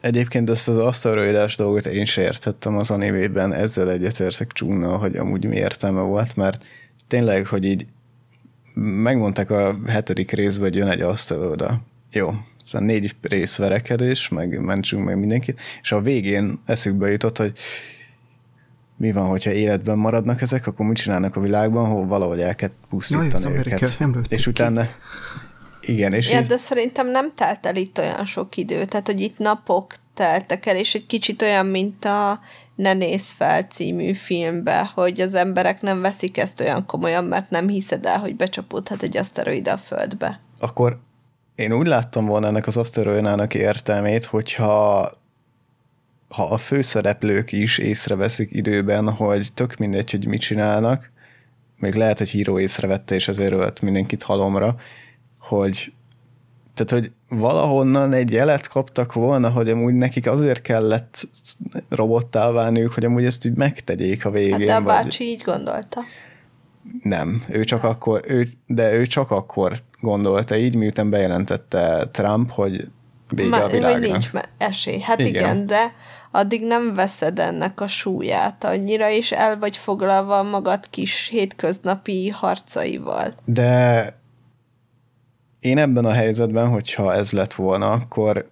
[0.00, 5.44] Egyébként ezt az asztalrajlás dolgot én sem értettem az animében, ezzel egyetértek csúna, hogy amúgy
[5.44, 6.64] mi értelme volt, mert
[7.08, 7.86] tényleg, hogy így
[8.74, 11.80] megmondták a hetedik részben, hogy jön egy asztaloda.
[12.12, 12.30] Jó,
[12.66, 17.52] szóval négy rész verekedés, meg mentsünk meg mindenkit, és a végén eszükbe jutott, hogy
[18.96, 22.70] mi van, hogyha életben maradnak ezek, akkor mit csinálnak a világban, hol valahogy el kell
[22.88, 23.98] pusztítani Jaj, őket.
[23.98, 25.92] Nem és utána, ki.
[25.92, 26.46] Igen, és ja, így...
[26.46, 30.76] de szerintem nem telt el itt olyan sok idő, tehát hogy itt napok teltek el,
[30.76, 32.40] és egy kicsit olyan, mint a
[32.76, 37.68] Ne néz fel című filmbe, hogy az emberek nem veszik ezt olyan komolyan, mert nem
[37.68, 40.40] hiszed el, hogy becsapódhat egy aszteroida a Földbe.
[40.58, 41.00] Akkor
[41.56, 45.10] én úgy láttam volna ennek az aszteroidának értelmét, hogyha
[46.28, 51.10] ha a főszereplők is észreveszik időben, hogy tök mindegy, hogy mit csinálnak,
[51.78, 54.76] még lehet, hogy híró észrevette, és ezért ölt mindenkit halomra,
[55.38, 55.92] hogy
[56.74, 61.28] tehát, hogy valahonnan egy jelet kaptak volna, hogy amúgy nekik azért kellett
[61.88, 64.52] robottá válniuk, hogy amúgy ezt így megtegyék a végén.
[64.52, 65.32] Hát de a bácsi vagy...
[65.32, 66.00] így gondolta.
[67.02, 72.84] Nem, ő csak akkor, ő, de ő csak akkor gondolta így, miután bejelentette Trump, hogy
[73.28, 74.00] vége Ma, a világnak.
[74.00, 75.00] Hogy nincs esély.
[75.00, 75.30] Hát igen.
[75.30, 75.92] igen, de
[76.30, 83.34] addig nem veszed ennek a súlyát annyira, és el vagy foglalva magad kis hétköznapi harcaival.
[83.44, 84.14] De
[85.60, 88.46] én ebben a helyzetben, hogyha ez lett volna, akkor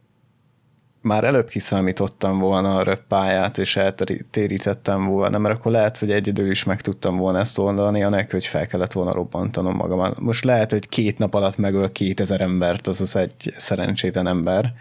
[1.05, 6.51] már előbb kiszámítottam volna a röppáját, és eltérítettem volna, mert akkor lehet, hogy egy idő
[6.51, 10.13] is meg tudtam volna ezt oldani, anélkül, hogy fel kellett volna robbantanom magam.
[10.21, 14.73] Most lehet, hogy két nap alatt megöl 2000 embert, az az egy szerencsétlen ember,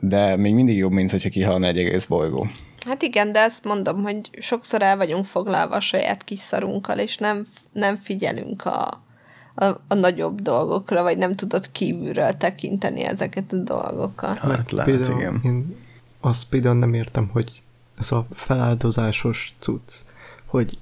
[0.00, 2.46] de még mindig jobb, mint hogyha kihalna egy egész bolygó.
[2.86, 7.16] Hát igen, de ezt mondom, hogy sokszor el vagyunk foglalva a saját kis szarunkkal, és
[7.16, 9.03] nem, nem figyelünk a,
[9.54, 14.38] a, a nagyobb dolgokra, vagy nem tudod kívülről tekinteni ezeket a dolgokat.
[14.38, 15.40] Hát lehet, például, igen.
[15.44, 15.76] Én
[16.20, 17.62] azt például nem értem, hogy
[17.98, 19.92] ez a feláldozásos cucc,
[20.46, 20.78] hogy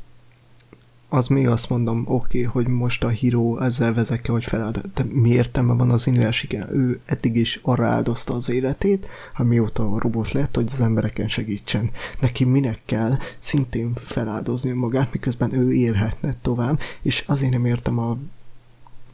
[1.08, 5.04] az még azt mondom, oké, okay, hogy most a híró ezzel vezeke, hogy feláld, de
[5.08, 9.98] mi értelme van az Inuyashi Ő eddig is arra áldozta az életét, ha mióta a
[9.98, 11.90] robot lett, hogy az embereken segítsen.
[12.20, 18.16] Neki minek kell szintén feláldozni magát, miközben ő élhetne tovább, és azért nem értem a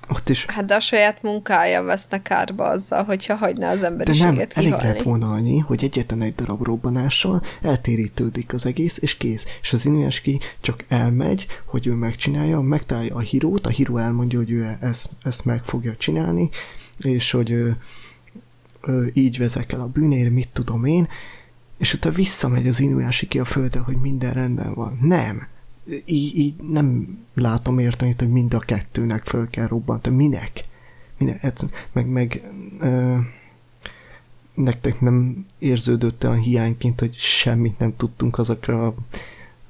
[0.08, 0.44] ott is.
[0.44, 4.84] Hát de a saját munkája veszne kárba azzal, hogyha hagyná az emberiséget De nem, kihalni.
[4.84, 9.46] elég lett volna annyi, hogy egyetlen egy darab robbanással eltérítődik az egész, és kész.
[9.62, 14.50] És az Inuyaski csak elmegy, hogy ő megcsinálja, megtalálja a hírót, a híró elmondja, hogy
[14.50, 16.48] ő ezt, ezt meg fogja csinálni,
[16.98, 17.76] és hogy ő,
[18.86, 21.08] ő így vezek el a bűnér, mit tudom én,
[21.78, 22.82] és utána visszamegy az
[23.28, 24.98] ki a földre, hogy minden rendben van.
[25.00, 25.48] Nem
[26.04, 30.16] így, így nem látom érteni, hogy mind a kettőnek föl kell robbantani.
[30.16, 30.64] Minek?
[31.18, 31.42] Minek?
[31.42, 31.52] Ez,
[31.92, 32.42] meg, meg
[32.80, 33.16] ö,
[34.54, 38.94] nektek nem érződött olyan hiányként, hogy semmit nem tudtunk azokra,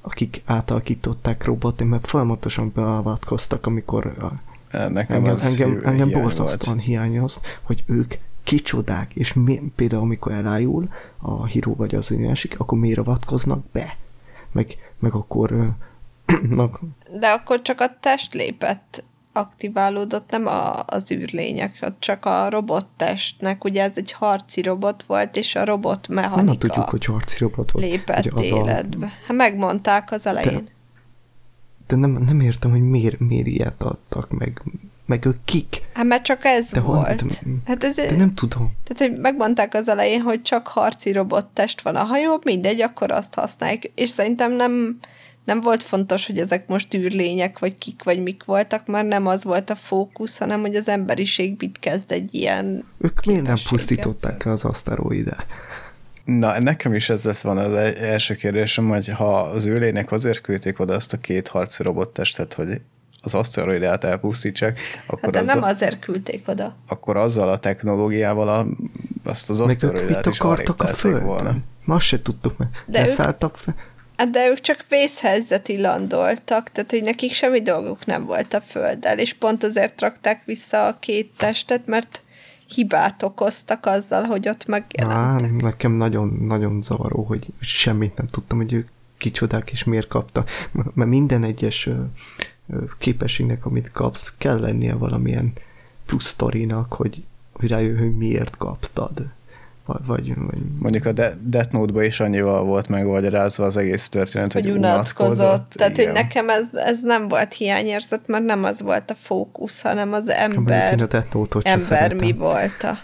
[0.00, 4.40] akik átalakították robotot, mert folyamatosan beavatkoztak, amikor a,
[4.70, 10.88] Nekem engem, engem, engem borzasztóan hiányoz, hogy ők kicsodák, és mi, például amikor elájul
[11.18, 13.96] a híró vagy az másik, akkor miért avatkoznak be?
[14.52, 15.74] Meg, meg akkor
[17.20, 19.04] de akkor csak a test lépett
[19.38, 25.54] aktiválódott, nem a, az űrlények, csak a robottestnek, ugye ez egy harci robot volt, és
[25.54, 27.86] a robot mechanika Nem tudjuk, hogy harci robot volt.
[27.86, 29.06] Lépett ugye az életbe.
[29.06, 29.10] A...
[29.26, 30.64] Hát megmondták az elején.
[30.64, 30.70] De,
[31.86, 34.62] de nem, nem értem, hogy miért, miért ilyet adtak, meg,
[35.06, 35.82] meg ők kik.
[35.92, 37.20] Hát mert csak ez de volt.
[37.20, 38.72] Hol, de, hát ez, de nem tudom.
[38.84, 43.34] Tehát, hogy megmondták az elején, hogy csak harci robottest van a hajó, mindegy, akkor azt
[43.34, 43.90] használják.
[43.94, 44.98] És szerintem nem
[45.48, 49.44] nem volt fontos, hogy ezek most űrlények, vagy kik, vagy mik voltak, már nem az
[49.44, 54.46] volt a fókusz, hanem hogy az emberiség mit kezd egy ilyen Ők miért nem pusztították
[54.46, 55.46] az aszteroidát?
[56.24, 60.80] Na, nekem is ez lett van az első kérdésem, hogy ha az űrlények azért küldték
[60.80, 62.80] oda azt a két harci robottestet, hogy
[63.22, 66.76] az aszteroidát elpusztítsák, akkor hát de az nem azért küldték oda.
[66.88, 68.66] Akkor azzal a technológiával a,
[69.24, 71.24] azt az aszteroidát is akartak a földön?
[71.24, 71.52] volna.
[71.84, 72.68] Ma se tudtuk meg.
[72.86, 73.56] De Leszálltak ők...
[73.56, 73.74] fel
[74.18, 79.18] Hát de ők csak vészhelyzeti landoltak, tehát hogy nekik semmi dolguk nem volt a földdel,
[79.18, 82.22] és pont azért rakták vissza a két testet, mert
[82.66, 85.50] hibát okoztak azzal, hogy ott megjelentek.
[85.50, 88.88] Á, nekem nagyon-nagyon zavaró, hogy semmit nem tudtam, hogy ők
[89.18, 90.44] kicsodák és miért kapta.
[90.72, 91.88] Mert minden egyes
[92.98, 95.52] képességnek, amit kapsz, kell lennie valamilyen
[96.06, 99.26] plusz sztorinak, hogy, hogy rájön, hogy miért kaptad.
[99.96, 100.34] Vagy, vagy,
[100.78, 105.38] Mondjuk a De- Death Note-ba is annyival volt megvagyarázva az egész történet, hogy, hogy unatkozott.
[105.38, 105.72] unatkozott.
[105.72, 106.04] Tehát, igen.
[106.04, 110.28] hogy nekem ez, ez nem volt hiányérzet, mert nem az volt a fókusz, hanem az
[110.28, 112.98] ember, a Death Note-ot ember mi volt a...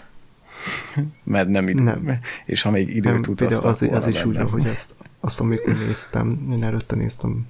[1.23, 1.83] mert nem idő.
[1.83, 2.19] Nem.
[2.45, 6.63] És ha még időt utaztak az, az is úgy, hogy ezt, azt, amikor néztem, én
[6.63, 7.47] előtte néztem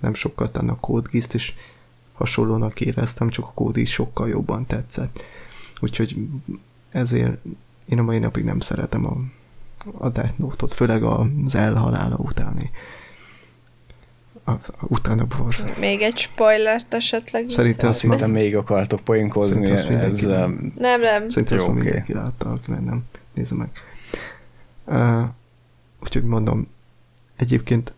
[0.00, 1.52] nem sokkal a Code Geass-t, és
[2.12, 5.22] hasonlónak éreztem, csak a kód is sokkal jobban tetszett.
[5.80, 6.16] Úgyhogy
[6.90, 7.38] ezért
[7.88, 9.16] én a mai napig nem szeretem a,
[9.98, 12.70] a Death Note-ot, főleg az elhalála utáni.
[14.44, 15.64] A, a, utána borz.
[15.78, 17.48] Még egy spoilert esetleg?
[17.48, 20.48] Szerintem azt hittem még akartok poénkozni ezzel.
[20.78, 21.28] Nem, nem.
[21.28, 21.80] Szerintem ezt okay.
[21.80, 23.02] mindenki látta, aki nem.
[23.34, 23.68] Nézze meg.
[24.84, 25.28] Uh,
[26.02, 26.68] úgyhogy mondom,
[27.36, 27.92] egyébként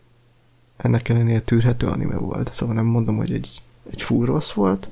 [0.77, 3.61] ennek ellenére tűrhető anime volt, szóval nem mondom, hogy egy,
[3.91, 4.89] egy full rossz volt,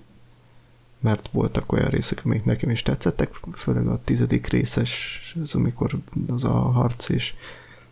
[0.99, 6.43] mert voltak olyan részek, amik nekem is tetszettek, főleg a tizedik részes, ez amikor az
[6.43, 7.33] a harc és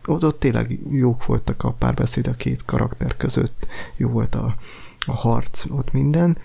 [0.06, 4.56] ott, ott tényleg jók voltak a párbeszéd a két karakter között, jó volt a,
[5.06, 6.38] a harc, ott minden,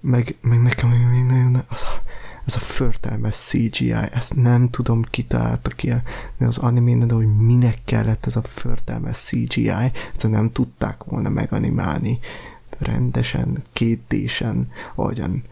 [0.00, 2.02] meg, meg nekem még nagyon az a,
[2.46, 5.92] ez a förtelmes CGI, ezt nem tudom kitalálta ki
[6.38, 9.68] az animén, de hogy minek kellett ez a förtelmes CGI,
[10.14, 12.18] ezt nem tudták volna meganimálni.
[12.78, 15.42] Rendesen, kétésen, ahogyan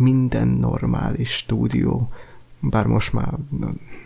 [0.00, 2.12] minden normális stúdió,
[2.60, 3.34] bár most már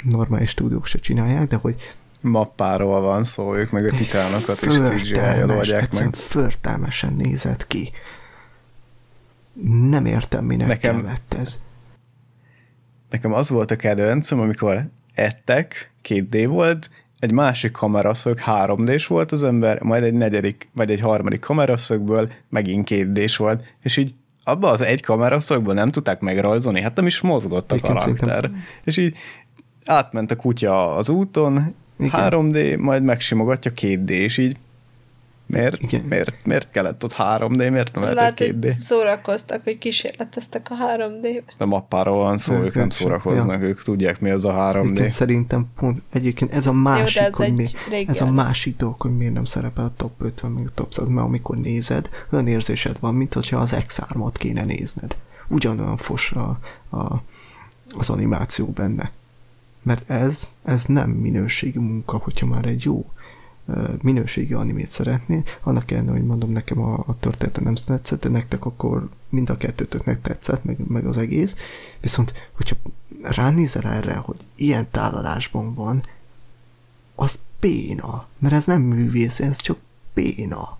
[0.02, 1.76] normális stúdiók se csinálják, de hogy
[2.22, 6.14] mappáról van szó, ők meg a titánokat is CGI-jal oldják meg.
[6.14, 7.90] Förtelmesen nézett ki.
[9.88, 11.58] Nem értem, minek nekem, kellett ez.
[13.10, 19.32] Nekem az volt a kedvencem, amikor ettek, 2D volt, egy másik kameraszög 3 d volt
[19.32, 24.14] az ember, majd egy negyedik, vagy egy harmadik kameraszögből megint 2 d volt, és így
[24.44, 28.16] abban az egy kameraszögből nem tudták megrajzolni, hát nem is mozgott a Igen, karakter.
[28.26, 29.16] szerintem- És így
[29.84, 32.10] átment a kutya az úton, Igen.
[32.30, 34.56] 3D, majd megsimogatja 2D, és így
[35.46, 36.00] miért, Igen.
[36.00, 38.80] miért, miért kellett ott 3D, miért nem Lehet, lehetett hogy 2D?
[38.80, 41.52] szórakoztak, hogy kísérleteztek a 3D-be.
[41.58, 44.80] A mappáról van szó, Ők- ők nem szórakoznak, ők tudják mi az a 3D.
[44.84, 47.66] Egyébként szerintem pont, egyébként ez a másik, ez hogy mi,
[48.06, 51.08] ez a másik dolog, hogy miért nem szerepel a top 50, meg a top 100,
[51.08, 55.16] mert amikor nézed, olyan érzésed van, mint hogyha az X3-ot kéne nézned.
[55.48, 56.58] Ugyanolyan fos a,
[56.96, 57.22] a,
[57.98, 59.10] az animáció benne.
[59.82, 63.04] Mert ez, ez nem minőségi munka, hogyha már egy jó
[64.02, 68.64] minőségi animét szeretnél, annak ellenére, hogy mondom nekem a, a története nem tetszett, de nektek
[68.64, 71.56] akkor mind a kettőtöknek tetszett, meg, meg az egész,
[72.00, 72.76] viszont hogyha
[73.22, 76.04] ránézel erre, hogy ilyen tálalásban van,
[77.14, 79.78] az béna, mert ez nem művész, ez csak
[80.14, 80.78] béna.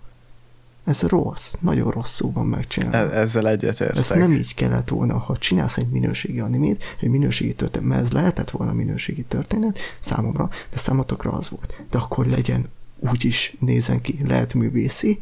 [0.85, 2.97] Ez rossz, nagyon rosszul van megcsinálva.
[2.97, 3.97] E- ezzel egyetértek.
[3.97, 8.11] Ezt nem így kellett volna, ha csinálsz egy minőségi animét, egy minőségi történet, mert ez
[8.11, 11.83] lehetett volna minőségi történet számomra, de számotokra az volt.
[11.89, 15.21] De akkor legyen úgy is nézen ki, lehet művészi,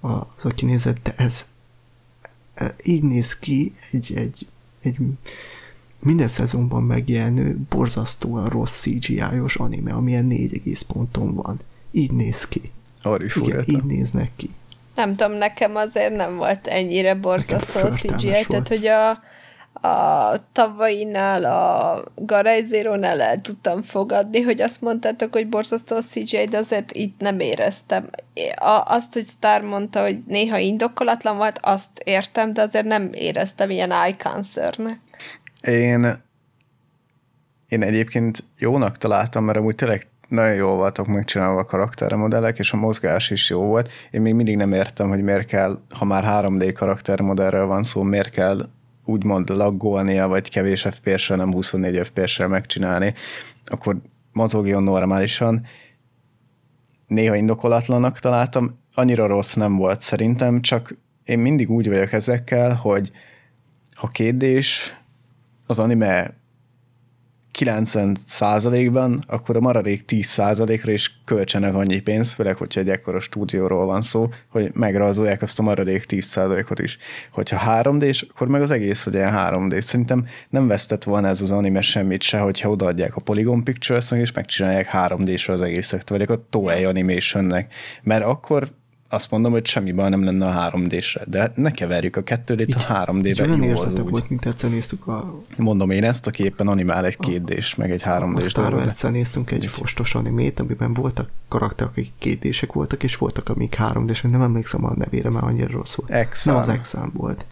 [0.00, 1.46] az, aki nézett, de ez
[2.54, 4.46] e, így néz ki egy, egy,
[4.82, 4.96] egy
[5.98, 11.60] minden szezonban megjelenő borzasztóan rossz CGI-os anime, amilyen 4 ponton van.
[11.90, 12.72] Így néz ki.
[13.02, 14.50] Arra is Igen, így néznek ki.
[14.94, 18.48] Nem tudom, nekem azért nem volt ennyire borzasztó a CGI, volt.
[18.48, 19.22] tehát hogy a,
[19.80, 26.46] a tavainál, a Garage Zero-nál el tudtam fogadni, hogy azt mondtátok, hogy borzasztó a CGI,
[26.46, 28.10] de azért itt nem éreztem.
[28.56, 33.70] A, azt, hogy Star mondta, hogy néha indokolatlan volt, azt értem, de azért nem éreztem
[33.70, 34.98] ilyen eye cancernek.
[35.60, 36.22] Én,
[37.68, 42.76] én egyébként jónak találtam, mert amúgy tényleg nagyon jól voltak megcsinálva a karaktermodellek, és a
[42.76, 43.90] mozgás is jó volt.
[44.10, 48.30] Én még mindig nem értem, hogy miért kell, ha már 3D karaktermodellről van szó, miért
[48.30, 48.68] kell
[49.08, 53.14] úgymond laggolnia, vagy kevés FPS-rel, nem 24 FPS-rel megcsinálni,
[53.66, 53.96] akkor
[54.32, 55.66] mozogjon normálisan.
[57.06, 63.10] Néha indokolatlanak találtam, annyira rossz nem volt szerintem, csak én mindig úgy vagyok ezekkel, hogy
[63.94, 64.96] ha kérdés,
[65.66, 66.37] az anime
[67.58, 74.02] 90%-ban, akkor a maradék 10%-ra is költsenek annyi pénzt, főleg, hogyha egy ekkora stúdióról van
[74.02, 76.98] szó, hogy megrajzolják azt a maradék 10%-ot is.
[77.32, 79.80] Hogyha 3D-s, akkor meg az egész legyen 3D.
[79.80, 84.32] Szerintem nem vesztett volna ez az anime semmit se, hogyha odaadják a Polygon pictures és
[84.32, 87.74] megcsinálják 3D-sre az egészet, vagy a Toei Animationnek.
[88.02, 88.68] Mert akkor
[89.08, 93.06] azt mondom, hogy semmi baj nem lenne a 3D-sre, de ne keverjük a 2D-t a
[93.06, 94.10] 3D-be, Olyan jó az érzete úgy.
[94.10, 98.02] volt, mint egyszer néztük a, Mondom én ezt, aki éppen animál egy 2 meg egy
[98.02, 103.16] 3 d Aztán egyszer néztünk egy fostos animét, amiben voltak karakterek, akik kétdések voltak, és
[103.16, 106.10] voltak, amik három d nem emlékszem a nevére, mert annyira rossz volt.
[106.10, 106.54] Exam.
[106.54, 107.44] Nem az Exam volt.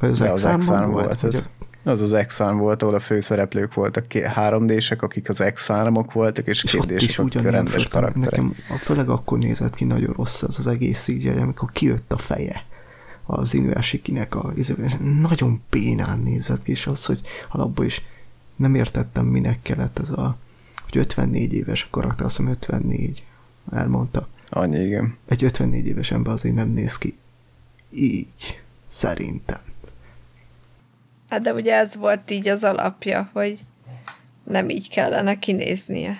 [0.00, 0.90] Vagy az Exam volt?
[0.90, 1.44] volt, vagy
[1.84, 6.64] az, az Exam volt, ahol a főszereplők voltak 3 d akik az Examok voltak, és
[6.64, 8.30] és ott 2 is d akik ugyanilyen rendes karakterek.
[8.30, 12.16] nekem a, főleg akkor nézett ki nagyon rossz az az egész így, amikor kijött a
[12.16, 12.64] feje
[13.26, 14.52] az Inuyashikinek a
[15.20, 18.02] nagyon bénán nézett ki, és az, hogy alapból is
[18.56, 20.36] nem értettem, minek kellett ez a,
[20.84, 23.24] hogy 54 éves a karakter, azt hiszem 54,
[23.72, 24.28] elmondta.
[24.48, 25.16] Annyi, igen.
[25.26, 27.18] Egy 54 éves ember azért nem néz ki
[27.90, 29.60] így, szerintem.
[31.34, 33.64] Hát de ugye ez volt így az alapja, hogy
[34.44, 36.16] nem így kellene kinéznie.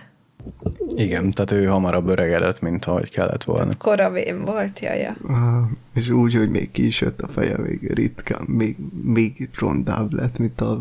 [0.95, 3.71] Igen, tehát ő hamarabb öregedett, mint ahogy kellett volna.
[3.79, 5.17] Koravén volt, jaja.
[5.29, 10.13] Ah, és úgy, hogy még ki is jött a feje, még ritkán, még, még rondább
[10.13, 10.81] lett, mint a,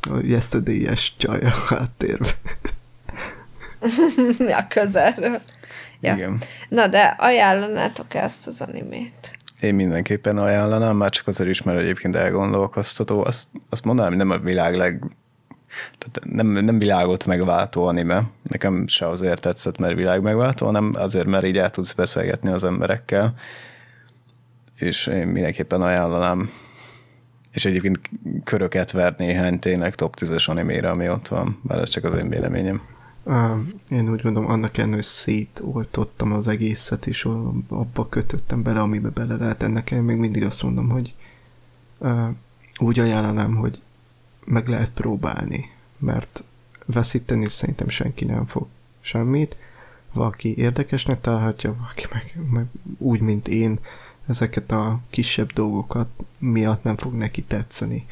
[0.00, 2.30] a yesterday-es csaj a háttérben.
[4.60, 5.40] a közelről.
[6.00, 6.14] Ja.
[6.14, 6.40] Igen.
[6.68, 9.37] Na de ajánlanátok ezt az animét?
[9.60, 13.24] Én mindenképpen ajánlanám, már csak azért is, mert egyébként elgondolkoztató.
[13.24, 15.02] Azt, azt mondanám, hogy nem a világ leg...
[15.98, 18.22] Tehát nem, nem világot megváltó anime.
[18.42, 22.64] Nekem se azért tetszett, mert világ megváltó, hanem azért, mert így el tudsz beszélgetni az
[22.64, 23.34] emberekkel.
[24.78, 26.50] És én mindenképpen ajánlanám.
[27.52, 28.00] És egyébként
[28.44, 31.60] köröket ver néhány tényleg top 10-es animére, ami ott van.
[31.62, 32.82] Bár ez csak az én véleményem.
[33.90, 37.24] Én úgy gondolom, annak ellenére, hogy szétoltottam az egészet, és
[37.68, 39.62] abba kötöttem bele, amiben bele lehet.
[39.62, 41.14] Ennek én még mindig azt mondom, hogy
[42.78, 43.82] úgy ajánlanám, hogy
[44.44, 46.44] meg lehet próbálni, mert
[46.86, 48.66] veszíteni szerintem senki nem fog
[49.00, 49.56] semmit.
[50.12, 52.66] Valaki érdekesnek találhatja, valaki meg, meg
[52.98, 53.78] úgy, mint én,
[54.26, 56.08] ezeket a kisebb dolgokat
[56.38, 58.06] miatt nem fog neki tetszeni.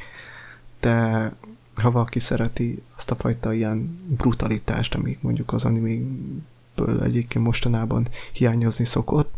[0.80, 1.32] De
[1.80, 8.84] ha valaki szereti azt a fajta ilyen brutalitást, amik mondjuk az animéből egyébként mostanában hiányozni
[8.84, 9.34] szokott,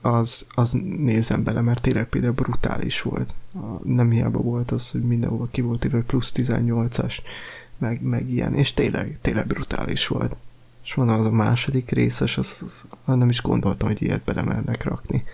[0.00, 3.34] az, az nézem bele, mert tényleg például brutális volt.
[3.82, 7.16] Nem hiába volt az, hogy mindenhol ki volt írva, plusz 18-as,
[7.78, 10.36] meg, meg ilyen, és tényleg, tényleg brutális volt.
[10.84, 14.84] És mondom, az a második részes, az, az, az nem is gondoltam, hogy ilyet belemernek
[14.84, 15.24] rakni.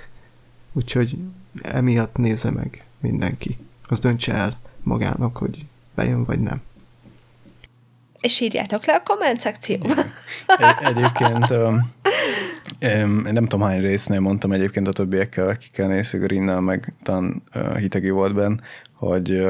[0.73, 1.18] Úgyhogy
[1.62, 3.59] emiatt nézze meg mindenki.
[3.89, 6.62] Az döntse el magának, hogy bejön vagy nem.
[8.20, 9.94] És írjátok le a komment szekcióba.
[10.47, 11.49] Egy, egyébként
[13.33, 17.42] nem tudom hány résznél mondtam egyébként a többiekkel, akikkel nézzük, Rinnel meg talán
[17.76, 18.57] Hitegi volt benne,
[18.92, 19.47] hogy,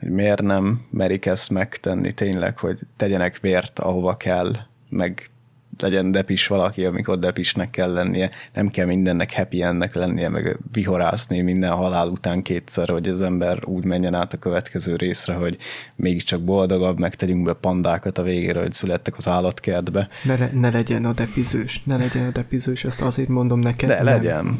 [0.00, 4.50] hogy miért nem merik ezt megtenni tényleg, hogy tegyenek vért, ahova kell,
[4.88, 5.30] meg
[5.78, 11.40] legyen depis valaki, amikor depisnek kell lennie, nem kell mindennek happy endnek lennie, meg vihorászni
[11.40, 15.56] minden halál után kétszer, hogy az ember úgy menjen át a következő részre, hogy
[15.96, 20.08] mégiscsak boldogabb, meg tegyünk be pandákat a végére, hogy születtek az állatkertbe.
[20.24, 23.88] Ne, le, ne legyen a depizős, ne legyen a depizős, ezt azért mondom neked.
[23.88, 24.58] De legyen.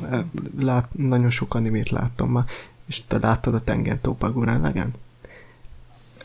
[0.60, 2.44] Lát, nagyon sok animét láttam már,
[2.88, 4.94] és te láttad a Tengen Topagurán legyen?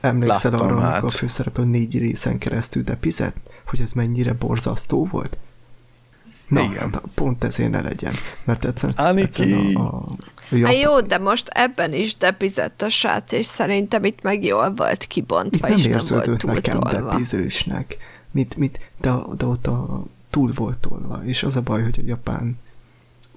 [0.01, 0.91] Emlékszel Láttam arra, hát.
[0.91, 3.35] amikor a főszereplő négy részen keresztül depizett?
[3.65, 5.37] Hogy ez mennyire borzasztó volt?
[6.47, 6.89] Na, Igen.
[6.89, 8.13] Na, pont ezért ne legyen.
[8.43, 10.15] Mert egyszerűen, egyszerűen a, a,
[10.51, 14.73] a Hát jó, de most ebben is depizett a srác, és szerintem itt meg jól
[14.73, 17.97] volt kibontva, itt és nem, nem volt nekem depizősnek.
[18.31, 22.05] Mit, mit, de, de ott a, túl volt tolva, és az a baj, hogy a
[22.05, 22.59] japán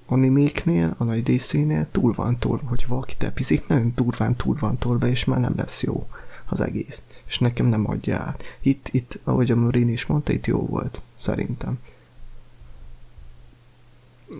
[0.05, 5.07] animéknél, a nagy részénél túl van tolva, hogy valaki depizik, nagyon durván túl van tolva,
[5.07, 6.07] és már nem lesz jó
[6.45, 7.01] az egész.
[7.35, 8.43] És nekem nem adja át.
[8.61, 11.79] Itt, itt ahogy a Morin is mondta, itt jó volt, szerintem.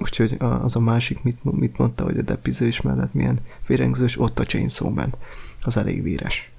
[0.02, 4.46] Úgyhogy az a másik, mit, mit mondta, hogy a depizés mellett milyen vérengzős, ott a
[4.46, 5.14] Chainsaw Man.
[5.62, 6.52] Az elég véres.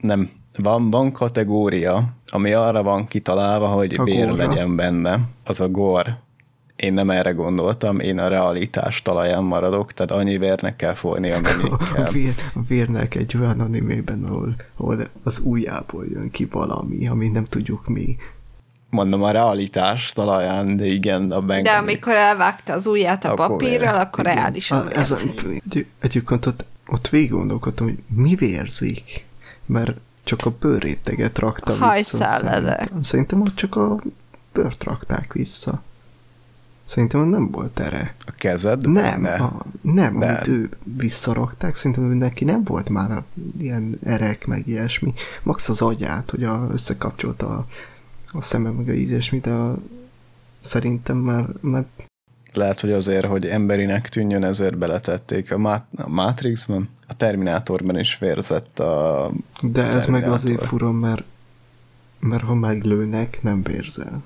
[0.00, 0.30] Nem.
[0.56, 5.20] Van, van kategória, ami arra van kitalálva, hogy a vér legyen benne.
[5.44, 6.18] Az a gor
[6.82, 11.70] én nem erre gondoltam, én a realitás talaján maradok, tehát annyi vérnek kell folyni, amennyi
[11.94, 12.04] kell.
[12.04, 17.28] A, vér, a vérnek egy olyan animében, ahol, ahol az ujjából jön ki valami, ami
[17.28, 18.16] nem tudjuk mi.
[18.90, 21.62] Mondom, a realitás talaján, de igen, a bang.
[21.62, 25.16] De amikor elvágta az ujját a akkor papírral, akkor reálisan a, ez a,
[25.70, 29.26] egy, Egyébként ott, ott végig gondolkodtam, hogy mi vérzik,
[29.66, 32.24] mert csak a bőréteget rakta vissza.
[32.24, 34.00] Szerintem, szerintem ott csak a
[34.52, 35.82] bőrt rakták vissza.
[36.84, 38.14] Szerintem nem volt erre.
[38.26, 38.88] A kezed?
[38.88, 40.26] Nem, a, nem, De.
[40.26, 43.22] amit ő visszarakták, szerintem neki nem volt már
[43.58, 45.14] ilyen erek, meg ilyesmi.
[45.42, 47.66] Max az agyát, hogy a, összekapcsolta a,
[48.32, 49.76] a szeme, meg a ilyesmi, de a,
[50.60, 51.84] szerintem már, már
[52.52, 55.52] lehet, hogy azért, hogy emberinek tűnjön, ezért beletették.
[55.52, 59.30] A, Mat- a Matrixban, a Terminátorban is vérzett a
[59.62, 61.24] De ez meg azért fura, mert,
[62.20, 64.22] mert ha meglőnek, nem vérzel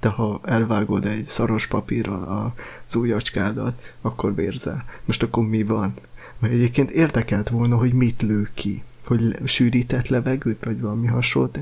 [0.00, 2.52] de ha elvágod egy szaros papírral
[2.86, 4.84] az ujjacskádat, akkor vérzel.
[5.04, 5.94] Most akkor mi van?
[6.38, 8.82] Mert egyébként érdekelt volna, hogy mit lő ki.
[9.04, 11.58] Hogy sűrített levegőt, vagy valami hasonlót.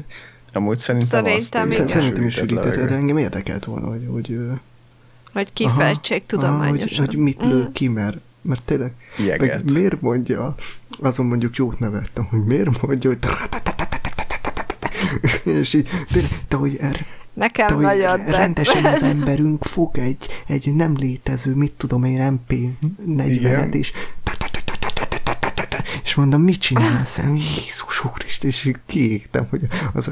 [0.52, 4.06] Amúgy szerintem, szerintem azt Szerintem is sűrített, de engem érdekelt volna, hogy...
[4.10, 4.39] Hogy,
[5.32, 7.06] hogy kifejtsék tudományosan.
[7.06, 7.73] Hogy, hogy mit lő mm.
[7.73, 8.92] ki, mert, mert tényleg...
[9.39, 10.55] Meg miért mondja,
[11.00, 13.18] azon mondjuk jót nevettem, hogy miért mondja, hogy
[15.44, 17.06] és így, tényleg, de hogy erre,
[17.36, 23.74] Nekem de, nagyon Rendesen az emberünk fog egy, egy nem létező, mit tudom én, MP40-et,
[23.74, 23.92] és
[26.02, 27.20] és mondom, mit csinálsz?
[27.58, 29.60] Jézus Úristen, és kiégtem, hogy
[29.92, 30.10] az...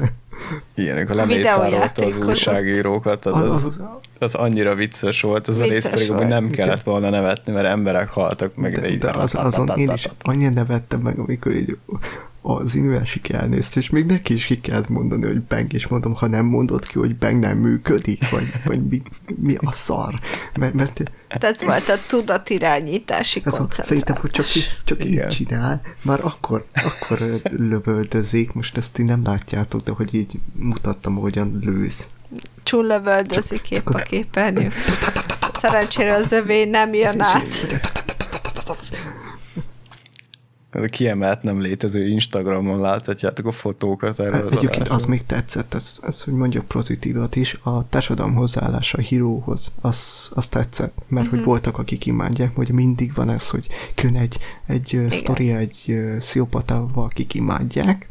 [0.75, 3.81] Ilyenek, a lemészárolta az újságírókat, az, az, az,
[4.19, 7.65] az, annyira vicces volt, az vicces a rész pedig, hogy nem kellett volna nevetni, mert
[7.65, 11.77] emberek haltak meg, de, de, de az, azon én is annyira nevettem meg, amikor így
[12.47, 16.27] az Inuyasha elnézte, és még neki is ki kellett mondani, hogy Bang, és mondom, ha
[16.27, 19.01] nem mondod ki, hogy Bang nem működik, vagy, vagy mi,
[19.35, 20.19] mi a szar.
[20.59, 23.87] Mert, mert ez volt a tudatirányítási ez koncept.
[23.87, 24.45] Szerintem, hogy csak,
[24.83, 30.39] csak így csinál, már akkor, akkor lövöldözik, most ezt így nem látjátok, de hogy így
[30.53, 32.09] mutattam, hogyan lősz.
[32.63, 34.69] Csul lövöldözik épp a képernyő.
[35.53, 37.45] Szerencsére az övé nem jön át
[40.83, 44.95] a kiemelt nem létező Instagramon láthatjátok a fotókat erről az Egyébként adásról.
[44.97, 50.31] az még tetszett, ez, ez, hogy mondjak pozitívat is, a társadalom hozzáállása a híróhoz, az,
[50.33, 51.29] az tetszett, mert uh-huh.
[51.29, 51.49] hogy mhm.
[51.49, 57.33] voltak, akik imádják, hogy mindig van ez, hogy kön egy, egy sztori egy sziopatával, akik
[57.33, 58.09] imádják,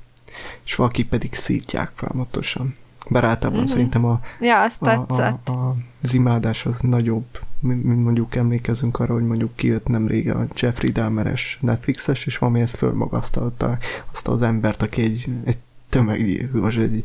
[0.64, 2.74] és valaki pedig szítják folyamatosan.
[3.14, 3.74] Bár általában uh-huh.
[3.74, 7.24] szerintem a, ja, azt a, a, a, az imádás az nagyobb,
[7.60, 12.76] mi, mi mondjuk emlékezünk arra, hogy mondjuk kijött nemrég a Jeffrey Dahmeres Netflixes, és valamiért
[12.76, 15.56] fölmagasztalták azt az embert, aki egy, egy
[15.88, 17.04] tömeggyilkos, egy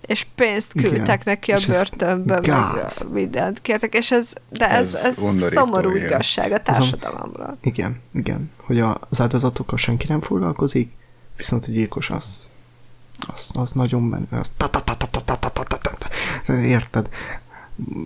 [0.00, 1.20] és pénzt küldtek Igen.
[1.24, 3.06] neki a börtönbe, meg gáz.
[3.12, 6.06] mindent kértek, és ez, de ez, Ez ez, szomorú igen.
[6.06, 7.56] igazság a társadalomról.
[7.60, 8.50] Igen, igen.
[8.56, 10.92] Hogy a- az áldozatokkal senki nem foglalkozik,
[11.36, 12.48] viszont a gyilkos az,
[13.18, 14.26] az, az nagyon menő.
[14.30, 15.78] Az ta ta ta ta ta ta ta ta
[16.44, 16.54] ta.
[16.54, 17.08] Érted?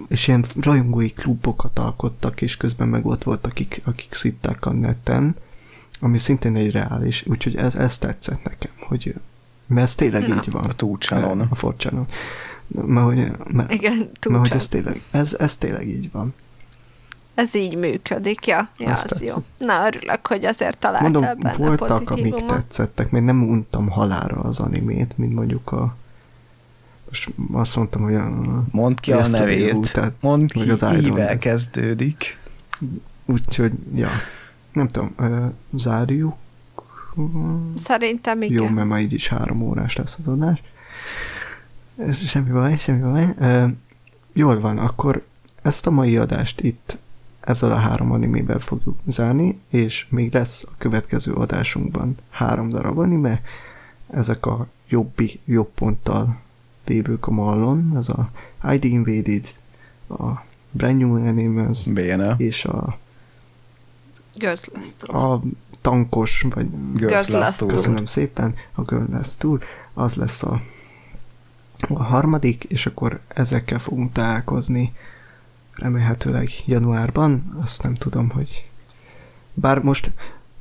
[0.09, 5.37] És ilyen rajongói klubokat alkottak, és közben meg ott volt, akik, akik szitták a neten,
[6.01, 9.15] ami szintén egy reális, úgyhogy ez, ez tetszett nekem, hogy
[9.67, 10.35] mert ez tényleg Na.
[10.35, 10.65] így van.
[10.65, 11.41] A túlcsanon.
[11.41, 12.07] A forcsanon.
[12.67, 16.35] Mert hogy, mert, Igen, mert hogy ez tényleg, ez, ez tényleg így van.
[17.35, 19.37] Ez így működik, ja, ja Azt az tetszett.
[19.37, 19.67] jó.
[19.67, 24.61] Na, örülök, hogy azért találtál Mondom, benne voltak, amik tetszettek, még nem untam halára az
[24.61, 25.97] animét, mint mondjuk a
[27.09, 28.31] most azt mondtam, hogy a
[28.71, 29.73] Mondd ki a nevét.
[29.73, 32.39] után, Mondd ki, az ível kezdődik.
[33.25, 34.09] úgyhogy, ja,
[34.73, 35.15] nem tudom,
[35.75, 36.35] zárjuk.
[37.77, 38.63] Szerintem igen.
[38.63, 40.63] Jó, mert ma így is három órás lesz az adás.
[41.97, 43.35] Ez semmi baj, semmi baj.
[44.33, 45.25] Jól van, akkor
[45.63, 46.99] ezt a mai adást itt
[47.45, 53.41] ezzel a három animével fogjuk zárni, és még lesz a következő adásunkban három darab anime.
[54.11, 56.41] Ezek a jobbi, jobb ponttal
[56.85, 58.31] lévők a mallon, ez a
[58.73, 59.47] ID Invaded,
[60.09, 60.31] a
[60.71, 62.35] Brand New Animals, BNL.
[62.37, 62.99] és a,
[64.35, 65.07] Gözlöztő.
[65.07, 65.43] a
[65.81, 67.73] tankos, vagy Girls Girls Last Last Tour.
[67.73, 69.65] Köszönöm szépen, a Girl Last Tour,
[69.95, 70.61] az lesz a,
[71.79, 74.93] a harmadik, és akkor ezekkel fogunk találkozni
[75.75, 78.69] remélhetőleg januárban, azt nem tudom, hogy
[79.55, 80.11] bár most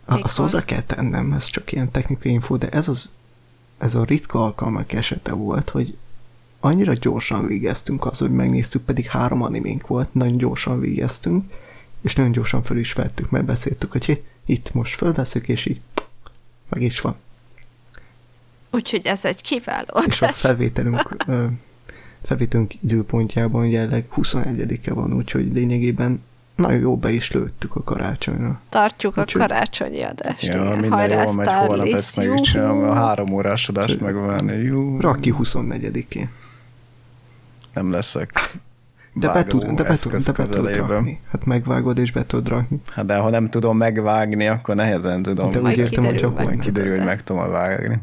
[0.06, 3.10] a, azt hozzá kell tennem, ez csak ilyen technikai info, de ez az
[3.82, 5.98] ez a ritka alkalmak esete volt, hogy
[6.60, 11.54] annyira gyorsan végeztünk az, hogy megnéztük, pedig három animénk volt, nagyon gyorsan végeztünk,
[12.02, 15.82] és nagyon gyorsan föl is vettük, mert beszéltük, hogy hi, itt most fölveszük, és így
[16.70, 17.16] meg is van.
[18.72, 21.26] Úgyhogy ez egy kiváló És a felvételünk,
[22.24, 26.24] ö, felvételünk időpontjában jelenleg 21-e van, úgyhogy lényegében
[26.56, 28.62] nagyon jó be is lőttük a karácsonyra.
[28.70, 30.44] Tartjuk a Úgyhogy- karácsonyi adást.
[30.44, 30.72] Ja, igen.
[30.80, 34.54] minden Hajrá, jól megy, holnap ezt meg is csinálom, a három órás adást megvárni.
[34.54, 36.30] Jú, Raki 24-én.
[37.74, 38.32] nem leszek.
[39.14, 40.88] De be, tud, de, be, tud, de be tudod közelében.
[40.88, 41.20] rakni.
[41.32, 42.82] Hát megvágod és be tudod rakni.
[42.92, 45.52] Hát de ha nem tudom megvágni, akkor nehezen tudom.
[45.52, 48.02] De úgy értem, hogy Majd kiderül, hogy meg tudom vágni.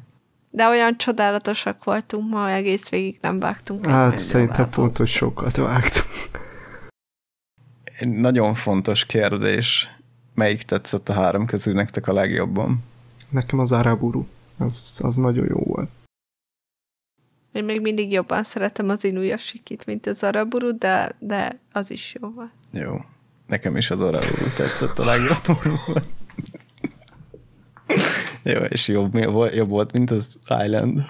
[0.50, 3.86] De olyan csodálatosak voltunk ma, egész végig nem vágtunk.
[3.86, 4.74] Hát szerintem vágót.
[4.74, 6.46] pont, hogy sokat vágtunk.
[7.98, 9.88] Egy nagyon fontos kérdés.
[10.34, 12.84] Melyik tetszett a három közül nektek a legjobban?
[13.28, 14.24] Nekem az Araburu,
[14.58, 15.88] az, az nagyon jó volt.
[17.52, 22.30] Én még mindig jobban szeretem az Inuyashikit, mint az Araburu, de, de az is jó
[22.30, 22.50] volt.
[22.72, 22.96] Jó.
[23.46, 25.56] Nekem is az Araúr tetszett a legjobban.
[28.42, 31.04] Jó, és jobb, volt- jobb volt, mint az Island.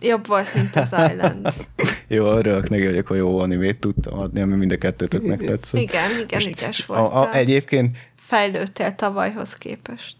[0.00, 1.52] Jobb volt, mint az Island.
[2.08, 5.80] Jó, örülök neki, hogy akkor jó animét tudtam adni, ami mind a kettőtöknek tetszett.
[5.80, 7.32] Igen, igen, ügyes A, a, voltál.
[7.32, 10.16] egyébként Fejlődtél tavalyhoz képest.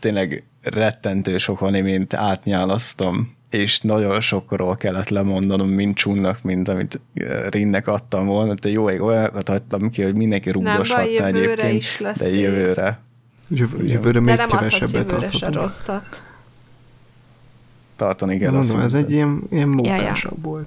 [0.00, 7.00] tényleg rettentő sok animét átnyálasztom, és nagyon sokról kellett lemondanom, mint Csunnak, mint amit
[7.48, 12.18] Rinnek adtam volna, de jó, ég olyanokat adtam ki, hogy mindenki jövőre egyébként, is lesz
[12.18, 13.00] de jövőre
[13.54, 15.54] Jövő, jövőre De még nem adhatsz kevesebbet adhatunk.
[15.54, 16.22] rosszat.
[17.96, 18.52] tartani kell.
[18.52, 19.96] Mondom, ez egy ilyen, ilyen Ja, ja.
[19.96, 20.66] mókásabb volt.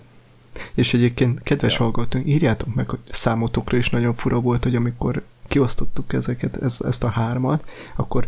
[0.74, 1.84] És egyébként, kedves Ja.
[1.84, 7.04] hallgatók, írjátok meg, hogy számotokra is nagyon fura volt, hogy amikor kiosztottuk ezeket, ez, ezt
[7.04, 8.28] a hármat, akkor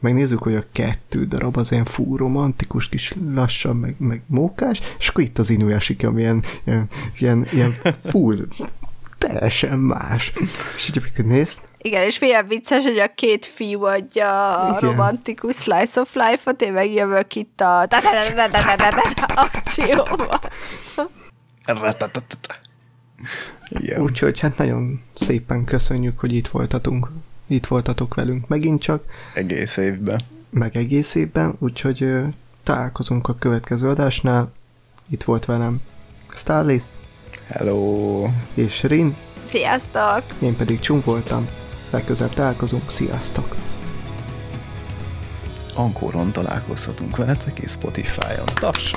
[0.00, 5.08] megnézzük, hogy a kettő darab az ilyen fú romantikus, kis lassan, meg, meg mókás, és
[5.08, 7.72] akkor itt az Inuyashiki, ami ilyen, ilyen, ilyen, ilyen
[8.04, 8.46] full,
[9.32, 10.32] teljesen más.
[10.76, 14.90] És így amikor nézd, Igen, és milyen vicces, hogy a két fiú adja a Igen.
[14.90, 17.86] romantikus slice of life-ot, én meg jövök itt a
[19.34, 20.38] akcióba.
[23.68, 24.00] Igen.
[24.00, 27.08] úgyhogy hát nagyon szépen köszönjük, hogy itt voltatunk,
[27.46, 30.20] itt voltatok velünk megint csak, Egész évben.
[30.50, 32.06] meg egész évben, úgyhogy
[32.62, 34.52] találkozunk a következő adásnál.
[35.08, 35.80] Itt volt velem
[36.36, 36.82] Starlis
[37.48, 38.26] Hello!
[38.54, 40.22] és Rin, Sziasztok!
[40.40, 41.48] én pedig Csung voltam.
[41.90, 43.56] Legközelebb találkozunk, sziasztok!
[45.74, 48.46] Ankoron találkozhatunk veletek, és Spotify-on.
[48.54, 48.92] Taps!